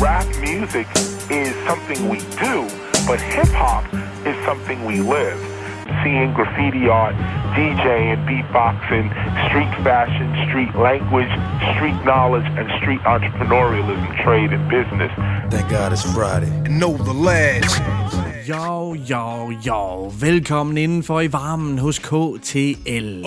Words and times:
rap 0.00 0.26
music 0.40 0.86
is 1.30 1.54
something 1.66 2.08
we 2.08 2.18
do, 2.38 2.68
but 3.06 3.20
hip 3.20 3.48
hop 3.48 3.84
is 4.26 4.36
something 4.44 4.84
we 4.84 5.00
live. 5.00 5.38
Seeing 6.04 6.32
graffiti 6.34 6.88
art, 6.88 7.16
DJing, 7.56 8.18
beatboxing, 8.28 9.06
street 9.48 9.74
fashion, 9.82 10.28
street 10.46 10.74
language, 10.76 11.32
street 11.74 11.98
knowledge, 12.04 12.46
and 12.58 12.68
street 12.80 13.00
entrepreneurialism, 13.00 14.06
trade, 14.24 14.52
and 14.52 14.64
business. 14.70 15.10
Thank 15.50 15.68
God 15.70 15.92
it's 15.92 16.04
Friday. 16.14 16.50
And 16.66 16.78
know 16.78 16.96
the 16.96 17.16
lads. 17.28 17.80
Jo, 18.48 18.94
jo, 18.94 19.50
jo. 19.66 20.12
Velkommen 20.20 20.78
indenfor 20.78 21.20
i 21.20 21.32
varmen 21.32 21.78
hos 21.78 21.98
KTL. 21.98 23.24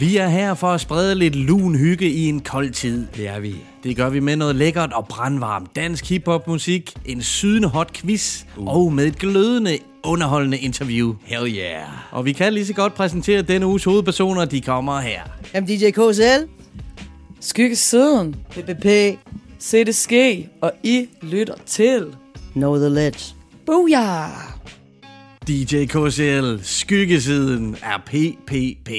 Vi 0.00 0.16
er 0.16 0.28
her 0.28 0.54
for 0.54 0.68
at 0.68 0.80
sprede 0.80 1.14
lidt 1.14 1.36
lun 1.36 1.74
hygge 1.74 2.10
i 2.10 2.28
en 2.28 2.40
kold 2.40 2.70
tid. 2.70 3.06
Det 3.16 3.28
er 3.28 3.40
vi. 3.40 3.67
Det 3.82 3.96
gør 3.96 4.08
vi 4.08 4.20
med 4.20 4.36
noget 4.36 4.56
lækkert 4.56 4.92
og 4.92 5.08
brandvarmt 5.08 5.76
dansk 5.76 6.08
hiphop-musik, 6.08 6.92
en 7.04 7.22
sydende 7.22 7.68
hot 7.68 7.92
quiz 7.92 8.44
uh. 8.56 8.66
og 8.66 8.92
med 8.92 9.06
et 9.06 9.18
glødende 9.18 9.78
underholdende 10.04 10.58
interview. 10.58 11.14
Hell 11.24 11.56
yeah. 11.56 11.86
Og 12.10 12.24
vi 12.24 12.32
kan 12.32 12.52
lige 12.52 12.66
så 12.66 12.74
godt 12.74 12.94
præsentere 12.94 13.42
denne 13.42 13.66
uges 13.66 13.84
hovedpersoner, 13.84 14.44
de 14.44 14.60
kommer 14.60 15.00
her. 15.00 15.20
Jamen 15.54 15.68
DJ 15.68 15.90
KSL, 15.90 16.48
Skyggesiden, 17.40 18.36
PPP, 18.50 18.86
se 19.58 19.84
det 19.84 19.96
ske, 19.96 20.48
og 20.60 20.72
I 20.82 21.08
lytter 21.22 21.54
til 21.66 22.06
Know 22.52 22.76
the 22.76 22.88
Ledge. 22.88 23.34
Booyah! 23.66 24.28
DJ 25.48 25.84
KCL, 25.84 26.56
skyggesiden 26.62 27.76
er 27.82 27.98
PPP. 28.06 28.90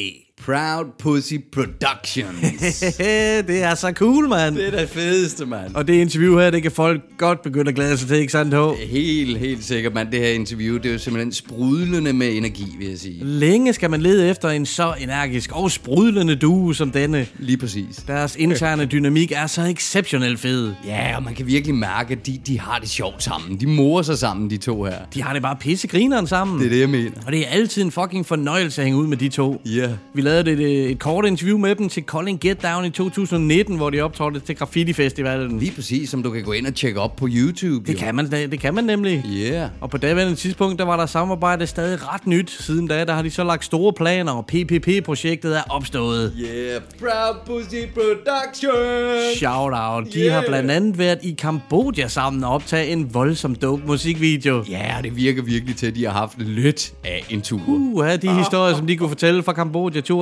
Proud 0.46 0.86
Pussy 1.00 1.34
Productions. 1.52 2.80
det 3.48 3.64
er 3.64 3.76
så 3.76 3.92
cool, 3.96 4.30
mand. 4.30 4.56
det 4.56 4.68
er 4.68 4.80
det 4.80 4.90
fedeste, 4.90 5.46
mand. 5.46 5.76
Og 5.76 5.88
det 5.88 5.94
interview 5.94 6.40
her, 6.40 6.50
det 6.50 6.62
kan 6.62 6.72
folk 6.72 7.02
godt 7.18 7.42
begynde 7.42 7.70
at 7.70 7.76
glæde 7.76 7.98
sig 7.98 8.08
til, 8.08 8.18
ikke 8.18 8.32
sandt, 8.32 8.54
H? 8.56 8.90
Helt, 8.92 9.38
helt 9.40 9.64
sikkert, 9.64 9.94
mand. 9.94 10.12
Det 10.12 10.20
her 10.20 10.28
interview, 10.28 10.78
det 10.78 10.86
er 10.86 10.92
jo 10.92 10.98
simpelthen 11.00 11.32
sprudlende 11.34 12.14
med 12.14 12.38
energi, 12.38 12.76
vil 12.80 12.88
jeg 12.90 12.98
sige. 13.00 13.26
Længe 13.26 13.74
skal 13.74 13.90
man 13.90 14.02
lede 14.02 14.30
efter 14.30 14.50
en 14.50 14.66
så 14.66 14.94
energisk 15.00 15.52
og 15.52 15.72
sprudlende 15.72 16.36
duo 16.36 16.74
som 16.74 16.92
denne. 16.92 17.28
Lige 17.40 17.58
præcis. 17.58 17.96
Deres 18.08 18.36
interne 18.36 18.86
dynamik 18.86 19.32
er 19.32 19.48
så 19.48 19.62
exceptionelt 19.62 20.40
fed. 20.40 20.74
Ja, 20.86 21.16
og 21.18 21.24
man 21.24 21.36
kan 21.36 21.48
virkelig 21.48 21.76
mærke, 21.76 22.12
at 22.14 22.26
de, 22.26 22.40
de 22.48 22.60
har 22.60 22.80
det 22.80 22.90
sjovt 22.90 23.24
sammen. 23.24 23.60
De 23.60 23.68
morer 23.68 24.02
sig 24.04 24.18
sammen, 24.18 24.50
de 24.50 24.58
to 24.58 24.84
her. 24.84 24.98
De 25.14 25.22
har 25.24 25.34
det 25.34 25.42
bare 25.42 25.56
pissegrineren 25.60 26.28
sammen. 26.28 26.60
Det 26.60 26.66
er 26.66 26.70
det, 26.70 26.80
jeg 26.80 26.90
mener. 26.90 27.12
Og 27.26 27.32
det 27.32 27.40
er 27.40 27.50
altid 27.50 27.82
en 27.82 27.92
fucking 27.92 28.26
fornøjelse 28.26 28.82
at 28.82 28.86
hænge 28.86 29.00
ud 29.00 29.08
med 29.08 29.18
de 29.18 29.30
to. 29.30 29.62
Ja. 29.66 29.90
Vi 30.14 30.22
lavede 30.30 30.52
et, 30.52 30.60
et, 30.60 30.92
et 30.92 31.00
kort 31.00 31.26
interview 31.26 31.58
med 31.58 31.76
dem 31.76 31.90
til 31.90 32.04
Calling 32.04 32.40
Get 32.40 32.64
Down 32.64 32.86
i 32.86 32.90
2019, 32.90 33.78
hvor 33.78 33.90
de 33.90 34.02
optrådte 34.02 34.40
til 34.40 34.56
Graffiti 34.56 34.94
Festivalen. 34.94 35.60
Lige 35.60 35.72
præcis, 35.76 36.10
som 36.10 36.24
du 36.24 36.32
kan 36.32 36.44
gå 36.44 36.52
ind 36.52 36.68
og 36.68 36.76
tjekke 36.76 37.00
op 37.00 37.16
på 37.16 37.28
YouTube. 37.32 37.88
Det 37.92 37.98
kan 37.98 38.16
man, 38.16 38.32
det 38.32 38.60
kan 38.60 38.74
man 38.74 38.84
nemlig. 38.84 39.24
Yeah. 39.36 39.70
Og 39.82 39.90
på 39.90 39.98
daværende 39.98 40.36
tidspunkt, 40.36 40.80
der 40.80 40.86
var 40.86 40.98
der 40.98 41.06
samarbejde 41.06 41.68
stadig 41.68 42.14
ret 42.14 42.28
nyt. 42.28 42.52
Siden 42.52 42.88
da, 42.88 43.06
der 43.06 43.14
har 43.14 43.22
de 43.22 43.32
så 43.32 43.44
lagt 43.44 43.66
store 43.66 43.94
planer, 43.94 44.32
og 44.32 44.46
PPP-projektet 44.46 45.58
er 45.58 45.62
opstået. 45.70 46.34
Yeah, 46.40 46.82
Proud 47.00 47.36
Pussy 47.46 47.76
Productions. 47.94 49.38
Shout 49.38 49.74
out. 49.76 50.14
De 50.14 50.20
Yeah. 50.20 50.34
har 50.34 50.44
blandt 50.48 50.72
andet 50.72 50.98
været 50.98 51.20
i 51.24 51.36
Kambodja 51.38 52.08
sammen 52.08 52.44
og 52.44 52.52
optage 52.52 52.92
en 52.92 53.14
voldsom 53.14 53.56
dope 53.56 53.84
musikvideo. 53.88 54.64
Ja, 54.70 54.96
det 55.04 55.16
virker 55.16 55.44
virkelig 55.44 55.76
til, 55.76 55.88
at 55.88 55.96
de 55.96 56.06
har 56.06 56.12
haft 56.12 56.42
lidt 56.42 56.94
af 57.04 57.26
en 57.30 57.42
tur. 57.42 57.62
Uh, 57.68 58.06
de 58.22 58.34
historier, 58.34 58.76
som 58.76 58.88
de 58.88 58.98
kunne 58.98 59.10
fortælle 59.10 59.44
fra 59.44 59.54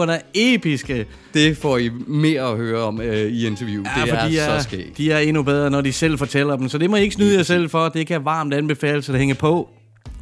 Kambodja-turen, 0.06 0.10
er 0.10 0.20
episke. 0.34 1.06
Det 1.34 1.58
får 1.58 1.78
I 1.78 1.90
mere 2.08 2.42
at 2.42 2.58
høre 2.58 2.84
om 2.84 3.02
øh, 3.02 3.32
i 3.32 3.48
interview. 3.48 3.84
Ja, 3.98 4.04
det 4.06 4.14
er, 4.14 4.28
de 4.28 4.40
er, 4.40 4.60
så 4.60 4.64
skægt. 4.64 4.98
de 4.98 5.12
er 5.12 5.20
endnu 5.20 5.44
bedre, 5.44 5.70
når 5.70 5.82
de 5.82 5.94
selv 5.94 6.18
fortæller 6.18 6.56
dem. 6.56 6.70
Så 6.70 6.78
det 6.78 6.90
må 6.90 6.96
I 6.96 7.02
ikke 7.02 7.16
snyde 7.16 7.38
jer 7.38 7.44
selv 7.44 7.70
for. 7.70 7.90
Det 7.90 8.08
kan 8.08 8.26
varmt 8.26 8.54
anbefales 8.54 9.10
at 9.10 9.18
hænge 9.18 9.36
på 9.36 9.70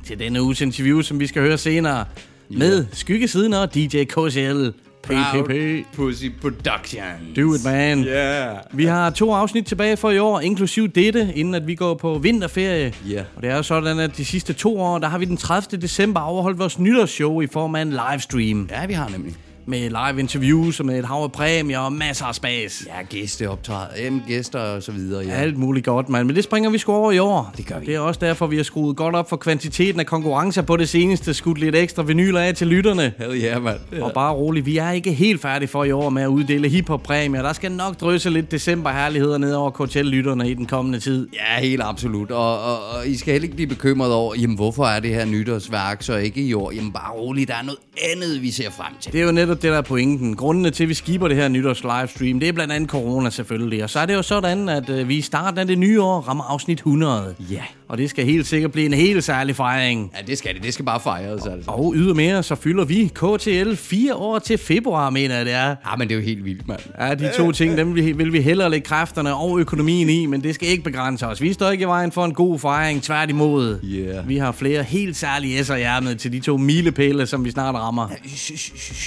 til 0.06 0.20
denne 0.20 0.42
uges 0.42 0.62
interview, 0.62 1.02
som 1.02 1.20
vi 1.20 1.28
skal 1.28 1.42
høre 1.42 1.58
senere. 1.58 2.06
Med 2.50 2.86
Skyggesiden 2.94 3.54
og 3.54 3.76
DJ 3.76 4.04
KCL. 4.04 4.70
PPP. 5.06 5.86
Pussy 5.96 6.26
Productions. 6.42 7.36
Do 7.36 7.54
it, 7.54 7.64
man. 7.66 8.04
Yeah. 8.04 8.58
Vi 8.72 8.86
har 8.86 9.10
to 9.10 9.34
afsnit 9.34 9.66
tilbage 9.66 9.98
for 9.98 10.12
i 10.12 10.18
år, 10.18 10.40
inklusiv 10.40 10.88
dette, 10.88 11.34
inden 11.36 11.56
at 11.56 11.68
vi 11.68 11.76
går 11.76 11.94
på 11.94 12.18
vinterferie. 12.18 12.94
Ja. 13.10 13.24
Og 13.36 13.42
det 13.42 13.50
er 13.50 13.56
jo 13.56 13.64
sådan, 13.64 14.00
at 14.00 14.18
de 14.18 14.26
sidste 14.26 14.54
to 14.54 14.80
år, 14.80 15.00
der 15.00 15.08
har 15.08 15.18
vi 15.18 15.26
den 15.26 15.38
30. 15.38 15.82
december 15.82 16.20
overholdt 16.22 16.60
vores 16.60 16.80
nytårsshow 16.80 17.42
i 17.42 17.48
form 17.48 17.76
af 17.76 17.82
en 17.82 17.90
livestream. 17.90 18.70
Ja, 18.72 18.86
vi 18.86 18.94
har 18.94 19.10
nemlig. 19.10 19.36
Med 19.68 19.90
live 19.90 20.20
interviews 20.20 20.80
og 20.80 20.86
med 20.86 21.00
et 21.00 21.06
hav 21.06 21.24
af 21.24 21.32
præmier 21.32 21.80
og 21.80 21.94
masser 21.94 22.26
af 22.26 22.36
spas. 22.36 22.84
Ja, 22.88 23.04
gæsteoptræd, 23.10 23.88
em, 23.98 24.22
gæster 24.28 24.60
og 24.60 24.84
så 24.84 24.92
videre. 24.92 25.26
Ja. 25.26 25.32
Alt 25.34 25.58
muligt 25.58 25.86
godt, 25.86 26.10
mand. 26.10 26.28
Men 26.28 26.36
det 26.36 26.44
springer 26.44 26.70
vi 26.70 26.78
sgu 26.78 26.94
over 26.94 27.12
i 27.12 27.20
år. 27.20 27.54
Det 27.58 27.66
gør 27.68 27.80
vi. 27.80 27.86
Det 27.86 27.96
er 27.96 28.00
også 28.00 28.20
derfor, 28.20 28.48
vi 28.48 28.56
har 28.56 28.64
skruet 28.64 28.98
godt 28.98 29.16
op 29.16 29.30
for 29.30 29.38
kvantiteten 29.38 30.00
af 30.00 30.06
konkurrencer 30.06 30.62
på 30.62 30.78
det 30.78 30.90
seneste. 30.90 31.34
Skudt 31.34 31.58
lidt 31.58 31.76
ekstra 31.76 32.04
vinyler 32.04 32.40
af 32.42 32.56
til 32.56 32.68
lytterne. 32.68 33.14
Hell 33.18 33.44
yeah, 33.44 33.64
mand. 33.64 33.80
Og 34.02 34.12
bare 34.14 34.34
rolig, 34.34 34.66
vi 34.66 34.78
er 34.78 34.92
ikke 34.92 35.14
helt 35.14 35.42
færdige 35.42 35.68
for 35.68 35.84
i 35.84 35.92
år 35.92 36.10
med 36.10 36.24
at 36.24 36.28
uddele 36.28 36.70
hiphop-præmier. 36.70 37.42
Der 37.42 37.54
skal 37.54 37.72
nok 37.72 38.02
drysse 38.02 38.30
lidt 38.30 38.52
december-herligheder 38.52 39.38
ned 39.38 39.54
over 39.54 39.70
KTL-lytterne 39.72 40.50
i 40.50 40.54
den 40.54 40.66
kommende 40.66 41.00
tid. 41.00 41.28
Ja, 41.34 41.62
helt 41.62 41.82
absolut. 41.86 42.32
Og, 42.32 42.64
og, 42.64 42.78
og 42.90 43.08
I 43.08 43.18
skal 43.18 43.32
heller 43.32 43.44
ikke 43.44 43.56
blive 43.56 43.68
bekymret 43.68 44.14
over, 44.14 44.36
jamen 44.36 44.56
hvorfor 44.56 44.86
er 44.86 45.00
det 45.00 45.10
her 45.10 45.26
nytårsværk 45.26 46.04
så 46.04 46.16
ikke 46.16 46.42
i 46.42 46.54
år? 46.54 46.72
Jamen 46.72 46.92
bare 46.92 47.12
roligt, 47.12 47.48
der 47.48 47.56
er 47.56 47.64
noget 47.64 47.80
andet, 48.14 48.42
vi 48.42 48.52
ser 48.52 48.72
frem 48.72 48.94
til. 49.02 49.14
Det 49.14 49.22
er 49.22 49.26
jo 49.26 49.32
netop 49.32 49.55
det, 49.62 49.72
der 49.72 49.78
er 49.78 49.82
pointen. 49.82 50.36
Grundene 50.36 50.72
til, 50.72 50.84
at 50.84 50.90
vi 50.90 50.94
skiber 50.94 51.28
det 51.28 51.38
her 51.38 51.48
nytårs 51.48 51.84
livestream, 51.84 52.40
det 52.40 52.50
er 52.50 52.54
blandt 52.54 52.74
andet 52.74 52.90
corona 52.90 53.30
selvfølgelig. 53.30 53.84
Og 53.84 53.90
så 53.90 54.00
er 54.00 54.06
det 54.06 54.14
jo 54.14 54.22
sådan, 54.22 54.70
at 54.70 54.90
øh, 54.90 55.08
vi 55.10 55.16
i 55.18 55.22
starten 55.22 55.60
af 55.60 55.68
det 55.68 55.78
nye 55.78 56.02
år 56.02 56.20
rammer 56.20 56.44
afsnit 56.44 56.78
100. 56.78 57.36
Ja. 57.52 57.64
Og 57.90 57.98
det 57.98 58.10
skal 58.10 58.26
helt 58.26 58.48
sikkert 58.48 58.72
blive 58.72 58.86
en 58.86 58.94
helt 58.94 59.24
særlig 59.24 59.56
fejring. 59.56 60.12
Ja, 60.18 60.22
det 60.28 60.38
skal 60.38 60.54
det. 60.56 60.64
Det 60.64 60.74
skal 60.74 60.86
bare 60.86 61.00
fejres, 61.00 61.46
altså. 61.46 61.72
Og 61.72 61.94
ydermere, 61.96 62.44
så 62.44 62.56
fylder 62.56 62.86
vi 62.86 63.12
KTL 63.14 63.76
fire 63.76 64.16
år 64.16 64.40
til 64.40 64.58
februar, 64.58 65.10
mener 65.10 65.36
jeg 65.36 65.46
det 65.46 65.54
er. 65.54 65.68
Ja, 65.68 65.96
men 65.98 66.08
det 66.08 66.16
er 66.16 66.20
jo 66.20 66.26
helt 66.26 66.46
vildt, 66.46 66.68
mand. 66.68 66.80
Ja, 67.00 67.16
de 67.16 67.32
to 67.38 67.52
ting, 67.52 67.78
dem 67.78 67.96
vil 67.96 68.34
vi 68.34 68.42
hellere 68.42 68.70
lægge 68.70 68.88
kræfterne 68.88 69.36
og 69.36 69.60
økonomien 69.60 70.10
i, 70.10 70.26
men 70.26 70.44
det 70.44 70.56
skal 70.56 70.68
ikke 70.68 70.84
begrænse 70.84 71.28
os. 71.28 71.42
Vi 71.42 71.54
står 71.54 71.70
ikke 71.70 71.82
i 71.82 71.88
vejen 71.88 72.12
for 72.12 72.26
en 72.26 72.34
god 72.34 72.60
fejring, 72.60 73.04
tværtimod. 73.04 73.80
Yeah. 73.84 74.30
Vi 74.30 74.38
har 74.38 74.52
flere 74.52 74.84
helt 74.84 75.18
særlige 75.18 75.60
S'er 75.60 75.74
i 75.74 75.82
ærmet 75.82 76.20
til 76.20 76.32
de 76.32 76.40
to 76.40 76.58
milepæle, 76.58 77.28
som 77.28 77.46
vi 77.46 77.52
snart 77.52 77.76
rammer. 77.76 78.10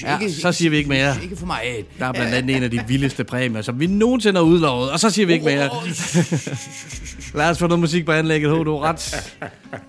Ja, 0.02 0.18
så 0.28 0.52
siger 0.52 0.70
vi 0.70 0.76
ikke 0.76 0.88
mere. 0.88 1.14
Ikke 1.22 1.36
for 1.36 1.46
mig. 1.46 1.60
Der 1.98 2.06
er 2.06 2.12
blandt 2.12 2.34
andet 2.34 2.56
en 2.56 2.62
af 2.62 2.70
de 2.70 2.80
vildeste 2.88 3.24
præmier, 3.24 3.62
som 3.62 3.80
vi 3.80 3.86
nogensinde 3.86 4.38
har 4.38 4.44
udlovet, 4.44 4.90
og 4.90 5.00
så 5.00 5.10
siger 5.10 5.26
vi 5.26 5.32
ikke 5.32 5.44
mere. 5.44 5.70
Lad 7.34 7.50
os 7.50 7.58
få 7.58 7.66
noget 7.66 7.80
musik 7.80 8.06
på 8.06 8.12
anlægget, 8.12 8.50
Ret. 8.76 9.36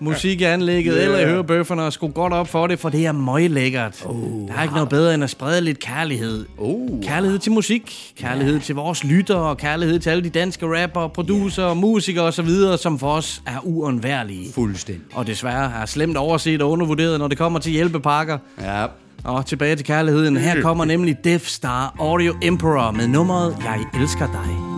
Musik 0.00 0.40
i 0.40 0.44
anlægget, 0.44 0.94
yeah. 0.96 1.04
eller 1.04 1.18
i 1.18 1.24
hørebøfferne, 1.24 1.82
og 1.82 1.92
skru 1.92 2.08
godt 2.08 2.32
op 2.32 2.48
for 2.48 2.66
det, 2.66 2.78
for 2.78 2.88
det 2.88 3.06
er 3.06 3.12
møglækkert. 3.12 4.06
Oh, 4.06 4.48
der 4.48 4.54
er 4.58 4.62
ikke 4.62 4.74
noget 4.74 4.88
bedre 4.88 5.14
end 5.14 5.24
at 5.24 5.30
sprede 5.30 5.60
lidt 5.60 5.78
kærlighed. 5.78 6.46
Oh. 6.58 7.02
Kærlighed 7.02 7.38
til 7.38 7.52
musik, 7.52 8.12
kærlighed 8.18 8.54
yeah. 8.54 8.62
til 8.62 8.74
vores 8.74 9.04
lyttere, 9.04 9.38
og 9.38 9.56
kærlighed 9.56 9.98
til 9.98 10.10
alle 10.10 10.24
de 10.24 10.30
danske 10.30 10.82
rapper, 10.82 11.08
producer, 11.08 11.66
yeah. 11.66 11.76
musikere 11.76 12.24
osv., 12.24 12.48
som 12.78 12.98
for 12.98 13.12
os 13.12 13.42
er 13.46 13.58
uundværlige. 13.62 14.52
Fuldstændig. 14.52 15.04
Og 15.14 15.26
desværre 15.26 15.72
er 15.82 15.86
slemt 15.86 16.16
overset 16.16 16.62
og 16.62 16.70
undervurderet, 16.70 17.18
når 17.18 17.28
det 17.28 17.38
kommer 17.38 17.58
til 17.58 17.72
hjælpepakker. 17.72 18.38
Ja. 18.60 18.86
Og 19.24 19.46
tilbage 19.46 19.76
til 19.76 19.86
kærligheden. 19.86 20.36
Her 20.36 20.62
kommer 20.62 20.84
nemlig 20.84 21.16
Death 21.24 21.44
Star 21.44 21.94
Audio 21.98 22.34
Emperor 22.42 22.90
med 22.90 23.08
nummeret 23.08 23.56
Jeg 23.64 24.00
elsker 24.00 24.26
dig. 24.26 24.70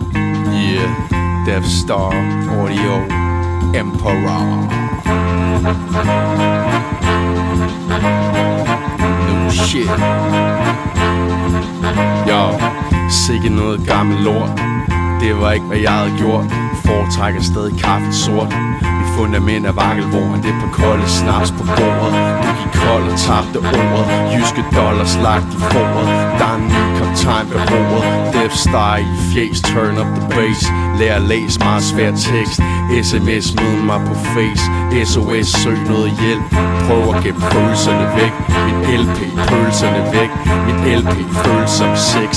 Yeah, 0.53 0.89
Death 1.47 1.67
Star 1.67 2.13
Audio 2.59 3.32
Emperor. 3.75 4.45
No 9.27 9.49
shit. 9.49 9.89
Yo, 12.29 12.59
sikke 13.09 13.49
noget 13.49 13.87
gammel 13.87 14.17
lort. 14.23 14.61
Det 15.21 15.41
var 15.41 15.51
ikke, 15.51 15.65
hvad 15.65 15.77
jeg 15.77 15.91
havde 15.91 16.13
gjort. 16.17 16.45
Foretrækker 16.85 17.41
stadig 17.41 17.79
kaffe 17.79 18.13
sort. 18.13 18.55
Mit 18.99 19.09
fundament 19.17 19.65
er 19.65 19.71
vakkelvoren, 19.71 20.43
det 20.43 20.49
er 20.49 20.59
på 20.61 20.67
kolde 20.81 21.07
snaps 21.07 21.51
på 21.51 21.63
bordet. 21.63 22.13
Du 22.43 22.49
gik 22.59 22.73
kold 22.85 23.03
og 23.11 23.17
tabte 23.25 23.57
ordet. 23.57 24.07
Jyske 24.33 24.63
dollars 24.75 25.15
lagt 25.23 25.49
i 25.57 25.59
foret. 25.73 26.07
Der 26.39 26.47
er 26.53 26.55
en 26.55 26.67
ny 26.73 26.83
kaptajn 26.97 27.45
ved 27.51 27.61
roret. 27.71 28.33
Death 28.33 28.55
Star 28.55 28.97
i 28.97 29.05
fjes, 29.29 29.61
turn 29.61 29.95
up 30.01 30.09
the 30.17 30.23
bass. 30.35 30.61
Lær 30.99 31.15
at 31.15 31.21
læse 31.21 31.59
meget 31.59 31.83
svær 31.83 32.11
tekst. 32.11 32.59
SMS 33.07 33.47
mød 33.61 33.77
mig 33.89 33.99
på 34.07 34.13
face. 34.33 34.65
SOS 35.11 35.47
søg 35.47 35.79
noget 35.89 36.11
hjælp. 36.21 36.43
Prøv 36.85 37.15
at 37.15 37.23
gemme 37.23 37.41
følelserne 37.53 38.07
væk. 38.19 38.33
Min 38.65 38.79
LP, 39.03 39.19
følelserne 39.49 40.01
væk. 40.17 40.31
Min 40.65 40.79
LP, 40.99 41.15
følsom 41.45 41.93
sex. 42.11 42.31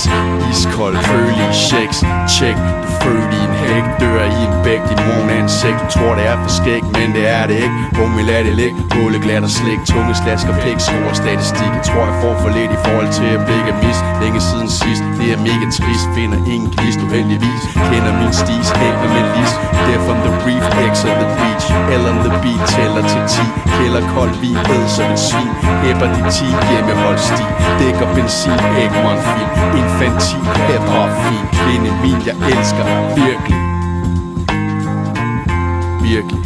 Iskold, 0.53 0.97
kølige 1.09 1.53
checks. 1.67 1.99
Check, 2.37 2.57
du 2.83 2.89
født 3.03 3.31
i 3.39 3.41
en 3.49 3.55
hæk. 3.65 3.85
Dør 4.01 4.25
i 4.39 4.41
en 4.49 4.55
bæk, 4.65 4.83
din 4.91 5.01
mor 5.07 5.23
er 5.35 5.41
en 5.43 5.49
sæk. 5.49 5.77
Du 5.83 5.87
tror 5.97 6.13
det 6.19 6.25
er 6.33 6.37
for 6.43 6.53
skæg, 6.59 6.83
men 6.99 7.09
det 7.17 7.25
er 7.39 7.47
det 7.51 7.57
ikke. 7.65 7.77
Homie, 7.99 8.25
lad 8.31 8.45
det 8.45 8.55
ligge. 8.63 8.77
Måle 8.95 9.19
glat 9.25 9.43
og 9.49 9.51
slik. 9.59 9.81
Tunge 9.93 10.15
slasker, 10.23 10.55
pik, 10.65 10.79
stor 10.89 11.13
statistik. 11.23 11.73
Jeg 11.79 11.85
tror, 11.89 12.05
jeg 12.11 12.17
får 12.23 12.35
for 12.43 12.51
lidt 12.59 12.71
i 12.77 12.79
forhold 12.85 13.11
til 13.19 13.29
at 13.37 13.41
blikke 13.47 13.73
mis. 13.83 13.99
Længe 14.23 14.41
siden 14.49 14.69
sidst. 14.81 15.03
Det 15.19 15.29
er 15.35 15.41
mega 15.49 15.67
trist 15.79 16.07
Finder 16.15 16.41
ingen 16.55 16.71
gnist 16.77 17.01
uheldigvis 17.07 17.63
Kender 17.91 18.13
min 18.21 18.33
vis 18.57 18.71
hænger 18.71 19.09
med 19.15 19.25
lis 19.37 19.53
Death 19.87 20.11
on 20.13 20.19
the 20.27 20.33
reef, 20.47 20.65
X 20.91 21.05
on 21.05 21.17
the 21.23 21.29
beach. 21.39 21.67
L 22.01 22.05
on 22.11 22.19
the 22.25 22.33
beat, 22.43 22.63
tæller 22.75 23.03
til 23.13 23.23
10 23.29 23.41
Kælder 23.77 24.05
kold 24.15 24.35
vin, 24.41 24.57
ed 24.57 24.89
som 24.97 25.11
et 25.13 25.19
svin. 25.19 25.51
Hæpper 25.83 26.09
de 26.15 26.31
10, 26.31 26.45
hjemmehold 26.71 27.19
sti. 27.19 27.45
Dækker 27.81 28.15
benzin, 28.15 28.59
Egmont 28.83 29.23
film 29.33 29.51
Infantil, 29.81 30.41
hip-hop 30.69 31.11
fin 31.25 31.45
Kvinde 31.59 31.91
min, 32.03 32.19
jeg 32.29 32.37
elsker 32.53 32.85
virkelig. 33.21 33.59
Virkelig. 36.03 36.43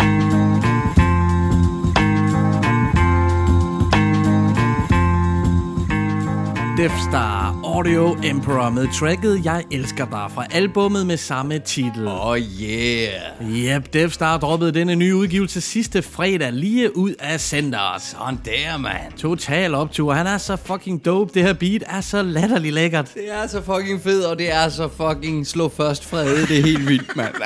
Death 6.79 6.99
Star. 7.09 7.60
Audio 7.75 8.17
Emperor 8.25 8.71
med 8.71 8.89
tracket 8.99 9.45
Jeg 9.45 9.65
elsker 9.71 10.05
dig 10.05 10.27
fra 10.35 10.47
albummet 10.51 11.07
med 11.07 11.17
samme 11.17 11.59
titel. 11.59 12.09
Oh 12.09 12.39
yeah. 12.39 13.77
Yep, 13.77 13.93
Death 13.93 14.13
Star 14.13 14.39
droppede 14.39 14.73
denne 14.73 14.95
nye 14.97 15.17
udgivelse 15.17 15.61
sidste 15.61 16.03
fredag 16.03 16.53
lige 16.53 16.97
ud 16.97 17.15
af 17.21 17.41
centeret. 17.41 18.03
Sådan 18.03 18.41
der, 18.45 18.79
man. 18.79 19.13
Total 19.17 19.75
optur. 19.75 20.13
Han 20.13 20.27
er 20.27 20.39
så 20.39 20.57
fucking 20.57 21.05
dope. 21.05 21.31
Det 21.35 21.43
her 21.43 21.53
beat 21.53 21.83
er 21.87 22.01
så 22.01 22.23
latterlig 22.23 22.73
lækkert. 22.73 23.15
Det 23.15 23.33
er 23.43 23.47
så 23.47 23.63
fucking 23.63 24.03
fedt, 24.03 24.25
og 24.27 24.39
det 24.39 24.55
er 24.55 24.69
så 24.69 24.89
fucking 24.89 25.47
slå 25.47 25.69
først 25.69 26.05
frede. 26.11 26.47
Det 26.47 26.59
er 26.59 26.63
helt 26.63 26.89
vildt, 26.89 27.17
mand. 27.17 27.35
Det 27.41 27.43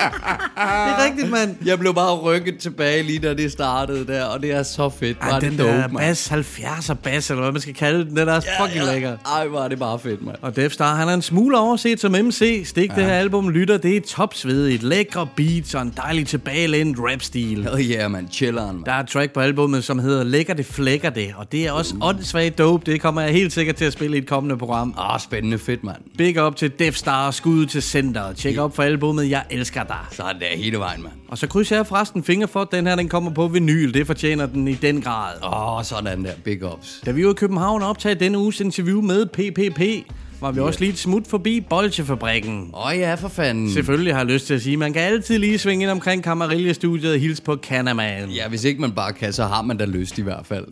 er 0.56 1.05
rigtigt, 1.05 1.31
mand. 1.31 1.56
Jeg 1.65 1.79
blev 1.79 1.94
bare 1.94 2.15
rykket 2.15 2.59
tilbage 2.59 3.03
lige 3.03 3.19
da 3.19 3.35
det 3.35 3.53
startede 3.53 4.06
der, 4.06 4.25
og 4.25 4.43
det 4.43 4.53
er 4.53 4.62
så 4.62 4.88
fedt. 4.88 5.19
Var 5.20 5.31
Ej, 5.31 5.38
det 5.41 5.50
den 5.50 5.59
dope, 5.59 5.70
der 5.70 5.88
mand. 5.88 5.99
bas 5.99 6.32
70'er 6.32 6.94
bas, 6.94 7.31
eller 7.31 7.43
hvad 7.43 7.53
man 7.53 7.61
skal 7.61 7.75
kalde 7.75 8.05
den, 8.05 8.17
den 8.17 8.29
er 8.29 8.41
fucking 8.61 8.85
lækker. 8.85 9.17
Ej, 9.27 9.44
er 9.65 9.69
det 9.69 9.79
bare 9.79 9.99
fedt, 9.99 10.14
mand. 10.23 10.37
Og 10.43 10.57
Death 10.57 10.75
Star, 10.75 10.95
han 10.95 11.09
er 11.09 11.15
en 11.15 11.23
smule 11.23 11.59
overset 11.59 12.01
som 12.01 12.13
MC. 12.13 12.63
Stik 12.65 12.91
ja. 12.91 12.95
det 12.95 13.05
her 13.05 13.13
album, 13.13 13.51
lytter, 13.51 13.77
det 13.77 13.97
er 13.97 14.01
topsvedigt. 14.01 14.83
Lækre 14.83 15.29
beats 15.37 15.75
og 15.75 15.83
en 15.83 15.93
dejlig 15.97 16.27
tilbagelænt 16.27 16.99
rap-stil. 17.01 17.63
Hell 17.63 17.91
yeah, 17.91 18.11
man. 18.11 18.29
Chilleren, 18.33 18.77
man. 18.77 18.85
Der 18.85 18.93
er 18.93 19.01
et 19.01 19.09
track 19.09 19.33
på 19.33 19.41
albummet, 19.41 19.85
som 19.85 19.99
hedder 19.99 20.25
Lækker 20.25 20.55
det 20.55 20.67
flækker 20.67 21.11
det, 21.11 21.35
og 21.37 21.53
det 21.53 21.67
er 21.67 21.73
også 21.73 21.95
åndssvagt 22.03 22.59
dope. 22.59 22.93
Det 22.93 23.01
kommer 23.01 23.21
jeg 23.21 23.33
helt 23.33 23.53
sikkert 23.53 23.77
til 23.77 23.85
at 23.85 23.93
spille 23.93 24.17
i 24.17 24.21
et 24.21 24.27
kommende 24.27 24.57
program. 24.59 24.95
Ah, 24.99 25.21
spændende 25.21 25.59
fedt, 25.59 25.85
mand. 25.85 25.97
Big 26.19 26.43
up 26.43 26.57
til 26.57 26.73
Death 26.79 26.97
Star, 26.97 27.31
skud 27.31 27.67
til 27.67 27.83
centeret. 27.83 28.37
Tjek 28.37 28.59
op 28.59 28.77
for 28.77 28.83
albummet, 28.83 29.31
jeg 29.31 29.45
elsker 29.51 29.83
dig. 29.83 29.97
Sådan 30.11 30.41
der 30.41 30.57
hele 30.57 30.79
vejen, 30.79 31.03
mand. 31.03 31.13
Og 31.29 31.39
så 31.39 31.47
krydser 31.47 31.77
jeg 31.77 31.87
forresten 31.87 32.25
fingre 32.25 32.49
for, 32.49 32.61
at 32.61 32.69
den 32.73 32.87
her 32.87 32.97
den 32.97 33.09
kommer 33.09 33.31
på 33.31 33.49
vinyl. 33.49 33.95
Det 33.95 34.07
fortjener 34.07 34.47
den 34.47 34.69
i 34.69 34.75
den 34.75 35.03
grad. 35.03 35.33
Åh, 35.43 35.77
oh, 35.77 35.85
sådan 35.85 36.25
der. 36.25 36.33
Big 36.45 36.73
ups. 36.73 37.01
Da 37.07 37.11
vi 37.11 37.25
var 37.27 37.31
i 37.31 37.35
København 37.35 37.83
og 37.83 37.89
optagede 37.89 38.25
denne 38.25 38.39
uges 38.39 38.61
interview 38.61 39.01
med 39.01 39.27
PPP, 39.27 40.04
var 40.44 40.52
vi 40.52 40.61
også 40.61 40.81
lige 40.81 40.93
et 40.93 40.99
smut 40.99 41.26
forbi 41.26 41.61
Bolsjefabrikken. 41.61 42.70
Åh 42.75 42.87
oh, 42.87 42.99
ja, 42.99 43.14
for 43.14 43.29
fanden. 43.29 43.73
Selvfølgelig 43.73 44.14
har 44.14 44.20
jeg 44.20 44.26
lyst 44.26 44.46
til 44.46 44.55
at 44.55 44.62
sige, 44.62 44.76
man 44.76 44.93
kan 44.93 45.02
altid 45.02 45.38
lige 45.38 45.58
svinge 45.58 45.82
ind 45.82 45.91
omkring 45.91 46.25
Camarilla-studiet 46.25 47.12
og 47.12 47.19
hilse 47.19 47.43
på 47.43 47.56
Canaman. 47.62 48.29
Ja, 48.31 48.49
hvis 48.49 48.64
ikke 48.64 48.81
man 48.81 48.93
bare 48.93 49.12
kan, 49.12 49.32
så 49.32 49.44
har 49.44 49.62
man 49.62 49.76
da 49.76 49.85
lyst 49.85 50.19
i 50.19 50.23
hvert 50.23 50.46
fald. 50.46 50.64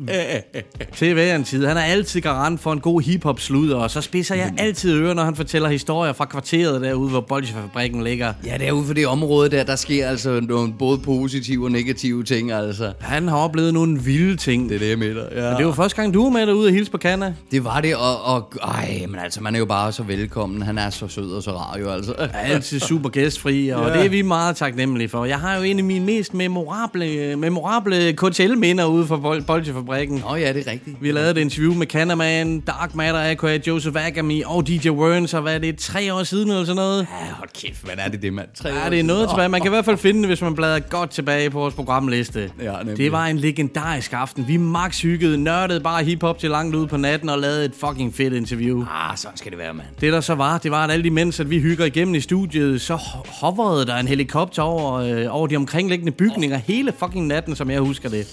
Til 0.97 1.15
hver 1.15 1.37
en 1.37 1.45
tid. 1.45 1.67
Han 1.67 1.77
er 1.77 1.81
altid 1.81 2.21
garant 2.21 2.61
for 2.61 2.73
en 2.73 2.81
god 2.81 3.03
hiphop 3.03 3.41
sludder, 3.41 3.77
og 3.77 3.91
så 3.91 4.01
spidser 4.01 4.35
jeg 4.35 4.55
altid 4.59 4.95
ører, 4.95 5.15
når 5.15 5.25
han 5.25 5.37
fortæller 5.37 5.69
historier 5.69 6.13
fra 6.13 6.25
kvarteret 6.25 6.81
derude, 6.81 7.11
hvor 7.11 7.21
Bolsjefabrikken 7.21 8.05
ligger. 8.05 8.33
Ja, 8.47 8.57
det 8.59 8.69
er 8.69 8.73
ude 8.73 8.87
for 8.87 8.95
det 8.95 9.07
område 9.07 9.51
der, 9.51 9.65
der 9.65 9.77
sker 9.77 10.09
altså 10.09 10.41
nogle 10.41 10.73
både 10.79 10.99
positive 10.99 11.65
og 11.65 11.71
negative 11.71 12.25
ting, 12.25 12.53
altså. 12.53 12.93
Han 13.01 13.29
har 13.29 13.37
oplevet 13.37 13.75
nogle 13.75 14.03
vilde 14.03 14.37
ting. 14.37 14.69
Det 14.69 14.75
er 14.75 14.79
det, 14.79 14.89
jeg 14.89 14.99
mener. 14.99 15.23
Ja. 15.37 15.49
Men 15.49 15.59
det 15.59 15.67
var 15.67 15.73
første 15.73 15.97
gang, 15.97 16.15
du 16.15 16.23
var 16.23 16.31
med 16.31 16.47
derude 16.47 16.67
og 16.67 16.73
hilse 16.73 16.91
på 16.91 16.99
Cana. 16.99 17.35
Det 17.51 17.65
var 17.65 17.81
det, 17.81 17.97
og, 17.97 18.23
og 18.25 18.53
ej, 18.63 19.07
men 19.09 19.21
altså, 19.21 19.43
man 19.43 19.55
er 19.55 19.59
jo 19.63 19.67
bare 19.67 19.93
så 19.93 20.03
velkommen. 20.03 20.63
Han 20.63 20.79
er 20.79 20.91
så 20.91 21.09
sød 21.09 21.33
og 21.33 21.43
så 21.43 21.51
rar 21.53 21.79
jo, 21.79 21.91
altså. 21.91 22.15
er 22.19 22.29
altid 22.29 22.81
super 22.81 23.09
gæstfri, 23.11 23.69
og 23.69 23.89
ja. 23.89 23.93
det 23.99 24.05
er 24.05 24.09
vi 24.09 24.23
meget 24.23 24.57
taknemmelige 24.57 25.09
for. 25.09 25.25
Jeg 25.25 25.39
har 25.39 25.57
jo 25.57 25.63
en 25.63 25.79
af 25.79 25.85
mine 25.85 26.05
mest 26.05 26.35
memorable, 26.35 27.37
memorable 27.37 28.13
KTL-minder 28.13 28.85
ude 28.85 29.07
fra 29.07 29.17
Bol- 29.17 29.45
Bolsjefabrikken. 29.45 30.23
Nå 30.29 30.35
ja, 30.37 30.53
det 30.53 30.67
er 30.67 30.71
rigtigt. 30.71 30.97
Vi 31.01 31.13
lavede 31.13 31.31
et 31.31 31.37
interview 31.39 31.75
med 31.75 31.87
Canaman, 31.87 32.61
Dark 32.61 32.95
Matter, 32.95 33.21
AKA, 33.31 33.59
Joseph 33.67 34.07
Agami 34.07 34.43
og 34.47 34.67
DJ 34.69 34.89
Wern, 34.91 35.27
så 35.27 35.41
hvad 35.41 35.55
er 35.55 35.59
det, 35.59 35.79
tre 35.79 36.15
år 36.15 36.23
siden 36.23 36.49
eller 36.51 36.65
sådan 36.65 36.77
noget? 36.77 36.99
Ja, 37.01 37.33
hold 37.35 37.49
kæft, 37.55 37.85
hvad 37.85 37.95
er 37.99 38.09
det 38.09 38.23
det, 38.23 38.33
mand? 38.33 38.49
Tre 38.55 38.69
Ja, 38.69 38.87
år 38.87 38.91
det 38.91 38.99
er 39.01 39.05
noget 39.05 39.29
tilbage. 39.29 39.49
Man 39.49 39.61
kan 39.61 39.69
i 39.69 39.75
hvert 39.75 39.85
fald 39.85 39.99
finde 39.99 40.21
det, 40.21 40.29
hvis 40.29 40.43
man 40.43 40.55
bladrer 40.55 40.79
godt 40.81 41.11
tilbage 41.11 41.51
på 41.51 41.59
vores 41.59 41.75
programliste. 41.75 42.51
Ja, 42.63 42.73
nemlig. 42.79 42.97
det 42.97 43.13
var 43.13 43.27
en 43.27 43.39
legendarisk 43.39 44.13
aften. 44.13 44.45
Vi 44.49 44.57
max 44.57 45.01
hyggede, 45.03 45.39
nørdede 45.39 45.81
bare 45.81 46.05
hiphop 46.05 46.39
til 46.39 46.51
langt 46.51 46.77
ud 46.77 46.87
på 46.87 46.97
natten 46.97 47.29
og 47.29 47.39
lavede 47.39 47.65
et 47.65 47.73
fucking 47.81 48.15
fedt 48.15 48.33
interview. 48.35 48.85
Ah, 48.91 49.17
sådan 49.17 49.37
skal 49.37 49.52
det 49.53 49.59
være, 49.59 49.75
mand. 49.75 49.87
Det 50.01 50.13
der 50.13 50.21
så 50.21 50.35
var, 50.35 50.59
det 50.59 50.71
var, 50.71 50.85
at 50.85 50.91
alle 50.91 51.05
de 51.05 51.11
mens, 51.11 51.41
at 51.41 51.51
vi 51.51 51.61
hygger 51.61 51.85
igennem 51.85 52.15
i 52.15 52.21
studiet, 52.21 52.81
så 52.81 52.95
ho- 52.95 53.41
hoverede 53.41 53.87
der 53.87 53.97
en 53.97 54.09
helikopter 54.09 54.63
over, 54.63 54.93
øh, 54.95 55.27
over 55.37 55.47
de 55.47 55.57
omkringliggende 55.57 56.13
bygninger 56.13 56.57
hele 56.57 56.93
fucking 56.99 57.27
natten, 57.27 57.57
som 57.57 57.71
jeg 57.71 57.81
husker 57.81 58.09
det. 58.09 58.27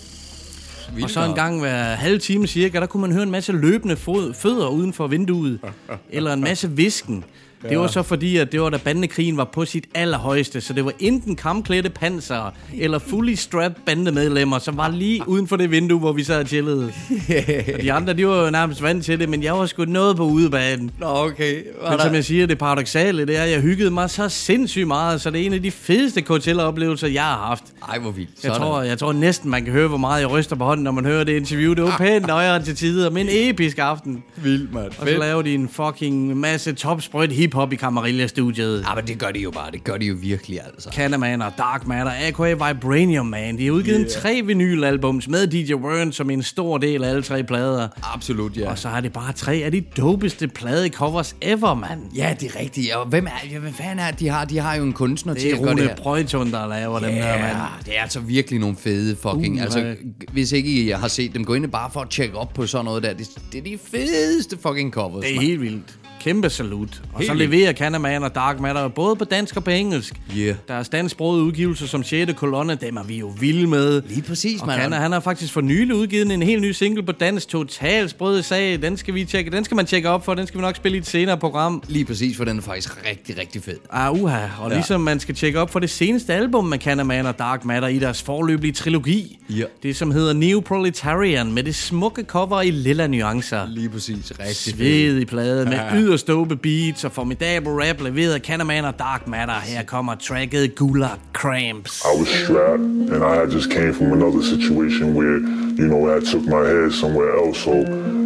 Vildt 0.94 1.04
Og 1.04 1.10
så 1.10 1.24
en 1.26 1.34
gang 1.36 1.60
hver 1.60 1.84
halve 1.96 2.18
time 2.20 2.48
cirka, 2.48 2.80
der 2.80 2.86
kunne 2.86 3.02
man 3.02 3.12
høre 3.12 3.24
en 3.24 3.32
masse 3.32 3.52
løbende 3.52 3.98
fod, 3.98 4.34
fødder 4.34 4.68
uden 4.68 4.94
for 4.94 5.08
vinduet. 5.08 5.60
eller 6.10 6.34
en 6.34 6.42
masse 6.42 6.72
visken. 6.72 7.24
Det 7.70 7.80
var 7.80 7.88
så 7.88 8.04
fordi, 8.04 8.38
at 8.38 8.52
det 8.52 8.62
var 8.62 8.70
da 8.70 8.78
bandekrigen 8.78 9.38
var 9.38 9.44
på 9.44 9.66
sit 9.66 9.86
allerhøjeste, 9.96 10.62
så 10.62 10.74
det 10.74 10.86
var 10.86 10.92
enten 11.00 11.36
kampklædte 11.36 11.90
panser 11.90 12.54
eller 12.78 13.00
fully 13.00 13.34
strapped 13.34 13.82
bandemedlemmer, 13.86 14.60
som 14.60 14.78
var 14.78 14.90
lige 14.90 15.22
uden 15.28 15.48
for 15.48 15.56
det 15.56 15.72
vindue, 15.72 16.00
hvor 16.00 16.14
vi 16.14 16.24
sad 16.24 16.40
og 16.40 16.48
chillede. 16.48 16.94
og 17.76 17.82
de 17.82 17.94
andre, 17.94 18.14
de 18.14 18.28
var 18.28 18.44
jo 18.44 18.50
nærmest 18.50 18.84
vant 18.84 19.06
til 19.06 19.20
det, 19.20 19.30
men 19.30 19.44
jeg 19.44 19.54
var 19.54 19.66
sgu 19.66 19.86
noget 19.86 20.18
på 20.18 20.24
udebanen. 20.24 20.92
Nå, 21.00 21.08
okay. 21.08 21.64
Var 21.82 21.90
Men 21.90 22.00
der... 22.00 22.06
som 22.06 22.14
jeg 22.14 22.26
siger, 22.26 22.46
det 22.48 22.58
paradoxale, 22.58 23.26
det 23.26 23.38
er, 23.38 23.44
at 23.44 23.52
jeg 23.52 23.62
hyggede 23.62 23.92
mig 23.92 24.10
så 24.10 24.30
sindssygt 24.30 24.88
meget, 24.88 25.22
så 25.22 25.30
det 25.32 25.42
er 25.42 25.46
en 25.46 25.54
af 25.54 25.62
de 25.62 25.72
fedeste 25.72 26.22
KTL-oplevelser, 26.22 27.08
jeg 27.08 27.24
har 27.24 27.38
haft. 27.48 27.64
Ej, 27.90 28.00
hvor 28.00 28.12
vildt. 28.12 28.30
Jeg 28.44 28.52
Sådan. 28.52 28.62
tror, 28.62 28.82
jeg 28.82 28.98
tror 28.98 29.14
næsten, 29.14 29.50
man 29.50 29.64
kan 29.64 29.74
høre, 29.74 29.88
hvor 29.88 29.98
meget 29.98 30.22
jeg 30.22 30.32
ryster 30.32 30.56
på 30.56 30.64
hånden, 30.64 30.84
når 30.84 30.92
man 30.92 31.06
hører 31.06 31.24
det 31.24 31.36
interview. 31.36 31.74
Det 31.74 31.84
var 31.84 31.98
pænt 31.98 32.28
nøjere 32.28 32.64
til 32.64 32.76
tider, 32.76 33.10
men 33.10 33.30
en 33.30 33.50
episk 33.50 33.78
aften. 33.78 34.24
Vildt, 34.36 34.74
mand. 34.74 34.86
Og 34.86 35.08
så 35.08 35.18
laver 35.18 35.42
de 35.42 35.54
en 35.54 35.70
fucking 35.70 36.38
masse 36.38 36.74
topsprøjt 36.74 37.32
hiphop 37.50 37.74
i 37.74 37.76
Camarilla-studiet. 37.76 38.86
Ja, 38.90 38.96
men 38.96 39.08
det 39.08 39.18
gør 39.20 39.32
de 39.32 39.40
jo 39.40 39.52
bare. 39.52 39.72
Det 39.72 39.84
gør 39.84 39.98
de 39.98 40.06
jo 40.06 40.16
virkelig, 40.22 40.60
altså. 40.66 40.90
Canaman 40.94 41.42
og 41.42 41.52
Dark 41.58 41.88
Matter, 41.88 42.12
AKA 42.28 42.54
Vibranium 42.68 43.26
Man. 43.26 43.58
De 43.58 43.66
har 43.66 43.72
udgivet 43.72 44.00
yeah. 44.00 44.22
tre 44.24 44.42
vinylalbums 44.46 45.28
med 45.28 45.48
DJ 45.48 45.74
Wern 45.74 46.12
som 46.12 46.30
en 46.30 46.44
stor 46.44 46.78
del 46.78 47.04
af 47.04 47.10
alle 47.10 47.22
tre 47.22 47.44
plader. 47.44 47.88
Absolut, 48.14 48.58
ja. 48.58 48.70
Og 48.70 48.78
så 48.78 48.90
har 48.90 49.02
de 49.02 49.10
bare 49.10 49.34
tre 49.34 49.54
af 49.54 49.72
de 49.72 49.82
dopeste 49.82 50.48
pladecovers 50.48 51.36
ever, 51.42 51.74
mand. 51.74 52.02
Ja, 52.16 52.36
det 52.40 52.56
er 52.56 52.60
rigtigt. 52.60 52.94
Og 52.94 53.06
hvem 53.06 53.26
er 53.26 53.48
ja, 53.52 53.60
hvad 53.60 53.72
fanden 53.72 54.00
er 54.00 54.12
det, 54.12 54.20
de 54.20 54.28
har? 54.30 54.46
De 54.46 54.60
har 54.60 54.76
jo 54.76 54.84
en 54.84 54.94
kunstner 54.94 55.34
Det 55.34 55.42
til 55.42 55.52
er 55.52 55.56
at 55.56 55.62
gøre 55.62 55.70
det 55.76 55.80
Rune 55.82 55.90
her. 55.90 55.96
Brøjtun, 55.96 56.52
der 56.52 56.68
laver 56.68 57.00
dem 57.00 57.10
der, 57.12 57.16
Ja, 57.34 57.42
mand. 57.42 57.58
det 57.86 57.98
er 57.98 58.02
altså 58.02 58.20
virkelig 58.20 58.60
nogle 58.60 58.76
fede 58.76 59.16
fucking... 59.16 59.56
Uh, 59.56 59.62
altså, 59.62 59.96
hvis 60.32 60.52
ikke 60.52 60.70
I 60.72 60.90
har 60.90 61.08
set 61.08 61.34
dem, 61.34 61.46
gå 61.46 61.54
ind 61.54 61.68
bare 61.68 61.90
for 61.94 62.00
at 62.02 62.10
tjekke 62.10 62.38
op 62.38 62.54
på 62.54 62.68
sådan 62.68 62.86
noget 62.86 63.04
der. 63.04 63.14
Det, 63.14 63.28
det 63.52 63.58
er 63.58 63.64
de 63.64 63.78
fedeste 63.92 64.58
fucking 64.68 64.92
covers, 64.94 65.24
Det 65.24 65.32
er 65.32 65.36
mand. 65.36 65.48
helt 65.48 65.62
vildt. 65.62 66.00
Kæmpe 66.20 66.50
salut. 66.50 67.02
Og 67.14 67.20
Helt 67.20 67.28
så 67.32 67.34
leverer 67.34 67.74
Canaman 67.74 68.24
og 68.24 68.36
Dark 68.36 68.60
Matter 68.60 68.88
både 68.88 69.16
på 69.16 69.26
dansk 69.26 69.58
og 69.58 69.64
på 69.64 69.70
engelsk. 69.70 70.14
Yeah. 70.38 70.56
Deres 70.68 70.90
dansksprogede 70.90 71.44
udgivelser 71.44 71.88
som 71.88 72.04
6. 72.04 72.32
kolonne, 72.36 72.76
dem 72.76 72.98
er 72.98 73.04
vi 73.04 73.18
jo 73.20 73.34
vilde 73.40 73.68
med. 73.68 74.02
Lige 74.10 74.22
præcis, 74.22 74.66
mand. 74.66 74.82
Kana, 74.82 74.96
han 74.96 75.12
har 75.12 75.20
faktisk 75.20 75.54
for 75.54 75.62
nylig 75.62 75.96
udgivet 75.96 76.32
en 76.32 76.42
helt 76.42 76.62
ny 76.62 76.72
single 76.72 77.04
på 77.04 77.12
dansk, 77.12 77.48
total 77.48 78.10
sprød 78.10 78.42
sag. 78.42 78.82
Den 78.82 78.98
skal 78.98 79.14
vi 79.14 79.26
tjekke, 79.26 79.52
den 79.52 79.64
skal 79.66 79.76
man 79.76 79.86
tjekke 79.86 80.10
op 80.10 80.26
for, 80.26 80.34
den 80.34 80.48
skal 80.48 80.58
vi 80.58 80.62
nok 80.62 80.76
spille 80.76 80.96
i 80.98 81.00
et 81.00 81.08
senere 81.08 81.38
program. 81.38 81.84
Lige 81.88 82.06
præcis, 82.06 82.38
for 82.38 82.46
den 82.46 82.58
er 82.58 82.62
faktisk 82.62 83.06
rigtig, 83.10 83.38
rigtig 83.38 83.64
fed. 83.64 83.78
Ah, 83.92 84.14
uha. 84.22 84.46
Og 84.60 84.70
Ja. 84.70 84.76
ligesom 84.76 85.02
man 85.02 85.20
skal 85.20 85.36
tjekke 85.36 85.60
op 85.60 85.70
for 85.72 85.80
det 85.80 85.90
seneste 85.90 86.34
album 86.34 86.66
med 86.66 86.78
Canaman 86.80 87.26
og 87.26 87.40
Dark 87.40 87.66
Matter 87.66 87.88
i 87.88 88.00
deres 88.00 88.22
forløbige 88.22 88.74
trilogi. 88.74 89.40
Ja. 89.50 89.64
Det 89.84 89.96
som 89.96 90.12
hedder 90.12 90.34
Neoproletarian 90.34 91.52
med 91.54 91.64
det 91.64 91.76
smukke 91.76 92.24
cover 92.24 92.62
i 92.62 92.72
lilla 92.72 93.08
nuancer. 93.08 93.68
Lige 93.70 93.90
præcis. 93.90 94.32
Rigtig 94.40 94.74
fed. 94.76 95.10
Sved 95.10 95.20
i 95.22 95.26
plade 95.26 95.66
med 95.66 95.80
yderst 96.10 96.28
dope 96.28 96.56
beats 96.56 97.04
og 97.06 97.12
formidable 97.12 97.74
rap 97.82 98.02
leveret 98.02 98.34
af 98.34 98.42
Canaman 98.42 98.86
og 98.86 99.00
Dark 99.00 99.28
Matter. 99.28 99.54
Her 99.54 99.84
kommer 99.84 100.16
tracket 100.16 100.76
Gulag 100.76 101.20
Cramps. 101.34 102.02
I 102.02 102.20
was 102.20 102.30
strapped, 102.30 102.84
and 103.14 103.24
I 103.24 103.46
just 103.56 103.70
came 103.70 103.94
from 103.94 104.10
another 104.18 104.42
situation 104.42 105.14
where, 105.18 105.38
you 105.80 105.88
know, 105.92 106.02
I 106.16 106.20
took 106.32 106.44
my 106.56 106.64
head 106.70 106.92
somewhere 107.02 107.32
else. 107.42 107.58
So, 107.66 107.74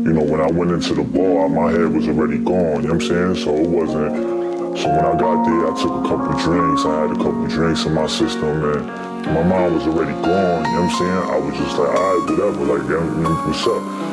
you 0.08 0.14
know, 0.16 0.26
when 0.32 0.42
I 0.48 0.50
went 0.60 0.72
into 0.78 0.94
the 1.02 1.08
bar, 1.18 1.50
my 1.62 1.70
head 1.76 1.90
was 1.98 2.06
already 2.12 2.40
gone. 2.54 2.78
You 2.84 2.88
know 2.88 2.96
what 2.96 3.04
I'm 3.04 3.10
saying? 3.12 3.36
So 3.44 3.50
it 3.64 3.70
wasn't. 3.80 4.12
So 4.80 4.86
when 4.96 5.06
I 5.12 5.14
got 5.26 5.38
there, 5.48 5.64
I 5.70 5.74
took 5.82 5.94
a 6.02 6.04
couple 6.10 6.34
drinks. 6.46 6.82
I 6.92 6.94
had 7.02 7.12
a 7.18 7.20
couple 7.24 7.46
drinks 7.56 7.82
in 7.88 7.94
my 8.02 8.08
system, 8.08 8.54
and 8.72 8.84
my 9.38 9.44
mind 9.54 9.70
was 9.78 9.86
already 9.92 10.16
gone. 10.32 10.60
You 10.68 10.74
know 10.76 10.88
what 10.88 10.92
I'm 10.92 11.00
saying? 11.02 11.24
I 11.36 11.38
was 11.46 11.54
just 11.62 11.76
like, 11.82 11.94
all 12.00 12.12
right, 12.12 12.24
whatever. 12.30 12.62
Like, 12.72 12.84
what's 13.48 13.68
up? 13.76 14.13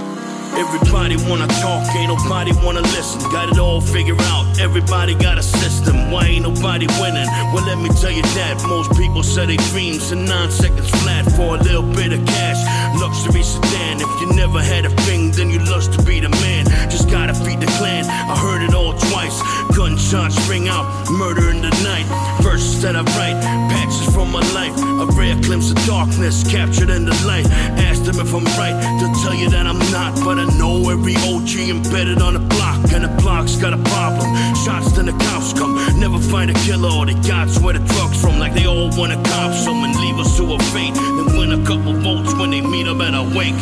Everybody 0.56 1.16
wanna 1.28 1.46
talk, 1.46 1.86
ain't 1.94 2.08
nobody 2.08 2.52
wanna 2.64 2.82
listen. 2.82 3.20
Got 3.30 3.50
it 3.50 3.58
all 3.58 3.80
figured 3.80 4.20
out, 4.22 4.58
everybody 4.58 5.14
got 5.14 5.38
a 5.38 5.42
system. 5.42 6.10
Why 6.10 6.26
ain't 6.26 6.42
nobody 6.42 6.86
winning? 7.00 7.26
Well, 7.52 7.64
let 7.66 7.78
me 7.78 7.88
tell 8.00 8.10
you 8.10 8.22
that. 8.22 8.62
Most 8.66 8.90
people 8.98 9.22
say 9.22 9.46
they 9.46 9.56
dreams 9.70 10.12
in 10.12 10.24
nine 10.24 10.50
seconds 10.50 10.90
flat 11.02 11.30
for 11.32 11.56
a 11.56 11.62
little 11.62 11.82
bit 11.82 12.12
of 12.12 12.24
cash. 12.26 12.60
Luxury 13.00 13.42
sedan, 13.42 14.00
if 14.00 14.20
you 14.20 14.32
never 14.34 14.60
had 14.60 14.84
a 14.84 14.90
thing, 15.06 15.30
then 15.30 15.50
you 15.50 15.58
lust 15.60 15.92
to 15.94 16.02
be 16.02 16.20
the 16.20 16.28
man. 16.28 16.66
Just 16.90 17.08
gotta 17.08 17.34
feed 17.34 17.60
the 17.60 17.70
clan, 17.78 18.04
I 18.04 18.36
heard 18.36 18.62
it 18.62 18.74
all 18.74 18.92
twice. 18.92 19.40
Gunshots 19.76 20.36
ring 20.48 20.68
out, 20.68 20.84
murder 21.10 21.50
in 21.50 21.62
the 21.62 21.70
night. 21.82 22.06
Verses 22.42 22.82
that 22.82 22.96
I 22.96 23.02
write, 23.16 23.38
patches 23.70 24.12
from 24.14 24.32
my 24.32 24.42
life. 24.52 24.76
A 25.00 25.06
rare 25.16 25.38
glimpse 25.40 25.70
of 25.70 25.78
darkness 25.86 26.42
captured 26.50 26.90
in 26.90 27.04
the 27.04 27.16
light. 27.24 27.46
Ask 27.88 28.04
them 28.04 28.18
if 28.18 28.34
I'm 28.34 28.44
right, 28.58 28.76
they'll 28.98 29.14
tell 29.22 29.34
you 29.34 29.48
that 29.50 29.66
I'm 29.66 29.78
not. 29.90 30.18
But 30.24 30.39
I 30.40 30.46
know 30.56 30.88
every 30.88 31.16
OG 31.16 31.68
embedded 31.68 32.22
on 32.22 32.32
the 32.32 32.40
block, 32.40 32.80
and 32.94 33.04
the 33.04 33.12
block's 33.20 33.56
got 33.56 33.74
a 33.74 33.82
problem. 33.92 34.26
Shots 34.64 34.92
then 34.92 35.04
the 35.04 35.12
cops 35.12 35.52
come, 35.52 35.76
never 36.00 36.18
find 36.18 36.50
a 36.50 36.54
killer 36.64 36.88
or 36.88 37.04
they 37.04 37.14
got 37.28 37.48
where 37.60 37.74
the 37.74 37.84
drugs 37.92 38.18
from. 38.22 38.38
Like 38.38 38.54
they 38.54 38.64
all 38.64 38.88
wanna 38.96 39.16
cop 39.16 39.52
some 39.52 39.84
and 39.84 39.94
leave 40.00 40.18
us 40.18 40.38
to 40.38 40.44
a 40.54 40.58
fate. 40.72 40.94
Then 40.94 41.36
win 41.36 41.52
a 41.52 41.62
couple 41.66 41.92
votes 41.92 42.32
when 42.34 42.50
they 42.50 42.62
meet 42.62 42.88
up 42.88 43.00
at 43.00 43.12
a 43.12 43.22
wake. 43.36 43.60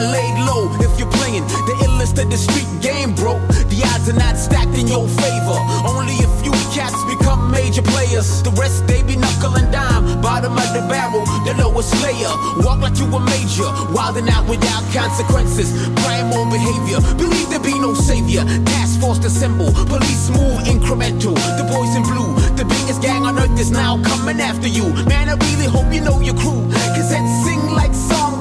Laid 0.00 0.36
low. 0.46 0.70
If 0.80 0.98
you're 0.98 1.10
playing 1.10 1.44
the 1.66 1.74
illest 1.86 2.18
of 2.22 2.30
the 2.30 2.38
street 2.38 2.68
game, 2.80 3.14
bro, 3.14 3.38
the 3.68 3.82
odds 3.94 4.08
are 4.08 4.18
not 4.18 4.36
stacked 4.36 4.76
in 4.78 4.86
your 4.86 5.06
favor. 5.08 5.58
Only 5.86 6.16
a 6.22 6.28
few 6.42 6.54
cats 6.74 6.96
become 7.04 7.50
major 7.50 7.82
players. 7.82 8.42
The 8.42 8.50
rest 8.52 8.86
they 8.86 9.02
be 9.02 9.16
knuckle 9.16 9.56
and 9.56 9.70
dime. 9.72 10.20
Bottom 10.20 10.52
of 10.52 10.70
the 10.72 10.82
barrel, 10.88 11.24
the 11.44 11.54
lowest 11.58 11.92
layer. 12.02 12.32
Walk 12.64 12.80
like 12.80 12.98
you 12.98 13.06
a 13.06 13.20
major, 13.20 13.68
wilding 13.92 14.28
out 14.28 14.48
without 14.48 14.84
consequences. 14.94 15.70
Primal 16.02 16.46
behavior, 16.50 17.00
believe 17.16 17.48
there 17.50 17.60
be 17.60 17.78
no 17.78 17.94
savior. 17.94 18.44
Task 18.64 19.00
force 19.00 19.18
assemble, 19.24 19.72
police 19.86 20.30
move 20.30 20.58
incremental. 20.64 21.34
The 21.58 21.66
boys 21.66 21.92
in 21.96 22.02
blue, 22.02 22.34
the 22.56 22.64
biggest 22.64 23.02
gang 23.02 23.24
on 23.24 23.38
earth 23.38 23.58
is 23.58 23.70
now 23.70 24.02
coming 24.02 24.40
after 24.40 24.68
you. 24.68 24.92
Man, 25.06 25.28
I 25.28 25.34
really 25.34 25.66
hope 25.66 25.92
you 25.92 26.00
know 26.00 26.20
your 26.20 26.34
crew. 26.34 26.62
Cause 26.94 27.10
they 27.10 27.22
sing 27.44 27.62
like 27.72 27.94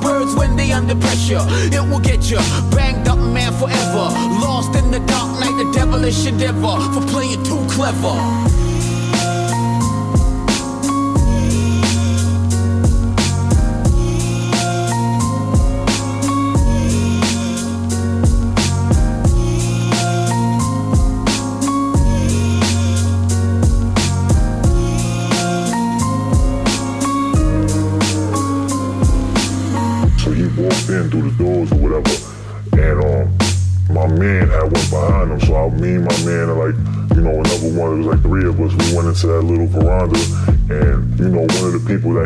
songbirds 0.08 0.36
when 0.36 0.56
they 0.56 0.72
under 0.72 0.96
pressure. 0.96 1.42
It 1.72 1.82
will 1.90 2.00
get 2.00 2.30
you 2.30 2.38
banged 2.76 3.08
up, 3.08 3.20
man, 3.20 3.52
forever. 3.54 4.06
Lost 4.42 4.76
in 4.76 4.92
the 4.92 5.00
dark 5.00 5.40
night, 5.40 5.56
the 5.64 5.72
devilish 5.74 6.26
endeavor 6.26 6.78
for 6.94 7.06
playing 7.08 7.44
too 7.44 7.64
clever. 7.70 8.67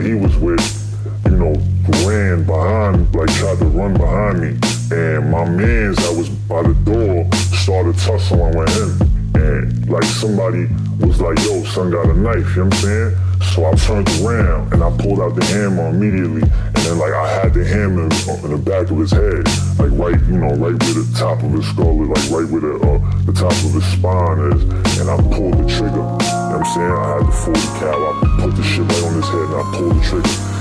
That 0.02 0.08
he 0.08 0.16
was 0.16 0.36
with, 0.38 0.62
you 1.26 1.38
know, 1.38 1.54
ran 2.08 2.44
behind, 2.46 3.14
like 3.16 3.32
tried 3.36 3.58
to 3.60 3.66
run 3.66 3.94
behind 3.94 4.42
me, 4.42 4.58
and 4.92 5.30
my 5.30 5.46
man's 5.46 5.98
that 5.98 6.16
was 6.16 6.30
by 6.30 6.64
the 6.64 6.74
door 6.86 7.30
started 7.62 7.98
tussling 7.98 8.58
with 8.58 8.70
him, 8.76 9.36
and 9.36 9.90
like 9.90 10.04
somebody 10.04 10.68
was 11.00 11.22
like, 11.22 11.38
"Yo, 11.46 11.64
son 11.64 11.92
got 11.92 12.06
a 12.06 12.14
knife," 12.14 12.56
you 12.56 12.64
know 12.64 12.70
what 12.70 12.74
I'm 12.74 12.82
saying? 12.82 13.18
So 13.54 13.66
I 13.66 13.74
turned 13.74 14.10
around 14.22 14.72
and 14.74 14.84
I 14.84 14.90
pulled 14.98 15.20
out 15.20 15.36
the 15.36 15.46
hammer 15.46 15.90
immediately, 15.90 16.44
and 16.44 16.82
then 16.86 16.98
like 16.98 17.14
I 17.14 17.28
had 17.28 17.54
the 17.54 17.66
hammer 17.66 18.04
in 18.04 18.52
the 18.52 18.62
back 18.64 18.90
of 18.90 18.98
his 18.98 19.12
head, 19.12 19.46
like 19.78 19.92
right, 19.98 20.20
you 20.30 20.38
know, 20.38 20.54
right 20.56 20.78
where 20.78 20.98
the 20.98 21.06
top 21.18 21.44
of 21.44 21.52
his 21.52 21.68
skull 21.68 22.02
is, 22.02 22.10
like 22.10 22.42
right 22.42 22.50
where 22.50 22.62
the 22.62 22.74
uh, 22.78 23.00
the 23.26 23.34
top 23.34 23.54
of 23.54 23.74
his 23.74 23.86
spine 23.94 24.40
is, 24.54 24.62
and 25.00 25.10
I 25.10 25.18
pulled 25.36 25.58
the 25.58 25.68
trigger. 25.70 26.02
You 26.02 26.02
know 26.02 26.58
what 26.58 26.62
I'm 26.62 26.74
saying? 26.74 26.92
I 26.92 27.06
had 27.18 27.28
the 27.28 27.32
40 27.32 27.60
cal, 27.80 28.02
I 28.02 28.21
I 29.62 29.64
pulled 29.76 29.96
the 29.96 30.02
trigger. 30.02 30.61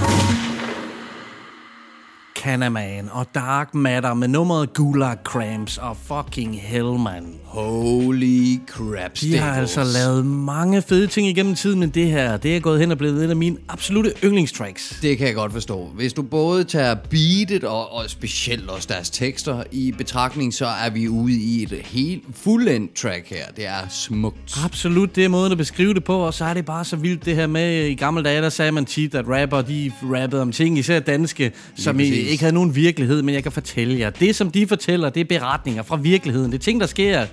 Canaman 2.50 3.08
og 3.12 3.26
Dark 3.34 3.74
Matter 3.74 4.14
med 4.14 4.28
nummeret 4.28 4.72
Gulag 4.74 5.16
Cramps 5.24 5.78
og 5.78 5.96
fucking 5.96 6.60
hell, 6.62 6.98
man. 6.98 7.34
Holy 7.44 8.58
crap, 8.66 9.10
De 9.20 9.36
har 9.38 9.54
altså 9.54 9.84
lavet 9.84 10.26
mange 10.26 10.82
fede 10.82 11.06
ting 11.06 11.28
igennem 11.28 11.54
tiden, 11.54 11.80
men 11.80 11.90
det 11.90 12.06
her, 12.06 12.36
det 12.36 12.56
er 12.56 12.60
gået 12.60 12.80
hen 12.80 12.90
og 12.90 12.98
blevet 12.98 13.24
en 13.24 13.30
af 13.30 13.36
mine 13.36 13.56
absolute 13.68 14.12
yndlingstracks. 14.24 14.98
Det 15.02 15.18
kan 15.18 15.26
jeg 15.26 15.34
godt 15.34 15.52
forstå. 15.52 15.90
Hvis 15.94 16.12
du 16.12 16.22
både 16.22 16.64
tager 16.64 16.94
beatet 16.94 17.64
og, 17.64 17.92
og 17.92 18.10
specielt 18.10 18.70
også 18.70 18.88
deres 18.90 19.10
tekster 19.10 19.62
i 19.72 19.94
betragtning, 19.98 20.54
så 20.54 20.66
er 20.66 20.90
vi 20.90 21.08
ude 21.08 21.32
i 21.32 21.62
et 21.62 21.80
helt 21.84 22.24
fuldendt 22.34 22.94
track 22.94 23.30
her. 23.30 23.44
Det 23.56 23.66
er 23.66 23.88
smukt. 23.90 24.58
Absolut, 24.64 25.16
det 25.16 25.24
er 25.24 25.28
måden 25.28 25.52
at 25.52 25.58
beskrive 25.58 25.94
det 25.94 26.04
på, 26.04 26.18
og 26.18 26.34
så 26.34 26.44
er 26.44 26.54
det 26.54 26.64
bare 26.64 26.84
så 26.84 26.96
vildt 26.96 27.24
det 27.24 27.34
her 27.34 27.46
med, 27.46 27.86
i 27.86 27.94
gamle 27.94 28.22
dage, 28.22 28.42
der 28.42 28.48
sagde 28.48 28.72
man 28.72 28.84
tit, 28.84 29.14
at 29.14 29.24
rapper, 29.28 29.62
de 29.62 29.92
rappede 30.02 30.42
om 30.42 30.52
ting, 30.52 30.78
især 30.78 31.00
danske, 31.00 31.52
som 31.76 32.00
i, 32.00 32.02
præcis. 32.02 32.39
Ikke 32.40 32.44
havde 32.44 32.54
nogen 32.54 32.74
virkelighed, 32.74 33.22
men 33.22 33.34
jeg 33.34 33.42
kan 33.42 33.52
fortælle 33.52 33.98
jer, 33.98 34.10
det 34.10 34.36
som 34.36 34.50
de 34.50 34.66
fortæller, 34.66 35.10
det 35.10 35.20
er 35.20 35.24
beretninger 35.24 35.82
fra 35.82 35.96
virkeligheden, 35.96 36.52
det 36.52 36.58
er 36.58 36.62
ting, 36.62 36.80
der 36.80 36.86
sker, 36.86 37.26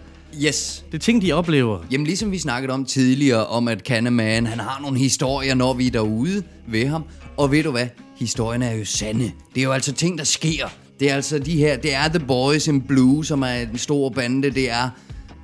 Yes. 0.45 0.85
det 0.91 0.97
er 0.97 0.99
ting, 0.99 1.21
de 1.21 1.31
oplever. 1.33 1.79
Jamen 1.91 2.07
ligesom 2.07 2.31
vi 2.31 2.37
snakkede 2.37 2.73
om 2.73 2.85
tidligere, 2.85 3.45
om 3.45 3.67
at 3.67 3.79
Cannaman, 3.79 4.45
han 4.47 4.59
har 4.59 4.79
nogle 4.81 4.99
historier, 4.99 5.55
når 5.55 5.73
vi 5.73 5.87
er 5.87 5.91
derude 5.91 6.43
ved 6.67 6.87
ham. 6.87 7.03
Og 7.37 7.51
ved 7.51 7.63
du 7.63 7.71
hvad? 7.71 7.87
Historierne 8.19 8.65
er 8.65 8.75
jo 8.75 8.85
sande. 8.85 9.31
Det 9.55 9.61
er 9.61 9.63
jo 9.63 9.71
altså 9.71 9.93
ting, 9.93 10.17
der 10.17 10.23
sker. 10.23 10.67
Det 10.99 11.11
er 11.11 11.15
altså 11.15 11.39
de 11.39 11.57
her, 11.57 11.77
det 11.77 11.93
er 11.93 12.07
The 12.07 12.19
Boys 12.19 12.67
in 12.67 12.81
Blue, 12.81 13.25
som 13.25 13.41
er 13.41 13.53
en 13.71 13.77
stor 13.77 14.09
bande. 14.09 14.49
Det 14.51 14.71
er 14.71 14.89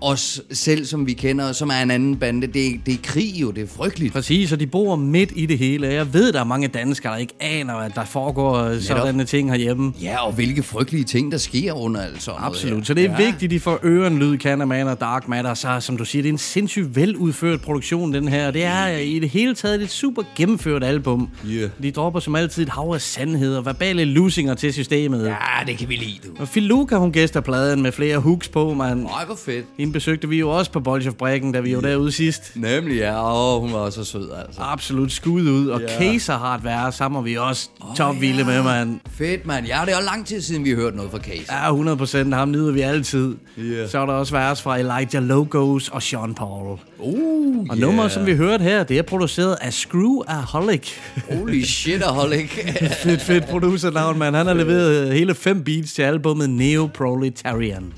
os 0.03 0.41
selv, 0.51 0.85
som 0.85 1.07
vi 1.07 1.13
kender, 1.13 1.51
som 1.51 1.69
er 1.69 1.81
en 1.81 1.91
anden 1.91 2.15
bande. 2.15 2.47
Det, 2.47 2.67
er- 2.67 2.71
det 2.85 2.93
er 2.93 2.97
krig 3.03 3.33
jo, 3.41 3.51
det 3.51 3.63
er 3.63 3.67
frygteligt. 3.67 4.13
Præcis, 4.13 4.51
og 4.51 4.59
de 4.59 4.67
bor 4.67 4.95
midt 4.95 5.31
i 5.35 5.45
det 5.45 5.57
hele. 5.57 5.87
Jeg 5.87 6.13
ved, 6.13 6.33
der 6.33 6.39
er 6.39 6.43
mange 6.43 6.67
danskere, 6.67 7.11
der 7.13 7.17
ikke 7.19 7.33
aner, 7.39 7.73
at 7.73 7.91
der 7.95 8.05
foregår 8.05 8.79
sådanne 8.79 9.25
ting 9.25 9.49
herhjemme. 9.51 9.93
Ja, 10.01 10.25
og 10.27 10.33
hvilke 10.33 10.63
frygtelige 10.63 11.03
ting, 11.03 11.31
der 11.31 11.37
sker 11.37 11.73
under 11.73 12.01
alt 12.01 12.21
sådan 12.23 12.39
noget 12.41 12.53
Absolut. 12.55 12.77
her. 12.77 12.83
Så 12.85 12.93
det 12.93 13.05
er 13.05 13.09
ja. 13.11 13.17
vigtigt, 13.17 13.43
at 13.43 13.51
de 13.51 13.59
får 13.59 13.79
øren 13.83 14.19
lyd, 14.19 14.37
Cannaman 14.37 14.87
og 14.87 14.99
Dark 14.99 15.27
Matter. 15.27 15.53
Så 15.53 15.79
som 15.79 15.97
du 15.97 16.05
siger, 16.05 16.21
det 16.23 16.29
er 16.29 16.33
en 16.33 16.37
sindssygt 16.37 16.95
veludført 16.95 17.61
produktion, 17.61 18.13
den 18.13 18.27
her. 18.27 18.51
Det 18.51 18.63
er 18.63 18.87
i 18.87 19.19
det 19.19 19.29
hele 19.29 19.55
taget 19.55 19.81
et 19.81 19.89
super 19.89 20.23
gennemført 20.35 20.83
album. 20.83 21.29
Yeah. 21.47 21.69
De 21.83 21.91
dropper 21.91 22.19
som 22.19 22.35
altid 22.35 22.63
et 22.63 22.69
hav 22.69 22.91
af 22.93 23.01
sandheder, 23.01 23.61
verbale 23.61 24.05
lusinger 24.05 24.53
til 24.53 24.73
systemet. 24.73 25.25
Ja, 25.27 25.35
det 25.67 25.77
kan 25.77 25.89
vi 25.89 25.95
lide, 25.95 26.17
du. 26.23 26.29
Og 26.41 26.47
Phil 26.49 26.63
Luca, 26.63 26.95
hun 26.97 27.11
gæster 27.11 27.41
pladen 27.41 27.81
med 27.81 27.91
flere 27.91 28.17
hooks 28.17 28.49
på, 28.49 28.73
man. 28.73 28.97
Nej, 28.97 29.25
hvor 29.25 29.35
fedt. 29.45 29.65
Hende 29.79 29.92
besøgte 29.93 30.29
vi 30.29 30.39
jo 30.39 30.49
også 30.49 30.71
på 30.71 30.79
Bolsjov 30.79 31.13
Brækken, 31.13 31.51
da 31.51 31.59
vi 31.59 31.75
var 31.75 31.81
derude 31.81 32.11
sidst. 32.11 32.51
Nemlig, 32.55 32.97
ja. 32.97 33.33
Åh, 33.55 33.61
hun 33.61 33.73
var 33.73 33.79
også 33.79 34.03
så 34.03 34.11
sød, 34.11 34.29
altså. 34.45 34.61
Absolut 34.61 35.11
skud 35.11 35.41
ud, 35.41 35.67
og 35.67 35.81
Ja. 35.81 35.87
Caser 35.99 36.37
har 36.37 36.55
et 36.55 36.63
værre, 36.63 36.91
sammen 36.91 37.19
er 37.19 37.23
vi 37.23 37.37
også 37.37 37.69
top 37.97 38.21
vilde 38.21 38.43
med, 38.43 38.63
mand. 38.63 38.99
Fedt, 39.17 39.45
mand. 39.45 39.65
Ja, 39.65 39.81
det 39.85 39.93
er 39.93 39.97
jo 39.99 40.05
lang 40.05 40.25
tid 40.27 40.41
siden, 40.41 40.63
vi 40.65 40.69
har 40.69 40.75
hørt 40.77 40.95
noget 40.95 41.11
fra 41.11 41.17
Case. 41.19 41.45
Ja, 41.53 41.69
100 41.69 41.97
procent. 41.97 42.33
Ham 42.33 42.49
nyder 42.51 42.71
vi 42.71 42.81
altid. 42.81 43.35
Yeah. 43.59 43.89
Så 43.89 43.99
er 43.99 44.05
der 44.05 44.13
også 44.13 44.33
vers 44.33 44.61
fra 44.61 44.77
Elijah 44.79 45.23
Logos 45.23 45.89
og 45.89 46.03
Sean 46.03 46.33
Paul. 46.33 46.79
Uh, 46.99 47.65
Og 47.69 47.77
nummeret, 47.77 48.11
som 48.11 48.25
vi 48.25 48.35
hørte 48.35 48.63
her, 48.63 48.83
det 48.83 48.97
er 48.97 49.01
produceret 49.01 49.57
af 49.61 49.73
Screwaholic. 49.73 50.89
Holy 51.31 51.61
shit, 51.63 52.01
Holik. 52.03 52.59
fedt, 53.03 53.21
fedt 53.21 53.45
producernavn, 53.47 54.19
mand. 54.19 54.35
Han 54.35 54.47
har 54.47 54.53
leveret 54.53 55.13
hele 55.13 55.35
fem 55.35 55.63
beats 55.63 55.93
til 55.93 56.01
albumet 56.01 56.49
Neo 56.49 56.89
Proletarian. 56.93 57.93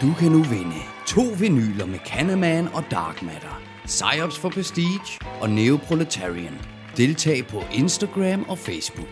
Du 0.00 0.14
kan 0.18 0.32
nu 0.32 0.42
vinde 0.42 0.76
to 1.06 1.22
vinyler 1.38 1.86
med 1.86 1.98
Canaman 2.06 2.68
og 2.74 2.84
Dark 2.90 3.22
Matter. 3.22 3.62
Psyops 3.84 4.38
for 4.38 4.48
Prestige 4.48 5.18
og 5.40 5.50
Neoproletarian. 5.50 6.60
Deltag 6.96 7.46
på 7.46 7.62
Instagram 7.74 8.44
og 8.48 8.58
Facebook. 8.58 9.08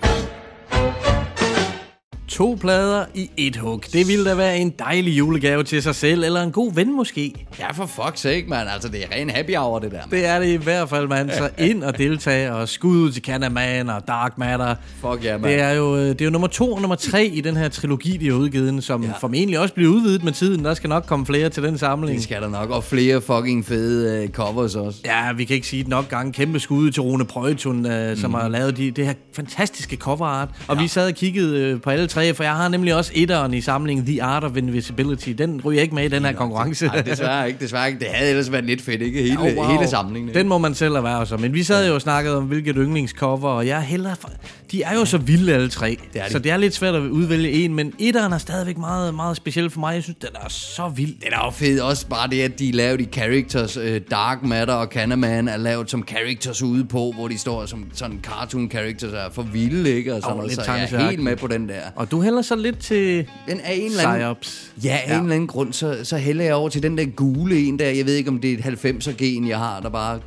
To 2.28 2.58
plader 2.60 3.04
i 3.14 3.30
et 3.36 3.56
hug. 3.56 3.82
Det 3.92 4.08
ville 4.08 4.24
da 4.30 4.34
være 4.34 4.58
en 4.58 4.70
dejlig 4.78 5.18
julegave 5.18 5.64
til 5.64 5.82
sig 5.82 5.94
selv, 5.94 6.24
eller 6.24 6.42
en 6.42 6.52
god 6.52 6.74
ven 6.74 6.96
måske. 6.96 7.46
Ja, 7.58 7.72
for 7.72 7.84
fuck's 7.84 8.16
sake, 8.16 8.44
mand. 8.48 8.68
Altså, 8.68 8.88
det 8.88 9.02
er 9.02 9.16
ren 9.16 9.30
happy 9.30 9.56
hour, 9.56 9.78
det 9.78 9.90
der, 9.90 9.96
mand. 9.96 10.10
Det 10.10 10.26
er 10.26 10.38
det 10.38 10.46
i 10.48 10.56
hvert 10.56 10.88
fald, 10.88 11.08
man. 11.08 11.30
Så 11.38 11.50
ind 11.70 11.82
og 11.84 11.98
deltage 11.98 12.52
og 12.52 12.68
skud 12.68 12.96
ud 12.96 13.12
til 13.12 13.22
Canaman 13.22 13.90
og 13.90 14.08
Dark 14.08 14.38
Matter. 14.38 14.74
Fuck 15.00 15.24
ja, 15.24 15.32
mand. 15.38 15.52
Det 15.52 15.60
er 15.60 15.70
jo, 15.70 15.96
øh, 15.96 16.02
det 16.08 16.20
er 16.20 16.24
jo 16.24 16.30
nummer 16.30 16.48
to 16.48 16.72
og 16.72 16.80
nummer 16.80 16.96
tre 16.96 17.26
i 17.26 17.40
den 17.40 17.56
her 17.56 17.68
trilogi, 17.68 18.16
de 18.16 18.26
har 18.26 18.34
udgivet, 18.34 18.84
som 18.84 19.02
ja. 19.04 19.10
formentlig 19.20 19.58
også 19.58 19.74
bliver 19.74 19.90
udvidet 19.92 20.24
med 20.24 20.32
tiden. 20.32 20.64
Der 20.64 20.74
skal 20.74 20.88
nok 20.88 21.04
komme 21.06 21.26
flere 21.26 21.48
til 21.48 21.62
den 21.62 21.78
samling. 21.78 22.14
Det 22.16 22.22
skal 22.24 22.42
der 22.42 22.48
nok. 22.48 22.70
Og 22.70 22.84
flere 22.84 23.20
fucking 23.20 23.66
fede 23.66 24.24
uh, 24.24 24.30
covers 24.30 24.74
også. 24.74 24.98
Ja, 25.04 25.32
vi 25.32 25.44
kan 25.44 25.54
ikke 25.54 25.66
sige 25.66 25.82
det 25.82 25.90
nok 25.90 26.08
gange. 26.08 26.32
Kæmpe 26.32 26.60
skud 26.60 26.90
til 26.90 27.02
Rune 27.02 27.24
Prøjtun, 27.24 27.86
øh, 27.86 28.16
som 28.16 28.30
Mhm. 28.30 28.40
har 28.40 28.48
lavet 28.48 28.76
de, 28.76 28.90
det 28.90 29.06
her 29.06 29.14
fantastiske 29.36 29.96
coverart. 29.96 30.48
Og 30.68 30.76
ja. 30.76 30.82
vi 30.82 30.88
sad 30.88 31.06
og 31.08 31.14
kiggede 31.14 31.60
øh, 31.60 31.80
på 31.80 31.90
alle 31.90 32.06
tre, 32.16 32.34
for 32.34 32.42
jeg 32.44 32.52
har 32.52 32.68
nemlig 32.68 32.94
også 32.94 33.12
etteren 33.14 33.54
i 33.54 33.60
samlingen 33.60 34.06
The 34.06 34.22
Art 34.22 34.44
of 34.44 34.56
Invisibility. 34.56 35.28
Den 35.28 35.60
ryger 35.64 35.82
ikke 35.82 35.94
med 35.94 36.04
i 36.04 36.08
den 36.08 36.24
her 36.24 36.32
konkurrence. 36.32 36.86
Nej, 36.86 37.00
desværre 37.02 37.46
ikke, 37.48 37.60
desværre 37.60 37.86
ikke. 37.88 37.98
Det 38.00 38.08
havde 38.08 38.30
ellers 38.30 38.52
været 38.52 38.64
lidt 38.64 38.82
fedt, 38.82 39.02
ikke? 39.02 39.22
Hele, 39.22 39.38
Oh, 39.38 39.56
wow. 39.56 39.64
hele 39.78 39.88
samlingen. 39.88 40.28
ikke? 40.28 40.38
Den 40.38 40.48
må 40.48 40.58
man 40.58 40.74
selv 40.74 40.94
erhverve 40.94 41.26
sig. 41.26 41.40
Men 41.40 41.54
vi 41.54 41.62
sad 41.62 41.88
jo 41.88 41.94
og 41.94 42.00
snakkede 42.00 42.36
om, 42.36 42.44
hvilket 42.44 42.74
yndlingscover, 42.78 43.48
og 43.48 43.66
jeg 43.66 43.76
er 43.76 43.80
hellere... 43.80 44.16
For... 44.20 44.30
De 44.72 44.82
er 44.82 44.94
jo 44.94 45.04
så 45.04 45.18
vilde 45.18 45.54
alle 45.54 45.68
tre, 45.68 45.98
Det 46.12 46.20
er 46.20 46.26
de. 46.26 46.32
så 46.32 46.38
det 46.38 46.52
er 46.52 46.56
lidt 46.56 46.74
svært 46.74 46.94
at 46.94 47.00
udvælge 47.00 47.50
en, 47.52 47.74
men 47.74 47.92
etteren 47.98 48.32
er 48.32 48.38
stadigvæk 48.38 48.78
meget, 48.78 49.14
meget 49.14 49.36
speciel 49.36 49.70
for 49.70 49.80
mig. 49.80 49.94
Jeg 49.94 50.02
synes, 50.02 50.16
den 50.20 50.28
er 50.34 50.48
så 50.48 50.88
vild. 50.88 51.08
Den 51.24 51.32
er 51.32 51.44
jo 51.44 51.50
fed. 51.50 51.80
Også 51.80 52.06
bare 52.06 52.30
det, 52.30 52.42
at 52.42 52.58
de 52.58 52.72
lavet 52.72 53.00
i 53.00 53.04
characters. 53.12 53.76
Uh, 53.76 53.84
Dark 54.10 54.42
Matter 54.42 54.74
og 54.74 54.86
Canaman 54.86 55.48
er 55.48 55.56
lavet 55.56 55.90
som 55.90 56.04
characters 56.08 56.62
ude 56.62 56.84
på, 56.84 57.12
hvor 57.14 57.28
de 57.28 57.38
står 57.38 57.66
som 57.66 57.84
sådan 57.94 58.20
cartoon 58.22 58.70
characters 58.70 59.12
er 59.12 59.30
for 59.32 59.42
vilde, 59.42 59.90
ikke? 59.90 60.14
Og 60.14 60.22
sådan 60.22 60.32
Åh, 60.36 60.38
noget. 60.38 60.52
Så 60.54 60.62
jeg 60.72 60.88
er 60.92 61.08
helt 61.10 61.22
med 61.22 61.36
på 61.36 61.46
den 61.46 61.68
der. 61.68 61.80
Og 61.96 62.05
du 62.10 62.22
hælder 62.22 62.42
så 62.42 62.56
lidt 62.56 62.78
til 62.78 63.26
Den 63.48 63.60
er 63.64 63.70
en 63.72 63.90
eller 63.90 64.08
anden... 64.08 64.20
Psyops. 64.40 64.72
Ja, 64.84 64.98
af 65.04 65.10
ja. 65.10 65.14
en 65.16 65.22
eller 65.22 65.34
anden 65.34 65.46
grund, 65.48 65.72
så, 65.72 65.96
så 66.02 66.16
hælder 66.16 66.44
jeg 66.44 66.54
over 66.54 66.68
til 66.68 66.82
den 66.82 66.98
der 66.98 67.04
gule 67.04 67.58
en 67.58 67.78
der. 67.78 67.90
Jeg 67.90 68.06
ved 68.06 68.14
ikke, 68.14 68.30
om 68.30 68.38
det 68.40 68.52
er 68.52 68.70
et 68.70 68.84
90'er-gen, 68.84 69.48
jeg 69.48 69.58
har, 69.58 69.80
der 69.80 69.88
bare 69.88 70.20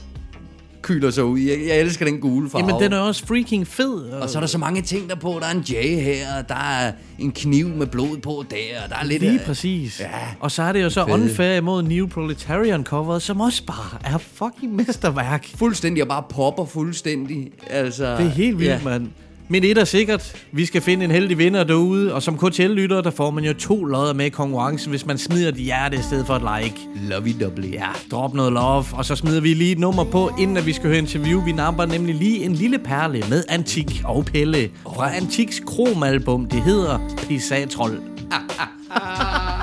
kyler 0.81 1.09
sig 1.11 1.23
ud. 1.23 1.39
Jeg, 1.39 1.57
jeg 1.67 1.79
elsker 1.79 2.05
den 2.05 2.19
gule 2.19 2.49
farve. 2.49 2.65
Jamen, 2.67 2.81
den 2.83 2.93
er 2.93 2.99
også 2.99 3.25
freaking 3.27 3.67
fed. 3.67 3.93
Og 4.11 4.29
så 4.29 4.37
er 4.37 4.39
der 4.39 4.47
så 4.47 4.57
mange 4.57 4.81
ting 4.81 5.09
der 5.09 5.15
på. 5.15 5.37
Der 5.41 5.45
er 5.47 5.51
en 5.51 5.59
J 5.69 5.73
her, 6.01 6.37
og 6.37 6.49
der 6.49 6.55
er 6.55 6.91
en 7.19 7.31
kniv 7.31 7.67
med 7.67 7.87
blod 7.87 8.17
på 8.17 8.43
der, 8.51 8.83
og 8.83 8.89
der 8.89 8.95
er 8.95 9.05
lidt... 9.05 9.21
Lige 9.21 9.39
af- 9.39 9.45
præcis. 9.45 9.99
Ja. 9.99 10.05
Og 10.39 10.51
så 10.51 10.63
er 10.63 10.71
det 10.71 10.83
jo 10.83 10.89
så 10.89 11.05
Fede. 11.05 11.13
unfair 11.13 11.55
imod 11.57 11.83
New 11.83 12.07
Proletarian 12.07 12.83
coveret, 12.83 13.21
som 13.21 13.41
også 13.41 13.63
bare 13.65 14.13
er 14.13 14.17
fucking 14.17 14.75
mesterværk. 14.75 15.47
Fuldstændig, 15.55 16.03
og 16.03 16.07
bare 16.09 16.23
popper 16.29 16.65
fuldstændig. 16.65 17.51
Altså, 17.69 18.03
Det 18.17 18.25
er 18.25 18.29
helt 18.29 18.59
vildt, 18.59 18.71
ja. 18.71 18.79
mand. 18.83 19.07
Men 19.51 19.63
et 19.63 19.77
er 19.77 19.85
sikkert, 19.85 20.35
vi 20.51 20.65
skal 20.65 20.81
finde 20.81 21.05
en 21.05 21.11
heldig 21.11 21.37
vinder 21.37 21.63
derude, 21.63 22.13
og 22.13 22.23
som 22.23 22.37
KTL-lytter, 22.37 23.01
der 23.01 23.11
får 23.11 23.31
man 23.31 23.43
jo 23.43 23.53
to 23.53 23.83
lodder 23.83 24.13
med 24.13 24.25
i 24.25 24.29
konkurrencen, 24.29 24.89
hvis 24.89 25.05
man 25.05 25.17
smider 25.17 25.49
et 25.49 25.55
hjerte 25.55 25.97
i 25.97 26.01
stedet 26.01 26.27
for 26.27 26.33
et 26.33 26.61
like. 26.61 26.75
Lovey-dovey. 26.95 27.73
Ja, 27.73 27.87
drop 28.11 28.33
noget 28.33 28.53
love, 28.53 28.85
og 28.93 29.05
så 29.05 29.15
smider 29.15 29.41
vi 29.41 29.53
lige 29.53 29.71
et 29.71 29.79
nummer 29.79 30.03
på, 30.03 30.31
inden 30.39 30.57
at 30.57 30.65
vi 30.65 30.73
skal 30.73 30.89
høre 30.89 30.97
interview. 30.97 31.45
Vi 31.45 31.51
napper 31.51 31.85
nemlig 31.85 32.15
lige 32.15 32.45
en 32.45 32.53
lille 32.53 32.79
perle 32.79 33.23
med 33.29 33.43
Antik 33.49 34.01
og 34.05 34.25
Pelle 34.25 34.69
fra 34.83 35.15
Antiks 35.15 35.61
Krom-album. 35.65 36.45
Det 36.45 36.61
hedder 36.61 36.99
Pisatrol. 37.27 37.99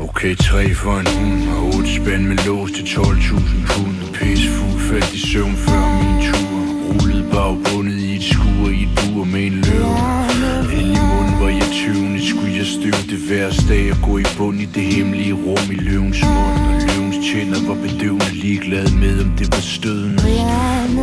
Okay, 0.00 0.34
tre 0.36 0.74
for 0.74 0.98
en 0.98 1.06
hund 1.06 1.48
og 1.48 1.64
otte 1.66 1.94
spand 1.94 2.22
med 2.22 2.36
lås 2.46 2.70
til 2.72 2.82
12.000 2.82 3.72
pund. 3.72 4.14
Pisse 4.14 4.48
fuld 4.48 4.80
faldt 4.80 5.14
i 5.14 5.18
søvn 5.32 5.56
før 5.56 6.02
min 6.02 6.32
tur 6.32 6.59
var 7.32 7.56
bundet 7.64 7.98
i 7.98 8.16
et 8.16 8.22
skur 8.22 8.68
i 8.78 8.82
et 8.82 8.92
bur 8.98 9.24
med 9.24 9.44
en 9.50 9.56
løve. 9.66 9.96
Ind 10.78 10.90
i 10.98 11.00
munden 11.10 11.34
var 11.42 11.48
jeg 11.60 11.68
tyvende, 11.80 12.20
skulle 12.30 12.54
jeg 12.60 12.66
støve 12.76 13.02
det 13.12 13.20
værste 13.30 13.68
dag 13.68 13.90
at 13.90 13.98
gå 14.06 14.18
i 14.18 14.24
bund 14.38 14.60
i 14.60 14.64
det 14.64 14.82
hemmelige 14.94 15.32
rum 15.32 15.66
i 15.70 15.78
løvens 15.88 16.22
mund. 16.34 16.60
Og 16.68 16.74
løvens 16.88 17.18
tænder 17.28 17.60
var 17.68 17.78
bedøvende 17.86 18.32
ligeglad 18.44 18.88
med, 19.02 19.14
om 19.24 19.30
det 19.38 19.48
var 19.54 19.64
stødende. 19.76 20.22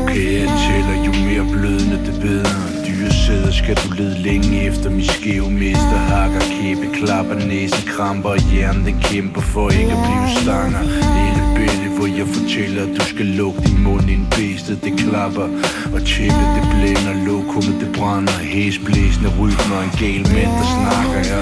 Okay, 0.03 0.27
jeg 0.41 0.49
tæller 0.65 0.95
jo 1.05 1.11
mere 1.27 1.45
blødende, 1.53 1.97
det 2.07 2.15
bedre. 2.21 2.57
Dyresæder 2.87 3.51
skal 3.51 3.75
du 3.75 3.87
lede 3.97 4.19
længe 4.19 4.63
efter 4.69 4.89
min 4.89 5.05
skæve 5.05 5.51
mester 5.51 5.97
Hakker, 6.09 6.39
kæbe, 6.39 6.85
klapper, 6.93 7.35
næsen, 7.35 7.83
kramper 7.87 8.29
og 8.29 8.39
hjernen 8.51 8.85
den 8.85 8.97
kæmper 9.01 9.41
for 9.41 9.69
ikke 9.69 9.91
at 9.91 10.03
blive 10.05 10.27
stanger 10.43 10.83
Lille 11.15 11.43
bitte 11.55 11.86
hvor 11.97 12.07
jeg 12.19 12.27
fortæller 12.37 12.81
at 12.83 12.91
du 12.99 13.05
skal 13.13 13.25
lukke 13.25 13.59
din 13.67 13.83
mund 13.83 14.09
ind 14.09 14.25
bæstet 14.35 14.83
det 14.83 14.93
klapper. 15.03 15.47
Og 15.93 15.99
tæppet 16.11 16.47
det 16.55 16.65
blænder, 16.73 17.13
lokummet 17.27 17.75
det 17.81 17.89
brænder 17.97 18.37
Hæsblæsende 18.53 19.29
rytme 19.39 19.73
og 19.77 19.83
en 19.83 19.93
gal 20.01 20.23
mand 20.35 20.51
der 20.59 20.67
snakker 20.77 21.19
ja. 21.31 21.41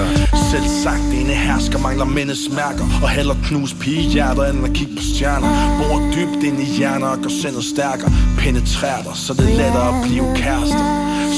Selv 0.50 0.68
sagt, 0.84 1.06
ene 1.20 1.34
hersker 1.46 1.78
mangler 1.78 2.04
mindesmærker 2.04 2.86
Og 3.02 3.08
heller 3.08 3.34
knus 3.44 3.74
pigehjerter 3.74 4.44
end 4.50 4.64
at 4.66 4.72
kigge 4.72 4.94
på 4.96 5.02
stjerner. 5.02 5.50
Bor 5.78 5.98
dybt 6.16 6.42
ind 6.48 6.58
i 6.60 6.68
hjerner 6.78 7.06
og 7.06 7.18
gør 7.22 7.32
sindet 7.42 7.64
stærkere. 7.64 8.10
Penetrer 8.38 9.02
dig, 9.06 9.16
så 9.24 9.32
det 9.38 9.44
er 9.52 9.56
lettere 9.62 9.88
at 9.92 9.96
blive 10.04 10.26
kærester. 10.36 10.84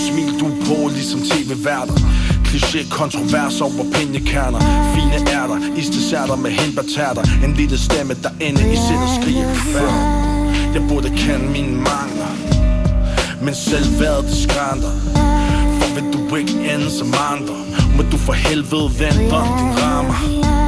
Smil 0.07 0.31
du 0.40 0.46
på 0.66 0.76
ligesom 0.96 1.20
tv-værter. 1.31 1.98
Kliché 2.48 2.80
kontrovers 2.90 3.61
over 3.61 3.84
pinjekerner 3.92 4.61
Fine 4.94 5.30
ærter, 5.30 5.58
isdesserter 5.76 6.37
med 6.37 6.50
hindbærterter. 6.50 7.22
En 7.44 7.52
lille 7.54 7.78
stemme 7.78 8.14
der 8.22 8.30
inde 8.40 8.61
i 8.72 8.76
sindet 8.87 9.11
skriger 9.20 9.54
før 9.54 9.90
Jeg 10.74 10.82
burde 10.88 11.08
kende 11.16 11.46
mine 11.46 11.76
mangler 11.76 12.30
Men 13.42 13.54
selv 13.54 14.00
været 14.00 14.24
det 14.24 14.37
skrænter 14.37 14.92
For 15.78 15.94
vil 15.94 16.12
du 16.12 16.37
ikke 16.37 16.74
ende 16.74 16.90
som 16.90 17.14
andre 17.32 17.56
Må 17.96 18.02
du 18.12 18.16
for 18.16 18.32
helvede 18.32 18.90
vente 18.98 19.32
om 19.32 19.48
din 19.58 19.72
rammer. 19.82 20.18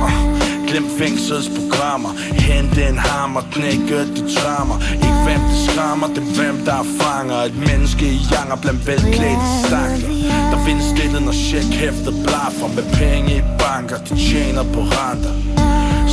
Uh, 0.04 0.30
Glem 0.68 0.86
fængselsprogrammer 0.98 2.12
Hent 2.32 2.78
en 2.78 2.98
hammer, 2.98 3.42
knække 3.52 3.98
de 4.16 4.34
trammer. 4.34 4.76
Ikke 4.92 5.20
hvem 5.26 5.40
det 5.50 5.70
skrammer, 5.70 6.06
det 6.06 6.18
er 6.18 6.34
hvem 6.38 6.56
der 6.64 6.82
fanger. 7.00 7.36
Et 7.36 7.56
menneske 7.56 8.06
i 8.06 8.20
janger 8.32 8.56
blandt 8.56 8.86
velklædte 8.86 9.46
stakler. 9.64 10.19
Der 10.50 10.58
findes 10.66 10.86
stille 10.94 11.20
når 11.20 11.32
check 11.32 11.70
hæftet 11.82 12.14
blaffer 12.26 12.68
Med 12.76 12.86
penge 12.98 13.36
i 13.36 13.42
banker, 13.58 13.98
de 14.08 14.14
tjener 14.28 14.64
på 14.74 14.80
renter. 14.96 15.34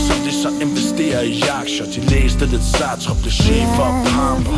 Som 0.05 0.17
de 0.25 0.31
så 0.41 0.49
investerer 0.65 1.21
i 1.21 1.41
aktier 1.61 1.85
De 1.95 1.99
læste 2.11 2.45
lidt 2.45 2.63
Sartre, 2.63 3.15
blev 3.21 3.31
chefer 3.31 3.87
og 3.91 3.95
pamper. 4.11 4.57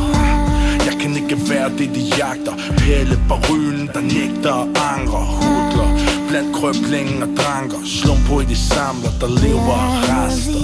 Jeg 0.88 0.96
kan 1.02 1.12
ikke 1.22 1.38
være 1.50 1.70
det, 1.78 1.90
de 1.96 2.04
jagter. 2.20 2.56
Pelle 2.78 3.18
barylen, 3.30 3.88
der 3.94 4.02
nægter 4.02 4.52
og 4.52 4.68
angre. 4.94 5.22
Hudler 5.42 5.90
blandt 6.30 6.56
krøblingen 6.56 7.24
og 7.24 7.30
dranker. 7.40 7.78
Slum 7.86 8.18
på 8.28 8.40
i 8.40 8.46
de 8.46 8.56
samler, 8.56 9.12
der 9.22 9.30
lever 9.44 9.78
og 9.86 9.94
rester 10.10 10.60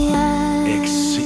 Exit 0.76 1.25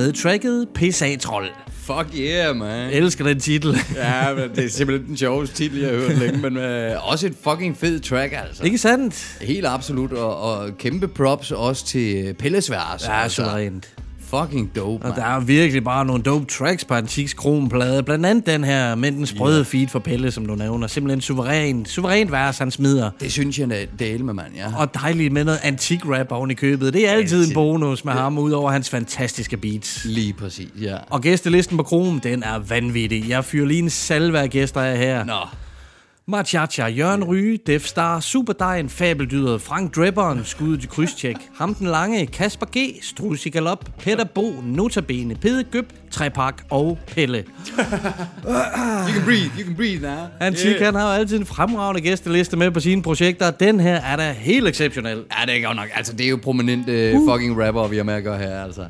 med 0.00 0.12
tracket 0.12 0.68
Pisatrol. 0.74 1.44
Fuck 1.72 2.06
yeah, 2.18 2.56
man. 2.56 2.68
Jeg 2.68 2.92
elsker 2.92 3.24
den 3.24 3.40
titel. 3.40 3.76
Ja, 3.96 4.34
men 4.34 4.50
det 4.56 4.64
er 4.64 4.68
simpelthen 4.68 5.08
den 5.08 5.16
sjoveste 5.16 5.56
titel, 5.56 5.80
jeg 5.80 5.90
har 5.90 5.96
hørt 5.96 6.18
længe, 6.18 6.38
men 6.38 6.56
øh, 6.56 7.10
også 7.10 7.26
et 7.26 7.34
fucking 7.44 7.76
fed 7.76 8.00
track, 8.00 8.32
altså. 8.32 8.64
Ikke 8.64 8.78
sandt? 8.78 9.38
Helt 9.40 9.66
absolut, 9.66 10.12
og, 10.12 10.40
og 10.40 10.78
kæmpe 10.78 11.08
props 11.08 11.50
også 11.50 11.86
til 11.86 12.34
Pellesværs. 12.38 13.08
Ja, 13.08 13.28
suverænt. 13.28 13.88
Fucking 14.30 14.76
dope, 14.76 15.04
Og 15.04 15.08
man. 15.08 15.18
der 15.18 15.24
er 15.24 15.40
virkelig 15.40 15.84
bare 15.84 16.04
nogle 16.04 16.22
dope 16.22 16.44
tracks 16.44 16.84
på 16.84 16.94
Antiks 16.94 17.34
Kronplade. 17.34 18.02
Blandt 18.02 18.26
andet 18.26 18.46
den 18.46 18.64
her 18.64 18.94
med 18.94 19.12
den 19.12 19.26
sprøde 19.26 19.56
yeah. 19.56 19.66
feed 19.66 19.88
for 19.88 19.98
Pelle, 19.98 20.30
som 20.30 20.46
du 20.46 20.54
nævner. 20.54 20.86
Simpelthen 20.86 21.20
suveræn, 21.20 21.86
suverænt 21.86 22.32
vers, 22.32 22.58
han 22.58 22.70
smider. 22.70 23.10
Det 23.20 23.32
synes 23.32 23.58
jeg, 23.58 23.68
det 23.98 24.14
er 24.14 24.18
med, 24.18 24.34
mand, 24.34 24.54
ja. 24.56 24.66
Og 24.76 24.94
dejligt 24.94 25.32
med 25.32 25.44
noget 25.44 25.60
antik 25.62 26.00
rap 26.06 26.32
oven 26.32 26.50
i 26.50 26.54
købet. 26.54 26.94
Det 26.94 27.08
er 27.08 27.12
altid, 27.12 27.48
en 27.48 27.54
bonus 27.54 28.04
med 28.04 28.12
ham, 28.12 28.38
udover 28.38 28.70
hans 28.70 28.90
fantastiske 28.90 29.56
beats. 29.56 30.04
Lige 30.04 30.32
præcis, 30.32 30.68
ja. 30.80 30.96
Og 31.10 31.20
gæstelisten 31.20 31.76
på 31.76 31.82
Krom, 31.82 32.20
den 32.20 32.42
er 32.42 32.58
vanvittig. 32.58 33.28
Jeg 33.28 33.44
fyrer 33.44 33.66
lige 33.66 33.82
en 33.82 33.90
salve 33.90 34.38
af 34.38 34.50
gæster 34.50 34.80
af 34.80 34.98
her. 34.98 35.24
Nå. 35.24 35.32
Machacha, 36.30 36.86
Jørgen 36.86 37.24
Ryge, 37.24 37.58
Def 37.66 37.86
Star, 37.86 38.20
Superdejen, 38.20 38.88
Fabeldyret, 38.88 39.62
Frank 39.62 39.96
Drebberen, 39.96 40.40
Skuddet 40.44 40.80
til 40.80 40.88
krydstjek, 40.88 41.36
Ham 41.54 41.74
den 41.74 41.86
Lange, 41.86 42.26
Kasper 42.26 42.66
G, 42.66 43.02
Strus 43.02 43.46
i 43.46 43.50
Galop, 43.50 43.90
Peter 43.98 44.24
Bo, 44.24 44.54
Notabene, 44.64 45.34
Pede 45.34 45.64
Gøb, 45.64 45.92
Trepak 46.10 46.62
og 46.70 46.98
Pelle. 47.06 47.44
You 49.06 49.14
can 49.14 49.24
breathe, 49.24 49.50
you 49.58 49.64
can 49.64 49.76
breathe 49.76 50.02
now. 50.02 50.26
Antik, 50.40 50.66
yeah. 50.66 50.84
han 50.84 50.94
har 50.94 51.14
jo 51.14 51.20
altid 51.20 51.38
en 51.38 51.46
fremragende 51.46 52.00
gæsteliste 52.00 52.56
med 52.56 52.70
på 52.70 52.80
sine 52.80 53.02
projekter. 53.02 53.50
Den 53.50 53.80
her 53.80 53.96
er 53.96 54.16
da 54.16 54.32
helt 54.32 54.68
exceptionel. 54.68 55.16
Ja, 55.40 55.46
det 55.46 55.56
er 55.56 55.66
godt 55.66 55.76
nok. 55.76 55.88
Altså, 55.94 56.12
det 56.12 56.26
er 56.26 56.30
jo 56.30 56.38
prominente 56.42 57.12
uh. 57.16 57.32
fucking 57.32 57.62
rapper, 57.66 57.88
vi 57.88 57.96
har 57.96 58.04
med 58.04 58.14
at 58.14 58.24
gøre 58.24 58.38
her, 58.38 58.64
altså. 58.64 58.82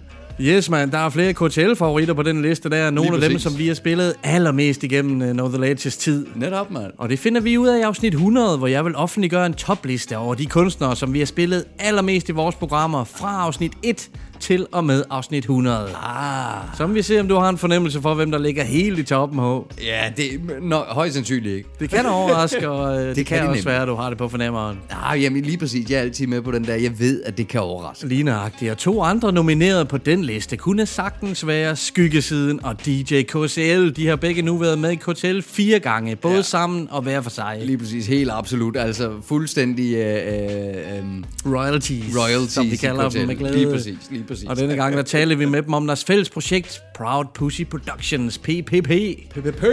Yes, 0.42 0.70
man. 0.70 0.90
Der 0.90 0.98
er 0.98 1.08
flere 1.08 1.32
KTL-favoritter 1.32 2.14
på 2.14 2.22
den 2.22 2.42
liste. 2.42 2.70
Der 2.70 2.76
er 2.76 2.90
nogle 2.90 3.14
af 3.14 3.30
dem, 3.30 3.38
som 3.38 3.58
vi 3.58 3.66
har 3.66 3.74
spillet 3.74 4.14
allermest 4.22 4.82
igennem 4.82 5.20
uh, 5.20 5.32
Know 5.32 5.48
The 5.48 5.60
Ledges 5.60 5.96
tid. 5.96 6.26
Netop, 6.34 6.70
mand. 6.70 6.92
Og 6.98 7.08
det 7.08 7.18
finder 7.18 7.40
vi 7.40 7.58
ud 7.58 7.68
af 7.68 7.78
i 7.78 7.80
afsnit 7.80 8.14
100, 8.14 8.58
hvor 8.58 8.66
jeg 8.66 8.84
vil 8.84 8.96
offentliggøre 8.96 9.46
en 9.46 9.54
topliste 9.54 10.18
over 10.18 10.34
de 10.34 10.46
kunstnere, 10.46 10.96
som 10.96 11.12
vi 11.12 11.18
har 11.18 11.26
spillet 11.26 11.64
allermest 11.78 12.28
i 12.28 12.32
vores 12.32 12.54
programmer 12.54 13.04
fra 13.04 13.42
afsnit 13.42 13.72
1 13.82 14.10
til 14.40 14.66
og 14.72 14.84
med 14.84 15.04
afsnit 15.10 15.44
100. 15.44 15.88
Ah. 16.02 16.76
Så 16.76 16.86
må 16.86 16.94
vi 16.94 17.02
se, 17.02 17.20
om 17.20 17.28
du 17.28 17.34
har 17.34 17.48
en 17.48 17.58
fornemmelse 17.58 18.00
for, 18.00 18.14
hvem 18.14 18.30
der 18.30 18.38
ligger 18.38 18.64
helt 18.64 18.98
i 18.98 19.02
toppen 19.02 19.38
her. 19.38 19.66
Ja, 19.82 20.12
det 20.16 20.40
Nå, 20.62 20.76
højst 20.76 21.14
sandsynligt 21.14 21.56
ikke. 21.56 21.68
Det 21.80 21.90
kan 21.90 22.06
overraske, 22.06 22.68
og 22.68 22.94
uh, 22.94 23.00
det, 23.00 23.16
det 23.16 23.26
kan, 23.26 23.38
kan 23.38 23.48
også 23.48 23.64
være, 23.64 23.82
at 23.82 23.88
du 23.88 23.94
har 23.94 24.08
det 24.08 24.18
på 24.18 24.28
fornemmeren. 24.28 24.78
Ah, 24.90 25.22
jamen 25.22 25.42
lige 25.42 25.58
præcis. 25.58 25.90
Jeg 25.90 25.96
er 25.96 26.00
altid 26.00 26.26
med 26.26 26.42
på 26.42 26.50
den 26.50 26.64
der. 26.64 26.74
Jeg 26.74 26.98
ved, 26.98 27.22
at 27.22 27.38
det 27.38 27.48
kan 27.48 27.60
overraske. 27.60 28.08
Ligneragtigt. 28.08 28.70
Og 28.70 28.78
to 28.78 29.02
andre 29.02 29.32
nomineret 29.32 29.88
på 29.88 29.98
den 29.98 30.24
liste 30.24 30.56
kunne 30.56 30.86
sagtens 30.86 31.46
være 31.46 31.76
Skyggesiden 31.76 32.64
og 32.64 32.86
DJ 32.86 33.22
KCL. 33.22 33.90
De 33.96 34.06
har 34.06 34.16
begge 34.16 34.42
nu 34.42 34.56
været 34.56 34.78
med 34.78 34.90
i 34.90 34.94
KTL 34.94 35.40
fire 35.40 35.78
gange, 35.78 36.16
både 36.16 36.34
ja. 36.34 36.42
sammen 36.42 36.88
og 36.90 37.02
hver 37.02 37.20
for 37.20 37.30
sig. 37.30 37.60
Lige 37.62 37.78
præcis. 37.78 38.06
Helt 38.06 38.30
absolut. 38.32 38.76
Altså 38.76 39.12
fuldstændig... 39.24 39.94
Øh, 39.94 40.34
øh, 40.34 40.98
øh, 40.98 41.54
Royalties, 41.54 42.16
royalties 42.16 42.52
som 42.52 42.66
de 42.66 42.76
kalder 42.76 43.08
dem 43.08 43.26
med 43.26 43.36
glæde. 43.36 43.56
Lige 43.56 43.70
præcis, 43.70 43.98
lige 44.10 44.24
præcis. 44.30 44.48
Og 44.48 44.56
denne 44.56 44.74
gang, 44.74 44.96
der 44.96 45.02
taler 45.02 45.36
vi 45.36 45.44
med 45.44 45.62
dem 45.62 45.74
om 45.74 45.86
deres 45.86 46.04
fælles 46.04 46.30
projekt, 46.30 46.82
Proud 46.94 47.24
Pussy 47.34 47.62
Productions, 47.62 48.38
PPP. 48.38 48.90
PPP! 49.30 49.64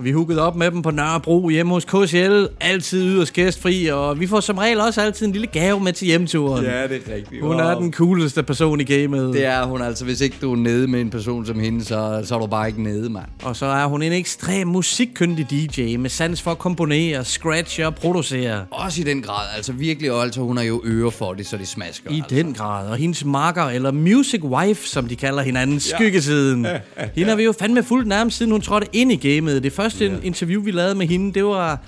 Vi 0.00 0.12
hookede 0.12 0.42
op 0.42 0.56
med 0.56 0.70
dem 0.70 0.82
på 0.82 0.90
Nørrebro 0.90 1.48
hjemme 1.48 1.72
hos 1.72 1.84
KCL, 1.84 2.44
altid 2.60 3.02
yderst 3.02 3.32
gæstfri, 3.32 3.86
og 3.86 4.20
vi 4.20 4.26
får 4.26 4.40
som 4.40 4.58
regel 4.58 4.80
også 4.80 5.00
altid 5.00 5.26
en 5.26 5.32
lille 5.32 5.46
gave 5.46 5.80
med 5.80 5.92
til 5.92 6.06
hjemturen. 6.06 6.64
Ja, 6.64 6.82
det 6.82 7.02
er 7.06 7.14
rigtigt. 7.14 7.42
Hun 7.42 7.60
er 7.60 7.78
den 7.78 7.92
cooleste 7.92 8.42
person 8.42 8.80
i 8.80 8.84
gamet. 8.84 9.34
Det 9.34 9.44
er 9.44 9.64
hun 9.64 9.82
altså. 9.82 10.04
Hvis 10.04 10.20
ikke 10.20 10.36
du 10.42 10.52
er 10.52 10.56
nede 10.56 10.86
med 10.86 11.00
en 11.00 11.10
person 11.10 11.46
som 11.46 11.60
hende, 11.60 11.84
så, 11.84 12.22
så 12.24 12.34
er 12.34 12.38
du 12.38 12.46
bare 12.46 12.68
ikke 12.68 12.82
nede, 12.82 13.10
mand. 13.10 13.24
Og 13.42 13.56
så 13.56 13.66
er 13.66 13.86
hun 13.86 14.02
en 14.02 14.12
ekstrem 14.12 14.68
musikkyndig 14.68 15.50
DJ 15.50 15.96
med 15.96 16.10
sans 16.10 16.42
for 16.42 16.50
at 16.50 16.58
komponere, 16.58 17.24
scratche 17.24 17.86
og 17.86 17.94
producere. 17.94 18.64
Også 18.70 19.00
i 19.00 19.04
den 19.04 19.22
grad. 19.22 19.46
Altså 19.56 19.72
virkelig, 19.72 20.12
og 20.12 20.22
altså 20.22 20.40
hun 20.40 20.56
har 20.56 20.64
jo 20.64 20.82
ører 20.84 21.10
for 21.10 21.32
det, 21.32 21.46
så 21.46 21.56
det 21.56 21.68
smasker. 21.68 22.10
I 22.10 22.20
altså. 22.20 22.36
den 22.36 22.54
grad. 22.54 22.88
Og 22.88 22.96
hendes 22.96 23.24
makker, 23.24 23.62
eller 23.62 23.90
music 24.04 24.44
wife, 24.44 24.88
som 24.88 25.08
de 25.08 25.16
kalder 25.16 25.42
hinanden, 25.42 25.80
skyggesiden. 25.80 26.66
Hende 27.14 27.28
har 27.28 27.36
vi 27.36 27.44
jo 27.44 27.52
fandme 27.52 27.82
fuldt 27.82 28.08
nærmest, 28.08 28.36
siden 28.38 28.52
hun 28.52 28.60
trådte 28.60 28.86
ind 28.92 29.12
i 29.12 29.16
gamet. 29.16 29.62
Det 29.62 29.72
første 29.72 30.20
interview, 30.22 30.62
vi 30.62 30.70
lavede 30.70 30.94
med 30.94 31.06
hende, 31.06 31.34
det 31.34 31.44
var 31.44 31.80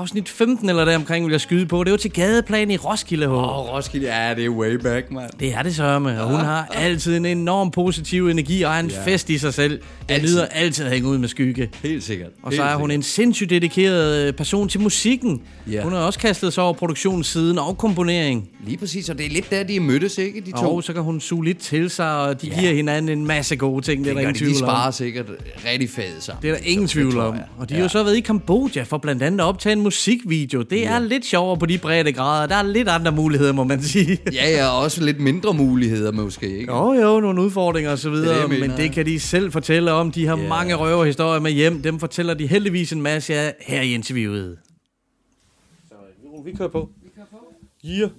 afsnit 0.00 0.28
15 0.28 0.68
eller 0.68 0.84
deromkring, 0.84 1.24
vil 1.26 1.30
jeg 1.32 1.40
skyde 1.40 1.66
på. 1.66 1.84
Det 1.84 1.90
var 1.90 1.96
til 1.96 2.10
gadeplan 2.12 2.70
i 2.70 2.76
Roskilde. 2.76 3.28
Åh, 3.28 3.58
oh, 3.58 3.74
Roskilde, 3.74 4.06
ja, 4.16 4.34
det 4.34 4.44
er 4.44 4.48
way 4.48 4.74
back, 4.74 5.10
mand. 5.10 5.30
Det 5.40 5.54
er 5.54 5.62
det 5.62 5.74
sørme, 5.76 6.22
og 6.22 6.30
hun 6.30 6.40
har 6.40 6.66
altid 6.74 7.16
en 7.16 7.24
enorm 7.26 7.70
positiv 7.70 8.28
energi 8.28 8.62
og 8.62 8.72
er 8.74 8.78
en 8.80 8.90
Ja. 8.90 9.04
fest 9.04 9.30
i 9.30 9.38
sig 9.38 9.54
selv. 9.54 9.80
Jeg 10.08 10.16
Altid. 10.18 10.34
nyder 10.34 10.46
altid 10.46 10.84
at 10.84 10.90
hænge 10.92 11.08
ud 11.08 11.18
med 11.18 11.28
skygge. 11.28 11.70
Helt 11.82 12.02
sikkert. 12.04 12.28
Og 12.42 12.50
Helt 12.50 12.56
så 12.56 12.62
er 12.62 12.74
hun 12.76 12.90
sikkert. 12.90 12.94
en 12.98 13.02
sindssygt 13.02 13.50
dedikeret 13.50 14.26
øh, 14.28 14.32
person 14.32 14.68
til 14.68 14.80
musikken. 14.80 15.42
Ja. 15.70 15.82
Hun 15.82 15.92
har 15.92 15.98
også 15.98 16.18
kastet 16.18 16.52
sig 16.52 16.64
over 16.64 16.72
produktionssiden 16.72 17.58
og 17.58 17.78
komponering. 17.78 18.48
Lige 18.66 18.76
præcis, 18.76 19.08
og 19.08 19.18
det 19.18 19.26
er 19.26 19.30
lidt 19.30 19.50
der, 19.50 19.62
de 19.62 19.80
mødtes, 19.80 20.18
ikke, 20.18 20.40
de 20.40 20.50
to? 20.52 20.74
Og 20.76 20.84
så 20.84 20.92
kan 20.92 21.02
hun 21.02 21.20
suge 21.20 21.44
lidt 21.44 21.58
til 21.58 21.90
sig, 21.90 22.16
og 22.16 22.42
de 22.42 22.46
ja. 22.48 22.60
giver 22.60 22.72
hinanden 22.74 23.18
en 23.18 23.26
masse 23.26 23.56
gode 23.56 23.84
ting. 23.84 24.04
Det 24.04 24.10
er 24.10 24.14
det 24.14 24.16
der 24.16 24.22
gør 24.22 24.28
ingen 24.28 24.34
de, 24.34 24.38
tvivl 24.38 24.54
de 24.58 24.62
om. 24.62 24.68
sparer 24.68 24.90
sikkert 24.90 25.26
rigtig 25.72 25.90
fedt 25.90 26.22
sammen. 26.24 26.42
Det 26.42 26.50
er 26.50 26.54
der 26.54 26.60
ingen 26.64 26.88
Så 26.88 26.92
tvivl 26.92 27.18
om. 27.18 27.36
Og 27.58 27.68
de 27.68 27.74
har 27.74 27.82
jo 27.82 27.88
så 27.88 28.02
været 28.02 28.16
i 28.16 28.20
Kambodja 28.20 28.82
for 28.82 28.98
blandt 28.98 29.22
andet 29.22 29.40
at 29.40 29.44
optage 29.44 29.72
en 29.72 29.80
musikvideo. 29.94 30.62
Det 30.62 30.86
er 30.86 30.98
lidt 30.98 31.24
sjovere 31.24 31.58
på 31.58 31.66
de 31.66 31.78
brede 31.78 32.12
grader. 32.12 32.46
Der 32.46 32.54
er 32.54 32.62
lidt 32.62 32.88
andre 32.88 33.12
muligheder, 33.12 33.52
må 33.52 33.64
man 33.64 33.82
sige. 33.82 34.18
Ja, 34.32 34.50
ja, 34.50 34.66
og 34.68 34.78
også 34.78 35.04
lidt 35.04 35.20
mindre 35.20 35.54
muligheder 35.54 36.12
måske, 36.12 36.58
ikke? 36.58 36.72
Jo, 36.72 36.92
jo, 36.92 37.20
nogle 37.20 37.42
udfordringer 37.42 37.90
og 37.90 37.98
så 37.98 38.08
er 38.08 38.12
videre, 38.12 38.48
det, 38.48 38.60
men 38.60 38.70
det 38.70 38.92
kan 38.92 39.06
de 39.06 39.20
selv 39.20 39.52
fortælle 39.52 39.92
om. 39.92 40.12
De 40.12 40.26
har 40.26 40.38
Ja. 40.38 40.48
mange 40.48 40.74
røverhistorier 40.74 41.40
med 41.40 41.50
hjem. 41.50 41.82
Dem 41.82 41.98
fortæller 42.00 42.34
de 42.34 42.46
heldigvis 42.46 42.92
en 42.92 43.02
masse 43.02 43.34
af 43.34 43.54
her 43.60 43.82
i 43.82 43.94
interviewet. 43.94 44.58
Så 45.88 45.94
vi 46.44 46.52
kører 46.52 46.68
på. 46.68 46.88
Vi 47.02 47.08
kører 47.16 47.26
på. 47.30 47.36
Yeah. 47.86 48.10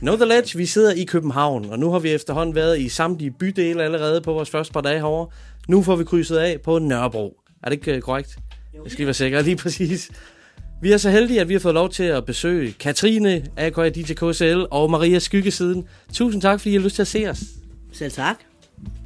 Know 0.00 0.16
the 0.16 0.24
Ledge, 0.24 0.58
vi 0.58 0.66
sidder 0.66 0.92
i 0.92 1.04
København, 1.04 1.64
og 1.70 1.78
nu 1.78 1.90
har 1.90 1.98
vi 1.98 2.10
efterhånden 2.10 2.54
været 2.54 2.80
i 2.80 2.88
samtlige 2.88 3.30
bydele 3.30 3.82
allerede 3.84 4.20
på 4.20 4.32
vores 4.32 4.50
første 4.50 4.72
par 4.72 4.80
dage 4.80 4.98
herovre. 4.98 5.30
Nu 5.68 5.82
får 5.82 5.96
vi 5.96 6.04
krydset 6.04 6.36
af 6.36 6.60
på 6.64 6.78
Nørrebro. 6.78 7.36
Er 7.62 7.68
det 7.70 7.76
ikke 7.76 7.94
øh, 7.94 8.00
korrekt? 8.02 8.38
Jeg 8.74 8.90
skal 8.90 8.96
lige 8.98 9.06
være 9.06 9.14
sikker, 9.14 9.42
lige 9.42 9.56
præcis. 9.56 10.10
Vi 10.82 10.92
er 10.92 10.96
så 10.96 11.10
heldige, 11.10 11.40
at 11.40 11.48
vi 11.48 11.54
har 11.54 11.60
fået 11.60 11.74
lov 11.74 11.90
til 11.90 12.02
at 12.04 12.24
besøge 12.24 12.72
Katrine, 12.80 13.44
AKA 13.56 13.88
DJ 13.88 14.12
KCL 14.12 14.62
og 14.70 14.90
Maria 14.90 15.18
Skyggesiden. 15.18 15.84
Tusind 16.12 16.42
tak, 16.42 16.60
fordi 16.60 16.70
I 16.70 16.74
har 16.76 16.82
lyst 16.82 16.94
til 16.94 17.02
at 17.02 17.08
se 17.08 17.26
os. 17.30 17.38
Selv 17.92 18.12
tak. 18.12 18.36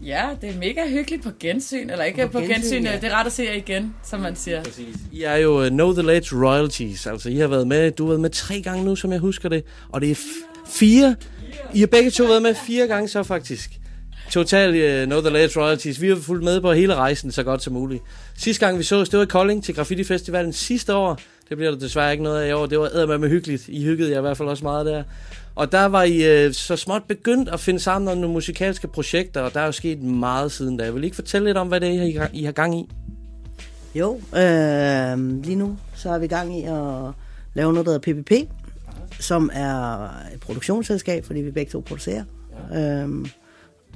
Ja, 0.05 0.27
det 0.41 0.49
er 0.51 0.59
mega 0.59 0.89
hyggeligt 0.89 1.23
på 1.23 1.31
gensyn. 1.41 1.91
Eller 1.91 2.05
ikke 2.05 2.27
På 2.27 2.33
på, 2.33 2.39
gensyn, 2.39 2.55
gensyn, 2.55 2.85
ja. 2.85 2.93
det 3.01 3.05
er 3.05 3.15
ret 3.21 3.27
at 3.27 3.33
se 3.33 3.43
jer 3.43 3.53
igen, 3.53 3.95
som 4.05 4.21
man 4.21 4.37
siger. 4.37 4.63
I 5.13 5.23
er 5.23 5.37
jo 5.37 5.63
uh, 5.65 5.69
Know 5.69 5.93
The 5.93 6.03
Ledge 6.03 6.37
Royalties. 6.47 7.07
Altså, 7.07 7.29
I 7.29 7.37
har 7.37 7.47
været 7.49 7.67
med, 7.67 7.91
du 7.91 8.05
har 8.05 8.09
været 8.09 8.21
med 8.21 8.31
tre 8.31 8.61
gange 8.63 8.85
nu, 8.85 8.97
som 8.97 9.13
jeg 9.13 9.21
husker 9.21 9.49
det. 9.49 9.65
Og 9.89 10.01
det 10.01 10.11
er 10.11 10.15
f- 10.15 10.63
fire. 10.67 11.17
I 11.75 11.81
har 11.81 11.87
begge 11.87 12.11
to 12.11 12.25
været 12.25 12.43
med 12.43 12.55
fire 12.67 12.87
gange 12.87 13.09
så 13.09 13.23
faktisk. 13.23 13.71
Total 14.31 15.03
uh, 15.03 15.07
Know 15.07 15.21
The 15.21 15.31
Ledge 15.31 15.61
Royalties. 15.61 16.01
Vi 16.01 16.09
har 16.09 16.17
fulgt 16.17 16.45
med 16.45 16.61
på 16.61 16.73
hele 16.73 16.95
rejsen 16.95 17.33
så 17.33 17.43
godt 17.43 17.63
som 17.63 17.73
muligt. 17.73 18.03
Sidste 18.37 18.67
gang 18.67 18.79
vi 18.79 18.83
så 18.83 19.05
det 19.05 19.13
var 19.13 19.23
i 19.23 19.27
Kolding 19.27 19.65
til 19.65 19.75
Graffiti 19.75 20.05
Festivalen 20.05 20.53
sidste 20.53 20.95
år. 20.95 21.21
Det 21.49 21.57
bliver 21.57 21.71
der 21.71 21.79
desværre 21.79 22.13
ikke 22.13 22.25
noget 22.25 22.43
af 22.43 22.49
i 22.49 22.53
år. 22.53 22.67
Det 22.67 22.79
var 22.79 23.19
med 23.19 23.29
hyggeligt. 23.29 23.69
I 23.69 23.85
hyggede 23.85 24.11
jer 24.11 24.19
i 24.19 24.21
hvert 24.21 24.37
fald 24.37 24.49
også 24.49 24.65
meget 24.65 24.87
der. 24.87 25.03
Og 25.55 25.73
der 25.73 25.85
var 25.85 26.03
I 26.03 26.47
uh, 26.47 26.53
så 26.53 26.77
småt 26.77 27.03
begyndt 27.09 27.49
at 27.49 27.61
finde 27.61 27.81
sammen 27.81 28.09
om 28.09 28.19
nogle 28.19 28.33
musikalske 28.33 28.89
projekter, 28.89 29.41
og 29.41 29.55
der 29.55 29.61
er 29.61 29.67
jo 29.67 29.73
sket 29.73 30.03
meget 30.03 30.53
siden 30.53 30.77
da. 30.77 30.85
Jeg 30.85 30.95
vil 30.95 31.03
I 31.03 31.07
ikke 31.07 31.15
fortælle 31.15 31.49
lidt 31.49 31.57
om, 31.57 31.69
hvad 31.69 31.81
det 31.81 31.89
er, 31.89 32.03
I 32.03 32.13
har, 32.13 32.31
I 32.33 32.45
har 32.45 32.53
gang 32.53 32.81
i? 32.81 32.89
Jo, 33.95 34.15
øh, 34.15 35.43
lige 35.45 35.57
nu 35.57 35.79
så 35.95 36.11
er 36.11 36.19
vi 36.19 36.25
i 36.25 36.29
gang 36.29 36.59
i 36.59 36.63
at 36.63 37.13
lave 37.55 37.73
noget, 37.73 37.87
der 37.87 37.93
hedder 37.93 38.23
PPP, 38.23 38.33
som 39.21 39.51
er 39.53 40.05
et 40.35 40.41
produktionsselskab, 40.41 41.25
fordi 41.25 41.41
vi 41.41 41.51
begge 41.51 41.71
to 41.71 41.81
producerer. 41.81 42.25
Ja. 42.73 43.03
Øh, 43.03 43.27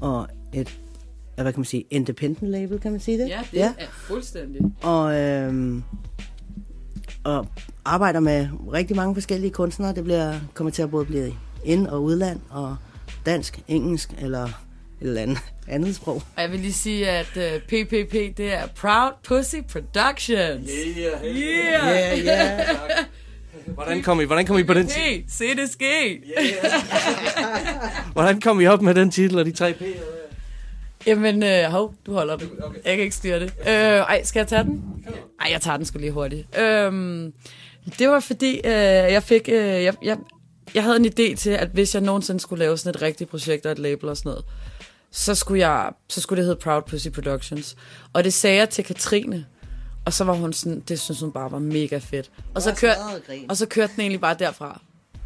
og 0.01 0.29
et, 0.53 0.79
hvad 1.35 1.53
kan 1.53 1.61
man 1.61 1.65
sige, 1.65 1.85
independent 1.91 2.51
label, 2.51 2.81
kan 2.81 2.91
man 2.91 3.01
sige 3.01 3.19
det? 3.19 3.29
Ja, 3.29 3.41
det 3.51 3.59
ja. 3.59 3.73
er 3.79 3.87
fuldstændig. 3.91 4.63
Og, 4.83 5.15
øh, 5.15 5.75
og 7.25 7.47
arbejder 7.85 8.21
med 8.21 8.49
rigtig 8.73 8.97
mange 8.97 9.15
forskellige 9.15 9.51
kunstnere. 9.51 9.95
Det 9.95 10.05
bliver, 10.05 10.35
kommer 10.55 10.71
til 10.71 10.83
at 10.83 10.91
både 10.91 11.05
blive 11.05 11.33
ind- 11.65 11.87
og 11.87 12.03
udland, 12.03 12.41
og 12.51 12.77
dansk, 13.27 13.61
engelsk 13.69 14.11
eller 14.21 14.45
et 14.45 14.51
eller 15.01 15.23
andet, 15.23 15.39
andet 15.69 15.97
sprog. 15.97 16.23
Og 16.37 16.43
jeg 16.43 16.51
vil 16.51 16.61
lige 16.61 16.73
sige, 16.73 17.09
at 17.11 17.37
uh, 17.37 17.61
PPP, 17.63 18.13
det 18.37 18.55
er 18.55 18.67
Proud 18.77 19.13
Pussy 19.29 19.57
Productions. 19.73 20.71
Yeah, 20.97 21.25
Yeah! 21.25 22.17
Yeah, 22.17 22.19
yeah. 22.19 22.67
Hvordan 23.67 24.03
kom 24.03 24.21
I, 24.21 24.25
hvordan 24.25 24.47
kom 24.47 24.59
I 24.59 24.63
på 24.63 24.75
den 24.75 24.87
titel? 24.87 25.03
Hey, 25.03 25.23
se 25.29 25.57
det 25.57 25.71
ske! 25.73 26.23
Hvordan 28.13 28.41
kom 28.41 28.61
I 28.61 28.67
op 28.67 28.83
med 28.83 28.95
den 28.95 29.11
titel 29.11 29.39
og 29.39 29.45
de 29.45 29.53
tre 29.53 29.73
P'er? 29.81 30.22
Jamen, 31.07 31.43
øh, 31.43 31.65
hov, 31.65 31.95
du 32.07 32.13
holder 32.13 32.37
den. 32.37 32.51
Jeg 32.85 32.97
kan 32.97 33.05
ikke 33.05 33.17
styre 33.17 33.41
det. 33.41 33.53
Øh, 33.61 33.67
ej, 33.67 34.25
skal 34.25 34.41
jeg 34.41 34.49
tage 34.49 34.65
den? 34.65 35.05
Ej, 35.41 35.49
jeg 35.53 35.61
tager 35.61 35.77
den 35.77 35.87
sgu 35.87 35.99
lige 35.99 36.13
hurtigt. 36.13 36.59
Øhm, 36.59 37.33
det 37.99 38.09
var 38.09 38.21
fordi, 38.21 38.57
øh, 38.65 38.73
jeg 39.13 39.23
fik... 39.23 39.49
Øh, 39.49 39.85
jeg, 39.85 39.95
jeg, 40.03 40.17
jeg 40.75 40.83
havde 40.83 40.97
en 40.97 41.07
idé 41.07 41.37
til, 41.37 41.51
at 41.51 41.69
hvis 41.69 41.95
jeg 41.95 42.03
nogensinde 42.03 42.41
skulle 42.41 42.65
lave 42.65 42.79
sådan 42.79 42.91
et 42.91 43.03
rigtigt 43.03 43.31
projekt 43.31 43.67
og 43.67 43.73
et 43.73 43.79
label 43.79 44.09
og 44.09 44.17
sådan 44.17 44.31
noget, 44.31 44.45
så 45.11 45.35
skulle, 45.35 45.69
jeg, 45.69 45.91
så 46.09 46.21
skulle 46.21 46.37
det 46.37 46.47
hedde 46.47 46.61
Proud 46.61 46.83
Pussy 46.83 47.09
Productions. 47.09 47.77
Og 48.13 48.25
det 48.25 48.35
sagde 48.35 48.57
jeg 48.57 48.71
til 48.71 48.85
Katrine. 48.85 49.47
Og 50.05 50.13
så 50.13 50.25
var 50.25 50.33
hun 50.33 50.53
sådan, 50.53 50.81
det 50.81 51.01
synes 51.01 51.21
hun 51.21 51.33
bare 51.33 51.53
var 51.53 51.59
mega 51.59 51.99
fedt. 51.99 52.31
Og 52.55 52.63
så, 52.63 52.75
kør, 52.75 52.93
og 53.49 53.57
så 53.57 53.67
kørte 53.67 53.93
den 53.93 54.01
egentlig 54.01 54.21
bare 54.21 54.37
derfra. 54.39 54.81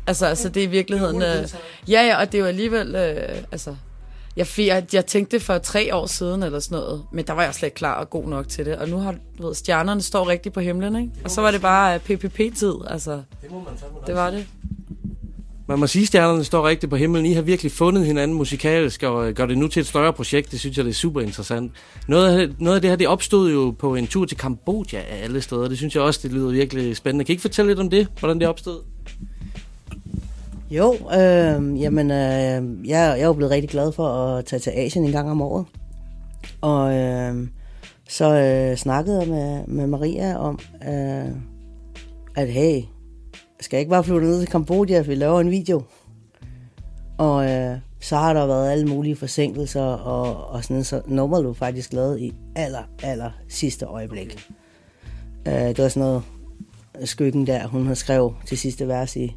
Altså, 0.06 0.26
altså 0.26 0.48
det 0.48 0.62
er 0.62 0.66
i 0.66 0.70
virkeligheden... 0.70 1.22
Øh, 1.22 1.48
ja, 1.88 2.02
ja, 2.02 2.20
og 2.20 2.32
det 2.32 2.42
var 2.42 2.48
alligevel... 2.48 2.94
Øh, 2.94 3.42
altså, 3.52 3.76
jeg, 4.36 4.46
jeg, 4.58 4.84
jeg 4.92 5.06
tænkte 5.06 5.36
det 5.36 5.42
for 5.44 5.58
tre 5.58 5.94
år 5.94 6.06
siden 6.06 6.42
eller 6.42 6.58
sådan 6.58 6.78
noget, 6.78 7.04
men 7.12 7.26
der 7.26 7.32
var 7.32 7.42
jeg 7.42 7.54
slet 7.54 7.66
ikke 7.66 7.74
klar 7.74 8.00
og 8.00 8.10
god 8.10 8.28
nok 8.28 8.48
til 8.48 8.66
det. 8.66 8.76
Og 8.76 8.88
nu 8.88 8.96
har 8.96 9.14
du 9.38 9.46
ved, 9.46 9.54
stjernerne 9.54 10.02
står 10.02 10.28
rigtigt 10.28 10.54
på 10.54 10.60
himlen, 10.60 10.96
ikke? 10.96 11.12
Og 11.24 11.30
så 11.30 11.40
var 11.40 11.50
det 11.50 11.60
bare 11.60 11.94
øh, 11.94 12.00
PPP-tid, 12.00 12.74
altså. 12.86 13.22
Det 14.06 14.14
var 14.14 14.30
det. 14.30 14.46
Man 15.68 15.78
må 15.78 15.86
sige, 15.86 16.02
at 16.02 16.08
stjernerne 16.08 16.44
står 16.44 16.68
rigtigt 16.68 16.90
på 16.90 16.96
himlen. 16.96 17.26
I 17.26 17.32
har 17.32 17.42
virkelig 17.42 17.72
fundet 17.72 18.06
hinanden 18.06 18.36
musikalsk 18.36 19.02
og 19.02 19.28
øh, 19.28 19.34
gør 19.34 19.46
det 19.46 19.58
nu 19.58 19.68
til 19.68 19.80
et 19.80 19.86
større 19.86 20.12
projekt. 20.12 20.50
Det 20.50 20.60
synes 20.60 20.76
jeg, 20.76 20.84
det 20.84 20.90
er 20.90 20.94
super 20.94 21.20
interessant. 21.20 21.72
Noget 22.08 22.40
af, 22.40 22.48
noget 22.58 22.76
af 22.76 22.80
det 22.80 22.90
her, 22.90 22.96
det 22.96 23.08
opstod 23.08 23.52
jo 23.52 23.74
på 23.78 23.94
en 23.94 24.06
tur 24.06 24.24
til 24.24 24.36
Kambodja 24.36 24.98
af 24.98 25.24
alle 25.24 25.40
steder. 25.40 25.68
Det 25.68 25.76
synes 25.76 25.94
jeg 25.94 26.02
også, 26.02 26.20
det 26.22 26.32
lyder 26.32 26.50
virkelig 26.50 26.96
spændende. 26.96 27.24
Kan 27.24 27.32
I 27.32 27.34
ikke 27.34 27.42
fortælle 27.42 27.70
lidt 27.70 27.80
om 27.80 27.90
det? 27.90 28.08
Hvordan 28.20 28.38
det 28.40 28.48
opstod? 28.48 28.80
Jo, 30.70 30.94
øh, 30.94 31.80
jamen, 31.80 32.10
øh, 32.10 32.88
jeg, 32.88 32.88
jeg 32.88 33.20
er 33.20 33.26
jo 33.26 33.32
blevet 33.32 33.50
rigtig 33.50 33.70
glad 33.70 33.92
for 33.92 34.08
at 34.08 34.44
tage 34.44 34.60
til 34.60 34.70
Asien 34.70 35.04
en 35.04 35.12
gang 35.12 35.30
om 35.30 35.42
året. 35.42 35.66
Og 36.60 36.94
øh, 36.94 37.48
så 38.08 38.34
øh, 38.34 38.76
snakkede 38.76 39.20
jeg 39.20 39.28
med, 39.28 39.66
med 39.66 39.86
Maria 39.86 40.36
om, 40.36 40.58
øh, 40.88 41.28
at 42.36 42.48
hey, 42.48 42.80
skal 43.60 43.76
jeg 43.76 43.80
ikke 43.80 43.90
bare 43.90 44.04
flytte 44.04 44.26
ned 44.26 44.40
til 44.40 44.48
Kambodja, 44.48 45.02
vi 45.02 45.14
laver 45.14 45.40
en 45.40 45.50
video? 45.50 45.82
Og 47.18 47.50
øh, 47.50 47.78
så 48.00 48.16
har 48.16 48.32
der 48.32 48.46
været 48.46 48.70
alle 48.70 48.86
mulige 48.86 49.16
forsinkelser, 49.16 49.82
og, 49.82 50.46
og 50.46 50.64
sådan, 50.64 50.84
så 50.84 51.02
nummer 51.06 51.42
du 51.42 51.52
faktisk 51.52 51.92
lavet 51.92 52.20
i 52.20 52.34
aller, 52.56 52.82
aller 53.02 53.30
sidste 53.48 53.86
øjeblik. 53.86 54.48
Okay. 55.46 55.68
Øh, 55.68 55.68
det 55.68 55.78
var 55.82 55.88
sådan 55.88 56.00
noget, 56.00 56.22
skyggen 57.04 57.46
der, 57.46 57.66
hun 57.66 57.86
har 57.86 57.94
skrevet 57.94 58.32
til 58.46 58.58
sidste 58.58 58.88
vers 58.88 59.16
i, 59.16 59.36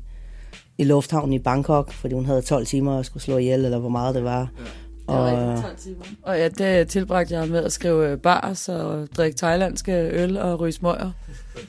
i 0.79 0.83
lufthavnen 0.83 1.33
i 1.33 1.39
Bangkok, 1.39 1.91
fordi 1.91 2.13
hun 2.13 2.25
havde 2.25 2.41
12 2.41 2.65
timer 2.65 2.97
og 2.97 3.05
skulle 3.05 3.23
slå 3.23 3.37
ihjel, 3.37 3.65
eller 3.65 3.77
hvor 3.77 3.89
meget 3.89 4.15
det 4.15 4.23
var. 4.23 4.39
Ja. 5.09 5.13
Og, 5.13 5.31
det 5.31 5.37
var 5.37 5.73
timer. 5.83 6.05
og 6.23 6.37
ja, 6.37 6.47
det 6.47 6.87
tilbragte 6.87 7.39
jeg 7.39 7.47
med 7.47 7.63
at 7.63 7.71
skrive 7.71 8.17
bars 8.17 8.69
og 8.69 9.07
drikke 9.17 9.37
thailandske 9.37 9.91
øl 9.93 10.37
og 10.37 10.59
ryge 10.59 10.71
smøger. 10.71 11.11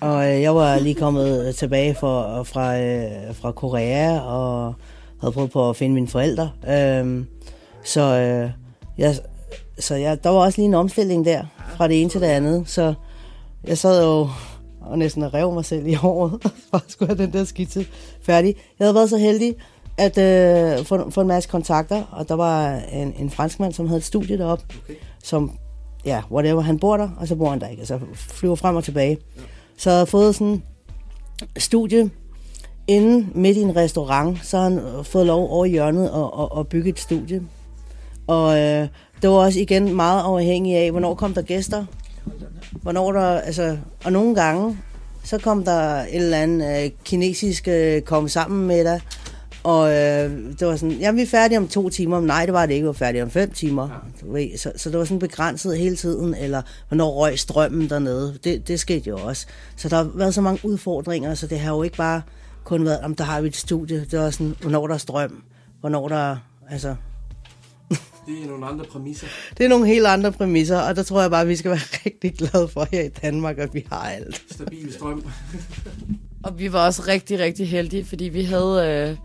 Og 0.00 0.34
øh, 0.34 0.42
jeg 0.42 0.54
var 0.54 0.78
lige 0.78 0.94
kommet 0.94 1.54
tilbage 1.54 1.94
fra, 1.94 2.42
fra, 2.42 2.80
øh, 2.80 3.34
fra 3.34 3.52
Korea, 3.52 4.20
og 4.20 4.74
havde 5.20 5.32
prøvet 5.32 5.50
på 5.50 5.70
at 5.70 5.76
finde 5.76 5.94
mine 5.94 6.08
forældre. 6.08 6.50
Øhm, 6.68 7.26
så, 7.84 8.00
øh, 8.00 8.50
jeg, 8.98 9.14
så 9.78 9.94
jeg, 9.94 10.24
der 10.24 10.30
var 10.30 10.38
også 10.38 10.58
lige 10.58 10.66
en 10.66 10.74
omstilling 10.74 11.24
der, 11.24 11.44
fra 11.76 11.88
det 11.88 12.00
ene 12.00 12.10
til 12.10 12.20
det 12.20 12.26
andet. 12.26 12.68
Så 12.68 12.94
jeg 13.64 13.78
sad 13.78 14.04
jo 14.04 14.28
og 14.80 14.98
næsten 14.98 15.34
rev 15.34 15.52
mig 15.52 15.64
selv 15.64 15.86
i 15.86 15.92
håret, 15.92 16.42
for 16.70 16.76
at 16.76 16.84
skulle 16.88 17.08
have 17.16 17.26
den 17.26 17.32
der 17.32 17.44
skitse 17.44 17.86
færdig. 18.22 18.54
Jeg 18.78 18.84
havde 18.84 18.94
været 18.94 19.10
så 19.10 19.18
heldig 19.18 19.54
at 19.96 20.18
øh, 20.18 20.84
få, 20.84 21.10
få 21.10 21.20
en 21.20 21.28
masse 21.28 21.48
kontakter, 21.48 22.02
og 22.12 22.28
der 22.28 22.34
var 22.34 22.76
en, 22.92 23.14
en 23.18 23.30
franskmand, 23.30 23.72
som 23.72 23.86
havde 23.86 23.98
et 23.98 24.04
studie 24.04 24.38
deroppe, 24.38 24.64
okay. 24.84 24.94
som, 25.24 25.58
ja, 26.04 26.22
whatever, 26.30 26.60
han 26.60 26.78
bor 26.78 26.96
der, 26.96 27.08
og 27.16 27.28
så 27.28 27.36
bor 27.36 27.50
han 27.50 27.60
der 27.60 27.68
ikke, 27.68 27.80
altså 27.80 27.98
flyver 28.14 28.54
frem 28.54 28.76
og 28.76 28.84
tilbage. 28.84 29.18
Ja. 29.36 29.42
Så 29.76 29.90
jeg 29.90 29.96
havde 29.96 30.06
fået 30.06 30.34
sådan 30.34 30.62
studie 31.58 32.10
inde 32.86 33.26
midt 33.34 33.56
i 33.56 33.60
en 33.60 33.76
restaurant, 33.76 34.38
så 34.42 34.56
har 34.56 34.64
han 34.64 35.04
fået 35.04 35.26
lov 35.26 35.50
over 35.50 35.66
hjørnet 35.66 36.08
at, 36.08 36.42
at, 36.42 36.58
at 36.58 36.68
bygge 36.68 36.90
et 36.90 36.98
studie. 36.98 37.42
Og 38.26 38.58
øh, 38.58 38.88
det 39.22 39.30
var 39.30 39.36
også 39.36 39.60
igen 39.60 39.96
meget 39.96 40.22
afhængig 40.22 40.76
af, 40.76 40.90
hvornår 40.90 41.14
kom 41.14 41.34
der 41.34 41.42
gæster, 41.42 41.84
hvornår 42.72 43.12
der, 43.12 43.40
altså, 43.40 43.78
og 44.04 44.12
nogle 44.12 44.34
gange, 44.34 44.78
så 45.24 45.38
kom 45.38 45.64
der 45.64 46.02
en 46.02 46.22
eller 46.22 46.38
anden 46.38 46.84
øh, 46.84 46.90
kinesisk 47.04 47.68
øh, 47.68 48.02
kom 48.02 48.28
sammen 48.28 48.66
med 48.66 48.84
dig, 48.84 49.00
og 49.62 49.88
øh, 49.90 50.30
det 50.60 50.66
var 50.66 50.76
sådan, 50.76 50.96
jamen 50.96 51.16
vi 51.16 51.22
er 51.22 51.26
færdige 51.26 51.58
om 51.58 51.68
to 51.68 51.88
timer, 51.88 52.20
men 52.20 52.26
nej, 52.26 52.46
det 52.46 52.52
var 52.52 52.66
det 52.66 52.74
ikke, 52.74 52.84
vi 52.84 52.86
var 52.86 52.92
færdige 52.92 53.22
om 53.22 53.30
fem 53.30 53.50
timer. 53.50 53.88
Du 54.20 54.32
ved, 54.32 54.58
så, 54.58 54.72
så 54.76 54.90
det 54.90 54.98
var 54.98 55.04
sådan 55.04 55.18
begrænset 55.18 55.78
hele 55.78 55.96
tiden, 55.96 56.34
eller 56.34 56.62
hvornår 56.88 57.10
røg 57.10 57.38
strømmen 57.38 57.90
dernede, 57.90 58.38
det, 58.44 58.68
det 58.68 58.80
skete 58.80 59.08
jo 59.08 59.18
også. 59.18 59.46
Så 59.76 59.88
der 59.88 59.96
har 59.96 60.10
været 60.14 60.34
så 60.34 60.40
mange 60.40 60.60
udfordringer, 60.64 61.34
så 61.34 61.46
det 61.46 61.60
har 61.60 61.74
jo 61.74 61.82
ikke 61.82 61.96
bare 61.96 62.22
kun 62.64 62.84
været, 62.84 63.00
om 63.00 63.14
der 63.14 63.24
har 63.24 63.40
vi 63.40 63.48
et 63.48 63.56
studie, 63.56 64.06
det 64.10 64.18
var 64.18 64.30
sådan, 64.30 64.56
hvornår 64.60 64.86
der 64.86 64.94
er 64.94 64.98
strøm, 64.98 65.42
hvornår 65.80 66.08
der, 66.08 66.36
altså, 66.70 66.94
det 68.30 68.44
er 68.44 68.48
nogle 68.48 68.66
andre 68.66 68.84
præmisser. 68.84 69.26
Det 69.58 69.64
er 69.64 69.68
nogle 69.68 69.86
helt 69.86 70.06
andre 70.06 70.32
præmisser, 70.32 70.78
og 70.78 70.96
der 70.96 71.02
tror 71.02 71.20
jeg 71.20 71.30
bare, 71.30 71.40
at 71.40 71.48
vi 71.48 71.56
skal 71.56 71.70
være 71.70 71.80
rigtig 72.06 72.34
glade 72.34 72.68
for 72.68 72.88
her 72.92 73.02
i 73.02 73.08
Danmark, 73.08 73.58
at 73.58 73.74
vi 73.74 73.86
har 73.92 74.10
alt. 74.10 74.42
Stabil 74.50 74.92
strøm. 74.92 75.24
og 76.44 76.58
vi 76.58 76.72
var 76.72 76.86
også 76.86 77.02
rigtig, 77.08 77.38
rigtig 77.38 77.68
heldige, 77.68 78.04
fordi 78.04 78.24
vi 78.24 78.42
havde, 78.42 79.08
øh, 79.10 79.16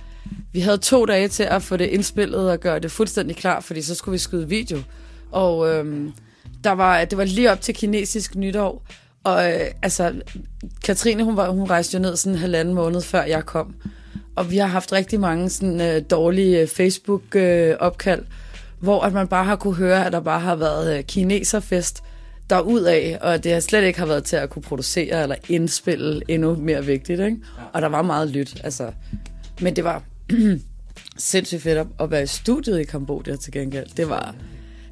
vi 0.54 0.60
havde 0.60 0.78
to 0.78 1.06
dage 1.06 1.28
til 1.28 1.44
at 1.44 1.64
få 1.64 1.78
det 1.78 1.86
indspillet 1.86 2.52
og 2.52 2.60
gøre 2.60 2.80
det 2.80 2.92
fuldstændig 2.92 3.36
klar, 3.36 3.60
fordi 3.60 3.82
så 3.82 3.96
skulle 3.96 4.14
vi 4.14 4.18
skyde 4.18 4.50
video. 4.50 4.82
Og 5.32 5.70
øh, 5.70 6.10
der 6.64 6.72
var, 6.72 7.06
det 7.06 7.18
var 7.18 7.24
lige 7.24 7.52
op 7.52 7.62
til 7.62 7.76
kinesisk 7.76 8.36
nytår, 8.36 8.86
og 9.26 9.52
øh, 9.52 9.72
altså, 9.82 10.14
Katrine, 10.84 11.24
hun, 11.24 11.38
var, 11.38 11.50
hun 11.50 11.70
rejste 11.70 11.98
jo 11.98 12.02
ned 12.02 12.16
sådan 12.16 12.34
en 12.34 12.40
halvanden 12.40 12.74
måned 12.74 13.02
før 13.02 13.24
jeg 13.24 13.46
kom. 13.46 13.76
Og 14.36 14.52
vi 14.52 14.58
har 14.58 14.68
haft 14.68 14.94
rigtig 14.94 15.20
mange 15.20 15.50
sådan 15.50 15.82
øh, 15.82 16.02
dårlige 16.10 16.62
øh, 16.62 16.68
Facebook-opkald, 16.68 18.20
øh, 18.20 18.26
hvor 18.86 19.02
at 19.02 19.14
man 19.14 19.28
bare 19.28 19.46
har 19.46 19.56
kunne 19.56 19.76
høre, 19.76 20.06
at 20.06 20.14
der 20.14 20.20
bare 20.20 20.40
har 20.40 20.56
været 20.56 20.98
øh, 20.98 21.04
kineserfest 21.04 22.04
derudaf, 22.50 23.18
og 23.22 23.44
det 23.44 23.54
har 23.54 23.60
slet 23.60 23.84
ikke 23.84 24.00
har 24.00 24.06
været 24.06 24.24
til 24.24 24.36
at 24.36 24.50
kunne 24.50 24.62
producere 24.62 25.24
eller 25.24 25.36
indspille 25.50 26.22
endnu 26.28 26.56
mere 26.56 26.86
vigtigt, 26.86 27.20
ikke? 27.20 27.38
Og 27.74 27.82
der 27.82 27.88
var 27.88 28.02
meget 28.02 28.30
lyt, 28.30 28.62
altså. 28.64 28.92
Men 29.62 29.76
det 29.76 29.84
var 29.84 30.04
sindssygt 31.18 31.62
fedt 31.62 31.88
at 32.00 32.12
være 32.12 32.24
i 32.24 32.28
studiet 32.28 32.80
i 32.80 32.84
Kambodja 32.84 33.36
til 33.36 33.54
gengæld. 33.54 33.88
Det 33.98 34.10
var, 34.10 34.36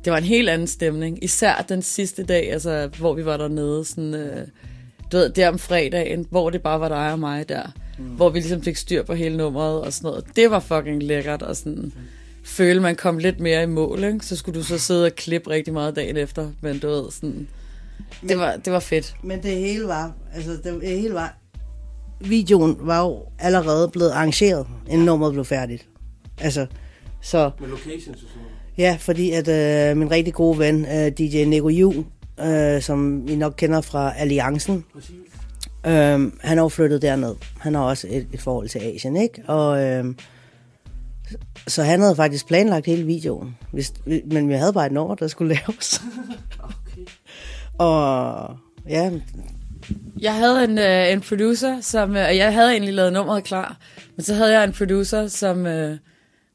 det 0.06 0.12
var 0.12 0.18
en 0.18 0.24
helt 0.24 0.50
anden 0.50 0.68
stemning. 0.68 1.24
Især 1.24 1.66
den 1.70 1.82
sidste 1.82 2.24
dag, 2.24 2.52
altså, 2.52 2.90
hvor 3.00 3.14
vi 3.14 3.26
var 3.26 3.38
dernede, 3.38 3.86
sådan, 3.86 4.14
øh, 4.14 4.48
du 5.12 5.18
ved, 5.18 5.30
der 5.30 5.50
om 5.50 5.60
fredagen, 5.60 6.28
hvor 6.30 6.50
det 6.50 6.62
bare 6.62 6.80
var 6.80 6.88
dig 6.88 7.12
og 7.12 7.20
mig 7.20 7.50
der. 7.50 7.64
Mm. 7.98 8.06
Hvor 8.06 8.30
vi 8.30 8.40
ligesom 8.40 8.62
fik 8.62 8.78
styr 8.78 9.04
på 9.04 9.14
hele 9.14 9.38
nummeret 9.38 9.82
og 9.82 9.94
sådan 9.94 10.08
noget. 10.08 10.26
Det 10.36 10.52
var 10.52 10.60
fucking 10.60 11.04
lækkert 11.04 11.42
og 11.42 11.56
sådan 11.56 11.94
føle, 12.46 12.80
man 12.80 12.96
kom 12.96 13.18
lidt 13.18 13.40
mere 13.40 13.64
i 13.64 13.66
mål, 13.66 14.04
ikke? 14.04 14.26
så 14.26 14.36
skulle 14.36 14.60
du 14.60 14.66
så 14.66 14.78
sidde 14.78 15.06
og 15.06 15.16
klippe 15.16 15.50
rigtig 15.50 15.74
meget 15.74 15.96
dagen 15.96 16.18
efter, 16.18 16.52
men 16.62 16.80
du 16.80 16.88
ved, 16.88 17.12
sådan, 17.12 17.48
det, 18.28 18.40
var, 18.40 18.56
det 18.56 18.74
var 18.74 18.80
fedt. 18.80 19.16
Men 19.24 19.44
det 19.44 19.56
hele 19.56 19.88
var, 19.88 20.14
altså 20.36 20.52
det 20.64 20.82
hele 20.82 21.14
var, 21.14 21.38
videoen 22.20 22.78
var 22.80 23.02
jo 23.02 23.26
allerede 23.40 23.90
blevet 23.90 24.12
arrangeret, 24.12 24.68
inden 24.90 25.06
nummeret 25.06 25.34
blev 25.34 25.46
færdigt. 25.46 25.88
Altså, 26.42 26.66
så... 27.22 27.52
Med 27.60 27.68
locations 27.68 28.24
og 28.24 28.30
sådan 28.30 28.54
Ja, 28.78 28.98
fordi 29.00 29.32
at 29.32 29.48
øh, 29.48 29.98
min 29.98 30.12
rigtig 30.12 30.34
gode 30.34 30.60
ven, 30.60 30.86
øh, 30.86 31.12
DJ 31.18 31.44
Nico 31.46 31.70
Yu, 31.70 32.06
øh, 32.46 32.82
som 32.82 33.28
I 33.28 33.36
nok 33.36 33.54
kender 33.58 33.82
fra 33.82 34.14
Alliancen, 34.18 34.86
øh, 35.86 36.32
han 36.42 36.58
er 36.58 36.62
jo 36.62 36.70
flyttet 36.70 37.02
derned. 37.02 37.36
Han 37.60 37.76
har 37.76 37.82
også 37.82 38.08
et, 38.10 38.28
et 38.34 38.42
forhold 38.42 38.70
til 38.70 38.80
Asien, 38.80 39.16
ikke? 39.16 39.44
Og 39.48 39.84
øh, 39.84 40.06
så 41.68 41.84
han 41.84 42.02
havde 42.02 42.16
faktisk 42.16 42.48
planlagt 42.48 42.86
hele 42.86 43.06
videoen. 43.06 43.58
Hvis, 43.72 43.94
men 44.06 44.50
vi 44.50 44.54
havde 44.54 44.74
bare 44.74 44.86
et 44.86 44.92
nummer, 44.92 45.16
der 45.16 45.28
skulle 45.28 45.56
laves. 45.56 46.02
okay. 46.70 47.12
Og 47.78 48.58
ja... 48.90 49.12
Jeg 50.20 50.36
havde 50.36 50.64
en, 50.64 50.78
øh, 50.78 51.12
en 51.12 51.22
producer, 51.22 51.82
som... 51.82 52.12
Øh, 52.16 52.38
jeg 52.38 52.54
havde 52.54 52.72
egentlig 52.72 52.94
lavet 52.94 53.14
nummeret 53.14 53.44
klar. 53.44 53.78
Men 54.16 54.24
så 54.24 54.34
havde 54.34 54.52
jeg 54.52 54.64
en 54.64 54.74
producer, 54.74 55.28
som 55.28 55.66
øh, 55.66 55.98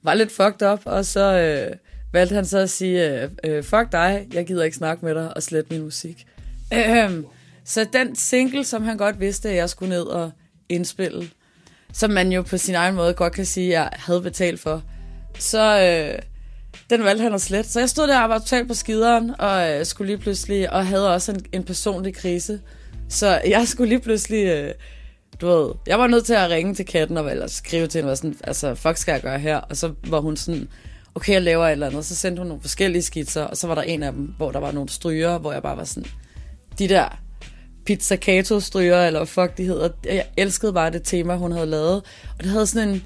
var 0.02 0.14
lidt 0.14 0.32
fucked 0.32 0.68
up. 0.72 0.80
Og 0.84 1.04
så 1.04 1.38
øh, 1.38 1.76
valgte 2.12 2.34
han 2.34 2.44
så 2.44 2.58
at 2.58 2.70
sige, 2.70 3.22
øh, 3.22 3.30
øh, 3.44 3.64
fuck 3.64 3.92
dig, 3.92 4.26
jeg 4.32 4.46
gider 4.46 4.64
ikke 4.64 4.76
snakke 4.76 5.04
med 5.04 5.14
dig 5.14 5.36
og 5.36 5.42
slet 5.42 5.70
min 5.70 5.82
musik. 5.82 6.26
Øh, 6.74 7.10
så 7.64 7.86
den 7.92 8.16
single, 8.16 8.64
som 8.64 8.82
han 8.82 8.96
godt 8.96 9.20
vidste, 9.20 9.48
at 9.48 9.56
jeg 9.56 9.70
skulle 9.70 9.90
ned 9.90 10.02
og 10.02 10.30
indspille, 10.68 11.30
som 11.92 12.10
man 12.10 12.32
jo 12.32 12.42
på 12.42 12.56
sin 12.56 12.74
egen 12.74 12.94
måde 12.94 13.14
godt 13.14 13.32
kan 13.32 13.46
sige, 13.46 13.66
at 13.66 13.72
jeg 13.72 13.90
havde 13.92 14.22
betalt 14.22 14.60
for, 14.60 14.82
så 15.38 15.80
øh, 15.80 16.22
den 16.90 17.04
valgte 17.04 17.22
han 17.22 17.34
at 17.34 17.40
slet. 17.40 17.66
Så 17.66 17.80
jeg 17.80 17.88
stod 17.88 18.06
der 18.06 18.20
og 18.20 18.28
var 18.28 18.38
totalt 18.38 18.68
på 18.68 18.74
skideren, 18.74 19.34
og 19.38 19.70
øh, 19.70 19.86
skulle 19.86 20.12
lige 20.12 20.18
pludselig, 20.18 20.72
og 20.72 20.86
havde 20.86 21.14
også 21.14 21.32
en, 21.32 21.44
en 21.52 21.64
personlig 21.64 22.14
krise. 22.14 22.60
Så 23.08 23.40
jeg 23.46 23.68
skulle 23.68 23.88
lige 23.88 24.00
pludselig, 24.00 24.46
øh, 24.46 24.74
du 25.40 25.46
ved, 25.46 25.74
jeg 25.86 25.98
var 25.98 26.06
nødt 26.06 26.24
til 26.24 26.34
at 26.34 26.50
ringe 26.50 26.74
til 26.74 26.86
katten, 26.86 27.16
og 27.16 27.30
eller 27.30 27.46
skrive 27.46 27.86
til 27.86 27.98
hende, 27.98 28.10
og 28.10 28.16
sådan, 28.16 28.36
altså, 28.44 28.74
fuck 28.74 28.96
skal 28.96 29.12
jeg 29.12 29.22
gøre 29.22 29.38
her? 29.38 29.56
Og 29.56 29.76
så 29.76 29.92
var 30.06 30.20
hun 30.20 30.36
sådan, 30.36 30.68
okay, 31.14 31.32
jeg 31.32 31.42
laver 31.42 31.66
et 31.66 31.72
eller 31.72 31.86
andet. 31.86 32.04
Så 32.04 32.16
sendte 32.16 32.40
hun 32.40 32.46
nogle 32.46 32.60
forskellige 32.60 33.02
skitser, 33.02 33.42
og 33.42 33.56
så 33.56 33.66
var 33.66 33.74
der 33.74 33.82
en 33.82 34.02
af 34.02 34.12
dem, 34.12 34.34
hvor 34.36 34.52
der 34.52 34.60
var 34.60 34.72
nogle 34.72 34.88
stryger, 34.88 35.38
hvor 35.38 35.52
jeg 35.52 35.62
bare 35.62 35.76
var 35.76 35.84
sådan, 35.84 36.10
de 36.78 36.88
der 36.88 37.18
pizzicato 37.88 38.60
stryger, 38.60 39.06
eller 39.06 39.24
fuck 39.24 39.58
de 39.58 39.64
hedder. 39.64 39.88
Jeg 40.04 40.26
elskede 40.36 40.72
bare 40.72 40.90
det 40.90 41.02
tema, 41.04 41.36
hun 41.36 41.52
havde 41.52 41.66
lavet. 41.66 41.96
Og 42.38 42.44
det 42.44 42.46
havde 42.46 42.66
sådan 42.66 42.88
en, 42.88 43.02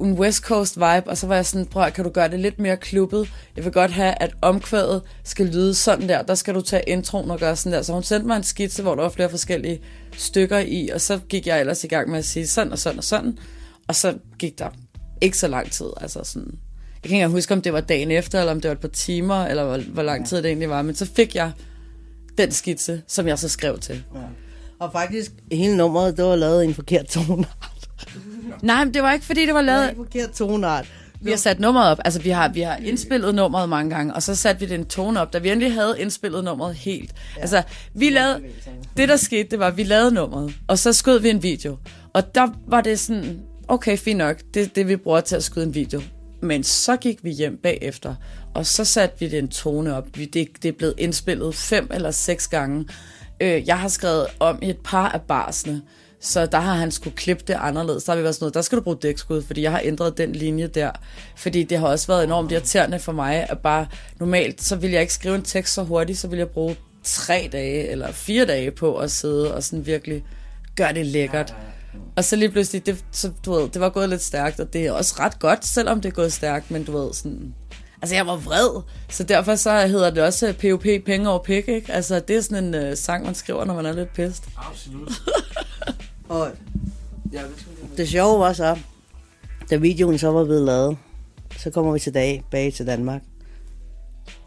en 0.00 0.12
West 0.12 0.42
Coast 0.42 0.76
vibe, 0.76 1.06
og 1.06 1.18
så 1.18 1.26
var 1.26 1.34
jeg 1.34 1.46
sådan, 1.46 1.66
prøv 1.66 1.90
kan 1.90 2.04
du 2.04 2.10
gøre 2.10 2.28
det 2.28 2.40
lidt 2.40 2.58
mere 2.58 2.76
klubbet? 2.76 3.28
Jeg 3.56 3.64
vil 3.64 3.72
godt 3.72 3.90
have, 3.90 4.14
at 4.22 4.34
omkvædet 4.42 5.02
skal 5.24 5.46
lyde 5.46 5.74
sådan 5.74 6.08
der. 6.08 6.22
Der 6.22 6.34
skal 6.34 6.54
du 6.54 6.60
tage 6.60 6.82
introen 6.86 7.30
og 7.30 7.38
gøre 7.38 7.56
sådan 7.56 7.72
der. 7.72 7.82
Så 7.82 7.92
hun 7.92 8.02
sendte 8.02 8.26
mig 8.26 8.36
en 8.36 8.42
skitse, 8.42 8.82
hvor 8.82 8.94
der 8.94 9.02
var 9.02 9.08
flere 9.08 9.30
forskellige 9.30 9.80
stykker 10.16 10.58
i, 10.58 10.88
og 10.94 11.00
så 11.00 11.18
gik 11.28 11.46
jeg 11.46 11.60
ellers 11.60 11.84
i 11.84 11.86
gang 11.86 12.10
med 12.10 12.18
at 12.18 12.24
sige 12.24 12.46
sådan 12.46 12.72
og 12.72 12.78
sådan 12.78 12.98
og 12.98 13.04
sådan. 13.04 13.38
Og 13.88 13.94
så 13.94 14.14
gik 14.38 14.58
der 14.58 14.68
ikke 15.20 15.38
så 15.38 15.48
lang 15.48 15.70
tid, 15.70 15.86
altså 16.00 16.20
sådan... 16.24 16.52
Jeg 17.02 17.08
kan 17.08 17.18
ikke 17.18 17.28
huske, 17.28 17.54
om 17.54 17.62
det 17.62 17.72
var 17.72 17.80
dagen 17.80 18.10
efter, 18.10 18.40
eller 18.40 18.52
om 18.52 18.60
det 18.60 18.68
var 18.68 18.74
et 18.74 18.80
par 18.80 18.88
timer, 18.88 19.46
eller 19.46 19.64
hvor, 19.64 19.78
hvor 19.78 20.02
lang 20.02 20.28
tid 20.28 20.36
det 20.36 20.46
egentlig 20.46 20.68
var. 20.68 20.82
Men 20.82 20.94
så 20.94 21.06
fik 21.16 21.34
jeg 21.34 21.52
den 22.38 22.50
skitse, 22.52 23.02
som 23.06 23.28
jeg 23.28 23.38
så 23.38 23.48
skrev 23.48 23.78
til. 23.78 24.02
Ja. 24.14 24.20
Og 24.78 24.92
faktisk, 24.92 25.32
hele 25.52 25.76
nummeret, 25.76 26.16
det 26.16 26.24
var 26.24 26.36
lavet 26.36 26.62
i 26.62 26.66
en 26.66 26.74
forkert 26.74 27.06
tonart. 27.06 27.48
Nej, 28.62 28.84
men 28.84 28.94
det 28.94 29.02
var 29.02 29.12
ikke, 29.12 29.26
fordi 29.26 29.46
det 29.46 29.54
var 29.54 29.62
lavet... 29.62 29.88
Det 29.88 29.96
var 29.96 30.04
en 30.04 30.10
forkert 30.10 30.30
tonart. 30.30 30.86
Vi 31.20 31.30
har 31.30 31.36
sat 31.36 31.60
nummeret 31.60 31.90
op. 31.90 31.98
Altså, 32.04 32.20
vi 32.20 32.30
har, 32.30 32.48
vi 32.48 32.60
har 32.60 32.76
indspillet 32.76 33.34
nummeret 33.34 33.68
mange 33.68 33.90
gange, 33.90 34.14
og 34.14 34.22
så 34.22 34.34
satte 34.34 34.66
vi 34.66 34.74
den 34.74 34.84
tone 34.84 35.20
op, 35.20 35.32
da 35.32 35.38
vi 35.38 35.50
endelig 35.50 35.74
havde 35.74 35.94
indspillet 35.98 36.44
nummeret 36.44 36.74
helt. 36.74 37.12
Ja. 37.36 37.40
Altså, 37.40 37.62
vi 37.94 38.10
lavede... 38.10 38.40
Det, 38.96 39.08
der 39.08 39.16
skete, 39.16 39.50
det 39.50 39.58
var, 39.58 39.66
at 39.66 39.76
vi 39.76 39.82
lavede 39.82 40.14
nummeret, 40.14 40.54
og 40.68 40.78
så 40.78 40.92
skød 40.92 41.18
vi 41.18 41.30
en 41.30 41.42
video. 41.42 41.76
Og 42.12 42.34
der 42.34 42.48
var 42.68 42.80
det 42.80 43.00
sådan, 43.00 43.40
okay, 43.68 43.98
fint 43.98 44.18
nok, 44.18 44.36
det 44.54 44.62
er 44.62 44.66
det, 44.66 44.88
vi 44.88 44.96
bruger 44.96 45.20
til 45.20 45.36
at 45.36 45.44
skyde 45.44 45.64
en 45.64 45.74
video. 45.74 46.02
Men 46.44 46.62
så 46.62 46.96
gik 46.96 47.24
vi 47.24 47.30
hjem 47.30 47.56
bagefter, 47.62 48.14
og 48.54 48.66
så 48.66 48.84
satte 48.84 49.16
vi 49.20 49.28
den 49.28 49.48
tone 49.48 49.96
op. 49.96 50.06
Det, 50.14 50.34
det 50.34 50.64
er 50.64 50.72
blevet 50.72 50.94
indspillet 50.98 51.54
fem 51.54 51.90
eller 51.94 52.10
seks 52.10 52.48
gange. 52.48 52.86
Øh, 53.40 53.68
jeg 53.68 53.78
har 53.78 53.88
skrevet 53.88 54.26
om 54.40 54.58
et 54.62 54.76
par 54.84 55.08
af 55.08 55.22
barsene, 55.22 55.82
Så 56.20 56.46
der 56.46 56.58
har 56.58 56.74
han 56.74 56.90
skulle 56.90 57.16
klippe 57.16 57.44
det 57.46 57.56
anderledes. 57.60 58.04
Der 58.04 58.12
har 58.12 58.16
vi 58.16 58.22
været 58.22 58.34
sådan 58.34 58.44
noget, 58.44 58.54
der 58.54 58.62
skal 58.62 58.78
du 58.78 58.82
bruge 58.82 58.96
dækskud, 59.02 59.42
fordi 59.42 59.62
jeg 59.62 59.70
har 59.70 59.80
ændret 59.84 60.18
den 60.18 60.32
linje 60.32 60.66
der. 60.66 60.90
Fordi 61.36 61.62
det 61.62 61.78
har 61.78 61.86
også 61.86 62.06
været 62.06 62.24
enormt 62.24 62.52
irriterende 62.52 62.98
for 62.98 63.12
mig, 63.12 63.46
at 63.50 63.58
bare 63.58 63.86
normalt, 64.20 64.62
så 64.62 64.76
vil 64.76 64.90
jeg 64.90 65.00
ikke 65.00 65.14
skrive 65.14 65.34
en 65.34 65.42
tekst 65.42 65.74
så 65.74 65.82
hurtigt, 65.82 66.18
så 66.18 66.28
vil 66.28 66.38
jeg 66.38 66.48
bruge 66.48 66.76
tre 67.02 67.48
dage 67.52 67.88
eller 67.88 68.12
fire 68.12 68.46
dage 68.46 68.70
på 68.70 68.96
at 68.96 69.10
sidde 69.10 69.54
og 69.54 69.62
sådan 69.62 69.86
virkelig 69.86 70.24
gøre 70.76 70.92
det 70.94 71.06
lækkert. 71.06 71.54
Og 72.16 72.24
så 72.24 72.36
lige 72.36 72.50
pludselig, 72.50 72.86
det, 72.86 73.04
så, 73.10 73.30
du 73.44 73.52
ved, 73.52 73.68
det 73.68 73.80
var 73.80 73.88
gået 73.88 74.08
lidt 74.08 74.22
stærkt, 74.22 74.60
og 74.60 74.72
det 74.72 74.86
er 74.86 74.92
også 74.92 75.14
ret 75.18 75.38
godt, 75.38 75.66
selvom 75.66 76.00
det 76.00 76.08
er 76.08 76.14
gået 76.14 76.32
stærkt, 76.32 76.70
men 76.70 76.84
du 76.84 76.92
ved, 76.98 77.12
sådan... 77.12 77.54
Altså, 78.02 78.16
jeg 78.16 78.26
var 78.26 78.36
vred, 78.36 78.82
så 79.08 79.24
derfor 79.24 79.54
så 79.54 79.86
hedder 79.86 80.10
det 80.10 80.22
også 80.22 80.54
POP, 80.60 80.82
penge 81.06 81.28
over 81.28 81.42
pik, 81.42 81.68
ikke? 81.68 81.92
Altså, 81.92 82.20
det 82.20 82.36
er 82.36 82.40
sådan 82.40 82.74
en 82.74 82.90
uh, 82.90 82.96
sang, 82.96 83.24
man 83.24 83.34
skriver, 83.34 83.64
når 83.64 83.74
man 83.74 83.86
er 83.86 83.92
lidt 83.92 84.12
pist. 84.12 84.44
Absolut. 84.56 85.12
Og 86.28 86.50
det 87.96 88.08
sjove 88.08 88.40
var 88.40 88.52
så, 88.52 88.78
da 89.70 89.76
videoen 89.76 90.18
så 90.18 90.30
var 90.30 90.44
blevet 90.44 90.62
lavet, 90.62 90.96
så 91.56 91.70
kommer 91.70 91.92
vi 91.92 91.98
tilbage 91.98 92.44
bag 92.50 92.72
til 92.72 92.86
Danmark. 92.86 93.22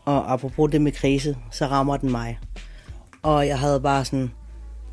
Og 0.05 0.33
apropos 0.33 0.71
det 0.71 0.81
med 0.81 0.91
krise, 0.91 1.37
så 1.51 1.65
rammer 1.65 1.97
den 1.97 2.11
mig. 2.11 2.39
Og 3.23 3.47
jeg 3.47 3.59
havde 3.59 3.79
bare 3.79 4.05
sådan, 4.05 4.31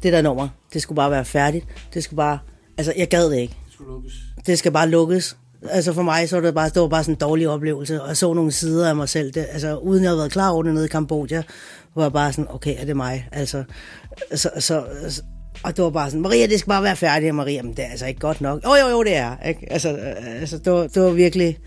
det 0.04 0.12
der 0.12 0.22
nummer, 0.22 0.48
det 0.72 0.82
skulle 0.82 0.96
bare 0.96 1.10
være 1.10 1.24
færdigt. 1.24 1.66
Det 1.94 2.04
skulle 2.04 2.16
bare, 2.16 2.38
altså 2.78 2.92
jeg 2.96 3.08
gad 3.08 3.30
det 3.30 3.38
ikke. 3.38 3.56
Det 4.46 4.58
skal 4.58 4.72
bare 4.72 4.88
lukkes. 4.88 5.36
Altså 5.70 5.92
for 5.92 6.02
mig, 6.02 6.28
så 6.28 6.36
var 6.36 6.42
det 6.42 6.54
bare, 6.54 6.68
det 6.68 6.82
var 6.82 6.88
bare 6.88 7.04
sådan 7.04 7.14
en 7.14 7.18
dårlig 7.20 7.48
oplevelse. 7.48 8.02
Og 8.02 8.08
jeg 8.08 8.16
så 8.16 8.34
nogle 8.34 8.52
sider 8.52 8.88
af 8.88 8.96
mig 8.96 9.08
selv. 9.08 9.32
Det, 9.32 9.46
altså 9.52 9.76
uden 9.76 10.02
jeg 10.02 10.10
havde 10.10 10.18
været 10.18 10.32
klar 10.32 10.50
over 10.50 10.62
det 10.62 10.74
nede 10.74 10.84
i 10.84 10.88
Kambodja, 10.88 11.42
var 11.94 12.02
jeg 12.02 12.12
bare 12.12 12.32
sådan, 12.32 12.46
okay, 12.50 12.74
er 12.80 12.84
det 12.84 12.96
mig? 12.96 13.28
Altså, 13.32 13.64
så, 14.34 14.50
så, 14.58 14.84
og 15.62 15.76
det 15.76 15.84
var 15.84 15.90
bare 15.90 16.10
sådan, 16.10 16.22
Maria, 16.22 16.46
det 16.46 16.58
skal 16.58 16.68
bare 16.68 16.82
være 16.82 16.96
færdigt. 16.96 17.30
Og 17.30 17.34
Maria, 17.34 17.62
men 17.62 17.76
det 17.76 17.84
er 17.84 17.88
altså 17.88 18.06
ikke 18.06 18.20
godt 18.20 18.40
nok. 18.40 18.64
Jo, 18.64 18.74
jo, 18.74 18.88
jo, 18.88 19.02
det 19.02 19.16
er. 19.16 19.46
Ikke? 19.48 19.72
Altså, 19.72 19.92
øh, 19.92 20.40
altså 20.40 20.58
det, 20.58 20.72
var, 20.72 20.86
det 20.86 21.02
var 21.02 21.10
virkelig... 21.10 21.58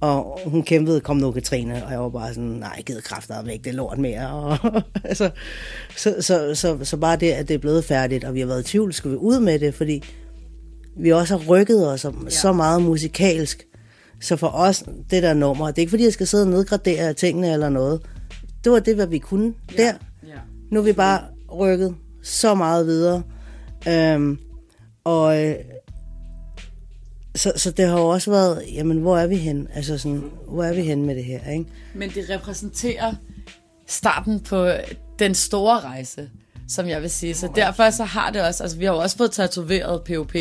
Og 0.00 0.40
hun 0.46 0.62
kæmpede, 0.62 1.00
kom 1.00 1.16
nu 1.16 1.30
Katrine, 1.30 1.84
og 1.86 1.92
jeg 1.92 2.00
var 2.00 2.08
bare 2.08 2.34
sådan, 2.34 2.48
nej, 2.48 2.72
jeg 2.76 2.84
gider 2.84 3.00
kraftedet 3.00 3.52
ikke 3.52 3.64
det 3.64 3.74
lort 3.74 3.98
mere. 3.98 4.30
Og, 4.42 4.82
altså, 5.04 5.30
så, 5.96 6.14
så, 6.20 6.54
så, 6.54 6.78
så, 6.82 6.96
bare 6.96 7.16
det, 7.16 7.30
at 7.30 7.48
det 7.48 7.54
er 7.54 7.58
blevet 7.58 7.84
færdigt, 7.84 8.24
og 8.24 8.34
vi 8.34 8.40
har 8.40 8.46
været 8.46 8.60
i 8.60 8.70
tvivl, 8.70 8.92
skal 8.92 9.10
vi 9.10 9.16
ud 9.16 9.40
med 9.40 9.58
det, 9.58 9.74
fordi 9.74 10.02
vi 10.96 11.12
også 11.12 11.36
har 11.36 11.44
rykket 11.46 11.88
os 11.88 12.04
ja. 12.04 12.30
så 12.30 12.52
meget 12.52 12.82
musikalsk. 12.82 13.66
Så 14.20 14.36
for 14.36 14.48
os, 14.48 14.84
det 15.10 15.22
der 15.22 15.34
nummer, 15.34 15.66
det 15.66 15.78
er 15.78 15.80
ikke 15.80 15.90
fordi, 15.90 16.04
jeg 16.04 16.12
skal 16.12 16.26
sidde 16.26 16.44
og 16.44 16.50
nedgradere 16.50 17.12
tingene 17.12 17.52
eller 17.52 17.68
noget. 17.68 18.00
Det 18.64 18.72
var 18.72 18.78
det, 18.78 18.94
hvad 18.94 19.06
vi 19.06 19.18
kunne 19.18 19.54
ja. 19.78 19.82
der. 19.82 19.92
Ja. 20.26 20.38
Nu 20.70 20.80
er 20.80 20.84
vi 20.84 20.92
bare 20.92 21.20
rykket 21.52 21.94
så 22.22 22.54
meget 22.54 22.86
videre. 22.86 23.22
Øhm, 23.88 24.38
og 25.04 25.44
øh, 25.44 25.54
så, 27.36 27.52
så 27.56 27.70
det 27.70 27.88
har 27.88 28.00
jo 28.00 28.06
også 28.06 28.30
været, 28.30 28.62
jamen 28.72 28.98
hvor 28.98 29.18
er 29.18 29.26
vi 29.26 29.36
hen? 29.36 29.68
Altså 29.74 29.98
sådan, 29.98 30.30
hvor 30.48 30.64
er 30.64 30.72
vi 30.72 30.82
hen 30.82 31.06
med 31.06 31.14
det 31.16 31.24
her, 31.24 31.50
ikke? 31.52 31.64
Men 31.94 32.10
det 32.10 32.30
repræsenterer 32.30 33.14
starten 33.86 34.40
på 34.40 34.70
den 35.18 35.34
store 35.34 35.80
rejse, 35.80 36.30
som 36.68 36.88
jeg 36.88 37.02
vil 37.02 37.10
sige. 37.10 37.34
Så 37.34 37.48
derfor 37.54 37.90
så 37.90 38.04
har 38.04 38.30
det 38.30 38.42
også, 38.42 38.62
altså 38.62 38.78
vi 38.78 38.84
har 38.84 38.92
jo 38.92 38.98
også 38.98 39.16
fået 39.16 39.32
tatoveret 39.32 40.02
POP. 40.02 40.32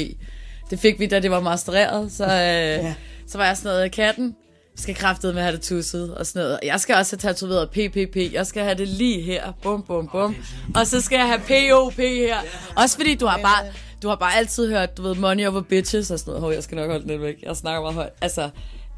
Det 0.70 0.80
fik 0.80 1.00
vi, 1.00 1.06
da 1.06 1.20
det 1.20 1.32
var 1.32 1.40
mastereret, 1.40 2.12
så, 2.12 2.24
øh, 2.24 2.30
ja. 2.32 2.94
så 3.28 3.38
var 3.38 3.46
jeg 3.46 3.58
sådan 3.58 3.70
noget, 3.70 3.92
katten, 3.92 4.36
skal 4.78 4.96
kraftede 4.96 5.34
med 5.34 5.42
at 5.42 5.46
have 5.46 5.56
det 5.56 5.62
tusset 5.62 6.16
og 6.16 6.26
sådan 6.26 6.44
noget. 6.44 6.60
Jeg 6.64 6.80
skal 6.80 6.96
også 6.96 7.18
have 7.22 7.34
tatoveret 7.34 7.70
PPP. 7.70 8.34
Jeg 8.34 8.48
skal 8.48 8.64
have 8.64 8.76
det 8.76 8.88
lige 8.88 9.22
her. 9.22 9.52
Bum, 9.64 9.84
bum, 9.84 10.08
bum. 10.08 10.36
Og 10.76 10.88
så 10.88 11.02
skal 11.02 11.18
jeg 11.18 11.28
have 11.28 11.40
POP 11.40 11.94
her. 11.94 12.38
Også 12.76 12.98
fordi 12.98 13.16
du 13.16 13.26
har 13.26 13.38
bare, 13.38 13.66
du 14.04 14.08
har 14.08 14.16
bare 14.16 14.36
altid 14.38 14.70
hørt, 14.70 14.98
du 14.98 15.02
ved, 15.02 15.16
money 15.16 15.48
over 15.48 15.62
bitches 15.62 16.12
og 16.12 16.20
sådan 16.20 16.30
noget. 16.30 16.42
Hov, 16.42 16.54
jeg 16.54 16.64
skal 16.64 16.76
nok 16.76 16.90
holde 16.90 17.08
den 17.08 17.22
væk. 17.22 17.36
Jeg 17.44 17.56
snakker 17.56 17.82
meget 17.82 17.96
højt. 17.96 18.14
Altså, 18.22 18.50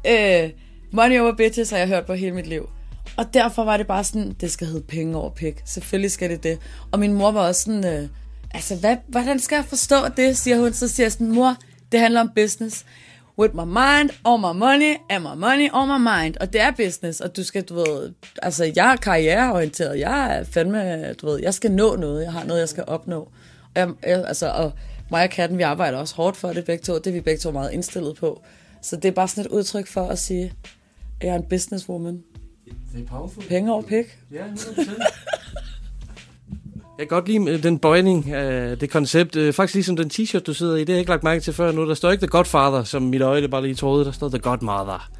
øh, 0.06 0.50
money 0.92 1.20
over 1.20 1.32
bitches 1.32 1.70
har 1.70 1.78
jeg 1.78 1.88
hørt 1.88 2.06
på 2.06 2.14
hele 2.14 2.32
mit 2.32 2.46
liv. 2.46 2.68
Og 3.16 3.34
derfor 3.34 3.64
var 3.64 3.76
det 3.76 3.86
bare 3.86 4.04
sådan, 4.04 4.36
det 4.40 4.50
skal 4.50 4.66
hedde 4.66 4.86
penge 4.88 5.16
over 5.16 5.30
pik. 5.30 5.62
Selvfølgelig 5.64 6.10
skal 6.10 6.30
det 6.30 6.42
det. 6.42 6.58
Og 6.92 6.98
min 6.98 7.12
mor 7.12 7.30
var 7.30 7.46
også 7.48 7.62
sådan, 7.62 7.86
øh, 7.86 8.08
altså, 8.54 8.76
hvad, 8.76 8.96
hvordan 9.08 9.38
skal 9.38 9.56
jeg 9.56 9.64
forstå 9.64 9.96
det, 10.16 10.38
siger 10.38 10.58
hun. 10.60 10.72
Så 10.72 10.88
siger 10.88 11.04
jeg 11.04 11.12
sådan, 11.12 11.32
mor, 11.32 11.56
det 11.92 12.00
handler 12.00 12.20
om 12.20 12.30
business 12.34 12.84
with 13.38 13.54
my 13.54 13.64
mind, 13.64 14.10
all 14.26 14.40
my 14.40 14.58
money, 14.58 14.96
and 15.10 15.22
my 15.22 15.36
money, 15.36 15.68
all 15.74 15.86
my 15.86 16.08
mind. 16.10 16.34
Og 16.40 16.52
det 16.52 16.60
er 16.60 16.70
business, 16.70 17.20
og 17.20 17.36
du 17.36 17.44
skal, 17.44 17.62
du 17.62 17.74
ved, 17.74 18.12
altså 18.42 18.72
jeg 18.76 18.92
er 18.92 18.96
karriereorienteret, 18.96 19.98
jeg 19.98 20.36
er 20.36 20.44
fandme, 20.44 21.12
du 21.12 21.26
ved, 21.26 21.40
jeg 21.42 21.54
skal 21.54 21.72
nå 21.72 21.96
noget, 21.96 22.24
jeg 22.24 22.32
har 22.32 22.44
noget, 22.44 22.60
jeg 22.60 22.68
skal 22.68 22.84
opnå. 22.86 23.28
Jeg, 23.74 23.88
jeg, 24.06 24.24
altså, 24.26 24.50
og 24.50 24.72
mig 25.10 25.24
og 25.24 25.30
katten, 25.30 25.58
vi 25.58 25.62
arbejder 25.62 25.98
også 25.98 26.14
hårdt 26.14 26.36
for 26.36 26.52
det 26.52 26.64
begge 26.64 26.82
to, 26.82 26.94
det 26.94 27.06
er 27.06 27.12
vi 27.12 27.20
begge 27.20 27.38
to 27.38 27.50
meget 27.50 27.72
indstillet 27.72 28.16
på. 28.16 28.42
Så 28.82 28.96
det 28.96 29.04
er 29.04 29.12
bare 29.12 29.28
sådan 29.28 29.44
et 29.44 29.50
udtryk 29.50 29.86
for 29.86 30.08
at 30.08 30.18
sige, 30.18 30.44
at 31.20 31.26
jeg 31.26 31.32
er 31.34 31.36
en 31.38 31.44
businesswoman. 31.50 32.22
Det 32.94 33.02
er 33.02 33.06
powerful. 33.06 33.44
Penge 33.48 33.72
over 33.72 33.82
pik. 33.82 34.18
Ja, 34.32 34.46
100%. 34.46 34.90
Jeg 36.98 37.08
kan 37.08 37.16
godt 37.16 37.28
lide 37.28 37.50
øh, 37.50 37.62
den 37.62 37.78
bøjning 37.78 38.30
af 38.32 38.78
det 38.78 38.90
koncept. 38.90 39.36
Øh, 39.36 39.52
Faktisk 39.52 39.74
ligesom 39.74 39.96
den 39.96 40.10
t-shirt, 40.14 40.38
du 40.38 40.54
sidder 40.54 40.76
i, 40.76 40.80
det 40.80 40.88
har 40.88 40.94
jeg 40.94 41.00
ikke 41.00 41.10
lagt 41.10 41.22
mærke 41.24 41.40
til 41.40 41.52
før 41.52 41.72
nu. 41.72 41.88
Der 41.88 41.94
står 41.94 42.10
ikke 42.10 42.20
The 42.22 42.28
Godfather, 42.28 42.84
som 42.84 43.02
mit 43.02 43.22
øje 43.22 43.48
bare 43.48 43.62
lige 43.62 43.74
troede. 43.74 44.04
Der 44.04 44.12
står 44.12 44.28
The 44.28 44.38
Godmother. 44.38 45.10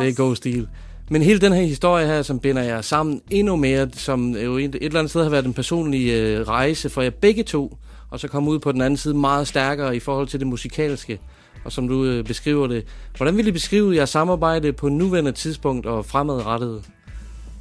Det 0.00 0.08
er 0.08 0.14
god 0.14 0.36
stil. 0.36 0.68
Men 1.12 1.22
hele 1.22 1.40
den 1.40 1.52
her 1.52 1.62
historie 1.62 2.06
her, 2.06 2.22
som 2.22 2.38
binder 2.38 2.62
jer 2.62 2.80
sammen 2.80 3.22
endnu 3.30 3.56
mere, 3.56 3.88
som 3.92 4.36
jo 4.36 4.56
et 4.56 4.74
eller 4.74 4.98
andet 4.98 5.10
sted 5.10 5.22
har 5.22 5.30
været 5.30 5.46
en 5.46 5.54
personlig 5.54 6.10
øh, 6.10 6.48
rejse 6.48 6.90
for 6.90 7.02
jer 7.02 7.10
begge 7.10 7.42
to, 7.42 7.76
og 8.10 8.20
så 8.20 8.28
komme 8.28 8.50
ud 8.50 8.58
på 8.58 8.72
den 8.72 8.80
anden 8.80 8.96
side 8.96 9.14
meget 9.14 9.48
stærkere 9.48 9.96
i 9.96 10.00
forhold 10.00 10.26
til 10.26 10.40
det 10.40 10.46
musikalske, 10.46 11.18
og 11.64 11.72
som 11.72 11.88
du 11.88 12.04
øh, 12.04 12.24
beskriver 12.24 12.66
det. 12.66 12.84
Hvordan 13.16 13.36
vil 13.36 13.46
I 13.46 13.52
beskrive 13.52 13.96
jeres 13.96 14.10
samarbejde 14.10 14.72
på 14.72 14.88
nuværende 14.88 15.32
tidspunkt 15.32 15.86
og 15.86 16.06
fremadrettet? 16.06 16.82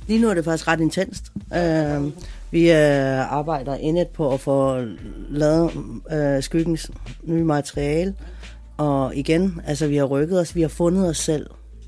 Lige 0.07 0.21
nu 0.21 0.29
er 0.29 0.33
det 0.33 0.45
faktisk 0.45 0.67
ret 0.67 0.79
intenst. 0.79 1.31
Øh, 1.55 2.11
vi 2.51 2.71
øh, 2.71 3.33
arbejder 3.33 3.75
indet 3.75 4.07
på 4.07 4.33
at 4.33 4.39
få 4.39 4.85
lavet 5.29 5.71
øh, 6.11 6.43
skyggens 6.43 6.91
nye 7.23 7.43
materiale. 7.43 8.13
Og 8.77 9.15
igen, 9.15 9.61
altså 9.65 9.87
vi 9.87 9.95
har 9.95 10.05
rykket 10.05 10.39
os, 10.39 10.55
vi 10.55 10.61
har 10.61 10.67
fundet 10.67 11.09
os 11.09 11.17
selv. 11.17 11.47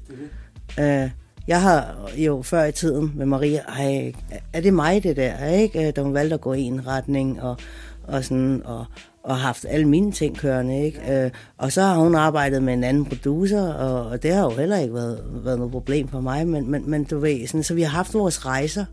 Mm-hmm. 0.10 0.84
Øh, 0.84 1.10
jeg 1.52 1.62
har 1.62 2.10
jo 2.18 2.42
før 2.42 2.64
i 2.64 2.72
tiden 2.72 3.12
med 3.16 3.26
Maria, 3.26 3.60
ej, 3.60 4.14
er 4.54 4.62
det 4.62 4.74
mig 4.74 5.04
det 5.04 5.18
der, 5.18 5.46
ikke? 5.48 5.88
Øh, 5.88 5.94
da 5.96 6.02
hun 6.02 6.14
valgte 6.14 6.34
at 6.34 6.42
gå 6.42 6.54
i 6.54 6.62
en 6.62 6.88
retning 6.88 7.42
og, 7.42 7.58
og 8.04 8.24
sådan, 8.24 8.62
og, 8.66 8.86
og 9.24 9.38
haft 9.38 9.66
alle 9.70 9.88
mine 9.88 10.12
ting 10.12 10.38
kørende, 10.38 10.86
ikke? 10.86 11.24
Øh, 11.26 11.32
og 11.58 11.72
så 11.72 11.82
har 11.82 11.96
hun 11.96 12.16
arbejdet 12.16 12.64
med 12.64 12.74
en 12.74 12.84
anden 12.84 13.06
producer, 13.06 13.74
og, 13.74 14.06
og 14.10 14.24
det 14.24 14.34
har 14.34 14.44
jo 14.44 14.50
heller 14.50 14.78
ikke 14.78 14.94
været, 14.94 15.24
været 15.44 15.58
noget 15.58 15.72
problem 15.72 16.08
for 16.08 16.22
mig, 16.22 16.48
men, 16.48 16.72
men, 16.72 16.90
men 16.90 17.04
du 17.04 17.20
ved, 17.20 17.48
sådan, 17.48 17.64
så 17.64 17.74
vi 17.74 17.82
har 17.82 17.90
haft 17.90 18.14
vores 18.14 18.46
rejser. 18.46 18.86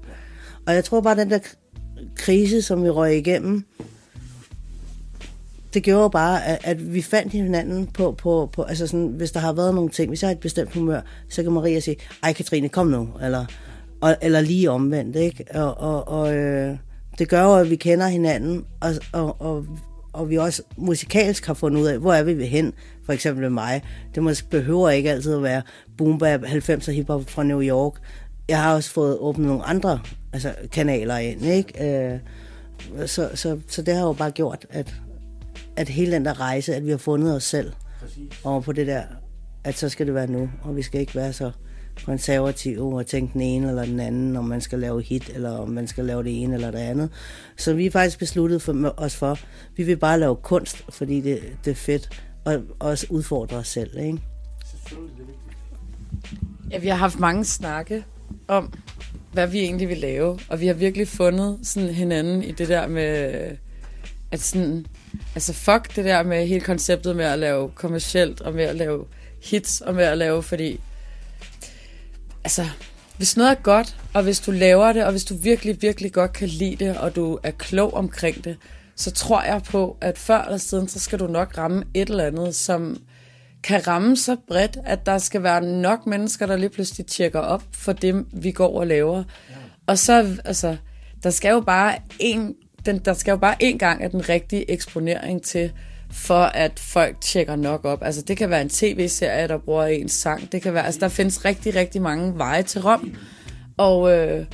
Og 0.66 0.75
jeg 0.75 0.85
tror 0.85 1.01
bare, 1.01 1.16
den 1.16 1.31
der 1.31 1.38
krise, 2.16 2.62
som 2.62 2.85
vi 2.85 2.90
røg 2.90 3.16
igennem, 3.16 3.64
det 5.74 5.83
gjorde 5.83 6.11
bare, 6.11 6.46
at, 6.46 6.59
at 6.64 6.94
vi 6.94 7.02
fandt 7.02 7.33
hinanden 7.33 7.87
på, 7.87 8.12
på, 8.12 8.50
på 8.52 8.62
altså 8.62 8.87
sådan, 8.87 9.07
hvis 9.07 9.31
der 9.31 9.40
har 9.40 9.52
været 9.52 9.74
nogle 9.74 9.90
ting, 9.90 10.09
hvis 10.09 10.22
jeg 10.22 10.28
har 10.28 10.35
et 10.35 10.40
bestemt 10.40 10.74
humør, 10.74 11.00
så 11.28 11.42
kan 11.42 11.52
Maria 11.52 11.81
sige, 11.81 11.96
ej 12.22 12.33
Katrine, 12.33 12.68
kom 12.68 12.87
nu, 12.87 13.09
eller, 13.22 13.44
og, 14.00 14.16
eller 14.22 14.40
lige 14.40 14.70
omvendt, 14.70 15.16
ikke? 15.16 15.44
Og, 15.54 15.78
og, 15.78 16.09
og 16.09 16.35
øh, 16.37 16.76
det 17.18 17.28
gør 17.28 17.42
jo, 17.42 17.54
at 17.54 17.70
vi 17.70 17.76
kender 17.76 18.09
hinanden, 18.09 18.64
og, 18.81 18.90
og, 19.12 19.40
og, 19.40 19.66
og 20.12 20.31
vi 20.31 20.37
også 20.37 20.62
musikalsk 20.76 21.46
har 21.46 21.54
fundet 21.54 21.81
ud 21.81 21.87
af, 21.87 21.98
hvor 21.98 22.14
er 22.14 22.22
vi 22.22 22.38
ved 22.38 22.46
hen, 22.46 22.72
for 23.04 23.12
eksempel 23.12 23.42
med 23.42 23.50
mig. 23.50 23.83
Det 24.14 24.22
måske 24.22 24.48
behøver 24.50 24.90
ikke 24.90 25.11
altid 25.11 25.35
at 25.35 25.42
være 25.42 25.62
boom 25.98 26.18
bap 26.18 26.40
90'er 26.42 26.90
hiphop 26.90 27.31
fra 27.31 27.42
New 27.42 27.62
York 27.62 27.94
jeg 28.48 28.62
har 28.62 28.74
også 28.74 28.90
fået 28.90 29.18
åbnet 29.18 29.46
nogle 29.46 29.64
andre 29.64 30.00
altså, 30.33 30.54
kanaler 30.72 31.16
ind, 31.16 31.44
ikke? 31.44 31.85
Øh, 31.85 32.18
så, 33.09 33.31
så, 33.35 33.59
så 33.68 33.83
det 33.83 33.94
har 33.94 34.07
jo 34.07 34.12
bare 34.12 34.31
gjort, 34.31 34.66
at, 34.70 34.94
at 35.79 35.88
hele 35.88 36.12
den 36.12 36.25
der 36.25 36.41
rejse, 36.41 36.75
at 36.75 36.85
vi 36.87 36.91
har 36.91 36.97
fundet 36.97 37.37
os 37.37 37.45
selv 37.45 37.73
Præcis. 38.01 38.41
over 38.45 38.61
på 38.61 38.73
det 38.73 38.87
der, 38.87 39.03
at 39.64 39.79
så 39.79 39.88
skal 39.88 40.07
det 40.07 40.14
være 40.14 40.27
nu, 40.27 40.51
og 40.62 40.77
vi 40.77 40.83
skal 40.83 41.01
ikke 41.01 41.14
være 41.14 41.33
så 41.33 41.51
konservative 42.05 42.97
og 42.97 43.07
tænke 43.07 43.33
den 43.33 43.41
ene 43.41 43.69
eller 43.69 43.85
den 43.85 44.01
anden, 44.01 44.37
om 44.37 44.45
man 44.45 44.61
skal 44.61 44.79
lave 44.79 45.03
hit, 45.03 45.31
eller 45.35 45.51
om 45.51 45.69
man 45.69 45.87
skal 45.87 46.05
lave 46.05 46.25
det 46.25 46.43
ene 46.43 46.55
eller 46.55 46.71
det 46.71 46.79
andet. 46.79 47.11
Så 47.57 47.75
vi 47.75 47.87
er 47.87 47.91
faktisk 47.91 48.19
besluttet 48.19 48.62
for, 48.62 48.95
os 48.97 49.17
for, 49.17 49.38
vi 49.77 49.83
vil 49.83 49.97
bare 49.97 50.21
lave 50.21 50.37
kunst, 50.37 50.85
fordi 50.88 51.21
det, 51.21 51.41
det 51.64 51.71
er 51.71 51.75
fedt, 51.75 52.23
og 52.45 52.62
også 52.79 53.07
udfordre 53.11 53.57
os 53.57 53.69
selv, 53.69 53.99
ikke? 53.99 54.19
Ja, 56.71 56.79
vi 56.79 56.88
har 56.88 56.97
haft 56.97 57.19
mange 57.19 57.45
snakke 57.45 58.05
om, 58.49 58.73
hvad 59.33 59.46
vi 59.46 59.59
egentlig 59.59 59.88
vil 59.88 59.98
lave. 59.98 60.38
Og 60.48 60.61
vi 60.61 60.67
har 60.67 60.75
virkelig 60.75 61.09
fundet 61.09 61.59
sådan 61.63 61.88
hinanden 61.88 62.42
i 62.42 62.52
det 62.52 62.69
der 62.69 62.87
med, 62.87 63.05
at 64.31 64.40
sådan, 64.40 64.87
altså 65.35 65.52
fuck 65.52 65.96
det 65.96 66.04
der 66.04 66.23
med 66.23 66.46
hele 66.46 66.60
konceptet 66.60 67.16
med 67.16 67.25
at 67.25 67.38
lave 67.38 67.71
kommercielt, 67.75 68.40
og 68.40 68.54
med 68.54 68.64
at 68.64 68.77
lave 68.77 69.04
hits, 69.44 69.81
og 69.81 69.94
med 69.94 70.04
at 70.04 70.19
lave, 70.19 70.42
fordi, 70.42 70.81
altså, 72.44 72.69
hvis 73.16 73.37
noget 73.37 73.50
er 73.50 73.62
godt, 73.62 73.96
og 74.14 74.23
hvis 74.23 74.40
du 74.40 74.50
laver 74.50 74.92
det, 74.92 75.04
og 75.04 75.10
hvis 75.10 75.25
du 75.25 75.35
virkelig, 75.35 75.83
virkelig 75.83 76.12
godt 76.12 76.33
kan 76.33 76.48
lide 76.48 76.85
det, 76.85 76.96
og 76.96 77.16
du 77.16 77.38
er 77.42 77.50
klog 77.50 77.94
omkring 77.94 78.44
det, 78.44 78.56
så 78.96 79.10
tror 79.10 79.42
jeg 79.42 79.62
på, 79.62 79.96
at 80.00 80.19
før 80.19 80.42
eller 80.42 80.58
siden, 80.58 80.88
så 80.88 80.98
skal 81.00 81.19
du 81.19 81.27
nok 81.27 81.58
ramme 81.58 81.85
et 81.94 82.10
eller 82.10 82.25
andet, 82.25 82.54
som 82.54 82.96
kan 83.62 83.87
ramme 83.87 84.16
så 84.16 84.37
bredt, 84.48 84.79
at 84.85 85.06
der 85.06 85.19
skal 85.19 85.42
være 85.42 85.62
nok 85.62 86.06
mennesker, 86.06 86.46
der 86.46 86.56
lige 86.56 86.69
pludselig 86.69 87.06
tjekker 87.06 87.40
op 87.40 87.62
for 87.73 87.92
det, 87.92 88.27
vi 88.33 88.50
går 88.50 88.81
og 88.81 88.87
laver. 88.87 89.16
Ja. 89.16 89.54
Og 89.87 89.98
så, 89.98 90.37
altså, 90.44 90.77
der 91.23 91.31
skal 91.31 91.50
jo 91.50 91.60
bare 91.60 91.98
en, 92.19 92.54
den, 92.89 92.99
der 92.99 93.13
skal 93.13 93.33
jo 93.33 93.37
bare 93.37 93.57
en 93.61 93.79
gang 93.79 94.03
af 94.03 94.11
den 94.11 94.29
rigtige 94.29 94.71
eksponering 94.71 95.43
til, 95.43 95.73
for 96.11 96.43
at 96.43 96.79
folk 96.79 97.21
tjekker 97.21 97.57
nok 97.57 97.85
op. 97.85 98.03
Altså, 98.03 98.23
det 98.23 98.37
kan 98.37 98.51
være 98.51 98.63
en 98.63 98.69
tv-serie, 98.69 99.49
der 99.49 99.59
bruger 99.59 99.85
en 99.85 100.09
sang. 100.09 100.53
Det 100.53 100.63
kan 100.63 100.75
være, 100.75 100.87
altså, 100.87 101.01
der 101.01 101.09
findes 101.09 101.45
rigtig, 101.45 101.75
rigtig 101.75 102.03
mange 102.03 102.39
veje 102.39 102.63
til 102.63 102.81
Rom. 102.81 103.15
Og, 103.77 104.13
øh, 104.13 104.47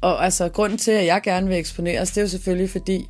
og 0.00 0.24
altså, 0.24 0.48
grunden 0.48 0.78
til, 0.78 0.90
at 0.90 1.06
jeg 1.06 1.20
gerne 1.22 1.48
vil 1.48 1.58
eksponeres, 1.58 2.10
det 2.10 2.16
er 2.16 2.22
jo 2.22 2.28
selvfølgelig 2.28 2.70
fordi, 2.70 3.04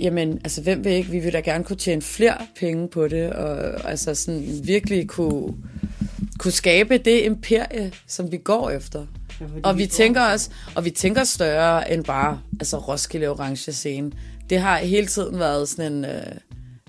jamen, 0.00 0.40
altså, 0.44 0.62
hvem 0.62 0.84
vil 0.84 0.92
ikke? 0.92 1.10
Vi 1.10 1.18
vil 1.18 1.32
da 1.32 1.40
gerne 1.40 1.64
kunne 1.64 1.76
tjene 1.76 2.02
flere 2.02 2.38
penge 2.60 2.88
på 2.88 3.08
det, 3.08 3.32
og 3.32 3.90
altså 3.90 4.14
sådan 4.14 4.60
virkelig 4.64 5.08
kunne, 5.08 5.54
kunne 6.38 6.52
skabe 6.52 6.98
det 6.98 7.22
imperie, 7.22 7.92
som 8.06 8.32
vi 8.32 8.36
går 8.36 8.70
efter. 8.70 9.06
Og 9.64 9.78
vi 9.78 9.86
tænker 9.86 10.32
os, 10.32 10.50
og 10.74 10.84
vi 10.84 10.90
tænker 10.90 11.24
større 11.24 11.92
end 11.92 12.04
bare 12.04 12.40
altså 12.60 12.78
Roskilde 12.78 13.28
Orange 13.28 13.72
Scene. 13.72 14.12
Det 14.50 14.60
har 14.60 14.78
hele 14.78 15.06
tiden 15.06 15.38
været 15.38 15.68
sådan 15.68 15.92
en, 15.92 16.04
øh, 16.04 16.22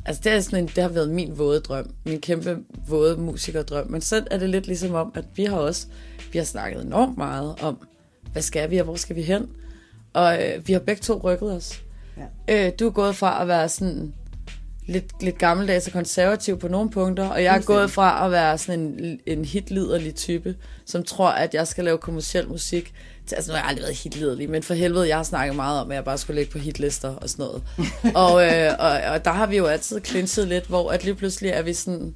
altså 0.06 0.22
det, 0.24 0.32
er 0.32 0.40
sådan 0.40 0.64
en, 0.64 0.68
det 0.76 0.84
har 0.84 0.90
været 0.90 1.10
min 1.10 1.38
våde 1.38 1.60
drøm, 1.60 1.90
min 2.06 2.22
kæmpe 2.22 2.58
våde 2.88 3.18
musikerdrøm. 3.18 3.92
Men 3.92 4.02
så 4.02 4.24
er 4.32 4.38
det 4.38 4.50
lidt 4.50 4.68
ligesom 4.68 4.94
om, 4.94 5.12
at 5.16 5.26
vi 5.36 5.46
har 5.46 5.58
også, 5.58 5.88
vi 6.32 6.38
har 6.38 6.46
snakket 6.46 6.86
enormt 6.86 7.18
meget 7.18 7.56
om, 7.62 7.88
hvad 8.32 8.42
skal 8.42 8.72
vi, 8.72 8.78
og 8.78 8.84
hvor 8.84 8.96
skal 8.96 9.16
vi 9.16 9.22
hen? 9.22 9.50
Og 10.14 10.44
øh, 10.44 10.68
vi 10.68 10.74
har 10.74 10.80
begge 10.80 11.02
to 11.02 11.22
rykket 11.24 11.52
os. 11.52 11.82
Ja. 12.48 12.68
Øh, 12.68 12.72
du 12.80 12.88
er 12.88 12.92
gået 12.92 13.16
fra 13.16 13.42
at 13.42 13.48
være 13.48 13.70
sådan 13.70 14.14
lidt, 14.88 15.24
lidt 15.24 15.38
gammeldags 15.38 15.88
og 15.88 15.94
konservativ 15.94 16.60
på 16.60 16.68
nogle 16.68 16.90
punkter, 16.90 17.28
og 17.28 17.44
jeg 17.44 17.58
er 17.58 17.62
gået 17.62 17.92
fra 17.92 18.26
at 18.26 18.32
være 18.32 18.58
sådan 18.58 18.80
en, 18.80 19.20
en 19.26 19.46
hitliderlig 19.46 20.16
type, 20.16 20.56
som 20.86 21.04
tror, 21.04 21.30
at 21.30 21.54
jeg 21.54 21.68
skal 21.68 21.84
lave 21.84 21.98
kommersiel 21.98 22.48
musik. 22.48 22.94
Til, 23.26 23.36
altså, 23.36 23.52
nu 23.52 23.56
har 23.56 23.62
jeg 23.62 23.70
aldrig 23.70 23.84
været 23.84 23.96
hitliderlig, 23.96 24.50
men 24.50 24.64
for 24.64 24.74
helvede, 24.74 25.08
jeg 25.08 25.18
har 25.18 25.24
snakket 25.24 25.56
meget 25.56 25.82
om, 25.82 25.92
at 25.92 25.96
jeg 25.96 26.04
bare 26.04 26.18
skulle 26.18 26.36
lægge 26.36 26.52
på 26.52 26.58
hitlister 26.58 27.16
og 27.16 27.30
sådan 27.30 27.46
noget. 27.46 27.64
og, 28.26 28.46
øh, 28.46 28.74
og, 28.80 29.12
og 29.14 29.26
der 29.26 29.32
har 29.32 29.46
vi 29.46 29.58
jo 29.58 29.66
altid 29.66 30.02
klinset 30.02 30.48
lidt, 30.48 30.66
hvor 30.66 30.92
at 30.92 31.04
lige 31.04 31.16
pludselig 31.16 31.50
er 31.50 31.62
vi 31.62 31.74
sådan... 31.74 32.16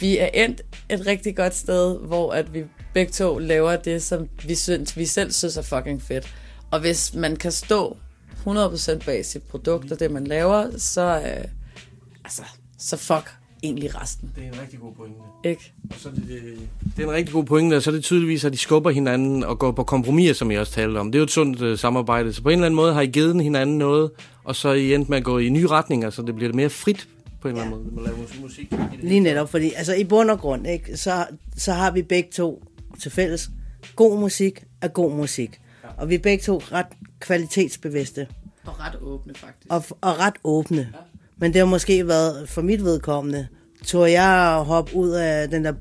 Vi 0.00 0.18
er 0.18 0.28
endt 0.34 0.62
et 0.90 1.06
rigtig 1.06 1.36
godt 1.36 1.54
sted, 1.54 1.98
hvor 1.98 2.32
at 2.32 2.54
vi 2.54 2.64
begge 2.94 3.12
to 3.12 3.38
laver 3.38 3.76
det, 3.76 4.02
som 4.02 4.28
vi, 4.44 4.54
synes, 4.54 4.96
vi 4.96 5.06
selv 5.06 5.32
synes 5.32 5.56
er 5.56 5.62
fucking 5.62 6.02
fedt. 6.02 6.34
Og 6.70 6.80
hvis 6.80 7.14
man 7.14 7.36
kan 7.36 7.52
stå 7.52 7.96
100% 8.46 9.04
bag 9.04 9.26
sit 9.26 9.42
produkt 9.42 9.92
og 9.92 10.00
det, 10.00 10.10
man 10.10 10.26
laver, 10.26 10.66
så, 10.78 11.20
øh, 11.20 11.44
altså, 12.24 12.42
så 12.78 12.96
fuck 12.96 13.34
egentlig 13.62 14.00
resten. 14.00 14.32
Det 14.36 14.44
er 14.44 14.48
en 14.48 14.60
rigtig 14.60 14.78
god 14.80 14.92
pointe. 14.94 15.18
Ikke? 15.44 15.72
Så 15.96 16.08
er 16.08 16.12
det, 16.12 16.28
det, 16.28 16.68
det 16.96 17.02
er 17.04 17.08
en 17.08 17.14
rigtig 17.14 17.32
god 17.32 17.44
pointe, 17.44 17.74
og 17.74 17.82
så 17.82 17.90
er 17.90 17.94
det 17.94 18.04
tydeligvis, 18.04 18.44
at 18.44 18.52
de 18.52 18.58
skubber 18.58 18.90
hinanden 18.90 19.44
og 19.44 19.58
går 19.58 19.72
på 19.72 19.84
kompromiser, 19.84 20.34
som 20.34 20.50
jeg 20.50 20.60
også 20.60 20.72
talte 20.72 20.98
om. 20.98 21.12
Det 21.12 21.18
er 21.18 21.20
jo 21.20 21.24
et 21.24 21.30
sundt 21.30 21.62
uh, 21.62 21.78
samarbejde. 21.78 22.32
Så 22.32 22.42
på 22.42 22.48
en 22.48 22.52
eller 22.52 22.66
anden 22.66 22.76
måde 22.76 22.94
har 22.94 23.00
I 23.00 23.06
givet 23.06 23.42
hinanden 23.42 23.78
noget, 23.78 24.10
og 24.44 24.56
så 24.56 24.68
er 24.68 24.74
I 24.74 24.94
endt 24.94 25.08
med 25.08 25.18
at 25.18 25.24
gå 25.24 25.38
i 25.38 25.48
nye 25.48 25.66
retninger, 25.66 26.10
så 26.10 26.22
det 26.22 26.34
bliver 26.34 26.52
mere 26.52 26.70
frit 26.70 27.08
på 27.40 27.48
en 27.48 27.54
eller 27.54 27.66
anden 27.66 27.94
måde, 27.94 28.08
at 28.08 28.16
lave 28.16 28.42
musik. 28.42 28.72
Lige 29.02 29.20
netop, 29.20 29.50
fordi 29.50 29.72
altså, 29.76 29.94
i 29.94 30.04
bund 30.04 30.30
og 30.30 30.38
grund, 30.38 30.66
ikke, 30.66 30.96
så, 30.96 31.26
så 31.56 31.72
har 31.72 31.90
vi 31.90 32.02
begge 32.02 32.30
to 32.32 32.64
til 33.00 33.10
fælles, 33.10 33.50
god 33.96 34.20
musik 34.20 34.64
er 34.80 34.88
god 34.88 35.12
musik. 35.16 35.60
Ja. 35.84 35.88
Og 35.96 36.08
vi 36.08 36.14
er 36.14 36.18
begge 36.18 36.42
to 36.42 36.58
ret 36.58 36.86
kvalitetsbevidste. 37.20 38.26
Og 38.64 38.80
ret 38.80 38.96
åbne, 39.02 39.34
faktisk. 39.34 39.66
Og, 39.72 39.84
og 40.00 40.18
ret 40.18 40.34
åbne. 40.44 40.88
Ja. 40.92 40.98
Men 41.36 41.52
det 41.52 41.58
har 41.58 41.66
måske 41.66 42.08
været, 42.08 42.48
for 42.48 42.62
mit 42.62 42.84
vedkommende, 42.84 43.46
tog 43.86 44.12
jeg 44.12 44.62
hoppe 44.66 44.94
ud 44.94 45.10
af 45.10 45.50
den 45.50 45.64
der 45.64 45.72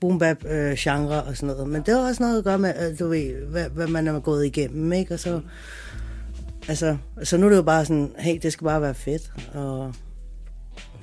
boom-bap-genre 0.00 1.22
øh, 1.22 1.28
og 1.28 1.36
sådan 1.36 1.46
noget. 1.46 1.68
Men 1.68 1.82
det 1.82 1.94
har 1.94 2.08
også 2.08 2.22
noget 2.22 2.38
at 2.38 2.44
gøre 2.44 2.58
med, 2.58 2.90
øh, 2.90 2.98
du 2.98 3.08
ved, 3.08 3.46
hvad, 3.46 3.68
hvad 3.70 3.86
man 3.86 4.08
er 4.08 4.20
gået 4.20 4.46
igennem, 4.46 4.92
ikke? 4.92 5.14
Og 5.14 5.20
så, 5.20 5.40
altså, 6.68 6.96
så 7.22 7.36
nu 7.36 7.46
er 7.46 7.50
det 7.50 7.56
jo 7.56 7.62
bare 7.62 7.84
sådan, 7.84 8.12
hey, 8.18 8.38
det 8.42 8.52
skal 8.52 8.64
bare 8.64 8.82
være 8.82 8.94
fedt. 8.94 9.32
Og, 9.54 9.78
og 9.80 9.94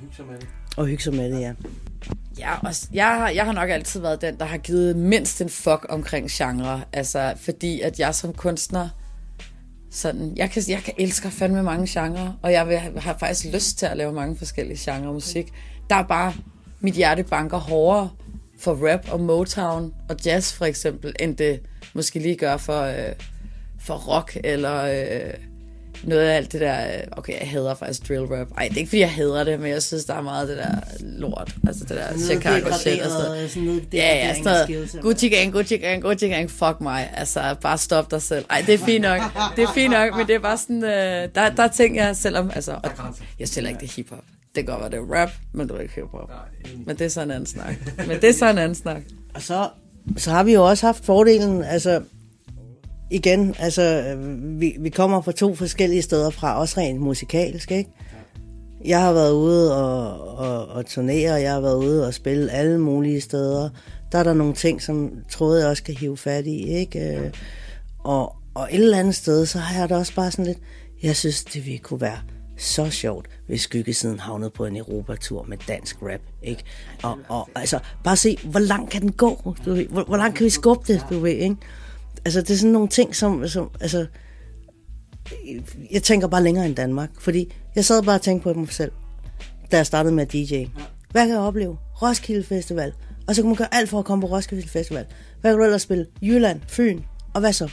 hygge 0.00 0.16
sig 0.16 0.24
med 0.26 0.38
det. 0.38 0.48
Og 0.76 0.86
hygge 0.86 1.02
sig 1.02 1.14
med 1.14 1.32
det, 1.32 1.40
ja. 1.40 1.52
Ja, 2.38 2.54
og 2.62 2.72
jeg, 2.92 3.06
har, 3.06 3.28
jeg 3.28 3.44
har 3.44 3.52
nok 3.52 3.70
altid 3.70 4.00
været 4.00 4.20
den, 4.20 4.38
der 4.38 4.44
har 4.44 4.58
givet 4.58 4.96
mindst 4.96 5.40
en 5.40 5.48
fuck 5.48 5.86
omkring 5.88 6.30
genre. 6.30 6.82
Altså, 6.92 7.34
fordi 7.36 7.80
at 7.80 8.00
jeg 8.00 8.14
som 8.14 8.32
kunstner, 8.32 8.88
sådan, 9.90 10.32
jeg 10.36 10.50
kan, 10.50 10.62
jeg 10.68 10.78
kan 10.78 10.94
elske 10.98 11.30
fandme 11.30 11.62
mange 11.62 11.86
genrer, 12.00 12.32
og 12.42 12.52
jeg 12.52 12.68
vil, 12.68 12.78
har 12.78 13.16
faktisk 13.20 13.54
lyst 13.54 13.78
til 13.78 13.86
at 13.86 13.96
lave 13.96 14.12
mange 14.12 14.36
forskellige 14.36 14.92
genrer 14.92 15.12
musik. 15.12 15.52
Der 15.90 15.96
er 15.96 16.02
bare, 16.02 16.32
mit 16.80 16.94
hjerte 16.94 17.22
banker 17.22 17.58
hårdere 17.58 18.10
for 18.58 18.90
rap 18.92 19.12
og 19.12 19.20
Motown 19.20 19.94
og 20.08 20.16
jazz 20.24 20.52
for 20.52 20.64
eksempel, 20.64 21.14
end 21.20 21.36
det 21.36 21.60
måske 21.94 22.18
lige 22.18 22.36
gør 22.36 22.56
for, 22.56 22.82
øh, 22.82 23.14
for 23.80 23.94
rock 23.94 24.36
eller 24.44 24.82
øh, 24.82 25.34
noget 26.04 26.20
af 26.20 26.36
alt 26.36 26.52
det 26.52 26.60
der, 26.60 26.86
okay, 27.12 27.40
jeg 27.40 27.48
hader 27.48 27.74
faktisk 27.74 28.08
drill 28.08 28.24
rap. 28.24 28.46
Ej, 28.56 28.68
det 28.68 28.74
er 28.74 28.78
ikke 28.78 28.88
fordi, 28.88 29.00
jeg 29.00 29.12
hader 29.12 29.44
det, 29.44 29.60
men 29.60 29.70
jeg 29.70 29.82
synes, 29.82 30.04
der 30.04 30.14
er 30.14 30.20
meget 30.20 30.48
af 30.48 30.56
det 30.56 30.64
der 30.64 30.80
lort. 31.00 31.54
Altså 31.66 31.84
det 31.84 31.96
der 31.96 32.18
Chicago 32.18 32.72
shit 32.78 33.00
og 33.00 33.10
sådan 33.10 33.64
noget. 33.64 33.88
Ja, 33.92 34.16
ja, 34.16 34.34
sådan 34.34 34.66
noget. 34.68 34.98
Gucci 35.02 35.28
gang, 35.28 35.52
Gucci 35.52 35.76
gang, 35.76 36.02
Gucci 36.02 36.28
gang, 36.28 36.50
fuck 36.50 36.80
mig. 36.80 37.10
Altså, 37.16 37.56
bare 37.60 37.78
stop 37.78 38.10
dig 38.10 38.22
selv. 38.22 38.44
Ej, 38.50 38.62
det 38.66 38.74
er 38.74 38.78
fint 38.78 39.02
nok. 39.02 39.20
Det 39.56 39.64
er 39.64 39.72
fint 39.74 39.90
nok, 39.90 40.16
men 40.16 40.26
det 40.26 40.34
er 40.34 40.38
bare 40.38 40.58
sådan, 40.58 40.84
øh, 40.84 41.28
der, 41.34 41.50
der 41.56 41.68
tænker 41.68 42.04
jeg, 42.04 42.16
selvom, 42.16 42.50
altså, 42.54 42.72
og 42.72 42.90
jeg 43.38 43.48
stiller 43.48 43.70
ikke 43.70 43.80
det 43.80 43.92
hiphop. 43.92 44.24
Det 44.54 44.66
kan 44.66 44.74
godt 44.74 44.80
være, 44.80 44.90
det 44.90 44.98
er 44.98 45.22
rap, 45.22 45.30
men 45.52 45.68
det 45.68 45.76
er 45.76 45.80
ikke 45.80 45.94
hiphop. 45.94 46.30
Men 46.86 46.96
det 46.98 47.04
er 47.04 47.08
sådan 47.08 47.28
en 47.28 47.34
anden 47.34 47.46
snak. 47.46 47.74
Men 48.06 48.20
det 48.20 48.28
er 48.28 48.32
sådan 48.32 48.54
en 48.54 48.58
anden 48.58 48.74
snak. 48.74 49.02
Og 49.34 49.42
så, 49.42 49.68
så 50.16 50.30
har 50.30 50.42
vi 50.42 50.52
jo 50.52 50.68
også 50.68 50.86
haft 50.86 51.04
fordelen, 51.04 51.64
altså, 51.64 52.00
igen, 53.10 53.54
altså, 53.58 53.82
øh, 53.82 54.60
vi, 54.60 54.76
vi 54.80 54.90
kommer 54.90 55.20
fra 55.20 55.32
to 55.32 55.54
forskellige 55.54 56.02
steder 56.02 56.30
fra, 56.30 56.60
også 56.60 56.80
rent 56.80 57.00
musikalsk, 57.00 57.70
ikke? 57.70 57.90
Jeg 58.84 59.00
har 59.00 59.12
været 59.12 59.32
ude 59.32 59.76
og, 59.76 60.38
og, 60.38 60.68
og 60.68 60.86
turnere, 60.86 61.32
jeg 61.32 61.52
har 61.52 61.60
været 61.60 61.76
ude 61.76 62.06
og 62.06 62.14
spille 62.14 62.50
alle 62.50 62.78
mulige 62.78 63.20
steder. 63.20 63.70
Der 64.12 64.18
er 64.18 64.22
der 64.22 64.34
nogle 64.34 64.54
ting, 64.54 64.82
som 64.82 65.12
troede 65.30 65.60
jeg 65.60 65.68
også 65.68 65.82
kan 65.82 65.94
hive 65.94 66.16
fat 66.16 66.46
i, 66.46 66.68
ikke? 66.68 67.16
Øh, 67.16 67.30
og, 67.98 68.36
og 68.54 68.68
et 68.70 68.80
eller 68.80 68.98
andet 68.98 69.14
sted, 69.14 69.46
så 69.46 69.58
har 69.58 69.80
jeg 69.80 69.88
da 69.88 69.96
også 69.96 70.14
bare 70.14 70.30
sådan 70.30 70.46
lidt, 70.46 70.58
jeg 71.02 71.16
synes, 71.16 71.44
det 71.44 71.66
ville 71.66 71.78
kunne 71.78 72.00
være 72.00 72.18
så 72.58 72.90
sjovt, 72.90 73.26
hvis 73.46 73.60
Skyggesiden 73.60 74.20
havnede 74.20 74.50
på 74.50 74.64
en 74.64 74.76
Europatur 74.76 75.44
med 75.48 75.58
dansk 75.68 75.96
rap, 76.02 76.20
ikke? 76.42 76.64
Og, 77.02 77.18
og 77.28 77.48
altså, 77.54 77.78
bare 78.04 78.16
se, 78.16 78.38
hvor 78.44 78.60
langt 78.60 78.90
kan 78.90 79.02
den 79.02 79.12
gå, 79.12 79.54
du 79.64 79.74
ved? 79.74 79.86
Hvor, 79.86 80.04
hvor 80.04 80.16
langt 80.16 80.36
kan 80.36 80.44
vi 80.44 80.50
skubbe 80.50 80.92
det, 80.92 81.06
du 81.10 81.18
ved, 81.18 81.30
ikke? 81.32 81.56
Altså, 82.24 82.40
det 82.40 82.50
er 82.50 82.56
sådan 82.56 82.72
nogle 82.72 82.88
ting, 82.88 83.16
som, 83.16 83.48
som 83.48 83.70
altså, 83.80 84.06
jeg 85.90 86.02
tænker 86.02 86.28
bare 86.28 86.42
længere 86.42 86.66
end 86.66 86.76
Danmark, 86.76 87.10
fordi 87.20 87.54
jeg 87.74 87.84
sad 87.84 88.02
bare 88.02 88.14
og 88.14 88.22
tænkte 88.22 88.42
på 88.42 88.58
mig 88.58 88.72
selv, 88.72 88.92
da 89.72 89.76
jeg 89.76 89.86
startede 89.86 90.14
med 90.14 90.22
at 90.22 90.32
DJ. 90.32 90.64
Hvad 91.10 91.22
kan 91.22 91.30
jeg 91.30 91.40
opleve? 91.40 91.76
Roskilde 92.02 92.44
Festival. 92.44 92.92
Og 93.28 93.34
så 93.34 93.42
kan 93.42 93.48
man 93.48 93.56
gøre 93.56 93.74
alt 93.74 93.88
for 93.88 93.98
at 93.98 94.04
komme 94.04 94.22
på 94.22 94.34
Roskilde 94.34 94.68
Festival. 94.68 95.06
Hvad 95.40 95.50
kan 95.50 95.58
du 95.58 95.64
ellers 95.64 95.82
spille? 95.82 96.06
Jylland, 96.22 96.60
Fyn, 96.68 97.00
og 97.34 97.40
hvad 97.40 97.52
så? 97.52 97.70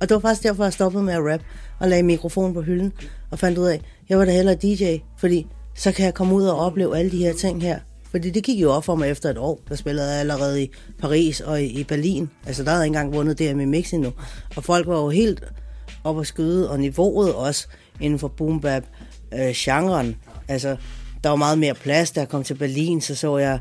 Og 0.00 0.08
det 0.08 0.14
var 0.14 0.20
faktisk 0.20 0.42
derfor, 0.42 0.64
jeg 0.64 0.72
stoppede 0.72 1.04
med 1.04 1.14
at 1.14 1.32
rap 1.32 1.40
og 1.80 1.88
lagde 1.88 2.02
mikrofonen 2.02 2.54
på 2.54 2.62
hylden 2.62 2.92
og 3.30 3.38
fandt 3.38 3.58
ud 3.58 3.66
af, 3.66 3.74
at 3.74 3.82
jeg 4.08 4.18
var 4.18 4.24
da 4.24 4.32
hellere 4.32 4.54
DJ, 4.54 4.96
fordi 5.18 5.46
så 5.74 5.92
kan 5.92 6.04
jeg 6.04 6.14
komme 6.14 6.34
ud 6.34 6.44
og 6.44 6.58
opleve 6.58 6.98
alle 6.98 7.10
de 7.10 7.18
her 7.18 7.34
ting 7.34 7.62
her. 7.62 7.78
Fordi 8.14 8.30
det 8.30 8.44
gik 8.44 8.62
jo 8.62 8.72
op 8.72 8.84
for 8.84 8.94
mig 8.94 9.10
efter 9.10 9.30
et 9.30 9.38
år. 9.38 9.60
Der 9.68 9.74
spillede 9.74 10.10
jeg 10.10 10.20
allerede 10.20 10.62
i 10.62 10.70
Paris 10.98 11.40
og 11.40 11.62
i 11.62 11.84
Berlin. 11.84 12.30
Altså, 12.46 12.64
der 12.64 12.70
havde 12.70 12.80
jeg 12.80 12.86
ikke 12.86 12.98
engang 12.98 13.14
vundet 13.14 13.38
DM 13.38 13.60
i 13.60 13.64
Mix 13.64 13.92
endnu. 13.92 14.12
Og 14.56 14.64
folk 14.64 14.86
var 14.86 15.00
jo 15.00 15.08
helt 15.08 15.44
op 16.04 16.20
at 16.20 16.26
skyde, 16.26 16.70
og 16.70 16.80
niveauet 16.80 17.34
også 17.34 17.66
inden 18.00 18.18
for 18.18 18.28
boom 18.28 18.60
bap 18.60 18.82
øh, 19.34 19.52
genren. 19.54 20.16
Altså, 20.48 20.76
der 21.24 21.28
var 21.30 21.36
meget 21.36 21.58
mere 21.58 21.74
plads. 21.74 22.10
Da 22.10 22.20
jeg 22.20 22.28
kom 22.28 22.44
til 22.44 22.54
Berlin, 22.54 23.00
så 23.00 23.14
så 23.14 23.38
jeg 23.38 23.58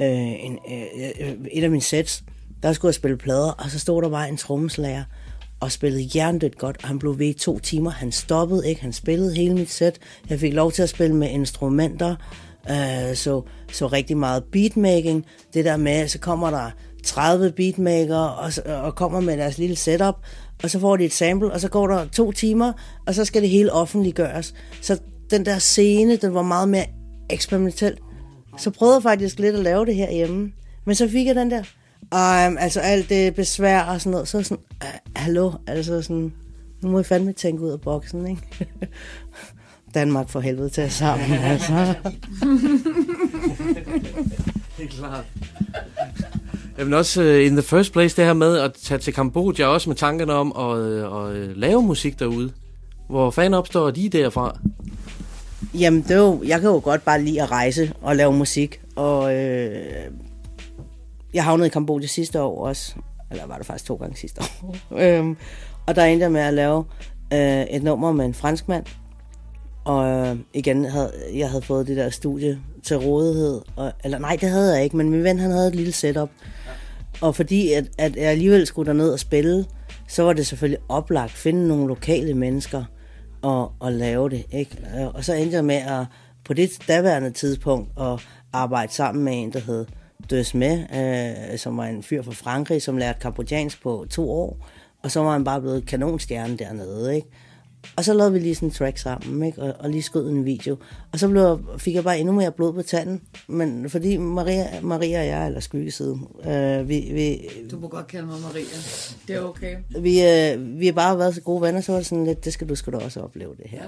øh, 0.00 0.44
en, 0.44 0.58
øh, 0.72 0.82
øh 1.20 1.34
et 1.52 1.64
af 1.64 1.70
mine 1.70 1.82
sets. 1.82 2.24
Der 2.62 2.72
skulle 2.72 2.88
jeg 2.88 2.94
spille 2.94 3.16
plader, 3.16 3.50
og 3.50 3.70
så 3.70 3.78
stod 3.78 4.02
der 4.02 4.08
bare 4.08 4.28
en 4.28 4.36
trommeslager 4.36 5.04
og 5.60 5.72
spillede 5.72 6.10
jerndødt 6.14 6.58
godt, 6.58 6.76
og 6.82 6.88
han 6.88 6.98
blev 6.98 7.18
ved 7.18 7.26
i 7.26 7.32
to 7.32 7.58
timer. 7.58 7.90
Han 7.90 8.12
stoppede 8.12 8.68
ikke, 8.68 8.80
han 8.82 8.92
spillede 8.92 9.34
hele 9.34 9.54
mit 9.54 9.70
sæt. 9.70 9.98
Jeg 10.30 10.40
fik 10.40 10.52
lov 10.52 10.72
til 10.72 10.82
at 10.82 10.88
spille 10.88 11.16
med 11.16 11.30
instrumenter, 11.30 12.16
øh, 12.70 13.16
så, 13.16 13.42
så 13.72 13.86
rigtig 13.86 14.16
meget 14.16 14.44
beatmaking. 14.52 15.26
Det 15.54 15.64
der 15.64 15.76
med, 15.76 16.08
så 16.08 16.18
kommer 16.18 16.50
der 16.50 16.70
30 17.04 17.52
beatmaker 17.52 18.16
og, 18.16 18.52
og 18.66 18.94
kommer 18.94 19.20
med 19.20 19.36
deres 19.36 19.58
lille 19.58 19.76
setup, 19.76 20.14
og 20.62 20.70
så 20.70 20.80
får 20.80 20.96
de 20.96 21.04
et 21.04 21.12
sample, 21.12 21.52
og 21.52 21.60
så 21.60 21.68
går 21.68 21.86
der 21.86 22.06
to 22.08 22.32
timer, 22.32 22.72
og 23.06 23.14
så 23.14 23.24
skal 23.24 23.42
det 23.42 23.50
hele 23.50 23.72
offentliggøres. 23.72 24.54
Så 24.82 24.98
den 25.30 25.46
der 25.46 25.58
scene, 25.58 26.16
den 26.16 26.34
var 26.34 26.42
meget 26.42 26.68
mere 26.68 26.86
eksperimentel. 27.30 27.96
Så 28.58 28.70
prøvede 28.70 28.96
jeg 28.96 29.02
faktisk 29.02 29.38
lidt 29.38 29.56
at 29.56 29.62
lave 29.62 29.86
det 29.86 29.94
her 29.94 30.12
hjemme. 30.12 30.52
Men 30.84 30.94
så 30.94 31.08
fik 31.08 31.26
jeg 31.26 31.34
den 31.34 31.50
der, 31.50 31.62
um, 32.48 32.58
altså 32.58 32.80
alt 32.80 33.08
det 33.08 33.34
besvær 33.34 33.82
og 33.82 34.00
sådan 34.00 34.10
noget, 34.10 34.28
så 34.28 34.42
sådan, 34.42 34.58
uh, 34.84 34.88
hallo, 35.16 35.52
altså 35.66 36.02
sådan, 36.02 36.32
nu 36.82 36.90
må 36.90 36.98
jeg 36.98 37.06
fandme 37.06 37.32
tænke 37.32 37.62
ud 37.62 37.70
af 37.70 37.80
boksen, 37.80 38.26
ikke? 38.26 38.42
Danmark 39.94 40.28
for 40.28 40.40
helvede 40.40 40.68
til 40.68 40.90
sammen. 40.90 41.32
Altså. 41.52 41.94
Det 44.76 44.84
er 44.84 44.88
klart. 44.88 45.24
Jamen 46.78 46.94
også 46.94 47.22
uh, 47.22 47.46
in 47.46 47.52
the 47.52 47.62
first 47.62 47.92
place, 47.92 48.16
det 48.16 48.24
her 48.24 48.32
med 48.32 48.58
at 48.58 48.72
tage 48.72 48.98
til 48.98 49.14
Kambodja, 49.14 49.66
også 49.66 49.90
med 49.90 49.96
tankerne 49.96 50.32
om 50.32 50.52
at, 50.56 51.06
uh, 51.10 51.28
at 51.28 51.56
lave 51.56 51.82
musik 51.82 52.18
derude. 52.18 52.52
Hvor 53.08 53.30
fanden 53.30 53.54
opstår 53.54 53.90
de 53.90 54.08
derfra? 54.08 54.58
Jamen, 55.74 56.02
det 56.02 56.10
er 56.10 56.16
jo, 56.16 56.42
jeg 56.46 56.60
kan 56.60 56.70
jo 56.70 56.80
godt 56.84 57.04
bare 57.04 57.22
lide 57.22 57.42
at 57.42 57.50
rejse 57.50 57.92
og 58.02 58.16
lave 58.16 58.32
musik. 58.32 58.80
Og 58.96 59.34
øh, 59.34 59.86
jeg 61.34 61.44
havnede 61.44 61.66
i 61.66 61.70
Kambodja 61.70 62.06
sidste 62.06 62.42
år 62.42 62.66
også. 62.66 62.94
Eller 63.30 63.46
var 63.46 63.56
det 63.56 63.66
faktisk 63.66 63.84
to 63.86 63.94
gange 63.94 64.16
sidste 64.16 64.40
år. 64.40 64.76
øhm, 65.02 65.36
og 65.86 65.96
der 65.96 66.04
endte 66.04 66.22
jeg 66.22 66.32
med 66.32 66.40
at 66.40 66.54
lave 66.54 66.84
øh, 67.32 67.62
et 67.62 67.82
nummer 67.82 68.12
med 68.12 68.24
en 68.24 68.34
fransk 68.34 68.68
mand. 68.68 68.84
Og 69.88 70.08
øh, 70.08 70.36
igen, 70.54 70.84
havde, 70.84 71.12
jeg 71.34 71.50
havde 71.50 71.62
fået 71.62 71.86
det 71.86 71.96
der 71.96 72.10
studie 72.10 72.60
til 72.82 72.96
rådighed. 72.96 73.60
Og, 73.76 73.92
eller 74.04 74.18
nej, 74.18 74.36
det 74.40 74.48
havde 74.48 74.74
jeg 74.74 74.84
ikke, 74.84 74.96
men 74.96 75.10
min 75.10 75.24
ven 75.24 75.38
han 75.38 75.50
havde 75.50 75.68
et 75.68 75.74
lille 75.74 75.92
setup. 75.92 76.30
Og 77.20 77.34
fordi 77.34 77.72
at, 77.72 77.84
at 77.98 78.16
jeg 78.16 78.24
alligevel 78.24 78.66
skulle 78.66 78.86
derned 78.86 79.12
og 79.12 79.18
spille, 79.18 79.64
så 80.08 80.22
var 80.22 80.32
det 80.32 80.46
selvfølgelig 80.46 80.80
oplagt 80.88 81.32
at 81.32 81.38
finde 81.38 81.68
nogle 81.68 81.86
lokale 81.86 82.34
mennesker 82.34 82.84
og, 83.42 83.72
og 83.80 83.92
lave 83.92 84.30
det. 84.30 84.44
Ikke? 84.52 84.78
Øh, 84.98 85.06
Og 85.06 85.24
så 85.24 85.34
endte 85.34 85.56
jeg 85.56 85.64
med 85.64 85.76
at 85.76 86.06
på 86.44 86.54
det 86.54 86.70
daværende 86.88 87.30
tidspunkt 87.30 87.90
at 88.00 88.20
arbejde 88.52 88.92
sammen 88.92 89.24
med 89.24 89.42
en, 89.42 89.52
der 89.52 89.60
hed 89.60 89.86
Døsme, 90.30 90.96
øh, 90.98 91.58
som 91.58 91.76
var 91.76 91.84
en 91.84 92.02
fyr 92.02 92.22
fra 92.22 92.32
Frankrig, 92.32 92.82
som 92.82 92.96
lærte 92.96 93.20
kambodjansk 93.20 93.82
på 93.82 94.06
to 94.10 94.30
år. 94.30 94.68
Og 95.02 95.10
så 95.10 95.20
var 95.20 95.32
han 95.32 95.44
bare 95.44 95.60
blevet 95.60 95.86
kanonstjerne 95.86 96.56
dernede. 96.56 97.16
Ikke? 97.16 97.28
Og 97.96 98.04
så 98.04 98.12
lavede 98.14 98.32
vi 98.32 98.38
lige 98.38 98.54
sådan 98.54 98.68
en 98.68 98.74
track 98.74 98.98
sammen, 98.98 99.42
ikke? 99.46 99.62
Og, 99.62 99.74
og 99.78 99.90
lige 99.90 100.02
skød 100.02 100.30
en 100.30 100.44
video. 100.44 100.76
Og 101.12 101.18
så 101.18 101.28
blev, 101.28 101.42
jeg- 101.42 101.80
fik 101.80 101.94
jeg 101.94 102.04
bare 102.04 102.18
endnu 102.18 102.34
mere 102.34 102.52
blod 102.52 102.72
på 102.72 102.82
tanden. 102.82 103.20
Men 103.48 103.90
fordi 103.90 104.16
Maria, 104.16 104.66
Maria 104.82 105.20
og 105.20 105.26
jeg, 105.26 105.46
eller 105.46 105.60
skyggesiden, 105.60 106.26
øh, 106.46 106.88
vi, 106.88 107.10
vi, 107.12 107.48
Du 107.70 107.78
må 107.78 107.88
godt 107.88 108.06
kalde 108.06 108.26
mig 108.26 108.36
Maria. 108.40 108.64
Det 109.28 109.36
er 109.36 109.40
okay. 109.40 109.76
vi, 110.00 110.22
øh, 110.22 110.78
vi 110.80 110.86
har 110.86 110.92
bare 110.92 111.18
været 111.18 111.34
så 111.34 111.40
gode 111.40 111.62
venner, 111.62 111.80
så 111.80 111.92
var 111.92 111.98
det 111.98 112.06
sådan 112.06 112.24
lidt, 112.24 112.44
det 112.44 112.52
skal 112.52 112.68
du 112.68 112.74
sgu 112.74 112.90
da 112.90 112.96
også 112.96 113.20
opleve 113.20 113.54
det 113.56 113.66
her. 113.70 113.82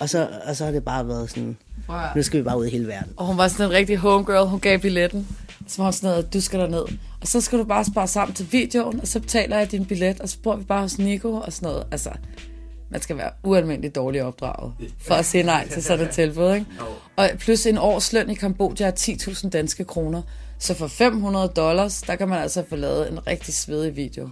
Og 0.00 0.08
så, 0.08 0.28
og 0.46 0.56
så 0.56 0.64
har 0.64 0.72
det 0.72 0.84
bare 0.84 1.08
været 1.08 1.30
sådan, 1.30 1.56
Prøv 1.86 1.98
nu 2.16 2.22
skal 2.22 2.38
vi 2.40 2.44
bare 2.44 2.58
ud 2.58 2.66
i 2.66 2.70
hele 2.70 2.86
verden. 2.86 3.12
Og 3.16 3.26
hun 3.26 3.38
var 3.38 3.48
sådan 3.48 3.66
en 3.66 3.72
rigtig 3.72 3.96
homegirl. 3.96 4.46
Hun 4.48 4.60
gav 4.60 4.78
billetten. 4.78 5.28
Så 5.66 5.74
var 5.78 5.84
hun 5.84 5.92
sådan 5.92 6.10
noget, 6.10 6.32
du 6.34 6.40
skal 6.40 6.60
derned. 6.60 6.84
Og 7.20 7.26
så 7.28 7.40
skal 7.40 7.58
du 7.58 7.64
bare 7.64 7.84
spare 7.84 8.06
sammen 8.08 8.34
til 8.34 8.46
videoen, 8.52 9.00
og 9.00 9.08
så 9.08 9.20
betaler 9.20 9.58
jeg 9.58 9.70
din 9.70 9.84
billet, 9.84 10.20
og 10.20 10.28
så 10.28 10.38
bor 10.42 10.56
vi 10.56 10.64
bare 10.64 10.80
hos 10.82 10.98
Nico 10.98 11.32
og 11.32 11.52
sådan 11.52 11.66
noget. 11.68 11.86
Altså, 11.90 12.10
man 12.90 13.00
skal 13.02 13.16
være 13.16 13.30
ualmindeligt 13.42 13.94
dårligt 13.94 14.24
opdraget 14.24 14.72
for 15.00 15.14
at 15.14 15.24
sige 15.24 15.42
nej 15.44 15.68
til 15.68 15.82
sådan 15.82 16.06
et 16.06 16.12
tilbud, 16.20 16.54
ikke? 16.54 16.66
Og 17.16 17.30
plus 17.38 17.66
en 17.66 17.78
års 17.78 18.12
løn 18.12 18.30
i 18.30 18.34
Kambodja 18.34 18.86
er 18.86 18.92
10.000 18.92 19.48
danske 19.48 19.84
kroner. 19.84 20.22
Så 20.58 20.74
for 20.74 20.86
500 20.86 21.48
dollars, 21.48 22.02
der 22.02 22.16
kan 22.16 22.28
man 22.28 22.38
altså 22.42 22.64
få 22.68 22.76
lavet 22.76 23.12
en 23.12 23.26
rigtig 23.26 23.54
svedig 23.54 23.96
video. 23.96 24.30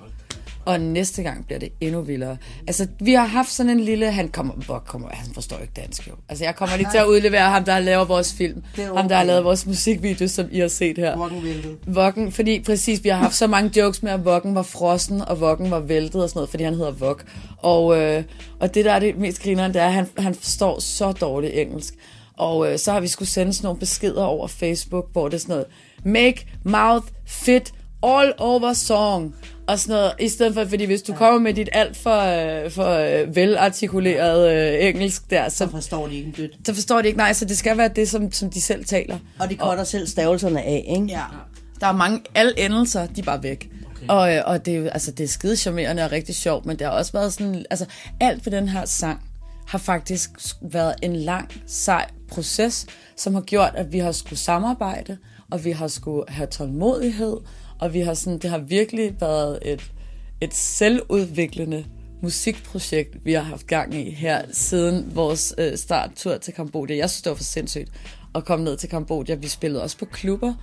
Og 0.65 0.81
næste 0.81 1.23
gang 1.23 1.47
bliver 1.47 1.59
det 1.59 1.73
endnu 1.81 2.01
vildere. 2.01 2.37
Altså, 2.67 2.87
vi 3.01 3.12
har 3.12 3.27
haft 3.27 3.53
sådan 3.53 3.71
en 3.71 3.81
lille... 3.81 4.11
Han 4.12 4.29
kommer, 4.29 4.55
hvor 4.55 4.79
kommer 4.79 5.09
han 5.12 5.35
forstår 5.35 5.59
ikke 5.59 5.73
dansk 5.77 6.09
jo. 6.09 6.12
Altså, 6.29 6.45
jeg 6.45 6.57
kommer 6.57 6.77
lige 6.77 6.89
til 6.91 6.99
at 6.99 7.07
udlevere 7.07 7.51
ham, 7.51 7.65
der 7.65 7.73
har 7.73 7.81
lavet 7.81 8.09
vores 8.09 8.33
film. 8.33 8.62
Er 8.79 8.95
Ham, 8.97 9.09
der 9.09 9.15
har 9.15 9.23
okay. 9.23 9.27
lavet 9.27 9.45
vores 9.45 9.67
musikvideo, 9.67 10.29
som 10.29 10.47
I 10.51 10.59
har 10.59 10.69
set 10.69 10.99
her. 10.99 11.17
Voggen 11.17 11.45
væltede. 11.45 11.77
Voggen, 11.87 12.33
fordi 12.33 12.61
præcis, 12.61 13.05
vi 13.05 13.09
har 13.09 13.17
haft 13.17 13.35
så 13.35 13.47
mange 13.47 13.81
jokes 13.81 14.03
med, 14.03 14.12
at 14.12 14.25
Voggen 14.25 14.55
var 14.55 14.62
frossen, 14.62 15.21
og 15.21 15.41
Voggen 15.41 15.71
var 15.71 15.81
væltet 15.81 16.23
og 16.23 16.29
sådan 16.29 16.39
noget, 16.39 16.51
fordi 16.51 16.65
han 16.65 16.75
hedder 16.75 16.91
Vog. 16.91 17.19
Og, 17.59 18.01
øh, 18.01 18.25
og 18.61 18.75
det, 18.75 18.85
der 18.85 18.93
er 18.93 18.99
det 18.99 19.19
mest 19.19 19.43
grineren, 19.43 19.75
det 19.75 19.83
er, 19.83 19.87
at 19.87 19.93
han, 19.93 20.07
han 20.19 20.35
forstår 20.35 20.81
så 20.81 21.12
dårligt 21.12 21.53
engelsk. 21.55 21.95
Og 22.37 22.73
øh, 22.73 22.79
så 22.79 22.93
har 22.93 23.01
vi 23.01 23.09
skulle 23.09 23.29
sende 23.29 23.53
sådan 23.53 23.67
nogle 23.67 23.81
beskeder 23.81 24.25
over 24.25 24.47
Facebook, 24.47 25.12
hvor 25.12 25.29
det 25.29 25.35
er 25.35 25.41
sådan 25.41 25.53
noget, 25.53 25.67
make 26.05 26.47
mouth 26.65 27.07
fit 27.27 27.75
all 28.03 28.33
over 28.39 28.73
song. 28.73 29.35
Og 29.67 29.79
sådan 29.79 29.93
noget, 29.93 30.12
i 30.21 30.29
stedet 30.29 30.55
for, 30.55 30.65
fordi 30.65 30.85
hvis 30.85 31.03
du 31.03 31.15
kommer 31.15 31.41
med 31.41 31.55
dit 31.55 31.69
alt 31.73 31.97
for, 31.97 32.19
øh, 32.65 32.71
for 32.71 32.89
øh, 32.89 33.37
velartikuleret 33.37 34.53
øh, 34.53 34.89
engelsk 34.89 35.31
der, 35.31 35.49
Så 35.49 35.57
så, 35.57 35.71
forstår 35.71 36.07
de 36.07 36.15
ikke 36.15 36.27
en 36.27 36.33
dødt. 36.33 36.53
så 36.67 36.75
forstår 36.75 37.01
de 37.03 37.07
ikke, 37.07 37.19
nej, 37.19 37.33
så 37.33 37.45
det 37.45 37.59
skal 37.59 37.79
være 37.79 37.89
det, 37.89 38.09
som, 38.09 38.33
som 38.33 38.51
de 38.51 38.61
selv 38.61 38.85
taler. 38.85 39.19
Og 39.39 39.51
de 39.51 39.55
cutter 39.57 39.85
selv 39.85 40.07
stavelserne 40.07 40.62
af, 40.62 40.85
ikke? 40.89 41.07
Ja. 41.07 41.23
Der 41.81 41.87
er 41.87 41.93
mange, 41.93 42.21
alle 42.35 42.59
endelser, 42.61 43.07
de 43.07 43.21
er 43.21 43.25
bare 43.25 43.43
væk. 43.43 43.71
Okay. 43.97 44.07
Og, 44.09 44.35
øh, 44.37 44.43
og 44.47 44.67
det 44.67 44.77
er 44.77 44.91
altså, 44.91 45.11
det 45.11 45.25
er 45.25 45.29
skide 45.29 45.57
charmerende 45.57 46.05
og 46.05 46.12
rigtig 46.12 46.35
sjovt, 46.35 46.67
men 46.67 46.79
det 46.79 46.87
har 46.87 46.95
også 46.95 47.12
været 47.12 47.33
sådan, 47.33 47.65
altså, 47.71 47.87
alt 48.21 48.47
ved 48.47 48.53
den 48.53 48.69
her 48.69 48.85
sang 48.85 49.21
har 49.67 49.79
faktisk 49.79 50.31
været 50.62 50.95
en 51.03 51.17
lang, 51.17 51.53
sej 51.67 52.07
proces, 52.29 52.87
som 53.17 53.35
har 53.35 53.43
gjort, 53.43 53.71
at 53.75 53.93
vi 53.93 53.99
har 53.99 54.12
skulle 54.12 54.39
samarbejde, 54.39 55.17
og 55.51 55.65
vi 55.65 55.71
har 55.71 55.89
skulle 55.89 56.25
have 56.29 56.47
tålmodighed, 56.47 57.37
og 57.81 57.95
vi 57.95 58.01
har 58.01 58.14
sådan, 58.14 58.39
det 58.39 58.51
har 58.51 58.59
virkelig 58.59 59.14
været 59.20 59.59
et, 59.62 59.91
et 60.41 60.55
selvudviklende 60.55 61.85
musikprojekt, 62.22 63.16
vi 63.25 63.33
har 63.33 63.43
haft 63.43 63.66
gang 63.66 63.95
i 63.95 64.11
her 64.11 64.43
siden 64.53 65.11
vores 65.14 65.55
øh, 65.59 65.79
starttur 65.79 66.37
til 66.37 66.55
Kambodja. 66.55 66.97
Jeg 66.97 67.11
synes, 67.11 67.22
det 67.22 67.31
var 67.31 67.37
for 67.37 67.45
sindssygt 67.45 67.89
at 68.35 68.45
komme 68.45 68.64
ned 68.64 68.77
til 68.77 68.89
Kambodja. 68.89 69.35
Vi 69.35 69.49
spillede 69.49 69.83
også 69.83 69.99
på 69.99 70.05
klubber. 70.05 70.55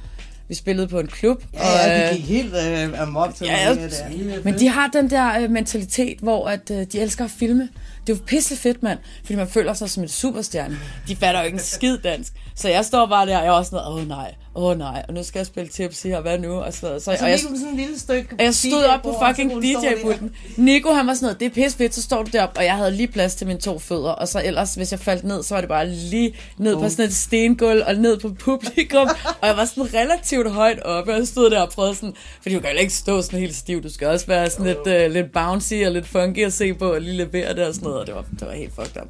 Vi 0.47 0.55
spillede 0.55 0.87
på 0.87 0.99
en 0.99 1.07
klub. 1.07 1.43
Ja, 1.53 2.03
øh, 2.07 2.09
de 2.11 2.15
gik 2.17 2.25
helt 2.25 2.53
øh, 2.55 3.01
amok 3.01 3.35
til 3.35 3.47
Ja, 3.47 3.73
det 3.75 3.91
der. 3.91 4.43
men 4.43 4.59
de 4.59 4.67
har 4.69 4.87
den 4.87 5.09
der 5.09 5.41
øh, 5.41 5.51
mentalitet, 5.51 6.17
hvor 6.19 6.47
at, 6.47 6.71
øh, 6.71 6.85
de 6.91 6.99
elsker 6.99 7.25
at 7.25 7.31
filme. 7.31 7.69
Det 8.07 8.13
er 8.13 8.17
jo 8.17 8.23
pisse 8.27 8.55
fedt, 8.55 8.83
mand. 8.83 8.99
Fordi 9.23 9.35
man 9.35 9.47
føler 9.47 9.73
sig 9.73 9.89
som 9.89 10.03
en 10.03 10.09
superstjerne. 10.09 10.77
De 11.07 11.15
fatter 11.15 11.39
jo 11.39 11.45
ikke 11.45 11.55
en 11.55 11.61
skid 11.63 11.97
dansk. 11.97 12.33
Så 12.55 12.69
jeg 12.69 12.85
står 12.85 13.05
bare 13.05 13.25
der, 13.25 13.37
og 13.37 13.43
jeg 13.43 13.49
er 13.49 13.55
også 13.55 13.69
sådan 13.69 13.85
noget, 13.85 14.01
åh 14.01 14.07
nej, 14.07 14.33
åh 14.55 14.77
nej. 14.77 15.05
Og 15.07 15.13
nu 15.13 15.23
skal 15.23 15.39
jeg 15.39 15.45
spille 15.45 15.69
tips 15.69 16.03
her, 16.03 16.21
hvad 16.21 16.39
nu? 16.39 16.53
Og, 16.53 16.73
sådan 16.73 16.87
noget. 16.87 17.01
Så, 17.01 17.05
Så 17.05 17.23
og 17.23 17.29
jeg, 17.29 17.39
lige 17.39 17.59
sådan 17.59 17.67
et 17.67 17.75
lille 17.75 17.99
stykke 17.99 18.35
og 18.39 18.45
jeg 18.45 18.55
stod 18.55 18.83
op 18.83 19.01
på 19.01 19.15
fucking 19.27 19.51
så 19.51 19.59
DJ-pulten. 19.59 20.35
Nico, 20.57 20.93
han 20.93 21.07
var 21.07 21.13
sådan 21.13 21.25
noget, 21.25 21.39
det 21.39 21.45
er 21.45 21.49
pisse 21.49 21.77
fedt, 21.77 21.95
så 21.95 22.01
står 22.01 22.23
du 22.23 22.29
deroppe, 22.33 22.59
og 22.59 22.65
jeg 22.65 22.75
havde 22.75 22.91
lige 22.91 23.07
plads 23.07 23.35
til 23.35 23.47
mine 23.47 23.59
to 23.59 23.79
fødder. 23.79 24.11
Og 24.11 24.27
så 24.27 24.41
ellers, 24.45 24.75
hvis 24.75 24.91
jeg 24.91 24.99
faldt 24.99 25.23
ned, 25.23 25.43
så 25.43 25.53
var 25.55 25.61
det 25.61 25.67
bare 25.67 25.89
lige 25.89 26.35
ned 26.57 26.75
på 26.75 26.89
sådan 26.89 27.05
et 27.05 27.15
stengulv, 27.15 27.83
og 27.87 27.95
ned 27.95 28.19
på 28.19 28.29
publikum. 28.39 29.07
og 29.41 29.47
jeg 29.47 29.57
var 29.57 29.65
sådan 29.65 29.93
relativt 29.93 30.51
højt 30.51 30.79
oppe, 30.83 31.11
og 31.11 31.17
jeg 31.17 31.27
stod 31.27 31.49
der 31.49 31.61
og 31.61 31.69
prøvede 31.69 31.95
sådan, 31.95 32.13
fordi 32.41 32.55
du 32.55 32.61
kan 32.61 32.71
jo 32.71 32.77
ikke 32.77 32.93
stå 32.93 33.21
sådan 33.21 33.39
helt 33.39 33.55
stiv, 33.55 33.83
du 33.83 33.89
skal 33.89 34.07
også 34.07 34.27
være 34.27 34.49
sådan 34.49 34.65
lidt, 34.65 35.07
uh, 35.07 35.13
lidt 35.13 35.31
bouncy 35.31 35.73
og 35.85 35.91
lidt 35.91 36.07
funky 36.07 36.45
at 36.45 36.53
se 36.53 36.73
på, 36.73 36.93
og 36.93 37.01
lige 37.01 37.17
levere 37.17 37.53
det 37.55 37.67
og 37.67 37.73
sådan 37.73 37.85
noget, 37.85 37.99
og 37.99 38.07
det 38.07 38.15
var, 38.15 38.25
det 38.39 38.47
var 38.47 38.53
helt 38.53 38.75
fucked 38.75 39.01
up. 39.01 39.07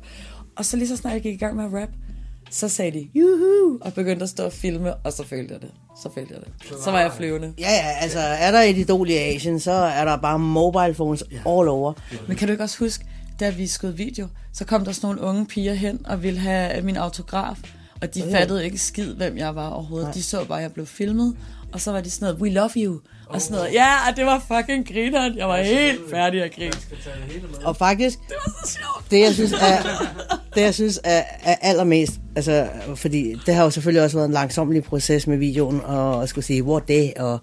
Og 0.55 0.65
så 0.65 0.77
lige 0.77 0.87
så 0.87 0.97
snart 0.97 1.13
jeg 1.13 1.21
gik 1.21 1.33
i 1.33 1.37
gang 1.37 1.55
med 1.55 1.65
at 1.65 1.73
rap, 1.73 1.89
så 2.51 2.69
sagde 2.69 2.91
de, 2.91 3.09
juhu, 3.15 3.77
og 3.81 3.93
begyndte 3.93 4.23
at 4.23 4.29
stå 4.29 4.45
og 4.45 4.53
filme, 4.53 4.93
og 4.95 5.13
så 5.13 5.27
følte 5.27 5.53
jeg 5.53 5.61
det. 5.61 5.71
Så 6.03 6.09
følte 6.15 6.33
jeg 6.33 6.41
det. 6.41 6.83
Så 6.83 6.91
var 6.91 6.99
jeg 6.99 7.11
flyvende. 7.13 7.53
Ja, 7.59 7.71
ja, 7.71 7.91
altså 8.01 8.19
er 8.19 8.51
der 8.51 8.59
et 8.61 8.77
idol 8.77 9.09
i 9.09 9.13
Asien, 9.13 9.59
så 9.59 9.71
er 9.71 10.05
der 10.05 10.17
bare 10.17 10.39
mobile 10.39 10.93
phones 10.93 11.23
all 11.31 11.67
over. 11.67 11.93
Men 12.27 12.37
kan 12.37 12.47
du 12.47 12.51
ikke 12.51 12.63
også 12.63 12.79
huske, 12.79 13.05
da 13.39 13.49
vi 13.49 13.67
skød 13.67 13.91
video, 13.91 14.27
så 14.53 14.65
kom 14.65 14.85
der 14.85 14.91
sådan 14.91 15.07
nogle 15.07 15.21
unge 15.21 15.45
piger 15.45 15.73
hen 15.73 16.05
og 16.05 16.23
ville 16.23 16.39
have 16.39 16.81
min 16.81 16.97
autograf, 16.97 17.57
og 18.01 18.15
de 18.15 18.23
fattede 18.31 18.65
ikke 18.65 18.77
skid, 18.77 19.13
hvem 19.13 19.37
jeg 19.37 19.55
var 19.55 19.69
overhovedet. 19.69 20.13
De 20.13 20.23
så 20.23 20.45
bare, 20.45 20.57
at 20.57 20.63
jeg 20.63 20.73
blev 20.73 20.85
filmet, 20.85 21.37
og 21.73 21.81
så 21.81 21.91
var 21.91 22.01
de 22.01 22.09
sådan 22.09 22.25
noget, 22.25 22.41
we 22.41 22.49
love 22.49 22.71
you, 22.77 22.99
og 23.33 23.41
sådan 23.41 23.57
noget. 23.57 23.73
Ja, 23.73 23.93
og 24.09 24.15
det 24.17 24.25
var 24.25 24.43
fucking 24.47 24.87
grineren. 24.87 25.37
Jeg 25.37 25.47
var 25.47 25.57
helt 25.57 26.01
færdig 26.11 26.43
at 26.43 26.55
grine. 26.55 26.71
Og 27.63 27.75
faktisk, 27.77 28.19
Det 28.27 28.35
var 28.45 28.65
så 28.65 28.71
sjovt. 28.79 29.11
det 29.11 29.19
jeg 29.19 29.33
synes 29.33 29.51
er, 29.53 29.77
det 30.55 30.61
jeg 30.61 30.73
synes 30.73 30.99
er, 31.03 31.23
er 31.43 31.55
allermest, 31.61 32.11
altså, 32.35 32.67
fordi 32.95 33.35
det 33.45 33.55
har 33.55 33.63
jo 33.63 33.69
selvfølgelig 33.69 34.03
også 34.03 34.17
været 34.17 34.27
en 34.27 34.33
langsomlig 34.33 34.83
proces 34.83 35.27
med 35.27 35.37
videoen, 35.37 35.81
og 35.85 36.23
at 36.23 36.29
skulle 36.29 36.45
sige, 36.45 36.61
hvor 36.61 36.79
det, 36.93 37.13
og 37.17 37.39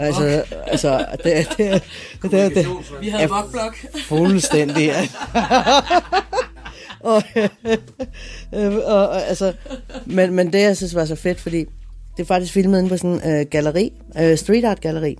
altså, 0.00 0.44
altså 0.66 1.06
det, 1.24 1.48
det, 1.58 1.82
det, 2.22 2.30
det, 2.30 2.54
det, 2.54 2.66
Vi 3.00 3.08
havde 3.08 3.28
vokblok. 3.28 3.76
Fuldstændig. 4.08 4.92
og, 7.00 7.22
øh, 8.54 8.74
og, 8.74 9.08
og, 9.08 9.22
altså, 9.28 9.52
men, 10.06 10.34
men 10.34 10.52
det, 10.52 10.60
jeg 10.60 10.76
synes 10.76 10.94
var 10.94 11.04
så 11.04 11.16
fedt, 11.16 11.40
fordi 11.40 11.64
det 12.16 12.22
er 12.22 12.26
faktisk 12.26 12.52
filmet 12.52 12.78
inde 12.78 12.88
på 12.88 12.96
sådan 12.96 13.10
en 13.10 13.30
øh, 13.30 13.46
galleri, 13.50 13.92
øh, 14.20 14.36
street 14.36 14.64
art 14.64 14.80
galleri, 14.80 15.16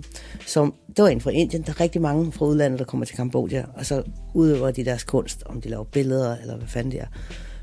som, 0.46 0.74
det 0.96 1.02
var 1.02 1.08
en 1.08 1.20
fra 1.20 1.30
Indien, 1.30 1.62
der 1.62 1.70
er 1.70 1.80
rigtig 1.80 2.00
mange 2.00 2.32
fra 2.32 2.46
udlandet, 2.46 2.78
der 2.78 2.84
kommer 2.84 3.06
til 3.06 3.16
Kambodja, 3.16 3.64
og 3.74 3.86
så 3.86 4.02
udøver 4.34 4.70
de 4.70 4.84
deres 4.84 5.04
kunst, 5.04 5.42
om 5.46 5.60
de 5.60 5.68
laver 5.68 5.84
billeder, 5.84 6.36
eller 6.36 6.56
hvad 6.56 6.68
fanden 6.68 6.92
de 6.92 6.98
er. 6.98 7.06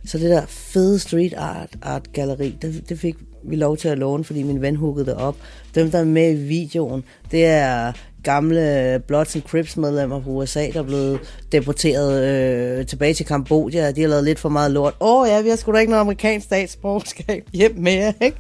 Så 0.06 0.18
det 0.18 0.30
der 0.30 0.46
fede 0.48 1.00
street 1.00 1.34
art, 1.38 1.70
art 1.82 2.14
galleri, 2.14 2.58
det, 2.62 2.90
det 2.90 3.00
fik 3.00 3.16
vi 3.44 3.56
lov 3.56 3.78
til 3.78 3.88
at 3.88 3.98
låne, 3.98 4.24
fordi 4.24 4.44
min 4.44 4.62
ven 4.62 4.76
huggede 4.76 5.06
det 5.06 5.16
op. 5.16 5.36
Dem, 5.76 5.92
der 5.92 6.00
er 6.00 6.04
med 6.04 6.32
i 6.32 6.36
videoen, 6.36 7.04
det 7.32 7.46
er 7.46 7.92
gamle 8.24 9.02
Bloods 9.08 9.36
and 9.36 9.44
Crips 9.44 9.78
medlemmer 9.78 10.22
fra 10.22 10.30
USA, 10.30 10.68
der 10.74 10.80
er 10.80 10.84
blevet 10.84 11.20
deporteret 11.52 12.24
øh, 12.24 12.86
tilbage 12.86 13.14
til 13.14 13.26
Kambodja. 13.26 13.92
De 13.92 14.02
har 14.02 14.08
lavet 14.08 14.24
lidt 14.24 14.40
for 14.40 14.50
meget 14.50 14.72
lort. 14.72 14.96
Åh 15.00 15.22
oh, 15.22 15.28
ja, 15.30 15.42
vi 15.42 15.50
har 15.50 15.56
sgu 15.56 15.72
da 15.72 15.78
ikke 15.78 15.92
noget 15.92 16.02
amerikansk 16.02 16.46
statsborgerskab 16.46 17.44
hjem 17.54 17.76
mere, 17.78 18.14
ikke? 18.22 18.38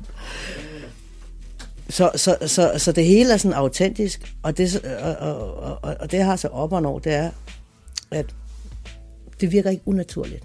Så, 1.90 2.12
så, 2.16 2.38
så, 2.48 2.74
så 2.78 2.92
det 2.92 3.06
hele 3.06 3.34
er 3.34 3.38
sådan 3.38 3.58
autentisk, 3.58 4.36
og 4.44 4.58
det, 4.58 4.86
og, 5.02 5.16
og, 5.16 5.80
og, 5.84 5.96
og 6.00 6.12
det 6.12 6.24
har 6.24 6.36
så 6.36 6.48
op 6.48 6.74
og 6.74 6.86
over, 6.86 7.00
det 7.00 7.14
er, 7.14 7.32
at 8.12 8.26
det 9.42 9.52
virker 9.52 9.70
ikke 9.70 9.84
unaturligt. 9.86 10.44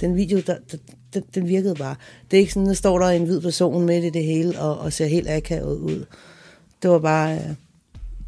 den 0.00 0.16
video, 0.16 0.40
der, 0.46 0.56
der, 0.72 0.78
den, 1.14 1.22
den 1.34 1.48
virkede 1.48 1.74
bare. 1.74 1.96
Det 2.30 2.36
er 2.36 2.40
ikke 2.40 2.52
sådan, 2.52 2.68
der 2.68 2.74
står 2.74 2.98
der 2.98 3.06
en 3.06 3.24
hvid 3.24 3.40
person 3.40 3.86
midt 3.86 4.04
i 4.04 4.10
det 4.10 4.24
hele, 4.24 4.60
og, 4.60 4.78
og 4.78 4.92
ser 4.92 5.06
helt 5.06 5.30
akavet 5.30 5.76
ud. 5.76 6.04
Det 6.82 6.90
var 6.90 6.98
bare... 6.98 7.34
Øh, 7.34 7.54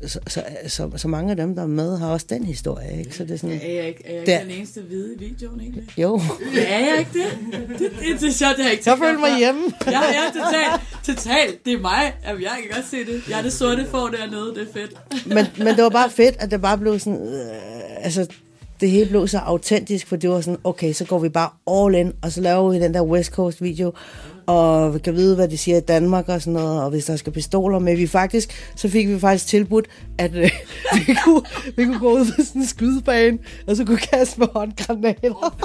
så, 0.06 0.20
så, 0.28 0.42
så, 0.66 0.90
så 0.96 1.08
mange 1.08 1.30
af 1.30 1.36
dem, 1.36 1.54
der 1.54 1.62
er 1.62 1.66
med, 1.66 1.98
har 1.98 2.08
også 2.08 2.26
den 2.28 2.44
historie, 2.44 2.98
ikke? 2.98 3.16
Så 3.16 3.24
det 3.24 3.30
er 3.30 3.36
sådan... 3.38 3.60
Er 3.62 3.66
jeg 3.68 3.76
er 3.76 3.76
jeg 3.76 3.88
ikke 3.88 4.22
Der- 4.26 4.40
den 4.42 4.50
eneste 4.50 4.80
hvide 4.80 5.14
i 5.14 5.18
videoen, 5.18 5.60
egentlig? 5.60 5.84
Jo. 5.98 6.20
Er 6.56 6.78
jeg 6.78 6.96
ikke 6.98 7.10
det? 7.12 7.58
Det, 7.68 7.78
det, 7.78 8.20
det 8.20 8.28
er 8.28 8.32
sjovt, 8.32 8.56
det 8.56 8.64
har 8.64 8.70
jeg 8.70 8.72
ikke 8.72 8.90
Jeg 8.90 8.98
føler 8.98 9.18
mig 9.20 9.38
hjemme. 9.38 9.62
Ja, 9.86 10.00
ja, 10.00 10.22
totalt. 10.34 10.82
Totalt. 11.04 11.64
Det 11.64 11.72
er 11.72 11.80
mig. 11.80 12.14
Jamen, 12.26 12.42
jeg 12.42 12.50
kan 12.62 12.70
godt 12.76 12.86
se 12.90 12.96
det. 12.96 13.22
Jeg 13.30 13.38
er 13.38 13.42
det 13.42 13.52
sorte 13.52 13.86
for 13.90 13.98
dernede. 14.06 14.54
Det 14.54 14.68
er 14.68 14.72
fedt. 14.72 15.26
men, 15.26 15.46
men 15.58 15.66
det 15.76 15.82
var 15.84 15.90
bare 15.90 16.10
fedt, 16.10 16.36
at 16.38 16.50
det 16.50 16.62
bare 16.62 16.78
blev 16.78 16.98
sådan... 16.98 17.20
Øh, 17.34 18.04
altså, 18.04 18.26
det 18.80 18.90
hele 18.90 19.08
blev 19.10 19.28
så 19.28 19.38
autentisk, 19.38 20.06
for 20.06 20.16
det 20.16 20.30
var 20.30 20.40
sådan, 20.40 20.58
okay, 20.64 20.92
så 20.92 21.04
går 21.04 21.18
vi 21.18 21.28
bare 21.28 21.50
all 21.86 21.94
in, 21.94 22.12
og 22.22 22.32
så 22.32 22.40
laver 22.40 22.70
vi 22.72 22.80
den 22.80 22.94
der 22.94 23.02
West 23.02 23.30
Coast 23.30 23.62
video, 23.62 23.92
og 24.46 24.94
vi 24.94 24.98
kan 24.98 25.14
vide, 25.14 25.34
hvad 25.34 25.48
de 25.48 25.58
siger 25.58 25.76
i 25.76 25.80
Danmark 25.80 26.28
og 26.28 26.40
sådan 26.40 26.52
noget, 26.52 26.82
og 26.82 26.90
hvis 26.90 27.04
der 27.04 27.16
skal 27.16 27.32
pistoler 27.32 27.78
med, 27.78 27.96
vi 27.96 28.06
faktisk, 28.06 28.72
så 28.76 28.88
fik 28.88 29.08
vi 29.08 29.20
faktisk 29.20 29.46
tilbudt, 29.46 29.86
at 30.18 30.34
øh, 30.34 30.42
vi, 31.06 31.14
kunne, 31.24 31.42
vi 31.76 31.84
kunne 31.84 31.98
gå 31.98 32.12
ud 32.12 32.24
på 32.24 32.42
sådan 32.44 32.62
en 32.62 32.66
skydebane, 32.66 33.38
og 33.66 33.76
så 33.76 33.84
kunne 33.84 33.98
kaste 33.98 34.40
med 34.40 34.48
håndgranater. 34.54 35.56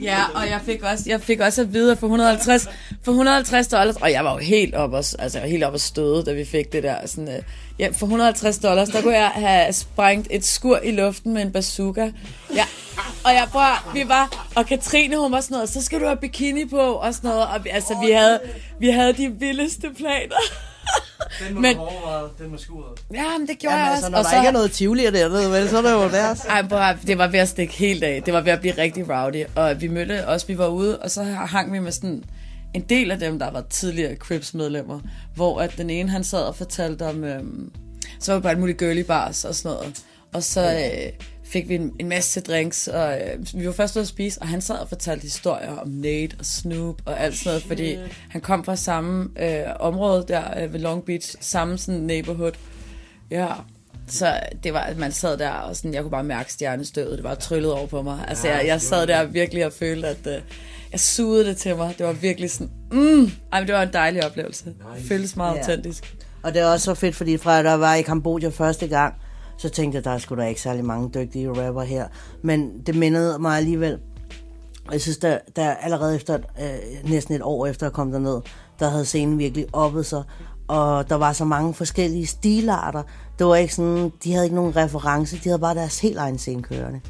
Ja, 0.00 0.18
og 0.34 0.48
jeg 0.50 0.60
fik 0.64 0.82
også, 0.82 1.04
jeg 1.06 1.20
fik 1.20 1.40
også 1.40 1.62
at 1.62 1.72
vide, 1.72 1.92
at 1.92 1.98
for 1.98 2.06
150, 2.06 2.68
for 3.02 3.12
150 3.12 3.68
dollars, 3.68 3.96
og 3.96 4.12
jeg 4.12 4.24
var 4.24 4.32
jo 4.32 4.38
helt 4.38 4.74
op 4.74 4.92
og, 4.92 5.04
altså, 5.18 5.40
helt 5.40 5.64
op 5.64 5.72
og 5.72 5.80
støde, 5.80 6.22
da 6.24 6.32
vi 6.32 6.44
fik 6.44 6.72
det 6.72 6.82
der. 6.82 6.96
Sådan, 7.06 7.28
øh, 7.28 7.42
ja, 7.78 7.88
for 7.88 8.06
150 8.06 8.58
dollars, 8.58 8.88
der 8.88 9.02
kunne 9.02 9.14
jeg 9.16 9.28
have 9.34 9.72
sprængt 9.72 10.28
et 10.30 10.44
skur 10.44 10.78
i 10.84 10.90
luften 10.92 11.34
med 11.34 11.42
en 11.42 11.52
bazooka. 11.52 12.10
Ja, 12.54 12.64
og 13.24 13.32
jeg 13.32 13.48
prøver, 13.52 13.90
vi 13.94 14.08
var, 14.08 14.48
og 14.54 14.66
Katrine, 14.66 15.16
hun 15.16 15.32
var 15.32 15.40
sådan 15.40 15.54
noget, 15.54 15.68
så 15.68 15.82
skal 15.84 16.00
du 16.00 16.04
have 16.04 16.16
bikini 16.16 16.64
på, 16.68 16.76
og 16.80 17.14
sådan 17.14 17.30
noget, 17.30 17.46
og 17.46 17.64
vi, 17.64 17.68
altså, 17.70 17.96
vi 18.06 18.10
havde, 18.12 18.40
vi 18.78 18.88
havde 18.90 19.12
de 19.12 19.28
vildeste 19.38 19.88
planer. 19.96 20.36
Den 21.46 21.54
må 21.54 21.60
Men- 21.60 21.76
overveje, 21.78 22.24
den 22.38 22.50
med 22.50 22.58
skuret. 22.58 22.98
Ja, 23.14 23.38
men 23.38 23.48
det 23.48 23.58
gjorde 23.58 23.76
Jamen, 23.76 23.84
jeg 23.86 23.92
altså, 23.92 24.06
også. 24.06 24.10
når 24.10 24.18
og 24.18 24.24
der 24.24 24.30
så, 24.30 24.36
ikke 24.36 24.48
er 24.48 24.52
noget 24.52 24.72
tivoli 24.72 25.04
dernede, 25.10 25.50
vel, 25.50 25.68
så 25.68 25.78
er 25.78 25.82
det 25.82 25.92
jo 25.92 26.08
deres. 26.10 26.40
ej, 26.44 26.58
at- 26.90 26.96
det 27.06 27.18
var 27.18 27.26
ved 27.26 27.38
at 27.40 27.48
stikke 27.48 27.74
helt 27.74 28.04
af. 28.04 28.22
Det 28.22 28.34
var 28.34 28.40
ved 28.40 28.52
at 28.52 28.60
blive 28.60 28.74
rigtig 28.78 29.04
rowdy. 29.10 29.44
Og 29.54 29.80
vi 29.80 29.88
mødte 29.88 30.28
også, 30.28 30.46
vi 30.46 30.58
var 30.58 30.66
ude, 30.66 30.98
og 30.98 31.10
så 31.10 31.22
hang 31.24 31.72
vi 31.72 31.78
med 31.78 31.92
sådan 31.92 32.24
en 32.76 32.82
del 32.82 33.10
af 33.10 33.18
dem, 33.18 33.38
der 33.38 33.50
var 33.50 33.64
tidligere 33.70 34.16
Crips-medlemmer, 34.16 35.00
hvor 35.34 35.60
at 35.60 35.74
den 35.78 35.90
ene, 35.90 36.10
han 36.10 36.24
sad 36.24 36.42
og 36.42 36.56
fortalte 36.56 37.02
om, 37.02 37.24
øhm, 37.24 37.72
så 38.20 38.32
var 38.32 38.38
vi 38.38 38.42
bare 38.42 38.52
et 38.52 38.58
muligt 38.58 38.78
girly 38.78 39.00
bars 39.00 39.44
og 39.44 39.54
sådan 39.54 39.76
noget. 39.76 40.04
Og 40.32 40.42
så 40.42 40.72
øh, 40.72 41.12
fik 41.44 41.68
vi 41.68 41.74
en, 41.74 41.92
en 41.98 42.08
masse 42.08 42.40
drinks, 42.40 42.88
og 42.88 43.20
øh, 43.20 43.46
vi 43.54 43.66
var 43.66 43.72
først 43.72 43.96
ude 43.96 44.02
at 44.02 44.08
spise, 44.08 44.42
og 44.42 44.48
han 44.48 44.60
sad 44.60 44.76
og 44.76 44.88
fortalte 44.88 45.22
historier 45.22 45.76
om 45.76 45.88
Nate 45.88 46.36
og 46.38 46.46
Snoop 46.46 47.02
og 47.04 47.20
alt 47.20 47.36
sådan 47.36 47.50
noget, 47.50 47.62
fordi 47.62 47.98
han 48.28 48.40
kom 48.40 48.64
fra 48.64 48.76
samme 48.76 49.28
øh, 49.38 49.64
område 49.80 50.24
der 50.28 50.62
øh, 50.62 50.72
ved 50.72 50.80
Long 50.80 51.04
Beach, 51.04 51.36
samme 51.40 51.78
sådan 51.78 52.00
neighborhood. 52.00 52.52
Ja, 53.30 53.48
så 54.08 54.40
det 54.62 54.72
var, 54.72 54.80
at 54.80 54.96
man 54.96 55.12
sad 55.12 55.38
der, 55.38 55.50
og 55.50 55.76
sådan, 55.76 55.94
jeg 55.94 56.02
kunne 56.02 56.10
bare 56.10 56.24
mærke 56.24 56.52
stjernestøvet, 56.52 57.18
det 57.18 57.24
var 57.24 57.34
tryllet 57.34 57.72
over 57.72 57.86
på 57.86 58.02
mig. 58.02 58.24
Altså, 58.28 58.48
jeg, 58.48 58.66
jeg 58.66 58.80
sad 58.80 59.06
der 59.06 59.24
virkelig 59.24 59.66
og 59.66 59.72
følte, 59.72 60.08
at 60.08 60.26
øh, 60.26 60.40
jeg 60.92 61.00
sugede 61.00 61.44
det 61.46 61.56
til 61.56 61.76
mig. 61.76 61.94
Det 61.98 62.06
var 62.06 62.12
virkelig 62.12 62.50
sådan, 62.50 62.70
mm, 62.92 63.30
ej, 63.52 63.60
men 63.60 63.66
det 63.66 63.74
var 63.74 63.82
en 63.82 63.92
dejlig 63.92 64.24
oplevelse. 64.26 64.64
Det 64.64 64.74
føltes 65.08 65.36
meget 65.36 65.54
Ja. 65.54 65.60
autentisk. 65.60 66.16
Og 66.42 66.54
det 66.54 66.62
er 66.62 66.66
også 66.66 66.84
så 66.84 66.94
fedt, 66.94 67.16
fordi 67.16 67.36
fra 67.36 67.62
da 67.62 67.70
jeg 67.70 67.80
var 67.80 67.94
i 67.94 68.02
Kambodja 68.02 68.48
første 68.48 68.86
gang, 68.88 69.14
så 69.58 69.68
tænkte 69.68 69.96
jeg, 69.96 70.04
der 70.04 70.18
skulle 70.18 70.42
der 70.42 70.48
ikke 70.48 70.60
særlig 70.60 70.84
mange 70.84 71.10
dygtige 71.14 71.48
rapper 71.66 71.82
her. 71.82 72.06
Men 72.42 72.70
det 72.86 72.94
mindede 72.94 73.38
mig 73.38 73.56
alligevel. 73.56 73.98
Og 74.86 74.92
Jeg 74.92 75.00
synes, 75.00 75.18
der, 75.18 75.38
der 75.56 75.70
allerede 75.74 76.16
efter, 76.16 76.34
øh, 76.34 77.10
næsten 77.10 77.34
et 77.34 77.42
år 77.42 77.66
efter 77.66 77.86
at 77.86 77.92
komme 77.92 78.12
derned, 78.12 78.40
der 78.80 78.88
havde 78.90 79.04
scenen 79.04 79.38
virkelig 79.38 79.66
oppet 79.72 80.06
sig. 80.06 80.22
Og 80.68 81.08
der 81.10 81.14
var 81.14 81.32
så 81.32 81.44
mange 81.44 81.74
forskellige 81.74 82.26
stilarter. 82.26 83.02
Det 83.38 83.46
var 83.46 83.56
ikke 83.56 83.74
sådan, 83.74 84.12
de 84.24 84.32
havde 84.32 84.44
ikke 84.46 84.56
nogen 84.56 84.76
reference, 84.76 85.36
de 85.36 85.48
havde 85.48 85.58
bare 85.58 85.74
deres 85.74 86.00
helt 86.00 86.16
egen 86.18 86.38
scene 86.38 86.62
kørende. 86.62 87.00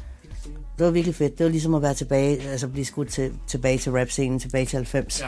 Det 0.77 0.85
var 0.85 0.91
virkelig 0.91 1.15
fedt. 1.15 1.37
Det 1.37 1.43
var 1.43 1.49
ligesom 1.49 1.73
at 1.73 1.81
være 1.81 1.93
tilbage, 1.93 2.41
altså 2.41 2.67
blive 2.67 2.85
skudt 2.85 3.09
til, 3.09 3.33
tilbage 3.47 3.77
til 3.77 3.91
rap-scenen, 3.91 4.39
tilbage 4.39 4.65
til 4.65 4.77
90. 4.77 5.21
Ja, 5.21 5.27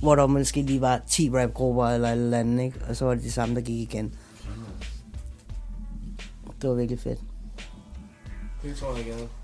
hvor 0.00 0.14
der 0.16 0.26
måske 0.26 0.62
lige 0.62 0.80
var 0.80 1.00
10 1.08 1.30
rapgrupper 1.30 1.86
eller 1.86 2.08
et 2.08 2.12
eller 2.12 2.38
andet, 2.38 2.64
ikke? 2.64 2.80
Og 2.88 2.96
så 2.96 3.04
var 3.04 3.14
det 3.14 3.22
de 3.22 3.30
samme, 3.30 3.54
der 3.54 3.60
gik 3.60 3.94
igen. 3.94 4.14
Det 6.62 6.70
var 6.70 6.76
virkelig 6.76 7.00
fedt. 7.00 7.18
Det 8.62 8.76
tror 8.76 8.96
jeg 8.96 9.04
gerne. 9.04 9.41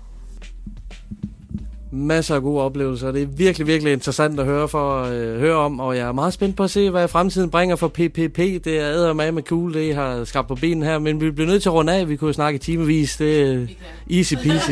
Masser 1.91 2.35
af 2.35 2.41
gode 2.41 2.61
oplevelser. 2.61 3.11
Det 3.11 3.21
er 3.21 3.27
virkelig, 3.27 3.67
virkelig 3.67 3.93
interessant 3.93 4.39
at 4.39 4.45
høre, 4.45 4.67
for, 4.67 5.03
øh, 5.03 5.39
høre 5.39 5.55
om, 5.55 5.79
og 5.79 5.97
jeg 5.97 6.07
er 6.07 6.11
meget 6.11 6.33
spændt 6.33 6.57
på 6.57 6.63
at 6.63 6.69
se, 6.69 6.89
hvad 6.89 7.07
fremtiden 7.07 7.49
bringer 7.49 7.75
for 7.75 7.87
PPP. 7.87 8.37
Det 8.37 8.67
er 8.67 8.91
æder 8.91 9.13
med 9.13 9.31
med 9.31 9.43
cool, 9.43 9.73
det 9.73 9.83
I 9.83 9.91
har 9.91 10.23
skabt 10.23 10.47
på 10.47 10.55
benen 10.55 10.83
her, 10.83 10.99
men 10.99 11.21
vi 11.21 11.31
bliver 11.31 11.47
nødt 11.47 11.61
til 11.61 11.69
at 11.69 11.73
runde 11.73 11.93
af. 11.93 12.09
Vi 12.09 12.15
kunne 12.15 12.33
snakke 12.33 12.59
timevis. 12.59 13.17
Det 13.17 13.41
er 13.41 13.67
easy 14.11 14.33
peasy. 14.33 14.71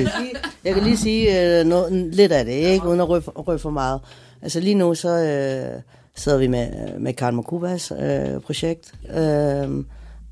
Jeg 0.63 0.74
kan 0.74 0.84
lige 0.84 0.97
sige 0.97 1.59
øh, 1.59 1.65
noget, 1.65 1.91
lidt 1.91 2.32
af 2.32 2.45
det, 2.45 2.53
ikke? 2.53 2.88
uden 2.88 2.99
at 2.99 3.09
røbe, 3.09 3.30
røbe 3.30 3.59
for 3.59 3.70
meget. 3.70 4.01
Altså 4.41 4.59
lige 4.59 4.76
nu, 4.76 4.95
så 4.95 5.09
øh, 5.09 5.82
sidder 6.15 6.38
vi 6.38 6.47
med, 6.47 6.68
med 6.99 7.13
Karl 7.13 7.34
Makubas 7.34 7.91
øh, 7.91 8.41
projekt, 8.41 8.93
øh, 9.18 9.84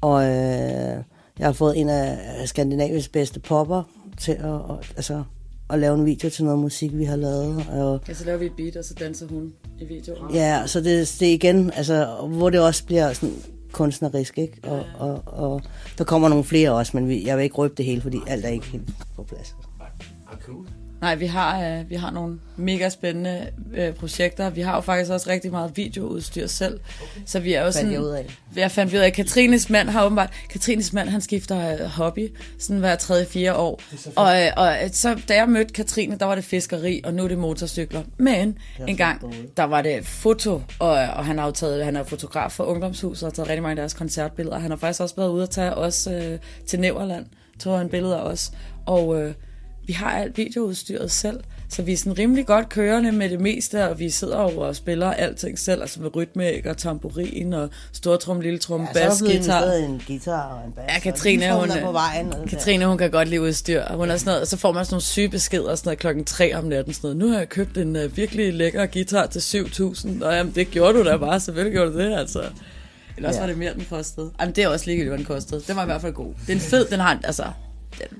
og 0.01 0.23
øh, 0.23 1.03
jeg 1.39 1.47
har 1.47 1.53
fået 1.53 1.79
en 1.79 1.89
af 1.89 2.17
Skandinaviens 2.45 3.07
bedste 3.07 3.39
popper 3.39 3.83
til 4.19 4.31
at, 4.31 4.45
og, 4.45 4.79
altså, 4.95 5.23
at 5.69 5.79
lave 5.79 5.95
en 5.95 6.05
video 6.05 6.29
til 6.29 6.43
noget 6.43 6.59
musik, 6.59 6.97
vi 6.97 7.03
har 7.03 7.15
lavet. 7.15 7.65
Og, 7.69 8.01
Ja, 8.07 8.13
så 8.13 8.25
laver 8.25 8.37
vi 8.37 8.45
et 8.45 8.51
beat, 8.57 8.75
og 8.75 8.85
så 8.85 8.93
danser 8.93 9.27
hun 9.27 9.53
i 9.79 9.85
videoen. 9.85 10.33
Ja, 10.33 10.63
så 10.65 10.81
det, 10.81 11.15
det 11.19 11.29
er 11.29 11.33
igen, 11.33 11.71
altså, 11.75 12.27
hvor 12.29 12.49
det 12.49 12.59
også 12.59 12.85
bliver 12.85 13.13
sådan 13.13 13.35
kunstnerisk, 13.71 14.37
ikke? 14.37 14.57
Og, 14.63 14.85
og, 14.97 15.21
og 15.25 15.61
der 15.97 16.03
kommer 16.03 16.29
nogle 16.29 16.43
flere 16.43 16.71
også, 16.71 16.91
men 16.97 17.07
vi, 17.07 17.25
jeg 17.25 17.37
vil 17.37 17.43
ikke 17.43 17.55
røbe 17.55 17.73
det 17.77 17.85
hele, 17.85 18.01
fordi 18.01 18.17
alt 18.27 18.45
er 18.45 18.49
ikke 18.49 18.65
helt 18.65 18.89
på 19.15 19.23
plads. 19.23 19.55
Nej, 21.01 21.15
vi 21.15 21.25
har, 21.25 21.63
øh, 21.63 21.89
vi 21.89 21.95
har 21.95 22.11
nogle 22.11 22.39
mega 22.55 22.89
spændende 22.89 23.47
øh, 23.73 23.93
projekter. 23.93 24.49
Vi 24.49 24.61
har 24.61 24.75
jo 24.75 24.81
faktisk 24.81 25.11
også 25.11 25.29
rigtig 25.29 25.51
meget 25.51 25.77
videoudstyr 25.77 26.47
selv. 26.47 26.79
Så 27.25 27.39
vi 27.39 27.53
er 27.53 27.65
jo 27.65 27.71
sådan... 27.71 27.91
jeg 27.91 28.01
ud 28.01 28.07
af. 28.07 28.25
Jeg 28.55 28.71
fandt 28.71 28.93
ud 28.93 28.99
af, 28.99 29.07
at 29.07 29.13
Katrines 29.13 29.69
mand 29.69 29.89
har 29.89 30.05
åbenbart... 30.05 30.33
Katrines 30.49 30.93
mand, 30.93 31.09
han 31.09 31.21
skifter 31.21 31.73
øh, 31.73 31.79
hobby 31.79 32.31
sådan 32.59 32.79
hver 32.79 32.95
tredje, 32.95 33.25
fire 33.25 33.55
år. 33.55 33.81
Og, 34.15 34.41
øh, 34.41 34.51
og 34.57 34.83
øh, 34.83 34.89
så 34.91 35.21
da 35.27 35.35
jeg 35.35 35.49
mødte 35.49 35.73
Katrine, 35.73 36.17
der 36.19 36.25
var 36.25 36.35
det 36.35 36.43
fiskeri, 36.43 37.01
og 37.03 37.13
nu 37.13 37.23
er 37.23 37.27
det 37.27 37.37
motorcykler. 37.37 38.03
Men 38.17 38.57
en 38.87 38.97
gang, 38.97 39.33
der 39.57 39.63
var 39.63 39.81
det 39.81 40.05
foto, 40.05 40.61
og, 40.79 40.89
og 40.89 41.25
han 41.25 41.37
har 41.37 41.45
jo 41.45 41.51
taget, 41.51 41.85
han 41.85 41.95
er 41.95 42.03
fotograf 42.03 42.51
for 42.51 42.63
Ungdomshuset, 42.63 43.23
og 43.23 43.27
har 43.27 43.33
taget 43.33 43.49
rigtig 43.49 43.61
mange 43.61 43.71
af 43.71 43.75
deres 43.75 43.93
koncertbilleder. 43.93 44.59
Han 44.59 44.71
har 44.71 44.77
faktisk 44.77 45.01
også 45.01 45.15
været 45.15 45.29
ude 45.29 45.43
og 45.43 45.49
tage 45.49 45.73
os 45.73 46.07
øh, 46.07 46.39
til 46.67 46.79
Næverland, 46.79 47.25
tog 47.59 47.81
en 47.81 47.89
billede 47.89 48.15
af 48.15 48.21
os. 48.21 48.51
Og 48.85 49.21
øh, 49.21 49.33
vi 49.87 49.93
har 49.93 50.09
alt 50.11 50.37
videoudstyret 50.37 51.11
selv, 51.11 51.39
så 51.69 51.81
vi 51.81 51.93
er 51.93 51.97
sådan 51.97 52.17
rimelig 52.19 52.45
godt 52.45 52.69
kørende 52.69 53.11
med 53.11 53.29
det 53.29 53.39
meste, 53.39 53.89
og 53.89 53.99
vi 53.99 54.09
sidder 54.09 54.37
over 54.37 54.65
og 54.65 54.75
spiller 54.75 55.11
alting 55.13 55.59
selv, 55.59 55.81
altså 55.81 56.01
med 56.01 56.15
rytmeæg 56.15 56.67
og 56.67 56.77
tamburin 56.77 57.53
og 57.53 57.69
stortrum, 57.93 58.39
lille 58.41 58.59
trum, 58.59 58.81
Ja, 58.95 58.99
ja, 59.01 59.07
bas, 59.09 59.21
guitar. 59.21 59.73
i 59.73 59.83
en 59.83 60.01
guitar 60.07 60.41
og 60.47 60.65
en 60.67 60.71
bas. 60.71 60.83
Ja, 60.93 60.99
Katrine, 60.99 61.53
hun, 61.59 61.71
er 61.71 61.81
på 61.85 61.91
vejen. 61.91 62.33
Katrine, 62.47 62.85
hun 62.85 62.97
kan 62.97 63.11
godt 63.11 63.27
lide 63.27 63.41
udstyr. 63.41 63.81
og 63.81 63.97
Hun 63.97 64.09
er 64.11 64.17
sådan 64.17 64.29
noget, 64.29 64.41
og 64.41 64.47
så 64.47 64.57
får 64.57 64.71
man 64.71 64.85
sådan 64.85 64.93
nogle 64.93 65.01
syge 65.03 65.29
beskeder 65.29 65.75
sådan 65.75 65.87
noget, 65.87 65.99
klokken 65.99 66.25
3 66.25 66.55
om 66.55 66.63
natten. 66.63 66.93
Sådan 66.93 67.01
noget. 67.07 67.17
Nu 67.17 67.29
har 67.31 67.37
jeg 67.37 67.49
købt 67.49 67.77
en 67.77 67.95
uh, 67.95 68.17
virkelig 68.17 68.53
lækker 68.53 68.85
guitar 68.85 69.25
til 69.25 69.39
7.000. 69.39 70.25
Og 70.25 70.33
jamen, 70.33 70.53
det 70.55 70.71
gjorde 70.71 70.97
du 70.99 71.03
da 71.05 71.17
bare. 71.17 71.39
Selvfølgelig 71.39 71.73
gjorde 71.73 71.91
du 71.93 71.99
det, 71.99 72.17
altså. 72.17 72.41
Eller 73.17 73.29
også 73.29 73.39
Ja. 73.39 73.43
ja. 73.45 73.47
var 73.47 73.47
det 73.47 73.57
mere, 73.57 73.73
den 73.73 73.85
kostede. 73.89 74.31
Jamen, 74.41 74.55
det 74.55 74.63
er 74.63 74.67
også 74.67 74.85
ligegyldigt, 74.85 75.09
hvad 75.09 75.17
den 75.17 75.25
kostede. 75.25 75.61
Den 75.67 75.75
var 75.75 75.81
i 75.83 75.85
hvert 75.85 76.01
fald 76.01 76.13
god. 76.13 76.33
Den 76.47 76.57
er 76.57 76.61
fed, 76.61 76.85
den 76.85 76.99
har 76.99 77.19
altså... 77.23 77.43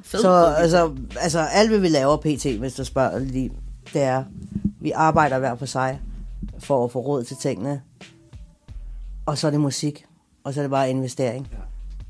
Fed, 0.04 0.20
Så 0.20 0.56
altså, 0.58 0.96
altså 1.20 1.40
alt, 1.40 1.70
hvad 1.70 1.80
vi 1.80 1.88
laver 1.88 2.18
pt, 2.18 2.46
hvis 2.46 2.74
du 2.74 2.84
spørger 2.84 3.20
lige, 3.20 3.52
det 3.94 4.02
er, 4.02 4.24
vi 4.82 4.92
arbejder 4.92 5.40
hver 5.40 5.56
for 5.56 5.66
sig 5.66 6.00
for 6.60 6.86
at 6.86 6.92
få 6.92 7.00
råd 7.00 7.24
til 7.24 7.38
tingene. 7.38 7.82
Og 9.26 9.38
så 9.38 9.48
er 9.48 9.52
det 9.52 9.60
musik. 9.60 10.06
Og 10.44 10.54
så 10.54 10.60
er 10.60 10.64
det 10.64 10.72
bare 10.72 10.90
investering. 10.90 11.48
Ja. 11.52 11.58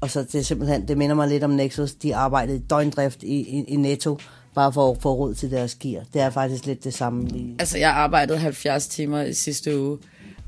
Og 0.01 0.09
så 0.09 0.23
det 0.23 0.35
er 0.35 0.41
simpelthen, 0.41 0.87
det 0.87 0.97
minder 0.97 1.15
mig 1.15 1.27
lidt 1.27 1.43
om 1.43 1.49
Nexus. 1.49 1.93
De 1.93 2.15
arbejdede 2.15 2.57
i 2.57 2.59
døgndrift 2.59 3.23
i, 3.23 3.35
i, 3.35 3.63
i 3.63 3.75
Netto, 3.75 4.19
bare 4.55 4.73
for 4.73 4.91
at 4.91 4.97
få 5.01 5.13
råd 5.13 5.33
til 5.33 5.51
deres 5.51 5.75
gear. 5.75 6.03
Det 6.13 6.21
er 6.21 6.29
faktisk 6.29 6.65
lidt 6.65 6.83
det 6.83 6.93
samme. 6.93 7.29
Altså, 7.59 7.77
jeg 7.77 7.89
arbejdede 7.89 8.37
70 8.37 8.87
timer 8.87 9.21
i 9.21 9.33
sidste 9.33 9.79
uge. 9.79 9.97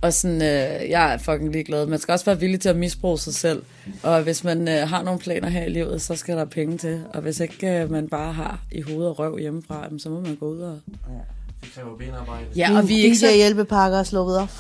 Og 0.02 0.14
sådan, 0.14 0.42
øh, 0.42 0.90
jeg 0.90 1.14
er 1.14 1.18
fucking 1.18 1.52
ligeglad. 1.52 1.86
Man 1.86 2.00
skal 2.00 2.12
også 2.12 2.26
være 2.26 2.40
villig 2.40 2.60
til 2.60 2.70
at 2.70 2.76
misbruge 2.76 3.20
sig 3.20 3.34
selv. 3.34 3.64
Og 4.04 4.22
hvis 4.22 4.44
man 4.44 4.68
øh, 4.68 4.90
har 4.90 5.04
nogle 5.04 5.20
planer 5.20 5.50
her 5.50 5.64
i 5.64 5.70
livet, 5.70 6.02
så 6.02 6.16
skal 6.16 6.38
der 6.38 6.46
penge 6.46 6.78
til. 6.78 7.04
Og 7.14 7.22
hvis 7.22 7.40
ikke 7.40 7.68
øh, 7.68 7.92
man 7.92 8.08
bare 8.10 8.34
har 8.34 8.60
i 8.72 8.82
hovedet 8.82 9.10
og 9.10 9.20
røv 9.20 9.38
hjemmefra, 9.38 9.84
jamen, 9.84 10.00
så 10.00 10.10
må 10.10 10.20
man 10.22 10.36
gå 10.36 10.46
ud 10.46 10.60
og... 10.60 10.80
Det 11.64 11.72
kræver 11.76 11.98
benarbejde. 11.98 12.46
Ja, 12.56 12.78
og 12.78 12.90
vi 12.90 13.00
er 13.00 13.04
ikke 13.04 13.18
så... 13.18 13.34
hjælpepakker 13.36 14.00
er 14.00 14.04
sluppet 14.04 14.38
op. 14.38 14.52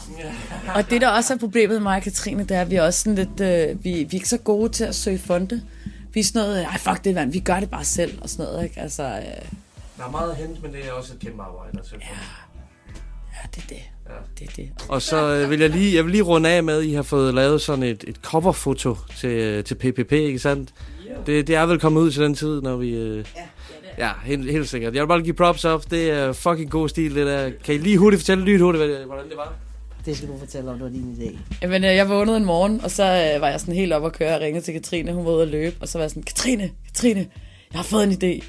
Og 0.75 0.89
det, 0.89 1.01
der 1.01 1.07
også 1.09 1.33
er 1.33 1.37
problemet 1.37 1.69
med 1.75 1.79
mig 1.79 1.95
og 1.97 2.01
Katrine, 2.03 2.43
det 2.43 2.51
er, 2.57 2.61
at 2.61 2.69
vi 2.71 2.75
er 2.75 2.81
også 2.83 2.99
sådan 3.03 3.15
lidt... 3.15 3.41
Øh, 3.41 3.83
vi, 3.83 3.91
vi 3.93 3.99
er 4.01 4.07
ikke 4.13 4.29
så 4.29 4.37
gode 4.37 4.69
til 4.71 4.83
at 4.83 4.95
søge 4.95 5.19
fonde. 5.19 5.61
Vi 6.13 6.19
er 6.19 6.23
sådan 6.23 6.41
noget, 6.41 6.63
ej 6.63 6.77
fuck 6.77 7.03
det, 7.03 7.15
mand, 7.15 7.31
vi 7.31 7.39
gør 7.39 7.59
det 7.59 7.69
bare 7.69 7.83
selv 7.83 8.21
og 8.21 8.29
sådan 8.29 8.45
noget, 8.45 8.63
ikke? 8.63 8.79
Altså, 8.81 9.03
øh, 9.03 9.09
Der 9.97 10.03
er 10.05 10.11
meget 10.11 10.31
at 10.31 10.37
hente, 10.37 10.61
men 10.61 10.71
det 10.73 10.87
er 10.87 10.91
også 10.91 11.13
et 11.13 11.19
kæmpe 11.19 11.43
arbejde. 11.43 11.77
Altså. 11.77 11.95
Ja. 12.01 12.07
Ja, 13.33 13.47
det 13.55 13.63
er 13.63 13.67
det. 13.67 13.81
Ja. 14.09 14.45
Det 14.45 14.55
det. 14.55 14.69
Og 14.89 15.01
så 15.01 15.35
øh, 15.35 15.49
vil 15.49 15.59
jeg 15.59 15.69
lige, 15.69 15.95
jeg 15.95 16.03
vil 16.03 16.11
lige 16.11 16.23
runde 16.23 16.49
af 16.49 16.63
med, 16.63 16.77
at 16.77 16.85
I 16.85 16.93
har 16.93 17.03
fået 17.03 17.33
lavet 17.33 17.61
sådan 17.61 17.83
et, 17.83 18.03
et 18.07 18.15
coverfoto 18.15 18.97
til, 19.17 19.29
øh, 19.29 19.63
til 19.63 19.75
PPP, 19.75 20.11
ikke 20.11 20.39
sandt? 20.39 20.73
Det, 21.25 21.47
det 21.47 21.55
er 21.55 21.65
vel 21.65 21.79
kommet 21.79 22.01
ud 22.01 22.11
til 22.11 22.23
den 22.23 22.35
tid, 22.35 22.61
når 22.61 22.75
vi... 22.75 22.89
Øh, 22.89 23.25
ja, 23.97 24.09
helt, 24.25 24.51
helt 24.51 24.69
sikkert. 24.69 24.95
Jeg 24.95 25.01
vil 25.01 25.07
bare 25.07 25.21
give 25.21 25.33
props 25.33 25.65
op. 25.65 25.91
Det 25.91 26.09
er 26.09 26.33
fucking 26.33 26.71
god 26.71 26.89
stil, 26.89 27.15
det 27.15 27.27
der. 27.27 27.51
Kan 27.63 27.75
I 27.75 27.77
lige 27.77 27.97
hurtigt 27.97 28.21
fortælle 28.21 28.43
lyt 28.43 28.61
hurtigt, 28.61 29.05
hvordan 29.05 29.29
det 29.29 29.37
var? 29.37 29.53
Det 30.05 30.17
skal 30.17 30.29
du 30.29 30.39
fortælle 30.39 30.71
om, 30.71 30.77
det 30.77 30.83
var 30.83 30.89
din 30.89 31.17
idé. 31.19 31.37
Jamen, 31.61 31.83
jeg 31.83 32.09
vågnede 32.09 32.37
en 32.37 32.45
morgen, 32.45 32.81
og 32.83 32.91
så 32.91 33.03
var 33.39 33.49
jeg 33.49 33.59
sådan 33.59 33.73
helt 33.73 33.93
op 33.93 34.05
at 34.05 34.13
køre 34.13 34.35
og 34.35 34.41
ringede 34.41 34.65
til 34.65 34.73
Katrine. 34.73 35.13
Hun 35.13 35.25
var 35.25 35.31
ude 35.31 35.41
at 35.41 35.47
løbe, 35.47 35.75
og 35.79 35.87
så 35.87 35.97
var 35.97 36.03
jeg 36.03 36.09
sådan, 36.09 36.23
Katrine, 36.23 36.71
Katrine, 36.85 37.27
jeg 37.71 37.79
har 37.79 37.83
fået 37.83 38.03
en 38.03 38.11
idé. 38.11 38.43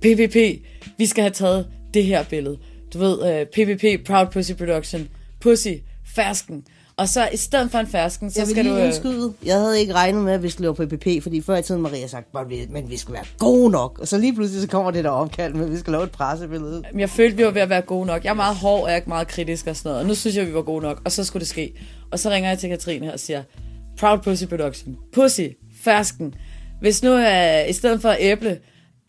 PPP, 0.00 0.64
vi 0.98 1.06
skal 1.06 1.22
have 1.22 1.32
taget 1.32 1.66
det 1.94 2.04
her 2.04 2.24
billede. 2.24 2.58
Du 2.94 2.98
ved, 2.98 3.40
øh, 3.40 3.46
PPP, 3.46 4.06
Proud 4.06 4.26
Pussy 4.32 4.52
Production, 4.52 5.08
Pussy, 5.40 5.68
fersken. 6.14 6.64
Og 6.96 7.08
så 7.08 7.28
i 7.32 7.36
stedet 7.36 7.70
for 7.70 7.78
en 7.78 7.86
fersken, 7.86 8.30
så 8.30 8.40
Jeg 8.40 8.46
vil 8.46 8.54
skal 8.54 8.64
du... 8.64 8.76
øh, 8.76 8.84
indskyde. 8.84 9.32
Jeg 9.44 9.54
havde 9.56 9.80
ikke 9.80 9.92
regnet 9.94 10.24
med, 10.24 10.32
at 10.32 10.42
vi 10.42 10.48
skulle 10.50 10.74
lave 10.78 10.86
PPP, 10.88 11.22
fordi 11.22 11.40
før 11.40 11.56
i 11.56 11.62
tiden 11.62 11.82
Maria 11.82 12.06
sagt, 12.06 12.32
"Bare 12.32 12.48
vi- 12.48 12.66
men 12.70 12.90
vi 12.90 12.96
skulle 12.96 13.14
være 13.14 13.24
gode 13.38 13.70
nok. 13.70 13.98
Og 13.98 14.08
så 14.08 14.18
lige 14.18 14.34
pludselig 14.34 14.62
så 14.62 14.68
kommer 14.68 14.90
det 14.90 15.04
der 15.04 15.10
opkald 15.10 15.54
med, 15.54 15.64
at 15.64 15.72
vi 15.72 15.76
skal 15.78 15.90
lave 15.92 16.04
et 16.04 16.10
pressebillede. 16.10 16.82
Men 16.92 17.00
jeg 17.00 17.10
følte, 17.10 17.36
vi 17.36 17.44
var 17.44 17.50
ved 17.50 17.62
at 17.62 17.68
være 17.70 17.80
gode 17.82 18.06
nok. 18.06 18.24
Jeg 18.24 18.30
er 18.30 18.34
meget 18.34 18.56
hård, 18.56 18.82
og 18.84 18.90
jeg 18.90 18.98
er 18.98 19.02
meget 19.06 19.28
kritisk 19.28 19.66
og 19.66 19.76
sådan 19.76 19.88
noget. 19.88 20.00
Og 20.02 20.08
nu 20.08 20.14
synes 20.14 20.36
jeg, 20.36 20.46
vi 20.46 20.54
var 20.54 20.62
gode 20.62 20.82
nok, 20.82 21.02
og 21.04 21.12
så 21.12 21.24
skulle 21.24 21.40
det 21.40 21.48
ske. 21.48 21.72
Og 22.12 22.18
så 22.18 22.30
ringer 22.30 22.50
jeg 22.50 22.58
til 22.58 22.68
Katrine 22.68 23.12
og 23.12 23.20
siger, 23.20 23.42
Proud 23.98 24.18
Pussy 24.18 24.44
Production. 24.44 24.96
Pussy, 25.14 25.40
fersken. 25.82 26.34
Hvis 26.80 27.02
nu 27.02 27.14
uh, 27.14 27.68
i 27.68 27.72
stedet 27.72 28.02
for 28.02 28.14
æble, 28.18 28.58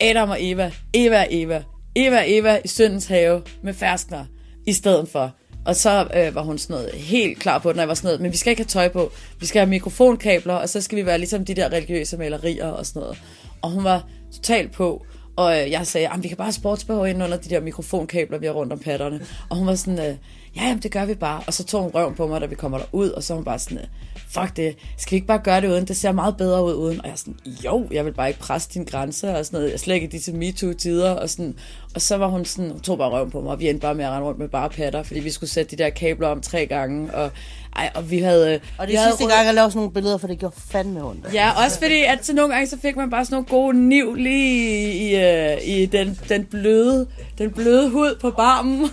Adam 0.00 0.30
og 0.30 0.36
Eva, 0.40 0.70
Eva 0.94 1.20
og 1.20 1.26
Eva, 1.30 1.62
Eva 1.94 2.22
Eva 2.26 2.58
i 2.64 2.68
søndens 2.68 3.06
have 3.06 3.42
med 3.62 3.74
ferskner 3.74 4.24
i 4.66 4.72
stedet 4.72 5.08
for. 5.08 5.30
Og 5.66 5.76
så 5.76 6.08
øh, 6.16 6.34
var 6.34 6.42
hun 6.42 6.58
sådan 6.58 6.74
noget 6.74 6.94
helt 6.94 7.38
klar 7.38 7.58
på 7.58 7.72
den, 7.72 7.80
jeg 7.80 7.88
var 7.88 7.94
sådan 7.94 8.06
noget, 8.06 8.20
men 8.20 8.32
vi 8.32 8.36
skal 8.36 8.50
ikke 8.50 8.62
have 8.62 8.68
tøj 8.68 8.88
på, 8.88 9.12
vi 9.40 9.46
skal 9.46 9.60
have 9.60 9.70
mikrofonkabler, 9.70 10.54
og 10.54 10.68
så 10.68 10.80
skal 10.80 10.98
vi 10.98 11.06
være 11.06 11.18
ligesom 11.18 11.44
de 11.44 11.54
der 11.54 11.72
religiøse 11.72 12.16
malerier 12.16 12.66
og 12.66 12.86
sådan 12.86 13.00
noget. 13.00 13.22
Og 13.62 13.70
hun 13.70 13.84
var 13.84 14.06
totalt 14.32 14.72
på, 14.72 15.06
og 15.36 15.60
øh, 15.60 15.70
jeg 15.70 15.86
sagde, 15.86 16.08
vi 16.18 16.28
kan 16.28 16.36
bare 16.36 16.52
sportsbehov 16.52 17.08
ind 17.08 17.22
under 17.22 17.36
de 17.36 17.50
der 17.50 17.60
mikrofonkabler, 17.60 18.38
vi 18.38 18.46
har 18.46 18.52
rundt 18.52 18.72
om 18.72 18.78
patterne. 18.78 19.20
Og 19.48 19.56
hun 19.56 19.66
var 19.66 19.74
sådan, 19.74 19.98
øh, 19.98 20.16
ja, 20.56 20.62
jamen, 20.62 20.82
det 20.82 20.92
gør 20.92 21.04
vi 21.04 21.14
bare. 21.14 21.42
Og 21.46 21.54
så 21.54 21.64
tog 21.64 21.82
hun 21.82 21.90
røven 21.94 22.14
på 22.14 22.26
mig, 22.26 22.40
da 22.40 22.46
vi 22.46 22.54
kommer 22.54 22.78
derud, 22.78 23.10
og 23.10 23.22
så 23.22 23.32
var 23.32 23.36
hun 23.36 23.44
bare 23.44 23.58
sådan, 23.58 23.78
øh, 23.78 23.84
fuck 24.28 24.56
det, 24.56 24.76
skal 24.98 25.10
vi 25.10 25.16
ikke 25.16 25.26
bare 25.26 25.40
gøre 25.44 25.60
det 25.60 25.68
uden? 25.68 25.84
Det 25.84 25.96
ser 25.96 26.12
meget 26.12 26.36
bedre 26.36 26.64
ud 26.64 26.74
uden. 26.74 27.00
Og 27.00 27.06
jeg 27.06 27.12
er 27.12 27.16
sådan, 27.16 27.36
jo, 27.64 27.88
jeg 27.90 28.04
vil 28.04 28.12
bare 28.12 28.28
ikke 28.28 28.40
presse 28.40 28.68
dine 28.74 28.84
grænser 28.84 29.34
og 29.34 29.46
sådan 29.46 29.56
noget. 29.56 29.70
Jeg 29.70 29.80
slækker 29.80 30.08
de 30.08 30.18
til 30.18 30.34
MeToo-tider 30.34 31.10
og 31.10 31.30
sådan. 31.30 31.54
Og 31.94 32.00
så 32.00 32.16
var 32.16 32.26
hun 32.26 32.44
sådan, 32.44 32.70
hun 32.70 32.80
tog 32.80 32.98
bare 32.98 33.10
røven 33.10 33.30
på 33.30 33.40
mig, 33.40 33.52
og 33.52 33.60
vi 33.60 33.68
endte 33.68 33.80
bare 33.80 33.94
med 33.94 34.04
at 34.04 34.10
rende 34.10 34.26
rundt 34.26 34.38
med 34.38 34.48
bare 34.48 34.68
patter, 34.70 35.02
fordi 35.02 35.20
vi 35.20 35.30
skulle 35.30 35.50
sætte 35.50 35.76
de 35.76 35.82
der 35.82 35.90
kabler 35.90 36.28
om 36.28 36.40
tre 36.40 36.66
gange. 36.66 37.14
Og, 37.14 37.30
ej, 37.76 37.90
og 37.94 38.10
vi 38.10 38.18
havde... 38.18 38.60
Og 38.78 38.88
vi 38.88 38.92
det 38.92 39.00
sidste 39.08 39.34
gang, 39.34 39.46
jeg 39.46 39.54
lavede 39.54 39.70
sådan 39.70 39.78
nogle 39.78 39.92
billeder, 39.92 40.18
for 40.18 40.26
det 40.26 40.38
gjorde 40.38 40.54
fandme 40.70 41.04
ondt. 41.04 41.34
Ja, 41.34 41.64
også 41.64 41.78
fordi, 41.78 42.02
at 42.02 42.18
så 42.26 42.32
nogle 42.34 42.54
gange, 42.54 42.66
så 42.68 42.76
fik 42.82 42.96
man 42.96 43.10
bare 43.10 43.24
sådan 43.24 43.34
nogle 43.34 43.46
gode 43.46 43.88
niv 43.88 44.14
lige 44.14 44.92
i, 44.92 45.16
øh, 45.16 45.58
i 45.62 45.86
den, 45.86 46.18
den, 46.28 46.44
bløde, 46.44 47.06
den 47.38 47.50
bløde 47.50 47.90
hud 47.90 48.18
på 48.20 48.30
barmen. 48.30 48.90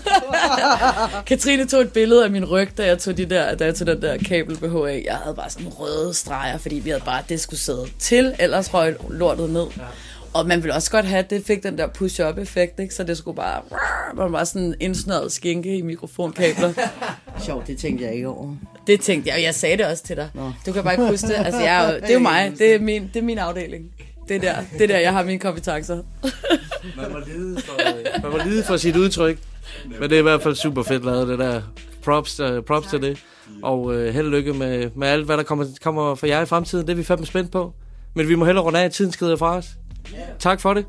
Katrine 1.28 1.66
tog 1.68 1.82
et 1.82 1.92
billede 1.94 2.24
af 2.26 2.32
min 2.32 2.46
ryg, 2.46 2.78
da 2.78 2.86
jeg 2.86 3.00
tog, 3.00 3.18
de 3.18 3.26
der, 3.26 3.56
da 3.56 3.66
jeg 3.66 3.76
tog 3.76 3.88
den 3.88 4.02
der 4.02 4.18
kabel 4.18 4.58
BH 4.58 4.76
af. 4.76 5.04
Jeg 5.06 5.16
havde 5.16 5.36
bare 5.36 5.50
sådan 5.50 5.68
røde 5.68 6.14
streger, 6.14 6.58
fordi 6.58 6.76
vi 6.76 6.90
havde 6.90 7.04
bare, 7.06 7.24
det 7.30 7.40
skulle 7.42 7.60
sidde 7.60 7.86
til, 8.00 8.36
ellers 8.40 8.74
røg 8.74 8.96
lortet 9.10 9.50
ned. 9.50 9.66
Og 10.34 10.48
man 10.48 10.64
ville 10.64 10.74
også 10.74 10.92
godt 10.92 11.06
have, 11.06 11.20
at 11.20 11.30
det 11.30 11.46
fik 11.46 11.64
den 11.64 11.78
der 11.78 11.88
push-up-effekt, 11.88 12.80
ikke? 12.80 12.96
så 12.96 13.04
det 13.04 13.18
skulle 13.18 13.36
bare, 13.36 13.62
man 14.16 14.32
var 14.32 14.44
sådan 14.44 14.76
indsnøret 14.80 15.32
skinke 15.32 15.78
i 15.78 15.82
mikrofonkabler. 15.82 16.74
Sjovt, 17.46 17.68
det 17.68 17.78
tænkte 17.78 18.06
jeg 18.06 18.14
ikke 18.14 18.28
over. 18.28 18.56
Det 18.88 19.02
tænkte 19.02 19.30
jeg, 19.30 19.36
og 19.36 19.44
jeg 19.44 19.56
sagde 19.56 19.78
det 19.78 19.86
også 19.86 20.04
til 20.04 20.16
dig. 20.16 20.30
Nå. 20.34 20.52
Du 20.66 20.72
kan 20.72 20.84
bare 20.84 20.94
ikke 20.94 21.08
huske 21.08 21.28
det. 21.28 21.34
Altså, 21.34 21.62
jeg 21.62 21.86
er 21.86 21.94
jo, 21.94 21.96
det 22.00 22.10
er 22.10 22.14
jo 22.14 22.20
mig. 22.20 22.54
Det 22.60 22.76
er 22.76 22.80
min, 22.80 23.10
det 23.14 23.20
er 23.20 23.24
min 23.24 23.38
afdeling. 23.38 23.92
Det 24.28 24.36
er 24.36 24.40
der, 24.40 24.56
det 24.74 24.82
er 24.82 24.88
der, 24.88 25.00
jeg 25.00 25.14
har 25.14 25.24
mine 25.24 25.40
kompetencer. 25.40 25.96
Man 26.98 27.12
må 27.12 27.20
lide 27.28 27.62
for, 27.62 27.74
man 28.22 28.32
må 28.32 28.38
lide 28.46 28.64
for 28.64 28.78
sit 28.78 28.96
udtryk. 28.96 29.38
Men 30.00 30.02
det 30.02 30.12
er 30.12 30.20
i 30.20 30.22
hvert 30.22 30.44
fald 30.44 30.56
super 30.56 30.84
fedt 30.84 31.06
lavet, 31.06 31.28
det 31.28 31.40
der. 31.40 31.62
Props, 32.04 32.40
uh, 32.40 32.64
props 32.64 32.88
til 32.88 33.02
det. 33.02 33.24
Og 33.64 33.82
uh, 33.82 34.06
held 34.06 34.26
og 34.26 34.32
lykke 34.32 34.54
med, 34.54 34.90
med 34.96 35.08
alt, 35.08 35.26
hvad 35.26 35.38
der 35.38 35.44
kommer, 35.44 35.66
kommer 35.82 36.16
for 36.16 36.28
jer 36.28 36.42
i 36.42 36.46
fremtiden. 36.46 36.88
Det 36.88 36.92
er 36.92 36.98
vi 36.98 37.04
fandme 37.04 37.26
spændt 37.26 37.52
på. 37.52 37.74
Men 38.14 38.28
vi 38.28 38.36
må 38.36 38.46
hellere 38.46 38.66
runde 38.66 38.80
af, 38.80 38.92
tiden 38.92 39.12
skrider 39.12 39.36
fra 39.36 39.56
os. 39.56 39.68
Tak 40.40 40.60
for 40.60 40.74
det. 40.74 40.86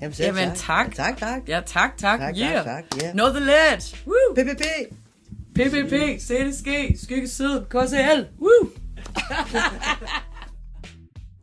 Jamen, 0.00 0.14
selv 0.14 0.26
Jamen, 0.26 0.56
tak. 0.56 0.94
Tak, 0.94 1.18
tak. 1.18 1.48
Ja, 1.48 1.60
tak, 1.66 1.90
tak. 1.98 2.20
Tak, 2.20 2.34
yeah. 2.36 2.64
tak, 2.64 2.64
tak, 2.64 3.02
yeah. 3.02 3.12
Know 3.14 3.28
the 3.28 3.40
ledge. 3.40 3.96
Woo. 4.06 4.34
PPP. 4.34 4.62
PPP. 5.54 6.22
Se 6.22 6.34
det 6.34 6.58
ske. 6.58 6.96
Skyggesiden. 7.02 7.64
KCL. 7.70 8.24
Woo. 8.40 8.70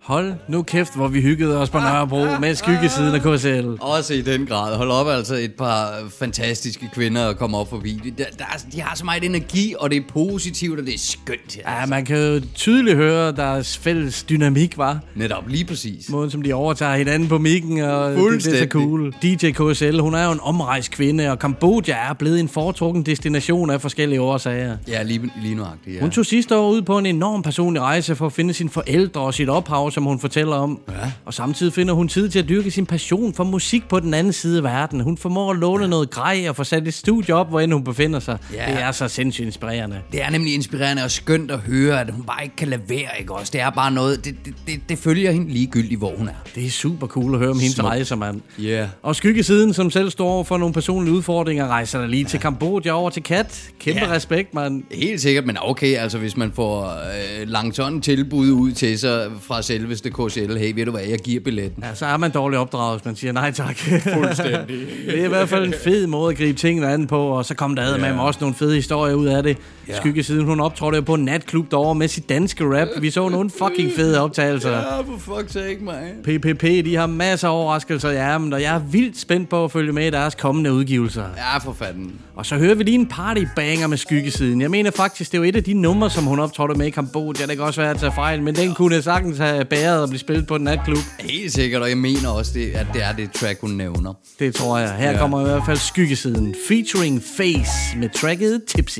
Hold 0.04 0.34
nu 0.48 0.62
kæft, 0.64 0.96
hvor 0.96 1.08
vi 1.08 1.22
hyggede 1.22 1.58
os 1.62 1.70
på 1.70 1.78
Nørrebro 1.80 2.26
med 2.42 2.56
skyggesiden 2.56 3.16
af 3.16 3.22
KCL. 3.22 3.68
Også 3.82 4.14
i 4.14 4.22
den 4.22 4.46
grad. 4.46 4.76
Hold 4.78 4.92
op, 4.92 5.08
altså 5.08 5.36
et 5.36 5.52
par 5.54 5.94
fantastiske 6.20 6.90
kvinder 6.94 7.28
at 7.30 7.38
komme 7.38 7.58
op 7.58 7.70
forbi. 7.70 8.02
De, 8.04 8.12
der, 8.18 8.24
der, 8.38 8.44
er- 8.46 8.58
de 8.74 8.82
har 8.82 8.96
så 8.96 9.06
meget 9.06 9.24
energi, 9.24 9.76
og 9.80 9.90
det 9.90 9.98
er 9.98 10.02
positivt, 10.14 10.80
og 10.80 10.86
det 10.86 10.94
er 10.94 10.98
skønt. 11.00 11.58
Ja, 11.58 11.86
man 11.86 12.06
kan 12.06 12.18
jo 12.34 12.42
tydeligt 12.56 12.96
høre 12.96 13.32
deres 13.32 13.78
fælles 13.78 14.24
dynamik, 14.24 14.78
var. 14.78 15.00
Netop, 15.16 15.44
lige 15.48 15.66
præcis. 15.66 16.10
Måden, 16.10 16.30
som 16.32 16.42
de 16.42 16.54
overtager 16.54 16.96
hinanden 16.96 17.30
på 17.30 17.38
mikken, 17.38 17.80
og 17.82 18.12
det, 18.12 18.44
det 18.44 18.54
er 18.54 18.58
så 18.60 18.68
cool. 18.70 19.14
DJ 19.24 19.52
KSL, 19.52 20.00
hun 20.00 20.14
er 20.14 20.26
jo 20.26 20.32
en 20.32 20.40
omrejst 20.42 20.92
kvinde, 20.92 21.32
og 21.32 21.40
Kambodja 21.40 21.96
er 22.10 22.14
blevet 22.14 22.40
en 22.40 22.50
foretrukken 22.50 23.04
destination 23.04 23.70
af 23.70 23.82
forskellige 23.82 24.22
årsager. 24.22 24.78
Ja, 24.88 25.04
lige, 25.04 25.32
lige 25.42 25.56
nuagtigt, 25.56 25.96
ja. 25.96 26.02
Hun 26.02 26.12
tog 26.12 26.26
sidste 26.26 26.58
år 26.58 26.70
ud 26.72 26.82
på 26.82 26.98
en 26.98 27.06
enorm 27.06 27.42
personlig 27.44 27.82
rejse 27.82 28.16
for 28.16 28.26
at 28.26 28.34
finde 28.34 28.54
sine 28.54 28.70
forældre 28.70 29.22
og 29.22 29.34
sit 29.34 29.50
ophav, 29.50 29.92
som 29.94 30.04
hun 30.04 30.20
fortæller 30.20 30.56
om. 30.56 30.80
Ja. 30.90 30.94
Og 31.26 31.34
samtidig 31.34 31.74
finder 31.74 31.94
hun 31.94 32.08
tid 32.08 32.30
til 32.30 32.40
at 32.40 32.50
dyrke 32.50 32.72
sin 32.72 32.86
passion 32.86 33.34
for 33.34 33.44
musik 33.44 33.88
på 33.90 34.00
den 34.00 34.14
anden 34.14 34.34
side 34.34 34.58
af 34.58 34.64
verden. 34.64 35.00
Hun 35.00 35.18
formår 35.18 35.52
at 35.52 35.58
låne 35.60 35.84
ja. 35.84 35.90
noget 35.90 36.10
grej 36.10 36.46
og 36.50 36.56
få 36.56 36.64
sat 36.64 36.88
et 36.88 36.94
studie 36.94 37.36
op, 37.36 37.50
hvor 37.50 37.60
end 37.60 37.74
hun 37.74 37.84
befinder 37.84 38.20
sig. 38.20 38.38
Ja. 38.54 38.72
Det 38.74 38.82
er 38.82 38.92
så 38.92 39.08
sindssygt 39.08 39.46
inspirerende. 39.46 40.00
Det 40.12 40.22
er 40.24 40.30
nemlig 40.30 40.54
inspirerende 40.54 41.04
og 41.04 41.12
skønt 41.12 41.52
at 41.52 41.60
høre, 41.60 42.02
at 42.02 42.10
hun 42.12 42.24
bare 42.24 42.44
ikke 42.44 42.56
kan 42.56 42.68
lade 42.68 42.82
være, 42.90 43.10
ikke 43.20 43.34
også? 43.34 43.50
Det 43.54 43.62
er 43.62 43.70
bare 43.70 43.92
noget, 43.92 44.26
det, 44.26 44.36
det, 44.46 44.54
det, 44.68 44.80
det 44.90 44.98
følger 44.98 45.32
hende 45.32 45.50
ligegyldigt, 45.54 45.98
hvor 46.00 46.12
hun 46.18 46.28
er. 46.28 46.34
Det 46.56 46.66
er 46.66 46.70
super 46.70 47.08
cool 47.08 47.34
at 47.34 47.40
høre 47.40 47.50
om 47.50 47.60
hendes 47.60 47.76
Smukt. 47.76 47.88
rejser, 47.90 48.16
mand. 48.16 48.42
Ja. 48.60 48.64
Yeah. 48.64 48.88
Og 49.04 49.16
skyggesiden, 49.16 49.74
som 49.74 49.92
selv 49.92 50.10
står 50.10 50.44
for 50.44 50.58
nogle 50.58 50.74
personlige 50.74 51.16
udfordringer, 51.16 51.68
rejser 51.68 52.00
der 52.00 52.08
lige 52.08 52.26
til 52.26 52.40
Kambodja 52.40 52.92
over 52.92 53.10
til 53.10 53.24
Kat. 53.24 53.70
Kæmpe 53.80 54.02
Ja. 54.06 54.12
respekt, 54.12 54.54
mand. 54.54 54.84
Helt 54.92 55.22
sikkert, 55.22 55.46
men 55.46 55.58
okay, 55.62 55.96
altså 55.98 56.18
hvis 56.18 56.38
man 56.38 56.52
får 56.56 56.84
øh, 56.86 57.48
langt 57.48 57.76
sådan 57.76 58.02
tilbud 58.02 58.52
ud 58.52 58.72
til 58.72 59.00
sig 59.00 59.28
fra 59.42 59.62
selveste 59.84 60.10
KCL, 60.10 60.58
hey, 60.58 60.74
ved 60.76 60.86
du 60.86 60.92
hvad, 60.92 61.02
jeg 61.02 61.20
giver 61.20 61.42
billetten. 61.42 61.84
Ja, 61.84 61.96
så 61.96 62.06
er 62.06 62.18
man 62.18 62.32
dårligt 62.32 62.60
opdraget, 62.60 62.98
hvis 62.98 63.06
man 63.06 63.16
siger 63.16 63.32
nej 63.32 63.52
tak. 63.52 63.78
Fuldstændig. 64.14 64.78
det 65.06 65.20
er 65.20 65.26
i 65.26 65.28
hvert 65.28 65.50
fald 65.50 65.68
en 65.68 65.74
fed 65.84 66.08
måde 66.08 66.32
at 66.32 66.38
gribe 66.38 66.60
tingene 66.60 66.88
an 66.88 67.08
på, 67.08 67.28
og 67.28 67.46
så 67.46 67.56
kom 67.56 67.76
der 67.76 67.92
ja. 67.92 67.98
med 67.98 68.20
også 68.20 68.40
nogle 68.42 68.56
fede 68.56 68.76
historier 68.76 69.14
ud 69.14 69.26
af 69.26 69.44
det. 69.44 69.58
Ja. 69.88 69.98
Skyggesiden, 69.98 70.46
hun 70.46 70.60
optrådte 70.60 70.96
jo 70.96 71.02
på 71.02 71.14
en 71.14 71.26
natklub 71.26 71.72
derovre 71.72 71.96
med 71.96 72.08
sit 72.08 72.30
danske 72.30 72.80
rap. 72.80 72.88
Vi 73.02 73.10
så 73.10 73.30
nogle 73.30 73.50
fucking 73.50 73.92
fede 73.96 74.22
optagelser. 74.22 74.72
Ja, 74.72 75.00
for 75.00 75.38
fuck's 75.38 75.52
sake, 75.52 75.78
man. 75.82 75.94
PPP, 76.24 76.64
de 76.64 76.96
har 76.96 77.08
masser 77.08 77.48
af 77.48 77.56
overraskelser 77.56 78.10
i 78.10 78.16
ærmen, 78.16 78.54
og 78.54 78.62
jeg 78.62 78.76
er 78.76 78.80
vildt 78.80 79.20
spændt 79.20 79.50
på 79.50 79.64
at 79.64 79.72
følge 79.72 79.94
med 79.94 80.08
i 80.08 80.10
deres 80.10 80.36
kommende 80.36 80.74
udgivelser. 80.74 81.24
Ja, 81.38 81.58
for 81.58 81.74
fanden. 81.74 82.14
Og 82.36 82.46
så 82.46 82.56
hører 82.56 82.76
vi 82.76 82.84
lige 82.84 82.96
en 82.96 83.08
partybanger 83.08 83.88
med 83.88 83.98
skyggesiden. 83.98 84.62
Jeg 84.62 84.72
mener 84.72 84.92
faktisk, 84.92 85.32
det 85.32 85.38
er 85.38 85.42
jo 85.42 85.50
et 85.50 85.56
af 85.56 85.64
de 85.64 85.74
numre, 85.74 86.10
som 86.10 86.24
hun 86.24 86.40
optrådte 86.40 86.76
med 86.76 86.88
i 86.88 86.90
Kambodja. 86.90 87.46
Det 87.46 87.56
kan 87.58 87.66
også 87.66 87.82
være 87.82 87.92
at 87.92 87.98
tage 87.98 88.12
fejl, 88.12 88.44
men 88.44 88.56
den 88.56 88.74
kunne 88.74 89.02
sagtens 89.02 89.38
have 89.38 89.66
bæret 89.76 90.02
og 90.02 90.10
blive 90.10 90.20
spillet 90.20 90.48
på 90.48 90.56
en 90.56 90.62
natklub. 90.62 91.04
Helt 91.20 91.54
sikkert, 91.54 91.82
og 91.82 91.90
jeg 91.90 91.98
mener 91.98 92.30
også, 92.30 92.52
det, 92.54 92.72
at 92.72 92.88
det 92.94 93.04
er 93.04 93.12
det 93.12 93.32
track, 93.32 93.62
hun 93.62 93.72
nævner. 93.72 94.14
Det 94.40 94.56
tror 94.56 94.78
jeg. 94.78 94.96
Her. 94.96 95.12
Ja. 95.12 95.18
kommer 95.18 95.42
i 95.42 95.44
hvert 95.44 95.64
fald 95.66 95.78
skyggesiden. 95.78 96.56
Featuring 96.68 97.24
Face 97.38 97.98
med 97.98 98.10
tracket 98.10 98.62
Tipsy. 98.68 99.00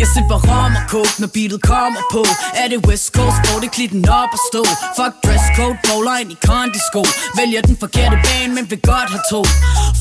Jeg 0.00 0.08
sipper 0.14 0.38
rom 0.48 0.72
og 0.80 0.84
coke, 0.94 1.14
når 1.22 1.30
beatet 1.34 1.62
kommer 1.62 2.02
på. 2.14 2.22
Er 2.60 2.66
det 2.72 2.78
West 2.88 3.08
Coast, 3.16 3.38
hvor 3.46 3.58
det 3.62 3.70
klitten 3.76 4.08
op 4.08 4.30
og 4.36 4.40
stå? 4.50 4.62
Fuck 4.98 5.14
dresscode, 5.24 5.76
bowler 5.86 6.16
ind 6.22 6.30
i 6.36 6.38
kondisko 6.48 7.02
Vælger 7.38 7.62
den 7.68 7.76
forkerte 7.82 8.16
bane, 8.26 8.50
men 8.56 8.64
vil 8.70 8.80
godt 8.92 9.08
have 9.14 9.24
to 9.32 9.40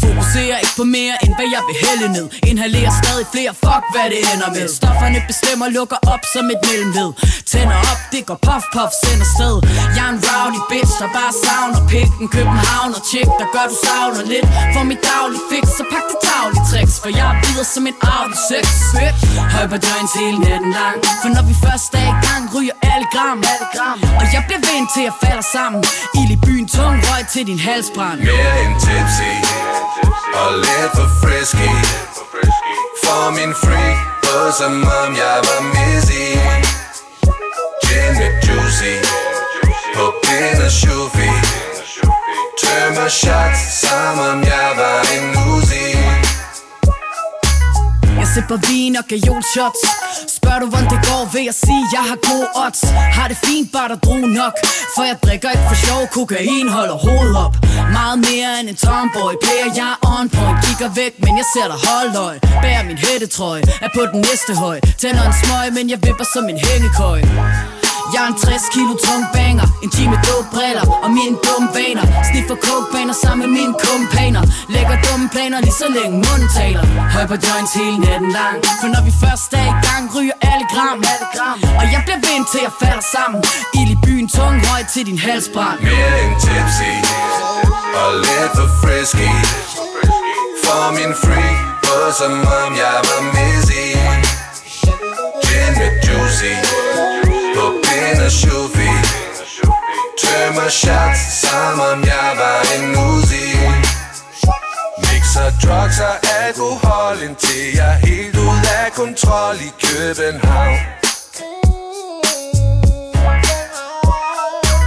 Fokuserer 0.01 0.57
ikke 0.63 0.75
på 0.81 0.85
mere, 0.97 1.15
end 1.23 1.33
hvad 1.37 1.47
jeg 1.55 1.61
vil 1.69 1.77
hælde 1.85 2.07
ned. 2.17 2.25
Inhalerer 2.51 2.93
stadig 3.01 3.25
flere, 3.33 3.51
fuck 3.65 3.83
hvad 3.93 4.07
det 4.13 4.19
ender 4.33 4.49
med. 4.57 4.65
Stofferne 4.79 5.19
bestemmer, 5.31 5.65
lukker 5.77 5.99
op 6.13 6.23
som 6.33 6.45
et 6.53 6.61
mellemled. 6.69 7.11
Tænder 7.51 7.79
op, 7.91 8.01
det 8.13 8.21
går 8.29 8.39
puff 8.47 8.65
puff, 8.75 8.91
sender 9.03 9.27
sted. 9.35 9.55
Jeg 9.97 10.03
er 10.07 10.13
en 10.15 10.21
rowdy 10.29 10.61
bitch, 10.71 10.93
der 11.01 11.09
bare 11.19 11.33
savner 11.43 11.81
pikken. 11.93 12.25
København 12.37 12.91
og 12.97 13.03
chick, 13.09 13.29
der 13.41 13.47
gør 13.55 13.65
du 13.71 13.75
savner 13.85 14.23
lidt. 14.33 14.45
For 14.73 14.83
mit 14.89 15.01
daglige 15.09 15.43
fix, 15.51 15.63
så 15.77 15.83
pak 15.93 16.05
det 16.11 16.19
daglige 16.31 16.63
tricks 16.69 16.95
For 17.03 17.09
jeg 17.17 17.27
er 17.33 17.37
videre 17.45 17.67
som 17.73 17.83
en 17.89 17.97
Audi 18.15 18.37
6 18.49 18.67
Høj 19.55 19.67
joints 19.87 20.13
hele 20.19 20.39
natten 20.45 20.71
lang. 20.79 20.97
For 21.21 21.29
når 21.35 21.43
vi 21.49 21.55
først 21.65 21.93
er 21.99 22.07
i 22.13 22.15
gang, 22.27 22.43
ryger 22.55 22.75
alle 22.91 23.07
gram. 23.15 23.37
Og 24.19 24.25
jeg 24.35 24.41
bliver 24.47 24.63
vendt 24.69 24.87
til 24.95 25.03
at 25.11 25.15
falde 25.23 25.45
sammen. 25.55 25.79
Ild 26.19 26.31
i 26.37 26.39
byen, 26.45 26.65
tung 26.75 26.97
røg 27.09 27.23
til 27.33 27.43
din 27.49 27.59
halsbrand. 27.67 28.17
Mere 28.19 28.53
end 28.63 28.75
tipsy 28.83 29.31
Og 30.41 30.49
lidt 30.65 30.91
for 30.97 31.09
frisky. 31.21 31.71
For 33.03 33.23
min 33.37 33.53
freak 33.63 33.97
På 34.23 34.37
som 34.59 34.73
om 34.99 35.09
jeg 35.23 35.37
var 35.47 35.61
missy. 35.75 36.25
Gin 37.83 38.11
med 38.19 38.31
juicy 38.45 38.93
På 39.95 40.03
pind 40.23 40.59
og 40.65 40.71
shufi 40.71 41.29
Tømmer 42.61 43.09
shots 43.09 43.61
Som 43.81 44.19
om 44.29 44.43
jeg 44.43 44.69
var 44.77 45.01
en 45.15 45.25
Jeg 45.35 45.60
sipper 48.33 48.57
vin 48.67 48.95
og 48.95 49.05
gajolshots 49.11 49.81
Spørger 50.37 50.59
du 50.59 50.67
hvordan 50.71 50.89
det 50.93 51.01
går, 51.09 51.23
vil 51.33 51.43
jeg 51.49 51.57
sige, 51.65 51.83
jeg 51.95 52.03
har 52.11 52.17
gode 52.29 52.47
odds. 52.65 52.81
Har 53.17 53.27
det 53.31 53.37
fint, 53.45 53.67
bare 53.75 53.89
der 53.89 53.99
drue 54.05 54.27
nok. 54.41 54.53
For 54.95 55.03
jeg 55.09 55.17
drikker 55.25 55.49
ikke 55.55 55.65
for 55.71 55.77
sjov, 55.85 56.01
kokain 56.15 56.67
holder 56.77 56.97
hovedet 57.05 57.37
op. 57.45 57.53
Meget 57.97 58.17
mere 58.27 58.49
end 58.59 58.67
en 58.69 58.77
tomboy 58.85 59.33
Player, 59.43 59.69
jeg 59.79 59.89
er 59.95 59.99
on 60.15 60.29
point, 60.35 60.57
kigger 60.65 60.89
væk, 61.01 61.13
men 61.25 61.33
jeg 61.39 61.47
ser 61.53 61.67
dig 61.71 61.79
holdøj. 61.89 62.35
Bærer 62.63 62.83
min 62.89 62.97
hættetrøje, 63.05 63.63
er 63.85 63.89
på 63.97 64.01
den 64.11 64.19
næste 64.27 64.51
høj. 64.63 64.77
Tænder 65.01 65.23
en 65.31 65.35
smøg, 65.43 65.67
men 65.77 65.85
jeg 65.93 65.99
vipper 66.05 66.27
som 66.33 66.43
en 66.51 66.59
hængekøj 66.67 67.21
jeg 68.13 68.21
er 68.25 68.29
en 68.33 68.37
60 68.37 68.69
kilo 68.73 68.93
tung 69.05 69.23
banger 69.33 69.67
En 69.83 69.89
time 69.95 70.09
med 70.13 70.21
dope 70.27 70.49
briller 70.53 70.85
og 71.05 71.09
mine 71.19 71.35
dumme 71.45 71.67
vaner. 71.77 72.05
Sniffer 72.29 72.57
coke 72.65 73.13
sammen 73.23 73.39
med 73.43 73.49
mine 73.57 73.73
kumpaner 73.83 74.43
Lægger 74.75 74.97
dumme 75.05 75.27
planer 75.33 75.59
lige 75.65 75.77
så 75.83 75.87
længe 75.97 76.15
munden 76.25 76.49
taler. 76.59 76.83
Høj 77.15 77.25
på 77.31 77.37
joints 77.45 77.73
hele 77.79 77.97
natten 78.05 78.31
lang. 78.39 78.55
For 78.81 78.87
når 78.93 79.03
vi 79.07 79.13
først 79.23 79.49
er 79.59 79.65
i 79.73 79.75
gang, 79.87 80.03
ryger 80.15 80.37
alle 80.49 80.65
gram. 80.73 80.97
Og 81.79 81.85
jeg 81.93 82.01
bliver 82.05 82.21
vendt 82.27 82.47
til 82.53 82.63
at 82.69 82.73
falde 82.81 83.03
sammen. 83.15 83.39
Ild 83.79 83.91
i 83.95 83.97
byen, 84.05 84.27
tung 84.35 84.55
høj 84.69 84.81
til 84.93 85.03
din 85.09 85.19
halsbrand. 85.27 85.77
Mere 85.87 86.13
end 86.23 86.35
tipsy 86.43 86.93
Og 88.01 88.11
lidt 88.25 88.51
for 88.57 88.69
frisky. 88.81 89.29
For 90.63 90.83
min 90.97 91.13
free 91.23 91.55
På 91.85 91.95
som 92.19 92.33
om 92.59 92.71
jeg 92.83 92.97
var 93.09 93.21
missy. 93.35 93.83
Gin 95.45 95.71
med 95.79 95.91
juicy 96.05 96.53
pind 98.31 98.39
shufi 98.39 98.89
Tømmer 100.17 100.69
shots 100.69 101.41
Som 101.41 101.79
om 101.79 102.03
jeg 102.03 102.31
var 102.37 102.61
en 102.75 102.87
musi 102.95 103.47
Mixer 104.97 105.51
drugs 105.63 105.99
og 105.99 106.15
alkohol 106.43 107.21
Indtil 107.23 107.75
jeg 107.75 107.87
er 107.87 108.07
helt 108.07 108.37
ud 108.37 108.65
af 108.83 108.91
kontrol 108.93 109.55
i 109.55 109.71
København 109.85 110.77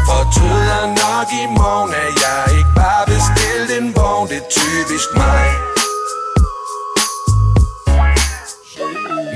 Fortryder 0.07 0.87
nok 0.87 1.29
i 1.43 1.47
morgen 1.47 1.95
At 1.95 2.13
jeg 2.25 2.59
ikke 2.59 2.73
bare 2.77 3.07
bestilte 3.07 3.79
en 3.79 3.97
vogn 3.97 4.29
Det 4.29 4.37
er 4.37 4.49
typisk 4.51 5.09
mig 5.17 5.47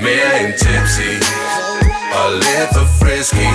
Mere 0.01 0.43
end 0.43 0.53
tipsy. 0.59 1.88
Og 2.13 2.31
lidt 2.31 2.69
for 2.73 2.87
frisky. 2.99 3.49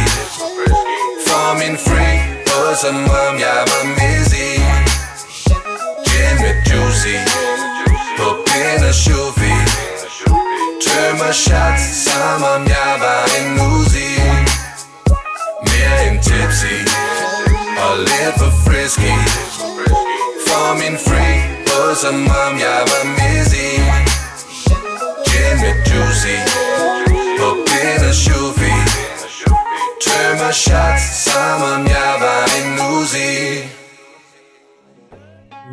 For 1.26 1.54
min 1.60 1.76
freak 1.86 2.20
På 2.46 2.74
som 2.82 2.96
om 2.96 3.34
jeg 3.46 3.60
var 3.70 3.84
missy 3.98 4.48
Gin 6.06 6.34
med 6.42 6.54
juicy 6.68 7.16
På 8.18 8.26
pind 8.46 8.84
og 8.88 8.94
shufi 8.94 9.54
Tømmer 10.84 11.32
shots 11.32 11.84
Som 12.04 12.42
om 12.54 12.62
jeg 12.76 12.92
var 13.04 13.22
en 13.38 13.48
Uzi 13.70 14.12
Mere 15.68 15.96
end 16.06 16.18
tipsy. 16.22 16.76
Og 17.84 17.98
lidt 17.98 18.34
for 18.38 18.52
frisky. 18.64 19.14
For 20.46 20.74
min 20.80 20.98
freak 21.06 21.40
På 21.66 21.94
som 21.94 22.14
om 22.14 22.52
jeg 22.58 22.80
var 22.90 23.04
missy 23.18 23.68
Gin 25.28 25.56
med 25.62 25.74
juicy. 25.88 26.36
På 26.48 26.52
pind 26.54 26.70
og 26.70 26.73
shufi 28.14 28.72
Tømmer 30.04 30.52
shots 30.52 31.04
Som 31.24 31.62
om 31.74 31.86
jeg 31.86 32.14
var 32.20 32.44
en 32.58 32.68
Uzi 33.02 33.68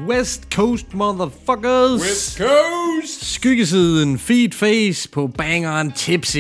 West 0.08 0.42
Coast 0.54 0.94
motherfuckers. 0.94 2.02
West 2.02 2.38
Coast. 2.38 3.34
Skyggesiden, 3.34 4.20
feed 4.20 4.52
face 4.52 5.10
på 5.10 5.28
bangeren 5.28 5.92
Tipsy. 5.92 6.38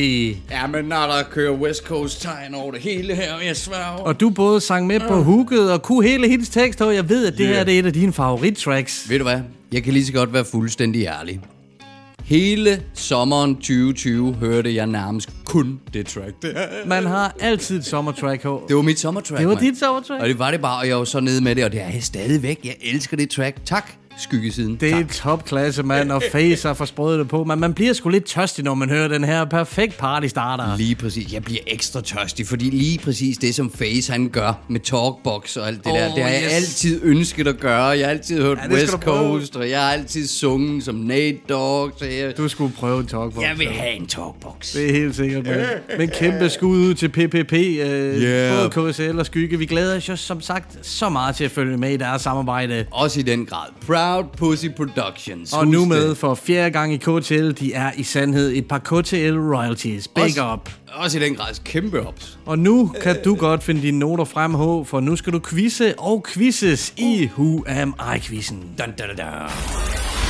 Ja, 0.51 0.67
men 0.67 0.85
når 0.85 1.07
der 1.07 1.23
kører 1.31 1.51
West 1.53 1.83
Coast 1.85 2.21
tegn 2.21 2.55
over 2.55 2.71
det 2.71 2.81
hele 2.81 3.15
her, 3.15 3.39
jeg 3.45 3.57
sværger. 3.57 4.03
Og 4.03 4.19
du 4.19 4.29
både 4.29 4.61
sang 4.61 4.87
med 4.87 4.99
på 4.99 5.23
hooket 5.23 5.71
og 5.71 5.81
kunne 5.81 6.07
hele 6.07 6.27
hendes 6.29 6.49
tekst, 6.49 6.81
og 6.81 6.95
jeg 6.95 7.09
ved, 7.09 7.27
at 7.27 7.33
det 7.33 7.39
Yeah. 7.45 7.55
her 7.55 7.63
det 7.63 7.75
er 7.75 7.79
et 7.79 7.85
af 7.85 7.93
dine 7.93 8.13
favorittracks. 8.13 9.09
Ved 9.09 9.17
du 9.19 9.23
hvad? 9.23 9.39
Jeg 9.71 9.83
kan 9.83 9.93
lige 9.93 10.05
så 10.05 10.13
godt 10.13 10.33
være 10.33 10.45
fuldstændig 10.45 11.05
ærlig. 11.05 11.39
Hele 12.31 12.83
sommeren 12.93 13.55
2020 13.55 14.33
hørte 14.33 14.75
jeg 14.75 14.87
nærmest 14.87 15.29
kun 15.45 15.79
det 15.93 16.05
track. 16.07 16.35
Man 16.85 17.05
har 17.05 17.35
altid 17.39 17.77
et 17.79 17.85
sommertrack 17.85 18.43
her. 18.43 18.65
det 18.67 18.75
var 18.75 18.81
mit 18.81 18.99
sommertrack, 18.99 19.39
Det 19.39 19.47
var 19.47 19.53
mand. 19.53 19.65
dit 19.65 19.79
sommertrack? 19.79 20.21
Og 20.21 20.27
det 20.27 20.39
var 20.39 20.51
det 20.51 20.61
bare, 20.61 20.79
og 20.79 20.87
jeg 20.87 20.97
var 20.97 21.03
så 21.03 21.19
nede 21.19 21.43
med 21.43 21.55
det, 21.55 21.65
og 21.65 21.71
det 21.71 21.81
er 21.81 21.89
jeg 21.89 22.03
stadigvæk. 22.03 22.59
Jeg 22.63 22.75
elsker 22.81 23.17
det 23.17 23.29
track. 23.29 23.65
Tak, 23.65 23.91
skyggesiden. 24.17 24.75
Det 24.75 24.91
er 24.93 25.03
topklasse, 25.13 25.83
mand, 25.83 26.11
og 26.11 26.23
face 26.31 26.67
har 26.67 26.73
forsprøjet 26.73 27.19
det 27.19 27.27
på. 27.27 27.43
Men 27.43 27.59
man 27.59 27.73
bliver 27.73 27.93
sgu 27.93 28.09
lidt 28.09 28.25
tørstig, 28.25 28.63
når 28.63 28.73
man 28.73 28.89
hører 28.89 29.07
den 29.07 29.23
her 29.23 29.45
perfekt 29.45 29.97
party 29.97 30.27
starter. 30.27 30.77
Lige 30.77 30.95
præcis. 30.95 31.33
Jeg 31.33 31.43
bliver 31.43 31.59
ekstra 31.67 32.01
tørstig, 32.01 32.47
fordi 32.47 32.65
lige 32.69 32.99
præcis 32.99 33.37
det, 33.37 33.55
som 33.55 33.71
Face 33.71 34.11
han 34.11 34.29
gør 34.29 34.53
med 34.67 34.79
Talkbox 34.79 35.57
og 35.57 35.67
alt 35.67 35.83
det 35.83 35.91
Oh, 35.91 35.97
der, 35.97 36.13
det 36.15 36.23
har 36.23 36.29
jeg 36.29 36.43
yes. 36.45 36.53
altid 36.53 37.01
ønsket 37.03 37.47
at 37.47 37.59
gøre. 37.59 37.83
Jeg 37.85 38.05
har 38.05 38.11
altid 38.11 38.41
hørt 38.41 38.57
Ja, 38.69 38.73
West. 38.75 38.91
Coast, 38.93 39.55
og 39.55 39.69
jeg 39.69 39.79
har 39.81 39.91
altid 39.91 40.27
sunget 40.27 40.83
som 40.83 40.95
Nate 40.95 41.37
Dogg. 41.49 41.91
Så 41.99 42.05
jeg, 42.05 42.37
Du 42.37 42.47
skulle 42.47 42.73
prøve 42.79 42.99
en 42.99 43.07
talkbox. 43.07 43.43
jeg 43.43 43.55
vil 43.59 43.67
have 43.67 43.91
en 43.93 44.07
Talkbox. 44.07 44.73
Det 44.73 44.89
er 44.89 44.93
helt 44.93 45.15
sikkert, 45.15 45.45
mand. 45.45 45.65
Men 45.97 46.09
kæmpe 46.09 46.49
skud 46.49 46.77
ud 46.77 46.93
til 46.93 47.09
PPP, 47.09 47.53
øh, 47.53 48.21
Yeah. 48.21 48.71
både 48.73 48.91
KSL 48.93 49.19
og 49.19 49.25
Skygge. 49.25 49.57
Vi 49.59 49.65
glæder 49.65 49.97
os 49.97 50.09
jo 50.09 50.15
som 50.15 50.41
sagt 50.41 50.85
så 50.87 51.09
meget 51.09 51.35
til 51.35 51.43
at 51.43 51.51
følge 51.51 51.77
med 51.77 51.91
i 51.91 51.97
deres 51.97 52.21
samarbejde. 52.21 52.85
Også 52.91 53.19
i 53.19 53.23
den 53.23 53.45
grad. 53.45 53.67
Proud 54.01 54.23
Pussy 54.37 54.65
Productions. 54.77 55.53
Og 55.53 55.65
Husk 55.65 55.71
nu 55.71 55.85
med 55.85 56.09
det. 56.09 56.17
for 56.17 56.35
fjerde 56.35 56.71
gang 56.71 56.93
i 56.93 56.97
KTL, 56.97 57.51
de 57.51 57.73
er 57.73 57.91
i 57.97 58.03
sandhed 58.03 58.51
et 58.55 58.67
par 58.67 58.77
KTL 58.79 59.37
royalties. 59.37 60.07
Big 60.07 60.23
Også- 60.23 60.53
up. 60.53 60.69
Også 60.93 61.19
i 61.19 61.21
den 61.21 61.35
grad. 61.35 61.53
Kæmpe 61.65 62.07
ups. 62.07 62.39
Og 62.45 62.59
nu 62.59 62.91
kan 63.03 63.15
du 63.25 63.35
godt 63.35 63.63
finde 63.63 63.81
dine 63.81 63.99
noter 63.99 64.23
frem, 64.25 64.53
H, 64.53 64.87
for 64.87 64.99
nu 64.99 65.15
skal 65.15 65.33
du 65.33 65.39
quizze 65.49 65.93
og 65.99 66.25
quizzes 66.33 66.93
i 66.97 67.29
Who 67.37 67.63
Am 67.67 67.93
I-quizzen. 68.15 68.57
Dun, 68.77 68.87
dun, 68.97 69.07
dun, 69.07 69.17
dun. 69.17 70.20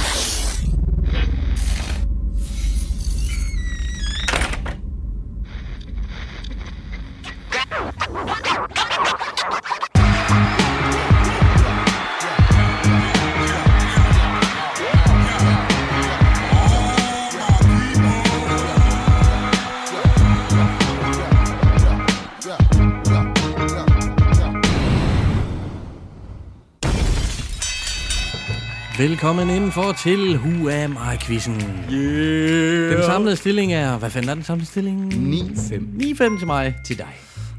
Velkommen 29.02 29.50
indenfor 29.50 29.92
til 30.04 30.36
Who 30.38 30.70
Am 30.70 30.98
I-quizzen. 31.14 31.64
Yeah. 31.94 32.96
Den 32.98 33.04
samlede 33.06 33.36
stilling 33.36 33.74
er... 33.74 33.98
Hvad 33.98 34.10
fanden 34.10 34.30
er 34.30 34.34
den 34.34 34.44
samlede 34.44 34.68
stilling? 34.68 35.14
9-5 35.14 35.74
9-5 36.00 36.40
til 36.40 36.48
mig. 36.48 36.76
til 36.86 36.98
dig. 36.98 37.08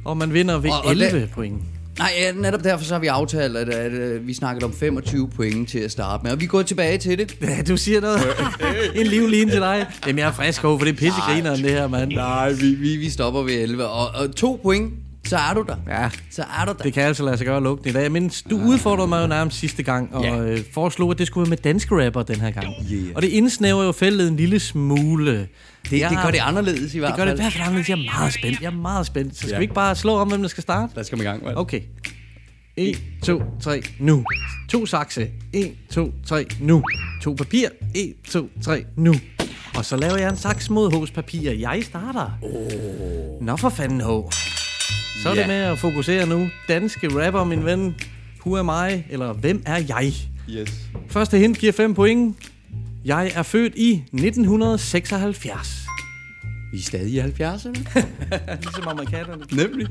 Og 0.05 0.17
man 0.17 0.33
vinder 0.35 0.59
ved 0.59 0.71
Og- 0.71 0.85
og 0.85 0.91
11 0.91 1.21
det- 1.21 1.31
point. 1.31 1.63
Nej, 1.99 2.11
ja, 2.19 2.33
netop 2.33 2.65
derfor 2.65 2.85
så 2.85 2.95
har 2.95 3.01
vi 3.01 3.07
aftalt, 3.07 3.57
at, 3.57 3.69
at, 3.69 3.93
at 3.93 4.27
vi 4.27 4.35
snakkede 4.35 4.65
om 4.65 4.73
25 4.75 5.31
point 5.31 5.69
til 5.69 5.79
at 5.79 5.91
starte 5.91 6.23
med. 6.25 6.33
Og 6.33 6.41
vi 6.41 6.47
går 6.47 6.63
tilbage 6.63 6.99
til 6.99 7.19
det. 7.19 7.37
Ja, 7.43 7.63
du 7.69 7.77
siger 7.77 8.01
noget. 8.01 8.21
en 9.01 9.07
livline 9.07 9.51
til 9.51 9.61
dig. 9.61 9.87
Jamen, 10.07 10.19
jeg 10.19 10.29
er 10.29 10.33
frisk 10.33 10.65
over, 10.65 10.79
for 10.79 10.85
det 10.85 10.93
er 10.93 10.97
pissegrineren, 10.97 11.63
det 11.63 11.71
her, 11.71 11.89
mand. 11.89 12.13
Nej, 12.13 12.53
vi, 12.53 12.75
vi, 12.75 12.97
vi 12.97 13.11
stopper 13.11 13.43
ved 13.43 13.53
11. 13.55 13.87
Og, 13.87 14.09
og 14.21 14.37
to 14.37 14.61
point 14.63 14.93
så 15.27 15.37
er 15.37 15.55
du 15.55 15.65
der. 15.69 15.77
Ja, 15.89 16.11
Så 16.31 16.43
er 16.61 16.65
du 16.65 16.73
der. 16.79 16.83
det 16.85 16.93
kan 16.93 17.03
altså 17.03 17.25
lade 17.25 17.37
sig 17.37 17.47
gøre 17.47 17.57
at 17.57 17.63
lukke 17.63 17.83
den 17.83 17.91
i 17.91 17.93
dag. 17.93 18.13
Men 18.13 18.31
du 18.51 18.57
udfordrede 18.61 19.09
mig 19.09 19.23
jo 19.23 19.27
nærmest 19.27 19.59
sidste 19.59 19.83
gang, 19.83 20.15
og 20.15 20.25
Ja. 20.25 20.41
øh, 20.41 20.59
foreslog, 20.75 21.11
at 21.11 21.19
det 21.19 21.27
skulle 21.27 21.43
være 21.45 21.51
med 21.51 21.57
danske 21.57 22.07
rapper 22.07 22.23
den 22.23 22.37
her 22.41 22.51
gang. 22.51 22.67
Yeah. 22.93 23.05
Og 23.15 23.23
det 23.23 23.29
indsnæver 23.29 23.85
jo 23.85 23.93
feltet 23.93 24.29
en 24.29 24.37
lille 24.37 24.61
smule. 24.61 25.33
Det, 25.39 25.49
det 25.91 26.01
gør 26.25 26.31
det 26.31 26.39
anderledes 26.39 26.95
i 26.95 26.99
hvert 26.99 27.09
Det 27.09 27.17
gør 27.17 27.25
det 27.25 27.31
fald. 27.31 27.39
i 27.39 27.43
hvert 27.43 27.53
fald 27.53 27.63
anderledes. 27.65 27.89
Jeg 27.89 27.99
er 27.99 28.03
meget 28.19 28.33
spændt. 28.35 28.61
Jeg 28.61 28.67
er 28.67 28.71
meget 28.77 29.07
spændt. 29.07 29.35
Så 29.35 29.39
skal 29.39 29.51
Ja. 29.51 29.59
vi 29.59 29.63
ikke 29.63 29.75
bare 29.75 29.97
slå 29.97 30.15
om, 30.17 30.29
hvem 30.29 30.41
der 30.43 30.49
skal 30.49 30.63
starte? 30.63 30.93
Der 30.95 31.03
skal 31.03 31.19
vi 31.19 31.23
i 31.23 31.27
gang, 31.27 31.45
vel? 31.47 31.57
Okay. 31.59 31.81
1, 32.77 32.99
2, 33.25 33.43
3, 33.63 33.83
nu. 33.99 34.25
To 34.71 34.87
sakse. 34.87 35.29
1, 35.53 35.73
2, 35.91 36.13
3, 36.27 36.45
nu. 36.61 36.83
To 37.23 37.35
papir. 37.35 37.69
1, 37.95 38.15
2, 38.29 38.49
3, 38.65 38.85
nu. 38.97 39.15
Og 39.77 39.85
så 39.85 39.97
laver 39.97 40.17
jeg 40.17 40.31
en 40.31 40.37
saks 40.37 40.71
mod 40.71 40.93
hos 40.99 41.11
papir. 41.11 41.51
Jeg 41.53 41.81
starter. 41.85 42.31
Oh. 42.43 43.47
Nå 43.47 43.57
for 43.57 43.69
fanden, 43.69 44.01
H. 44.01 44.05
Så 45.23 45.29
er 45.29 45.35
Ja. 45.35 45.41
det 45.41 45.49
med 45.49 45.57
at 45.57 45.79
fokusere 45.79 46.27
nu. 46.27 46.49
Danske 46.69 47.09
rapper, 47.27 47.45
min 47.45 47.65
ven. 47.65 47.95
Who 48.47 48.57
am 48.59 48.91
I? 48.91 49.03
Eller 49.11 49.33
hvem 49.33 49.63
er 49.67 49.77
jeg? 49.89 50.13
Yes. 50.51 50.81
Første 51.09 51.39
hint 51.39 51.59
giver 51.59 51.73
5 51.73 51.95
point. 51.95 52.37
Jeg 53.05 53.33
er 53.35 53.43
født 53.43 53.73
i 53.77 53.93
1976. 53.93 55.87
Vi 56.73 56.79
er 56.79 56.83
stadig 56.83 57.13
i 57.15 57.21
70'erne. 57.21 58.01
ligesom 58.63 58.89
amerikanerne. 58.89 59.45
Nemlig. 59.53 59.87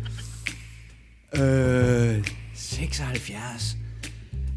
Øh, 1.36 2.26
76. 2.56 3.78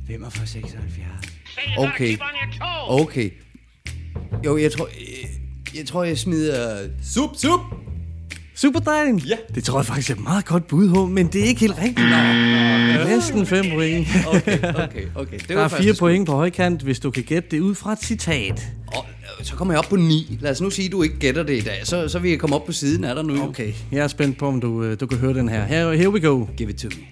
Hvem 0.07 0.23
er 0.23 0.31
fra 0.31 0.47
76? 0.47 1.09
Okay. 1.79 2.17
Okay. 2.89 3.31
Jo, 4.45 4.57
jeg 4.57 4.73
tror... 4.73 4.89
Jeg, 4.99 5.31
jeg 5.79 5.87
tror, 5.87 6.05
jeg 6.05 6.19
smider... 6.19 6.89
Sup, 7.03 7.31
sup! 7.37 7.61
Superdrejen? 8.57 9.19
Ja. 9.19 9.37
Det 9.55 9.65
tror 9.65 9.79
jeg 9.79 9.87
faktisk 9.87 10.11
er 10.11 10.15
et 10.15 10.21
meget 10.23 10.45
godt 10.45 10.67
bud, 10.67 10.89
H, 11.09 11.11
men 11.13 11.27
det 11.27 11.41
er 11.41 11.45
ikke 11.45 11.61
helt 11.61 11.79
rigtigt. 11.79 12.09
Næsten 13.09 13.47
5 13.47 13.65
point. 13.73 14.07
Okay, 14.27 14.59
okay, 14.75 15.05
okay. 15.15 15.39
Det 15.39 15.49
Der 15.49 15.59
er 15.65 15.69
4 15.69 15.95
point 15.99 16.27
på 16.27 16.33
højkant, 16.33 16.83
hvis 16.83 17.01
du 17.01 17.11
kan 17.11 17.23
gætte 17.23 17.49
det 17.51 17.61
ud 17.61 17.75
fra 17.75 17.93
et 17.93 18.03
citat. 18.03 18.67
Og, 18.87 19.05
øh, 19.41 19.45
så 19.45 19.55
kommer 19.55 19.75
jeg 19.75 19.79
op 19.79 19.89
på 19.91 19.97
9. 19.97 20.39
Lad 20.41 20.51
os 20.51 20.61
nu 20.61 20.71
sige, 20.71 20.87
at 20.87 20.93
du 20.93 21.03
ikke 21.03 21.19
gætter 21.19 21.43
det 21.43 21.57
i 21.57 21.61
dag. 21.61 21.81
Så, 21.85 22.09
så 22.09 22.19
vil 22.19 22.31
jeg 22.31 22.39
komme 22.41 22.57
op 22.57 22.67
på 22.67 22.73
siden 22.73 23.05
af 23.05 23.15
dig 23.15 23.25
nu. 23.25 23.43
Okay, 23.49 23.73
jeg 23.93 24.01
er 24.05 24.09
spændt 24.09 24.39
på, 24.39 24.47
om 24.47 24.61
du, 24.61 24.83
øh, 24.83 25.01
du 25.01 25.07
kan 25.07 25.19
høre 25.19 25.35
den 25.35 25.49
her. 25.49 25.65
Her, 25.65 25.93
here 25.93 26.11
we 26.11 26.21
go. 26.21 26.47
Give 26.57 26.71
it 26.71 26.77
to 26.77 26.89
me. 26.89 27.03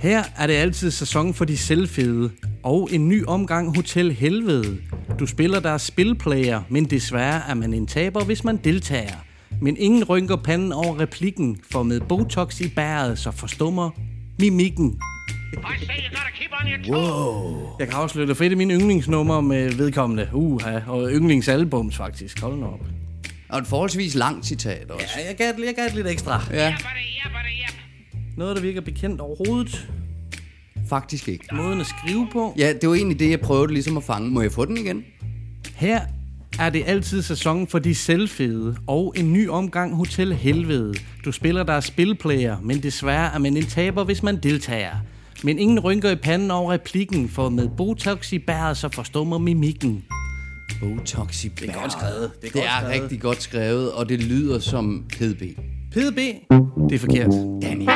Her 0.00 0.22
er 0.36 0.46
det 0.46 0.54
altid 0.54 0.90
sæson 0.90 1.34
for 1.34 1.44
de 1.44 1.56
selvfede, 1.56 2.30
og 2.62 2.88
en 2.92 3.08
ny 3.08 3.24
omgang 3.26 3.76
Hotel 3.76 4.12
Helvede. 4.12 4.78
Du 5.18 5.26
spiller 5.26 5.60
der 5.60 5.78
spilplayer, 5.78 6.62
men 6.68 6.84
desværre 6.84 7.42
er 7.48 7.54
man 7.54 7.74
en 7.74 7.86
taber, 7.86 8.24
hvis 8.24 8.44
man 8.44 8.56
deltager. 8.64 9.14
Men 9.62 9.76
ingen 9.76 10.04
rynker 10.04 10.36
panden 10.36 10.72
over 10.72 11.00
replikken, 11.00 11.60
for 11.70 11.82
med 11.82 12.00
Botox 12.00 12.60
i 12.60 12.68
bæret, 12.68 13.18
så 13.18 13.30
forstummer 13.30 13.90
mimikken. 14.38 15.00
Wow. 16.88 17.76
Jeg 17.78 17.88
kan 17.88 17.96
afsløre 17.96 18.26
det, 18.26 18.36
for 18.36 18.44
et 18.44 18.50
af 18.50 18.56
mine 18.56 18.74
yndlingsnumre 18.74 19.42
med 19.42 19.72
vedkommende. 19.72 20.28
Uha, 20.32 20.78
og 20.86 21.10
yndlingsalbums 21.10 21.96
faktisk. 21.96 22.40
Hold 22.40 22.58
nu 22.58 22.66
op. 22.66 22.80
Og 23.48 23.58
et 23.58 23.66
forholdsvis 23.66 24.14
langt 24.14 24.46
citat 24.46 24.90
også. 24.90 25.06
Ja, 25.18 25.26
jeg 25.26 25.36
gav, 25.36 25.64
jeg 25.66 25.74
gav 25.74 25.88
lidt 25.94 26.06
ekstra. 26.06 26.42
Ja, 26.52 26.74
Noget, 28.36 28.56
der 28.56 28.62
virker 28.62 28.80
bekendt 28.80 29.20
overhovedet. 29.20 29.88
faktisk 30.88 31.28
ikke. 31.28 31.44
Måden 31.52 31.80
at 31.80 31.86
skrive 31.86 32.28
på. 32.32 32.54
Ja, 32.58 32.72
det 32.80 32.88
var 32.88 32.94
egentlig 32.94 33.18
det, 33.18 33.30
jeg 33.30 33.40
prøvede 33.40 33.72
ligesom 33.72 33.96
at 33.96 34.02
fange. 34.04 34.30
Må 34.30 34.40
jeg 34.42 34.52
få 34.52 34.64
den 34.64 34.76
igen? 34.76 35.02
Her 35.74 36.00
er 36.58 36.70
det 36.70 36.82
altid 36.86 37.22
sæson 37.22 37.66
for 37.66 37.78
de 37.78 37.94
selvfede, 37.94 38.76
og 38.86 39.14
en 39.16 39.32
ny 39.32 39.48
omgang 39.48 39.96
Hotel 39.96 40.34
Helvede. 40.34 40.94
Du 41.24 41.32
spiller 41.32 41.62
der 41.62 41.80
spilplayer, 41.80 42.56
men 42.62 42.82
desværre 42.82 43.34
er 43.34 43.38
man 43.38 43.56
en 43.56 43.62
taber, 43.66 44.04
hvis 44.04 44.22
man 44.22 44.36
deltager. 44.42 44.90
Men 45.44 45.58
ingen 45.58 45.80
rynker 45.80 46.10
i 46.10 46.16
panden 46.16 46.50
over 46.50 46.72
replikken, 46.72 47.28
for 47.28 47.48
med 47.48 47.68
Botox 47.76 48.32
i 48.32 48.38
bæret, 48.38 48.76
så 48.76 48.88
forstummer 48.92 49.38
mimikken. 49.38 50.04
Botox 50.80 51.44
i 51.44 51.48
Det 51.48 51.68
er 51.68 51.80
godt 51.80 51.92
skrevet. 51.92 52.30
Det 52.42 52.48
er 52.48 52.50
Det 52.50 52.52
godt 52.52 52.64
er 52.64 52.80
skrevet. 52.80 53.02
rigtig 53.02 53.20
godt 53.20 53.42
skrevet, 53.42 53.92
og 53.92 54.08
det 54.08 54.22
lyder 54.24 54.58
som 54.58 55.04
PDB. 55.08 55.42
PDB, 55.92 56.18
det 56.88 56.94
er 56.94 56.98
forkert. 56.98 57.30
Danny. 57.62 57.87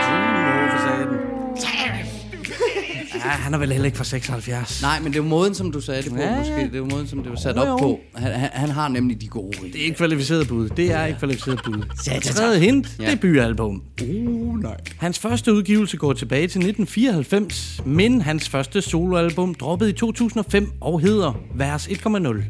Ja, 3.14 3.20
han 3.30 3.54
er 3.54 3.58
vel 3.58 3.72
heller 3.72 3.86
ikke 3.86 3.96
fra 3.98 4.04
76. 4.04 4.82
Nej, 4.82 5.00
men 5.00 5.12
det 5.12 5.22
var 5.22 5.28
måden, 5.28 5.54
som 5.54 5.72
du 5.72 5.80
sagde 5.80 6.02
det 6.02 6.10
på, 6.12 6.16
Ja. 6.18 6.38
måske. 6.38 6.70
Det 6.72 6.80
var 6.80 6.86
måden, 6.88 7.06
som 7.08 7.22
det 7.22 7.30
var 7.30 7.36
sat 7.36 7.56
Jo, 7.56 7.60
op 7.60 7.66
jo. 7.68 7.76
på. 7.78 8.00
Han, 8.14 8.32
han, 8.32 8.50
han 8.52 8.68
har 8.70 8.88
nemlig 8.88 9.20
de 9.20 9.26
gode 9.28 9.58
rige. 9.62 9.72
Det 9.72 9.80
er 9.80 9.84
ikke 9.84 9.96
kvalificeret 9.96 10.48
bud. 10.48 10.68
Det 10.68 10.92
er 10.92 11.04
ikke 11.06 11.18
kvalificeret 11.18 11.60
bud. 11.64 11.82
Tredje 12.22 12.58
hint, 12.60 12.88
Ja. 13.00 13.10
debutalbum. 13.10 13.82
Uh, 14.02 14.60
nej. 14.62 14.76
Hans 14.98 15.18
første 15.18 15.52
udgivelse 15.54 15.96
går 15.96 16.12
tilbage 16.12 16.40
til 16.48 16.58
1994, 16.60 17.80
men 17.86 18.20
hans 18.20 18.48
første 18.48 18.82
soloalbum 18.82 19.54
droppede 19.54 19.90
i 19.90 19.92
2005 19.92 20.72
og 20.80 21.00
hedder 21.00 21.40
Vers 21.54 21.86
1,0. 21.88 22.42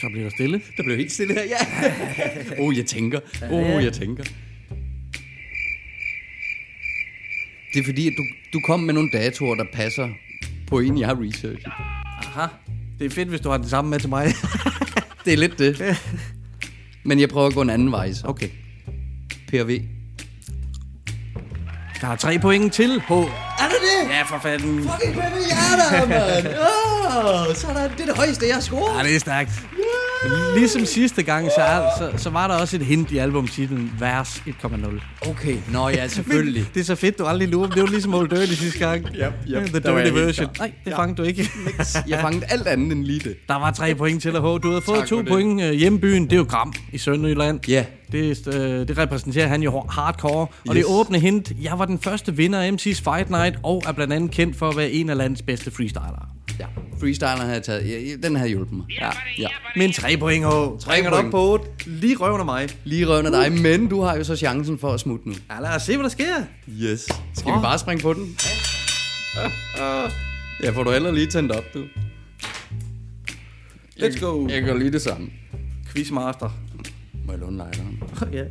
Så 0.00 0.08
bliver 0.08 0.22
der 0.22 0.30
stille. 0.30 0.62
Der 0.76 0.82
blev 0.82 0.96
helt 0.96 1.12
stille 1.12 1.34
her, 1.34 1.44
ja. 1.44 1.56
oh, 2.62 2.76
jeg 2.76 2.86
tænker. 2.86 3.20
Oh, 3.50 3.84
jeg 3.84 3.92
tænker. 3.92 4.24
Det 7.74 7.80
er 7.80 7.84
fordi, 7.84 8.06
at 8.06 8.12
du, 8.16 8.24
du 8.52 8.60
kom 8.60 8.80
med 8.80 8.94
nogle 8.94 9.10
datoer, 9.12 9.54
der 9.54 9.64
passer 9.72 10.08
på 10.66 10.78
en, 10.78 10.98
jeg 10.98 11.08
har 11.08 11.20
researchet. 11.20 11.66
Aha. 11.66 12.46
Det 12.98 13.06
er 13.06 13.10
fedt, 13.10 13.28
hvis 13.28 13.40
du 13.40 13.50
har 13.50 13.56
den 13.56 13.68
samme 13.68 13.90
med 13.90 14.00
til 14.00 14.08
mig. 14.08 14.26
Det 15.24 15.32
er 15.32 15.36
lidt 15.36 15.58
det. 15.58 15.96
Men 17.08 17.20
jeg 17.20 17.28
prøver 17.28 17.46
at 17.46 17.54
gå 17.54 17.62
en 17.62 17.70
anden 17.70 17.92
vej 17.92 18.12
så. 18.12 18.26
Okay. 18.26 18.48
PRV. 19.48 19.80
Der 22.00 22.08
er 22.08 22.16
tre 22.16 22.38
point 22.38 22.72
til 22.72 23.00
H. 23.00 23.12
Ja, 24.08 24.22
for 24.22 24.38
fanden. 24.42 24.90
Fucking 24.90 25.14
premiere, 25.14 26.06
mand. 26.08 26.46
Oh, 26.58 27.54
sådan. 27.54 27.90
Det 27.90 28.00
er 28.00 28.06
det 28.06 28.16
højeste, 28.16 28.46
jeg 28.46 28.54
har 28.54 28.62
scoret. 28.62 28.98
Ja, 28.98 29.02
det 29.08 29.16
er 29.16 29.20
stærkt. 29.20 29.50
Ligesom 30.56 30.84
sidste 30.86 31.22
gang, 31.22 31.46
så, 31.56 31.60
er, 31.60 31.82
så, 31.98 32.22
så 32.22 32.30
var 32.30 32.48
der 32.48 32.54
også 32.54 32.76
et 32.76 32.84
hint 32.84 33.10
i 33.10 33.18
albumtitlen 33.18 33.92
Vers 33.98 34.42
1,0. 34.64 35.28
Okay, 35.30 35.56
nå 35.72 35.88
ja, 35.88 36.08
selvfølgelig. 36.18 36.64
Det 36.74 36.80
er 36.80 36.84
så 36.84 36.94
fedt, 36.94 37.18
du 37.18 37.24
aldrig 37.24 37.48
lurer. 37.48 37.68
Det 37.70 37.82
var 37.82 37.88
ligesom 37.88 38.14
Old 38.14 38.28
Dirty 38.28 38.52
sidste 38.52 38.78
gang. 38.78 39.04
Yep, 39.06 39.32
yep. 39.48 39.66
The 39.66 39.80
Dirty 39.80 40.10
version. 40.12 40.48
Nej, 40.58 40.72
det 40.84 40.92
fangede 40.96 41.16
du 41.16 41.22
ikke. 41.22 41.50
Jeg 42.08 42.18
fangede 42.20 42.44
alt 42.48 42.66
andet 42.66 42.92
end 42.92 43.04
lige 43.04 43.20
det. 43.20 43.36
Der 43.48 43.54
var 43.54 43.70
tre 43.70 43.94
point 43.94 44.22
til 44.22 44.32
dig, 44.32 44.40
H. 44.40 44.44
Du 44.44 44.68
havde 44.68 44.82
fået 44.82 44.98
Tak 44.98 45.08
to 45.08 45.16
for 45.16 45.22
det. 45.22 45.28
point. 45.32 45.62
Øh, 45.62 45.72
Hjembyen, 45.72 46.24
det 46.24 46.32
er 46.32 46.36
jo 46.36 46.46
Gram 46.48 46.72
i 46.92 46.98
Sønderjylland. 46.98 47.60
Ja. 47.68 47.84
Det, 48.12 48.48
øh, 48.54 48.88
det 48.88 48.98
repræsenterer 48.98 49.46
han 49.46 49.62
jo 49.62 49.84
hardcore. 49.90 50.40
Og 50.40 50.48
Yes. 50.68 50.74
det 50.76 50.84
åbne 50.84 51.18
hint, 51.20 51.52
jeg 51.62 51.78
var 51.78 51.84
den 51.84 51.98
første 51.98 52.36
vinder 52.36 52.60
af 52.60 52.70
MC's 52.70 53.02
Fight 53.12 53.30
Night, 53.30 53.54
og 53.62 53.82
er 53.86 53.92
blandt 53.92 54.12
andet 54.12 54.30
kendt 54.30 54.56
for 54.56 54.68
at 54.68 54.76
være 54.76 54.90
en 54.90 55.10
af 55.10 55.16
landets 55.16 55.42
bedste 55.42 55.70
freestylere. 55.70 56.26
Ja, 56.60 56.66
freestyleren 57.00 57.40
havde 57.40 57.52
jeg 57.54 57.62
taget. 57.62 57.88
Ja, 57.90 58.16
den 58.28 58.36
havde 58.36 58.48
hjulpet 58.50 58.76
mig. 58.76 58.86
Ja, 59.00 59.10
ja. 59.38 59.48
Men 59.76 59.92
tre 59.92 60.16
point, 60.16 60.44
H. 60.44 60.48
Trænger 60.80 61.10
du 61.10 61.16
op 61.16 61.20
point. 61.20 61.30
på 61.30 61.52
8. 61.52 61.66
Lige 61.86 62.16
røven 62.16 62.40
af 62.40 62.44
mig. 62.44 62.68
Lige 62.84 63.06
røvner 63.06 63.30
dig, 63.30 63.52
men 63.52 63.88
du 63.88 64.00
har 64.02 64.16
jo 64.16 64.24
så 64.24 64.36
chancen 64.36 64.78
for 64.78 64.92
at 64.92 65.00
smutte 65.00 65.28
nu. 65.28 65.34
Ja, 65.50 65.60
lad 65.60 65.70
os 65.76 65.82
se, 65.82 65.96
hvad 65.96 66.04
der 66.04 66.10
sker. 66.10 66.34
Yes. 66.82 67.00
Skal 67.34 67.52
vi 67.52 67.58
bare 67.62 67.78
springe 67.78 68.02
på 68.02 68.12
den? 68.12 68.36
Ja, 70.62 70.70
får 70.70 70.82
du 70.82 70.90
heller 70.90 71.10
lige 71.12 71.26
tændt 71.26 71.52
op, 71.52 71.64
du. 71.74 71.84
Let's 73.96 74.20
go. 74.20 74.48
Jeg 74.48 74.62
gør 74.62 74.76
lige 74.76 74.92
det 74.92 75.02
samme. 75.02 75.30
Quizmaster. 75.92 76.50
Må 77.26 77.32
jeg 77.32 77.40
låne 77.40 77.56
lighteren? 77.56 78.02
ja. 78.38 78.44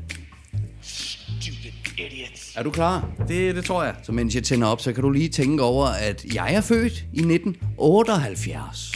Er 2.56 2.64
du 2.64 2.72
klar? 2.72 3.10
Det, 3.28 3.56
det 3.56 3.66
tror 3.66 3.84
jeg. 3.84 3.96
Så 4.04 4.12
mens 4.12 4.36
jeg 4.36 4.44
tænder 4.44 4.68
op, 4.68 4.82
så 4.82 4.94
kan 4.94 5.04
du 5.04 5.10
lige 5.10 5.30
tænke 5.30 5.64
over, 5.64 5.88
at 5.88 6.26
jeg 6.34 6.54
er 6.54 6.62
født 6.62 6.94
i 7.14 7.20
1978. 7.20 8.92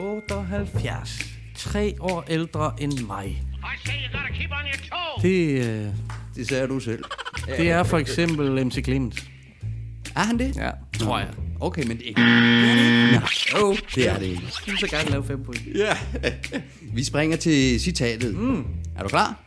78. 0.00 1.18
Tre 1.56 1.94
år 2.00 2.24
ældre 2.28 2.72
end 2.78 3.06
mig. 3.06 3.42
Det, 5.22 5.64
øh, 5.64 5.86
Det 6.36 6.48
sagde 6.48 6.66
du 6.68 6.80
selv. 6.80 7.04
det 7.56 7.70
er 7.70 7.82
for 7.82 7.98
eksempel 7.98 8.66
MC 8.66 8.84
Clemens. 8.84 9.24
Er 10.16 10.20
han 10.20 10.38
det? 10.38 10.56
Ja, 10.56 10.70
tror 10.98 11.18
jeg. 11.18 11.28
Okay, 11.60 11.86
men 11.86 12.00
ikke. 12.04 12.20
Nej, 12.20 13.20
oh, 13.62 13.76
det 13.94 14.08
er 14.08 14.18
det 14.18 14.26
ikke. 14.26 14.42
Jeg 14.66 14.72
vil 14.72 14.78
så 14.78 14.86
gerne 14.90 15.10
lave 15.10 15.24
fem 15.24 15.44
point. 15.44 15.62
Ja. 15.74 15.96
Vi 16.92 17.04
springer 17.04 17.36
til 17.36 17.80
citatet. 17.80 18.34
Mm. 18.36 18.64
Er 18.96 19.02
du 19.02 19.08
klar? 19.08 19.40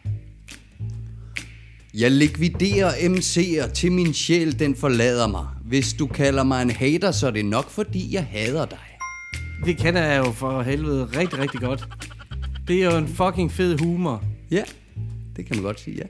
Jeg 1.94 2.12
likviderer 2.12 2.92
MC'er 2.92 3.72
til 3.74 3.92
min 3.92 4.14
sjæl, 4.14 4.60
den 4.60 4.76
forlader 4.76 5.28
mig. 5.28 5.46
Hvis 5.66 5.94
du 5.94 6.08
kalder 6.08 6.44
mig 6.44 6.62
en 6.62 6.70
hater, 6.72 7.12
så 7.12 7.28
er 7.28 7.32
det 7.32 7.46
nok, 7.46 7.70
fordi 7.70 8.14
jeg 8.14 8.28
hader 8.32 8.66
dig. 8.66 8.78
Det 9.66 9.78
kender 9.78 10.02
jeg 10.04 10.18
jo 10.26 10.32
for 10.32 10.62
helvede 10.62 11.06
rigtig, 11.18 11.40
rigtig 11.40 11.60
godt. 11.60 11.88
Det 12.68 12.84
er 12.84 12.92
jo 12.92 12.98
en 12.98 13.08
fucking 13.08 13.52
fed 13.52 13.80
humor. 13.80 14.24
Ja, 14.52 14.62
det 15.36 15.46
kan 15.46 15.56
man 15.56 15.64
godt 15.64 15.80
sige, 15.80 15.96
ja. 15.98 16.04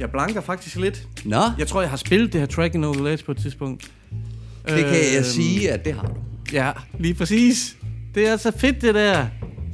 Jeg 0.00 0.10
blanker 0.10 0.40
faktisk 0.40 0.76
lidt. 0.76 1.06
Nå, 1.24 1.42
Jeg 1.58 1.66
tror, 1.66 1.80
jeg 1.80 1.90
har 1.90 1.96
spillet 1.96 2.32
det 2.32 2.40
her 2.40 2.46
track 2.46 2.74
in 2.74 2.84
Over 2.84 2.94
the 2.94 3.04
Ledge 3.04 3.24
på 3.24 3.32
et 3.32 3.38
tidspunkt. 3.38 3.82
det 4.68 4.84
kan 4.84 4.92
jeg 4.94 5.14
Øhm, 5.16 5.24
sige, 5.24 5.70
at 5.72 5.84
det 5.84 5.94
har 5.94 6.02
du. 6.02 6.14
Ja, 6.52 6.72
lige 6.98 7.14
præcis. 7.14 7.76
Det 8.14 8.28
er 8.28 8.36
så 8.36 8.52
fedt, 8.58 8.82
det 8.82 8.94
der. 8.94 9.26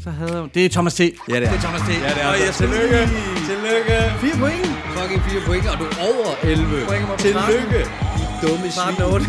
Så 0.02 0.10
havde 0.10 0.36
jeg... 0.40 0.48
Det 0.54 0.64
er 0.64 0.68
Thomas 0.68 0.94
T. 0.94 1.00
Ja, 1.00 1.04
det 1.04 1.12
er. 1.28 1.38
Det 1.38 1.46
er 1.48 1.60
Thomas 1.60 1.80
T. 1.80 1.88
Ja, 1.88 1.94
det 1.94 2.22
er. 2.22 2.26
Og 2.28 2.36
altså. 2.36 2.64
jeg 2.64 2.72
Tillykke. 2.72 3.31
Tillykke. 3.48 3.96
Fire 4.22 4.36
point. 4.44 4.66
Fucking 4.96 5.22
fire 5.26 5.42
point, 5.46 5.66
og 5.72 5.76
du 5.80 5.84
er 5.84 5.96
over 6.10 6.28
11. 6.42 6.86
Bringer 6.88 7.06
mig 7.10 7.18
Tillykke. 7.18 7.80
I 8.22 8.24
dumme 8.42 8.68
svin. 8.70 8.96
13 8.96 9.26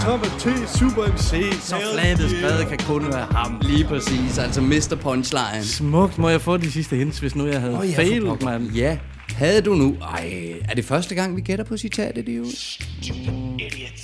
Thomas 0.06 0.28
T. 0.38 0.78
Super 0.78 1.06
MC. 1.12 1.30
Så 1.60 1.76
fladet 1.92 2.30
skrevet 2.30 2.68
kan 2.68 2.78
kun 2.86 3.12
være 3.12 3.26
ham. 3.30 3.60
Lige 3.62 3.84
præcis, 3.84 4.38
altså 4.38 4.60
Mr. 4.60 4.96
Punchline. 5.02 5.64
Smukt. 5.64 6.18
Må 6.18 6.28
jeg 6.28 6.40
få 6.40 6.56
de 6.56 6.72
sidste 6.72 6.96
hints, 6.96 7.18
hvis 7.18 7.36
nu 7.36 7.46
jeg 7.46 7.60
havde 7.60 7.78
oh, 7.78 7.90
ja, 7.90 7.96
failet, 7.96 8.42
mand? 8.42 8.70
Ja, 8.70 8.98
havde 9.34 9.60
du 9.60 9.74
nu... 9.74 9.96
Ej, 10.02 10.32
er 10.68 10.74
det 10.74 10.84
første 10.84 11.14
gang, 11.14 11.36
vi 11.36 11.40
gætter 11.40 11.64
på 11.64 11.76
citatet, 11.76 12.26
det 12.26 12.32
er 12.34 12.38
jo? 12.38 12.44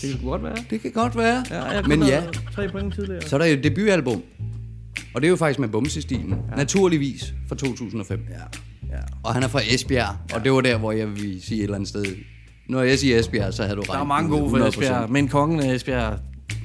Det 0.03 0.11
kan 0.11 0.21
godt 0.25 0.43
være. 0.43 0.57
Det 0.71 0.83
kan 0.83 0.91
godt 0.93 1.17
være. 1.17 1.45
Ja, 1.51 1.65
jeg 1.65 1.85
Men 1.87 2.03
ja, 2.03 2.23
Tre 2.55 2.69
point 2.69 2.95
tidligere. 2.95 3.23
så 3.23 3.37
er 3.37 3.41
der 3.41 3.47
jo 3.47 3.57
debutalbum. 3.63 4.23
Og 5.15 5.21
det 5.21 5.27
er 5.27 5.31
jo 5.31 5.37
faktisk 5.37 5.59
med 5.59 5.69
Bumsestilen. 5.69 6.35
Ja. 6.51 6.57
Naturligvis 6.57 7.35
fra 7.49 7.57
2005. 7.57 8.21
Ja. 8.31 8.35
Ja. 8.97 9.03
Og 9.23 9.35
han 9.35 9.43
er 9.43 9.49
fra 9.49 9.61
Esbjerg, 9.71 10.17
og 10.35 10.45
det 10.45 10.53
var 10.53 10.61
der, 10.61 10.79
hvor 10.79 10.93
jeg 10.93 11.09
vil 11.17 11.43
sige 11.43 11.59
et 11.59 11.63
eller 11.63 11.75
andet 11.75 11.89
sted. 11.89 12.05
Når 12.69 12.83
jeg 12.83 12.99
siger 12.99 13.19
Esbjerg, 13.19 13.55
så 13.55 13.63
havde 13.63 13.77
du 13.77 13.81
ret. 13.81 13.89
Der 13.89 13.99
er 13.99 14.05
mange 14.05 14.31
gode 14.31 14.51
for 14.51 14.67
Esbjerg, 14.67 15.11
men 15.11 15.29
kongen 15.29 15.61
af 15.61 15.75
Esbjerg... 15.75 16.19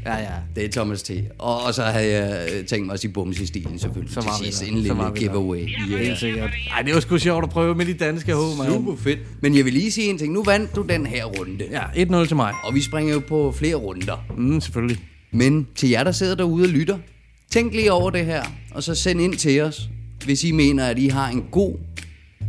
Ja, 0.05 0.15
ja. 0.17 0.31
Det 0.55 0.65
er 0.65 0.69
Thomas 0.71 1.03
T. 1.03 1.11
Og, 1.39 1.63
og 1.63 1.73
så 1.73 1.83
havde 1.83 2.11
jeg 2.11 2.49
øh, 2.53 2.65
tænkt 2.65 2.85
mig 2.85 2.93
at 2.93 2.99
sige 2.99 3.11
bums 3.11 3.39
i 3.39 3.45
stilen 3.45 3.79
selvfølgelig. 3.79 4.13
Så 4.13 4.21
var 4.21 4.37
til 4.37 4.45
sidst. 4.45 4.61
En 4.61 4.67
Så 4.67 4.75
lille 4.75 5.11
giveaway. 5.15 5.59
Yeah. 5.59 5.99
Helt 5.99 6.19
sikkert. 6.19 6.49
Ej, 6.75 6.81
det 6.81 6.93
var 6.93 6.99
sgu 6.99 7.17
sjovt 7.17 7.43
at 7.43 7.49
prøve 7.49 7.75
med 7.75 7.85
de 7.85 7.93
danske 7.93 8.33
H, 8.33 8.57
mand. 8.57 8.73
Super 8.73 8.95
fedt. 8.95 9.19
Men 9.41 9.57
jeg 9.57 9.65
vil 9.65 9.73
lige 9.73 9.91
sige 9.91 10.09
en 10.09 10.17
ting. 10.17 10.33
Nu 10.33 10.43
vandt 10.43 10.75
du 10.75 10.81
den 10.81 11.05
her 11.05 11.25
runde. 11.25 11.65
Ja, 11.71 12.21
1-0 12.21 12.27
til 12.27 12.35
mig. 12.35 12.53
Og 12.63 12.75
vi 12.75 12.81
springer 12.81 13.13
jo 13.13 13.21
på 13.27 13.51
flere 13.51 13.75
runder. 13.75 14.25
Mm, 14.37 14.61
selvfølgelig. 14.61 14.97
Men 15.31 15.67
til 15.75 15.89
jer, 15.89 16.03
der 16.03 16.11
sidder 16.11 16.35
derude 16.35 16.63
og 16.63 16.69
lytter, 16.69 16.97
tænk 17.51 17.73
lige 17.73 17.91
over 17.91 18.09
det 18.09 18.25
her, 18.25 18.43
og 18.71 18.83
så 18.83 18.95
send 18.95 19.21
ind 19.21 19.33
til 19.33 19.61
os, 19.61 19.89
hvis 20.25 20.43
I 20.43 20.51
mener, 20.51 20.85
at 20.85 20.99
I 20.99 21.07
har 21.07 21.29
en 21.29 21.45
god 21.51 21.75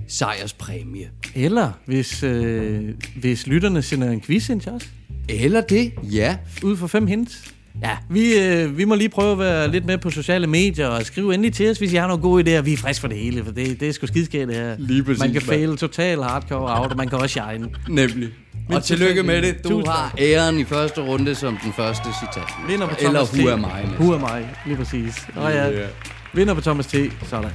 sejrspræmie. 0.08 1.10
Eller 1.34 1.72
hvis, 1.86 2.22
øh, 2.22 2.94
hvis 3.16 3.46
lytterne 3.46 3.82
sender 3.82 4.10
en 4.10 4.20
quiz 4.20 4.48
ind 4.48 4.60
til 4.60 4.72
os. 4.72 4.88
Eller 5.28 5.60
det, 5.60 5.92
ja. 6.02 6.36
Ud 6.62 6.76
for 6.76 6.86
fem 6.86 7.06
hints. 7.06 7.54
Ja, 7.82 7.90
vi, 8.10 8.38
øh, 8.38 8.78
vi 8.78 8.84
må 8.84 8.94
lige 8.94 9.08
prøve 9.08 9.32
at 9.32 9.38
være 9.38 9.70
lidt 9.70 9.84
med 9.86 9.98
på 9.98 10.10
sociale 10.10 10.46
medier 10.46 10.86
og 10.88 11.06
skrive 11.06 11.34
endelig 11.34 11.52
til 11.54 11.70
os, 11.70 11.78
hvis 11.78 11.92
I 11.92 11.96
har 11.96 12.06
nogle 12.06 12.22
gode 12.22 12.58
idéer. 12.58 12.60
Vi 12.62 12.72
er 12.72 12.76
friske 12.76 13.00
for 13.00 13.08
det 13.08 13.16
hele, 13.18 13.44
for 13.44 13.52
det, 13.52 13.80
det 13.80 13.88
er 13.88 13.92
sgu 13.92 14.06
skidskægt 14.06 14.48
det 14.48 14.56
her. 14.56 14.76
Lige 14.78 15.04
præcis, 15.04 15.20
Man 15.20 15.32
kan 15.32 15.42
fail 15.42 15.76
total 15.76 16.22
hardcore 16.22 16.80
out, 16.80 16.90
og 16.90 16.96
man 16.96 17.08
kan 17.08 17.18
også 17.18 17.40
shine. 17.48 17.68
Nemlig. 17.88 18.28
Men 18.68 18.76
Og 18.76 18.84
tillykke 18.84 19.22
med 19.22 19.42
det. 19.42 19.64
Du 19.64 19.68
Tusind 19.68 19.88
har 19.88 20.14
æren 20.18 20.58
i 20.58 20.64
første 20.64 21.00
runde 21.00 21.34
som 21.34 21.56
den 21.64 21.72
første 21.72 22.08
citat. 22.20 22.48
Vinder 22.68 22.86
på 22.86 22.94
Eller 22.98 23.10
Thomas 23.26 23.28
T. 23.30 23.34
who 23.38 23.50
am 23.52 23.60
I? 23.60 24.02
Who 24.02 24.14
am 24.14 24.42
I, 24.42 24.44
lige 24.68 24.76
præcis. 24.76 25.26
Og 25.36 25.52
ja, 25.52 25.70
Yeah. 25.70 25.88
vinder 26.34 26.54
på 26.54 26.60
Thomas 26.60 26.86
T. 26.86 26.94
Sådan. 27.22 27.50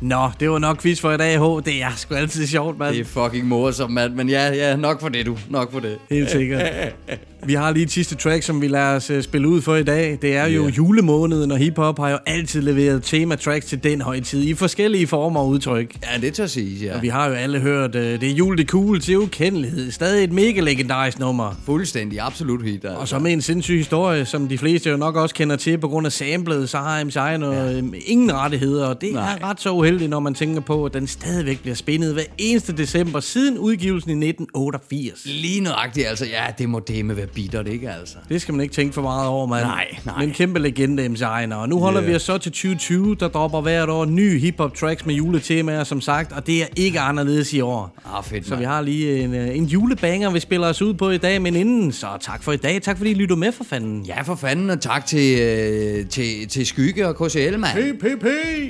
Nå, 0.00 0.30
det 0.40 0.50
var 0.50 0.58
nok 0.58 0.82
quiz 0.82 1.00
for 1.00 1.12
i 1.12 1.16
dag, 1.16 1.38
H. 1.38 1.64
Det 1.64 1.82
er 1.82 1.90
sgu 1.96 2.14
altid 2.14 2.46
sjovt, 2.46 2.78
mand. 2.78 2.94
Det 2.94 3.00
er 3.00 3.04
fucking 3.04 3.46
morsomt, 3.48 3.94
mand. 3.94 4.14
Men 4.14 4.28
ja, 4.28 4.52
ja, 4.54 4.76
nok 4.76 5.00
for 5.00 5.08
det, 5.08 5.26
du. 5.26 5.38
Nok 5.50 5.72
for 5.72 5.80
det. 5.80 5.98
Helt 6.10 6.30
sikkert. 6.30 6.62
Vi 7.46 7.54
har 7.54 7.72
lige 7.72 7.82
et 7.82 7.90
sidste 7.90 8.14
track, 8.14 8.42
som 8.42 8.60
vi 8.62 8.68
lader 8.68 8.96
os 8.96 9.10
øh, 9.10 9.22
spille 9.22 9.48
ud 9.48 9.60
for 9.62 9.76
i 9.76 9.82
dag. 9.82 10.18
Det 10.22 10.36
er 10.36 10.46
jo 10.46 10.62
Ja. 10.64 10.68
julemåneden, 10.70 11.50
og 11.52 11.58
hiphop 11.58 11.98
har 11.98 12.10
jo 12.10 12.18
altid 12.26 12.60
leveret 12.62 13.02
tema-tracks 13.02 13.66
til 13.66 13.82
den 13.84 14.00
højtid 14.00 14.42
i 14.42 14.54
forskellige 14.54 15.06
former 15.06 15.40
og 15.40 15.48
udtryk. 15.48 15.96
Ja, 16.12 16.20
det 16.20 16.34
tør 16.34 16.46
siges, 16.46 16.82
ja. 16.82 16.96
Og 16.96 17.02
vi 17.02 17.08
har 17.08 17.26
jo 17.28 17.32
alle 17.34 17.58
hørt, 17.60 17.94
øh, 17.94 18.20
det 18.20 18.30
er 18.30 18.34
jul, 18.34 18.58
det 18.58 18.68
cool 18.68 19.00
til 19.00 19.18
ukendelighed. 19.18 19.90
Stadig 19.90 20.24
et 20.24 20.32
mega 20.32 20.60
legendarisk 20.60 21.18
nummer. 21.18 21.60
Fuldstændig, 21.66 22.18
absolut 22.20 22.64
hit. 22.64 22.74
Altså. 22.84 22.88
Og 22.98 23.08
så 23.08 23.18
med 23.18 23.32
en 23.32 23.42
sindssyg 23.42 23.76
historie, 23.76 24.24
som 24.24 24.48
de 24.48 24.58
fleste 24.58 24.90
jo 24.90 24.96
nok 24.96 25.16
også 25.16 25.34
kender 25.34 25.56
til 25.56 25.78
på 25.78 25.88
grund 25.88 26.06
af 26.06 26.12
samlet, 26.12 26.68
så 26.70 26.78
har 26.78 27.04
MC 27.04 27.16
noget, 27.40 27.76
ja. 27.76 27.82
ingen 28.06 28.32
rettigheder, 28.34 28.86
og 28.86 29.00
det 29.00 29.12
Nej. 29.12 29.38
er 29.40 29.44
ret 29.50 29.60
så 29.60 29.70
uheldigt, 29.72 30.10
når 30.10 30.20
man 30.20 30.34
tænker 30.34 30.60
på, 30.60 30.84
at 30.84 30.94
den 30.94 31.06
stadigvæk 31.06 31.60
bliver 31.60 31.74
spændet 31.74 32.12
hver 32.12 32.22
eneste 32.38 32.72
december 32.72 33.20
siden 33.20 33.58
udgivelsen 33.58 34.10
i 34.10 34.28
1988. 34.28 35.22
Lige 35.26 35.60
nøjagtigt, 35.60 36.06
altså. 36.06 36.24
Ja, 36.26 36.44
det 36.58 36.68
må 36.68 36.78
det 36.88 37.04
med 37.04 37.14
være 37.14 37.26
bittert, 37.34 37.66
ikke 37.68 37.90
altså? 37.90 38.16
Det 38.28 38.42
skal 38.42 38.54
man 38.54 38.62
ikke 38.62 38.74
tænke 38.74 38.94
for 38.94 39.02
meget 39.02 39.28
over, 39.28 39.46
mand. 39.46 39.64
Nej, 39.64 39.86
nej. 40.06 40.18
Men 40.18 40.30
kæmpe 40.34 40.58
legende, 40.58 41.08
MC 41.08 41.20
Ejner. 41.20 41.56
Og 41.56 41.68
nu 41.68 41.78
holder 41.78 42.00
Ja. 42.00 42.06
vi 42.08 42.14
os 42.14 42.22
så 42.22 42.38
til 42.38 42.52
2020, 42.52 43.14
der 43.20 43.28
dropper 43.28 43.60
hvert 43.60 43.88
år 43.88 44.04
nye 44.04 44.38
hiphop 44.38 44.74
tracks 44.74 45.06
med 45.06 45.14
juletemaer, 45.14 45.84
som 45.84 46.00
sagt. 46.00 46.32
Og 46.32 46.46
det 46.46 46.62
er 46.62 46.66
ikke 46.76 47.00
anderledes 47.00 47.52
i 47.52 47.60
år. 47.60 47.96
Ah, 48.16 48.24
fedt, 48.24 48.44
Så 48.46 48.50
mand. 48.50 48.60
vi 48.60 48.64
har 48.64 48.80
lige 48.80 49.20
en, 49.24 49.34
øh, 49.34 49.56
en 49.56 49.64
julebanger, 49.64 50.30
vi 50.30 50.40
spiller 50.40 50.66
os 50.68 50.82
ud 50.82 50.94
på 50.94 51.10
i 51.10 51.18
dag. 51.18 51.42
Men 51.42 51.56
inden, 51.56 51.92
så 51.92 52.06
tak 52.20 52.42
for 52.42 52.52
i 52.52 52.56
dag. 52.56 52.82
Tak 52.82 52.96
fordi 52.96 53.10
I 53.10 53.14
lytter 53.14 53.36
med 53.36 53.52
for 53.52 53.64
fanden. 53.64 54.02
Ja, 54.06 54.22
for 54.22 54.34
fanden, 54.34 54.70
og 54.70 54.80
tak 54.80 55.06
til, 55.06 55.40
øh, 55.40 56.06
til, 56.06 56.48
til 56.48 56.66
Skygge 56.66 57.08
og 57.08 57.16
KCL, 57.28 57.58
mand. 57.58 57.98
PPP! 57.98 58.26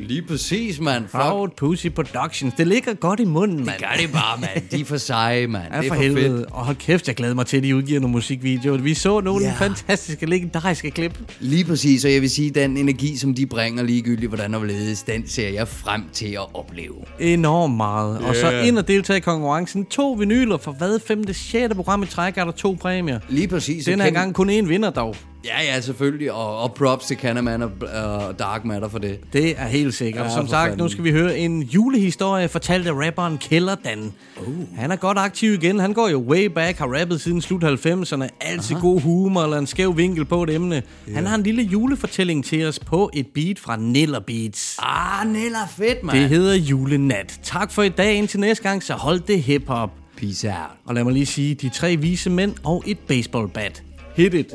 Lige 0.09 0.23
præcis, 0.23 0.81
mand. 0.81 1.03
Fuck, 1.03 1.13
Proud 1.23 1.49
Pussy 1.57 1.87
Productions. 1.87 2.55
Det 2.55 2.67
ligger 2.67 2.95
godt 2.95 3.21
i 3.21 3.25
munden, 3.25 3.57
mand. 3.67 3.79
gør 3.81 3.97
det 4.03 4.13
bare, 4.13 4.41
mand. 4.41 4.69
De 4.71 4.81
er 4.81 4.85
for 4.85 4.97
seje, 4.97 5.47
mand. 5.47 5.65
Ja, 5.73 5.79
det 5.79 5.85
er 5.85 5.89
for 5.89 5.95
for 5.95 6.03
helvede. 6.03 6.25
fedt. 6.39 6.47
Og 6.51 6.65
hold 6.65 6.77
kæft, 6.77 7.09
jeg 7.09 7.15
glæder 7.17 7.35
mig 7.35 7.47
til, 7.47 7.57
at 7.57 7.63
de 7.63 7.77
udgiver 7.77 8.01
nogle 8.01 8.13
musikvideoer. 8.13 8.52
Vi 8.52 8.52
så 8.95 9.21
nogle 9.21 9.45
Ja. 9.45 9.53
fantastiske, 9.59 10.27
legendariske 10.27 10.91
klip. 10.91 11.19
Lige 11.41 11.65
præcis, 11.65 12.05
og 12.05 12.13
jeg 12.13 12.21
vil 12.23 12.31
sige, 12.31 12.51
den 12.51 12.77
energi, 12.77 13.17
som 13.17 13.35
de 13.35 13.47
bringer 13.47 13.83
ligegyldigt, 13.83 14.31
hvordan 14.31 14.55
og 14.55 14.61
hvorledes, 14.61 15.03
den 15.03 15.29
ser 15.29 15.49
jeg 15.49 15.69
frem 15.69 16.03
til 16.13 16.27
at 16.33 16.55
opleve. 16.55 16.95
Enormt 17.21 17.77
meget. 17.77 18.19
Og 18.19 18.37
så 18.37 18.51
ind 18.51 18.79
og 18.79 18.89
deltage 18.89 19.17
i 19.17 19.21
konkurrencen. 19.21 19.85
To 19.85 20.13
vinyler 20.13 20.57
for 20.57 20.73
hvad? 20.73 20.99
Femte, 21.07 21.35
sjette 21.35 21.75
program 21.77 22.03
i 22.03 22.07
træk 22.07 22.39
er 22.39 22.45
der 22.45 22.53
to 22.53 22.77
præmier. 22.81 23.19
Lige 23.29 23.49
præcis. 23.49 23.85
Den 23.85 24.01
her 24.01 24.07
kæmpe- 24.07 24.21
gang 24.21 24.35
kun 24.35 24.51
én 24.51 24.67
vinder 24.69 24.91
dog. 24.91 25.17
Ja, 25.45 25.63
ja, 25.63 25.81
selvfølgelig. 25.81 26.33
Og, 26.33 26.59
og 26.59 26.75
props 26.75 27.07
til 27.07 27.17
Canaman 27.17 27.63
og, 27.63 27.71
og 27.95 28.39
Dark 28.39 28.65
Matter 28.65 28.89
for 28.89 28.99
det. 28.99 29.19
Det 29.33 29.55
er 29.61 29.67
helt 29.67 29.95
sikkert. 29.95 30.25
Ja, 30.25 30.31
Som 30.31 30.49
sagt, 30.49 30.69
fanden. 30.69 30.79
nu 30.79 30.89
skal 30.89 31.05
vi 31.05 31.11
høre 31.11 31.39
en 31.39 31.63
julehistorie 31.63 32.49
fortalt 32.49 32.87
af 32.87 32.93
rapperen 32.93 33.39
Kellerdan. 33.39 34.13
Uh. 34.47 34.77
Han 34.77 34.91
er 34.93 34.97
godt 34.97 35.19
aktiv 35.19 35.53
igen. 35.53 35.81
Han 35.81 35.93
går 35.93 36.09
jo 36.09 36.19
way 36.19 36.47
back, 36.47 36.79
har 36.79 37.01
rappet 37.01 37.21
siden 37.21 37.41
slut 37.41 37.65
90'erne. 37.65 38.29
Altid 38.41 38.77
god 38.81 39.01
humor 39.01 39.43
eller 39.43 39.59
en 39.59 39.67
skæv 39.67 39.97
vinkel 39.97 40.25
på 40.25 40.43
et 40.43 40.51
emne. 40.51 40.75
Yeah. 40.75 41.17
Han 41.17 41.27
har 41.27 41.35
en 41.37 41.43
lille 41.43 41.63
julefortælling 41.63 42.45
til 42.45 42.67
os 42.67 42.79
på 42.79 43.11
et 43.15 43.27
beat 43.35 43.59
fra 43.59 43.77
Niller 43.77 44.21
Beats. 44.21 44.77
Ah, 44.83 45.27
Nella, 45.27 45.59
fedt, 45.77 46.03
mand. 46.05 46.19
Det 46.19 46.29
hedder 46.29 46.55
Julenat. 46.55 47.41
Tak 47.43 47.71
for 47.73 47.83
i 47.83 47.89
dag. 47.89 48.15
Indtil 48.15 48.41
næste 48.41 48.63
gang, 48.63 48.83
så 48.83 48.95
hold 48.95 49.21
det 49.21 49.43
hiphop. 49.43 49.91
Peace 50.17 50.49
out. 50.49 50.57
Og 50.85 50.95
lad 50.95 51.05
mig 51.05 51.13
lige 51.13 51.27
sige, 51.27 51.55
de 51.55 51.69
tre 51.69 51.97
vise 51.97 52.31
mænd 52.31 52.55
og 52.65 52.85
et 52.87 52.99
baseballbat. 52.99 53.83
Hit 54.17 54.35
it. 54.35 54.53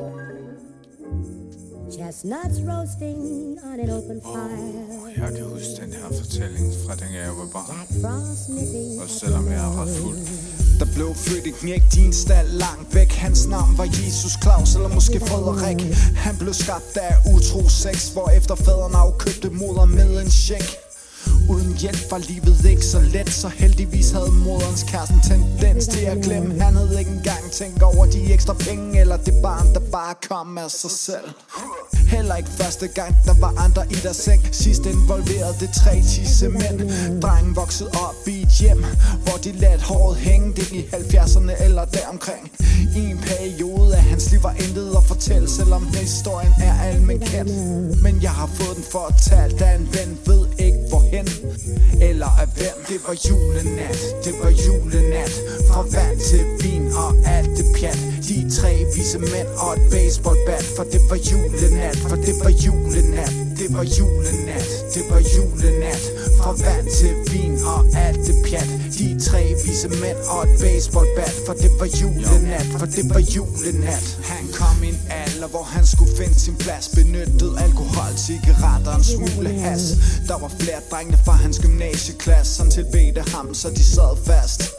Chestnuts 1.92 2.60
roasting 2.70 3.58
on 3.64 3.80
an 3.80 3.90
open 3.90 4.22
fire. 4.22 4.58
Jeg 5.18 5.36
kan 5.36 5.46
huske 5.46 5.74
den 5.82 5.94
her 5.94 6.08
fortælling 6.20 6.74
fra 6.86 6.94
dengang 6.96 7.26
jeg 7.30 7.38
var 7.42 7.50
barn. 7.54 7.70
Jack 7.78 7.92
Frost 8.02 8.50
nipping. 8.50 9.02
Og 9.02 9.10
selvom 9.10 9.46
jeg 9.48 9.62
er 9.70 9.82
ret 9.82 9.90
fuld. 9.90 10.18
Der 10.80 10.86
blev 10.96 11.16
født 11.16 11.48
et 11.48 11.56
knæk, 11.56 11.82
din 11.96 12.14
stald 12.14 12.50
langt 12.50 12.96
væk 12.96 13.12
Hans 13.12 13.48
navn 13.48 13.78
var 13.78 13.84
Jesus 13.84 14.34
Claus, 14.44 14.76
eller 14.76 14.88
måske 14.88 15.20
Frederik 15.20 15.82
Han 16.16 16.38
blev 16.38 16.54
skabt 16.54 16.98
af 16.98 17.14
utro 17.34 17.70
sex 17.70 18.14
Hvorefter 18.14 18.56
faderen 18.56 18.96
afkøbte 18.96 19.50
moder 19.50 19.86
med 19.86 20.22
en 20.22 20.30
check 20.30 20.87
Uden 21.50 21.78
hjælp 21.78 22.12
var 22.12 22.18
livet 22.18 22.66
ikke 22.66 22.86
så 22.86 23.00
let. 23.00 23.30
Så 23.30 23.48
heldigvis 23.48 24.12
havde 24.12 24.32
moderens 24.32 24.84
kæresten 24.84 25.22
tendens 25.22 25.88
til 25.88 26.06
at 26.06 26.18
glemme. 26.24 26.62
Han 26.62 26.76
havde 26.76 27.00
ikke 27.00 27.12
engang 27.12 27.52
tænkt 27.52 27.84
over 27.84 28.06
de 28.06 28.34
ekstra 28.34 28.54
penge 28.54 29.00
Eller 29.00 29.18
det 29.18 29.34
barn, 29.44 29.74
der 29.74 29.80
bare 29.92 30.16
kom 30.30 30.58
af 30.58 30.72
sig 30.72 30.92
selv. 30.92 31.28
Heller 32.08 32.36
ikke 32.36 32.50
første 32.50 32.88
gang, 32.88 33.16
der 33.26 33.34
var 33.40 33.54
andre 33.66 33.84
i 33.92 33.96
deres 34.04 34.18
seng. 34.18 34.42
Sidst 34.52 34.86
involverede 34.86 35.56
det 35.60 35.70
tre 35.82 36.02
tisse 36.02 36.50
mænd. 36.50 36.80
Drengen 37.22 37.56
voksede 37.56 37.90
op 37.90 38.28
i 38.28 38.42
et 38.42 38.50
hjem 38.60 38.84
Hvor 39.24 39.38
de 39.44 39.52
ladt 39.52 39.82
håret 39.82 40.18
hænge. 40.18 40.54
Det 40.56 40.72
i 40.72 40.82
70'erne 40.82 41.64
eller 41.66 41.86
deromkring. 41.86 42.52
I 42.96 43.00
en 43.12 43.18
periode 43.18 43.96
af 43.96 44.04
hans 44.04 44.32
liv 44.32 44.44
var 44.44 44.56
intet 44.64 44.96
at 44.98 45.04
fortælle 45.04 45.50
Selvom 45.50 45.88
historien 45.88 46.54
er 46.62 46.74
almen 46.82 47.20
kendt. 47.20 47.52
Men 48.04 48.22
jeg 48.22 48.32
har 48.32 48.48
fået 48.48 48.76
den 48.78 48.86
fortalt 48.92 49.62
af 49.62 49.76
en 49.76 49.88
ven. 49.96 50.20
Ved 50.26 50.46
ikke 50.60 50.87
hvorhen 50.90 51.28
eller 52.10 52.32
af 52.42 52.48
hvem. 52.56 52.76
Det 52.90 53.00
var 53.08 53.16
julenat, 53.28 54.00
det 54.26 54.34
var 54.42 54.52
julenat. 54.66 55.34
Fra 55.70 55.82
vand 55.94 56.20
til 56.30 56.44
vin 56.62 56.86
og 57.04 57.12
alt 57.36 57.52
det 57.58 57.66
pjat. 57.76 58.00
De 58.28 58.36
tre 58.58 58.72
vise 58.96 59.20
mænd 59.20 59.50
og 59.64 59.74
et 59.74 59.84
baseballbat 59.92 60.66
For 60.76 60.84
det 60.84 61.02
var 61.10 61.20
julenat, 61.32 61.98
for 62.10 62.16
det 62.16 62.36
var 62.44 62.52
julenat. 62.66 63.47
Det 63.68 63.76
var 63.76 63.84
julenat, 63.84 64.70
det 64.94 65.04
var 65.10 65.22
julenat. 65.36 66.04
Fra 66.38 66.52
vand 66.52 66.88
til 67.00 67.16
vin 67.32 67.56
og 67.74 67.86
alt 67.96 68.28
det 68.28 68.36
pjat. 68.46 68.70
De 68.98 69.20
tre 69.20 69.42
vise 69.66 69.88
mænd 69.88 70.20
og 70.34 70.44
et 70.44 70.60
baseballbat. 70.62 71.36
For 71.46 71.54
det 71.54 71.72
var 71.80 71.90
julenat, 72.02 72.68
for 72.80 72.86
det 72.86 73.06
var 73.10 73.20
julenat. 73.36 74.08
Han 74.24 74.44
kom 74.60 74.84
i 74.84 74.88
en 74.88 75.00
alder, 75.10 75.48
hvor 75.48 75.64
han 75.64 75.86
skulle 75.86 76.12
finde 76.18 76.40
sin 76.40 76.56
plads. 76.56 76.90
Benyttede 76.96 77.54
alkohol, 77.66 78.14
cigaretter 78.18 78.92
og 78.92 78.98
en 78.98 79.04
smule 79.04 79.50
has. 79.50 79.84
Der 80.28 80.38
var 80.44 80.52
flere 80.60 80.82
drengene 80.92 81.20
fra 81.26 81.32
hans 81.32 81.60
gymnasieklasse 81.60 82.56
Som 82.56 82.70
tilbedte 82.70 83.22
ham, 83.34 83.54
så 83.54 83.70
de 83.70 83.84
sad 83.84 84.14
fast. 84.26 84.77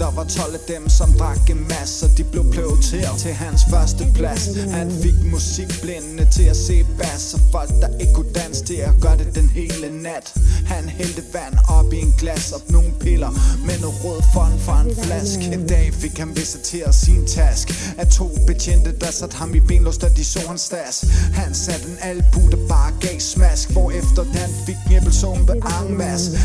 Der 0.00 0.10
var 0.10 0.24
12 0.24 0.54
af 0.54 0.60
dem, 0.68 0.88
som 0.88 1.12
drak 1.12 1.50
en 1.50 1.66
masse 1.68 2.06
Og 2.06 2.10
de 2.18 2.24
blev 2.24 2.44
prioriteret 2.54 3.18
til 3.18 3.32
hans 3.32 3.60
første 3.70 4.06
plads. 4.14 4.42
Han 4.70 4.90
fik 5.02 5.18
musikblindende 5.32 6.26
til 6.36 6.42
at 6.42 6.56
se 6.56 6.84
bass 6.98 7.34
Og 7.34 7.40
folk, 7.52 7.70
der 7.82 7.88
ikke 8.00 8.12
kunne 8.12 8.32
danse 8.32 8.64
til 8.64 8.74
at 8.74 8.94
gøre 9.00 9.16
det 9.18 9.34
den 9.34 9.48
hele 9.48 10.02
nat. 10.02 10.34
Han 10.66 10.84
hældte 10.88 11.22
vand 11.32 11.54
op 11.68 11.92
i 11.92 11.98
en 11.98 12.14
glas 12.18 12.52
Og 12.52 12.60
nogle 12.68 12.92
piller 13.00 13.30
med 13.66 13.78
noget 13.80 14.04
rød 14.04 14.22
fond 14.34 14.60
fra 14.60 14.80
en 14.80 14.96
flask 15.04 15.38
En 15.38 15.66
dag 15.66 15.94
fik 15.94 16.18
han 16.18 16.36
visiteret 16.36 16.94
sin 16.94 17.26
task. 17.26 17.66
Af 17.98 18.06
to 18.06 18.28
betjente, 18.46 18.90
der 19.00 19.10
satte 19.10 19.36
ham 19.36 19.54
i 19.54 19.60
benlås, 19.60 19.98
da 19.98 20.08
de 20.08 20.24
så 20.24 20.40
hans 20.48 20.60
stas. 20.60 21.04
Han 21.34 21.54
satte 21.54 21.86
en 21.88 21.98
albu, 22.00 22.40
der 22.50 22.68
bare 22.68 22.92
gav 23.00 23.20
smask 23.20 23.70
Hvorefter 23.70 24.24
han 24.24 24.50
fik 24.66 24.76
en 24.86 24.96
æblesumpe 24.96 25.52
en 25.52 26.00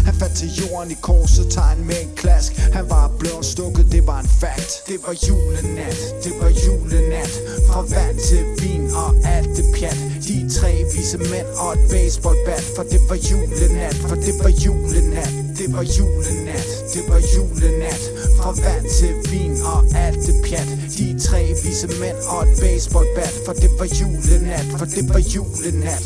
Han 0.05 0.15
faldt 0.19 0.35
til 0.35 0.49
jorden 0.61 0.91
i 0.91 0.97
korset, 1.01 1.51
tegn 1.51 1.85
med 1.87 1.95
en 2.01 2.09
klask. 2.15 2.51
Han 2.73 2.89
var 2.89 3.11
blevet 3.19 3.44
stukket, 3.45 3.91
det 3.91 4.07
var 4.07 4.19
en 4.19 4.31
fact 4.41 4.71
Det 4.87 4.97
var 5.05 5.15
julenat, 5.27 5.99
det 6.23 6.33
var 6.41 6.51
julenat. 6.63 7.33
Fra 7.67 7.79
vand 7.93 8.17
til 8.27 8.43
vin 8.61 8.85
og 9.03 9.11
alt 9.33 9.51
det 9.57 9.65
pjat. 9.75 9.99
De 10.27 10.35
tre 10.57 10.71
vise 10.93 11.17
mænd 11.31 11.49
og 11.63 11.69
et 11.75 11.83
baseballbat. 11.91 12.63
For 12.75 12.83
det 12.93 13.01
var 13.09 13.19
julenat, 13.29 13.97
for 14.09 14.15
det 14.25 14.35
var 14.43 14.51
julenat. 14.63 15.31
Det 15.59 15.67
var 15.75 15.85
julenat, 15.97 16.67
det 16.93 17.03
var 17.09 17.21
julenat. 17.33 18.03
Fra 18.37 18.49
vand 18.63 18.85
til 18.97 19.13
vin 19.31 19.55
og 19.73 19.79
alt 20.03 20.21
det 20.27 20.35
pjat. 20.45 20.69
De 20.95 21.05
tre 21.25 21.41
vise 21.63 21.87
mænd 22.01 22.19
og 22.33 22.39
et 22.43 22.51
baseballbat. 22.61 23.33
For 23.45 23.53
det 23.53 23.71
var 23.79 23.87
julenat, 23.99 24.67
for 24.79 24.85
det 24.95 25.03
var 25.13 25.21
julenat. 25.33 26.05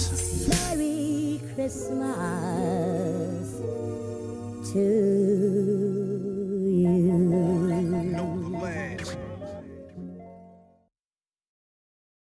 Merry 0.52 1.40
Christmas 1.56 3.50
to 4.74 5.89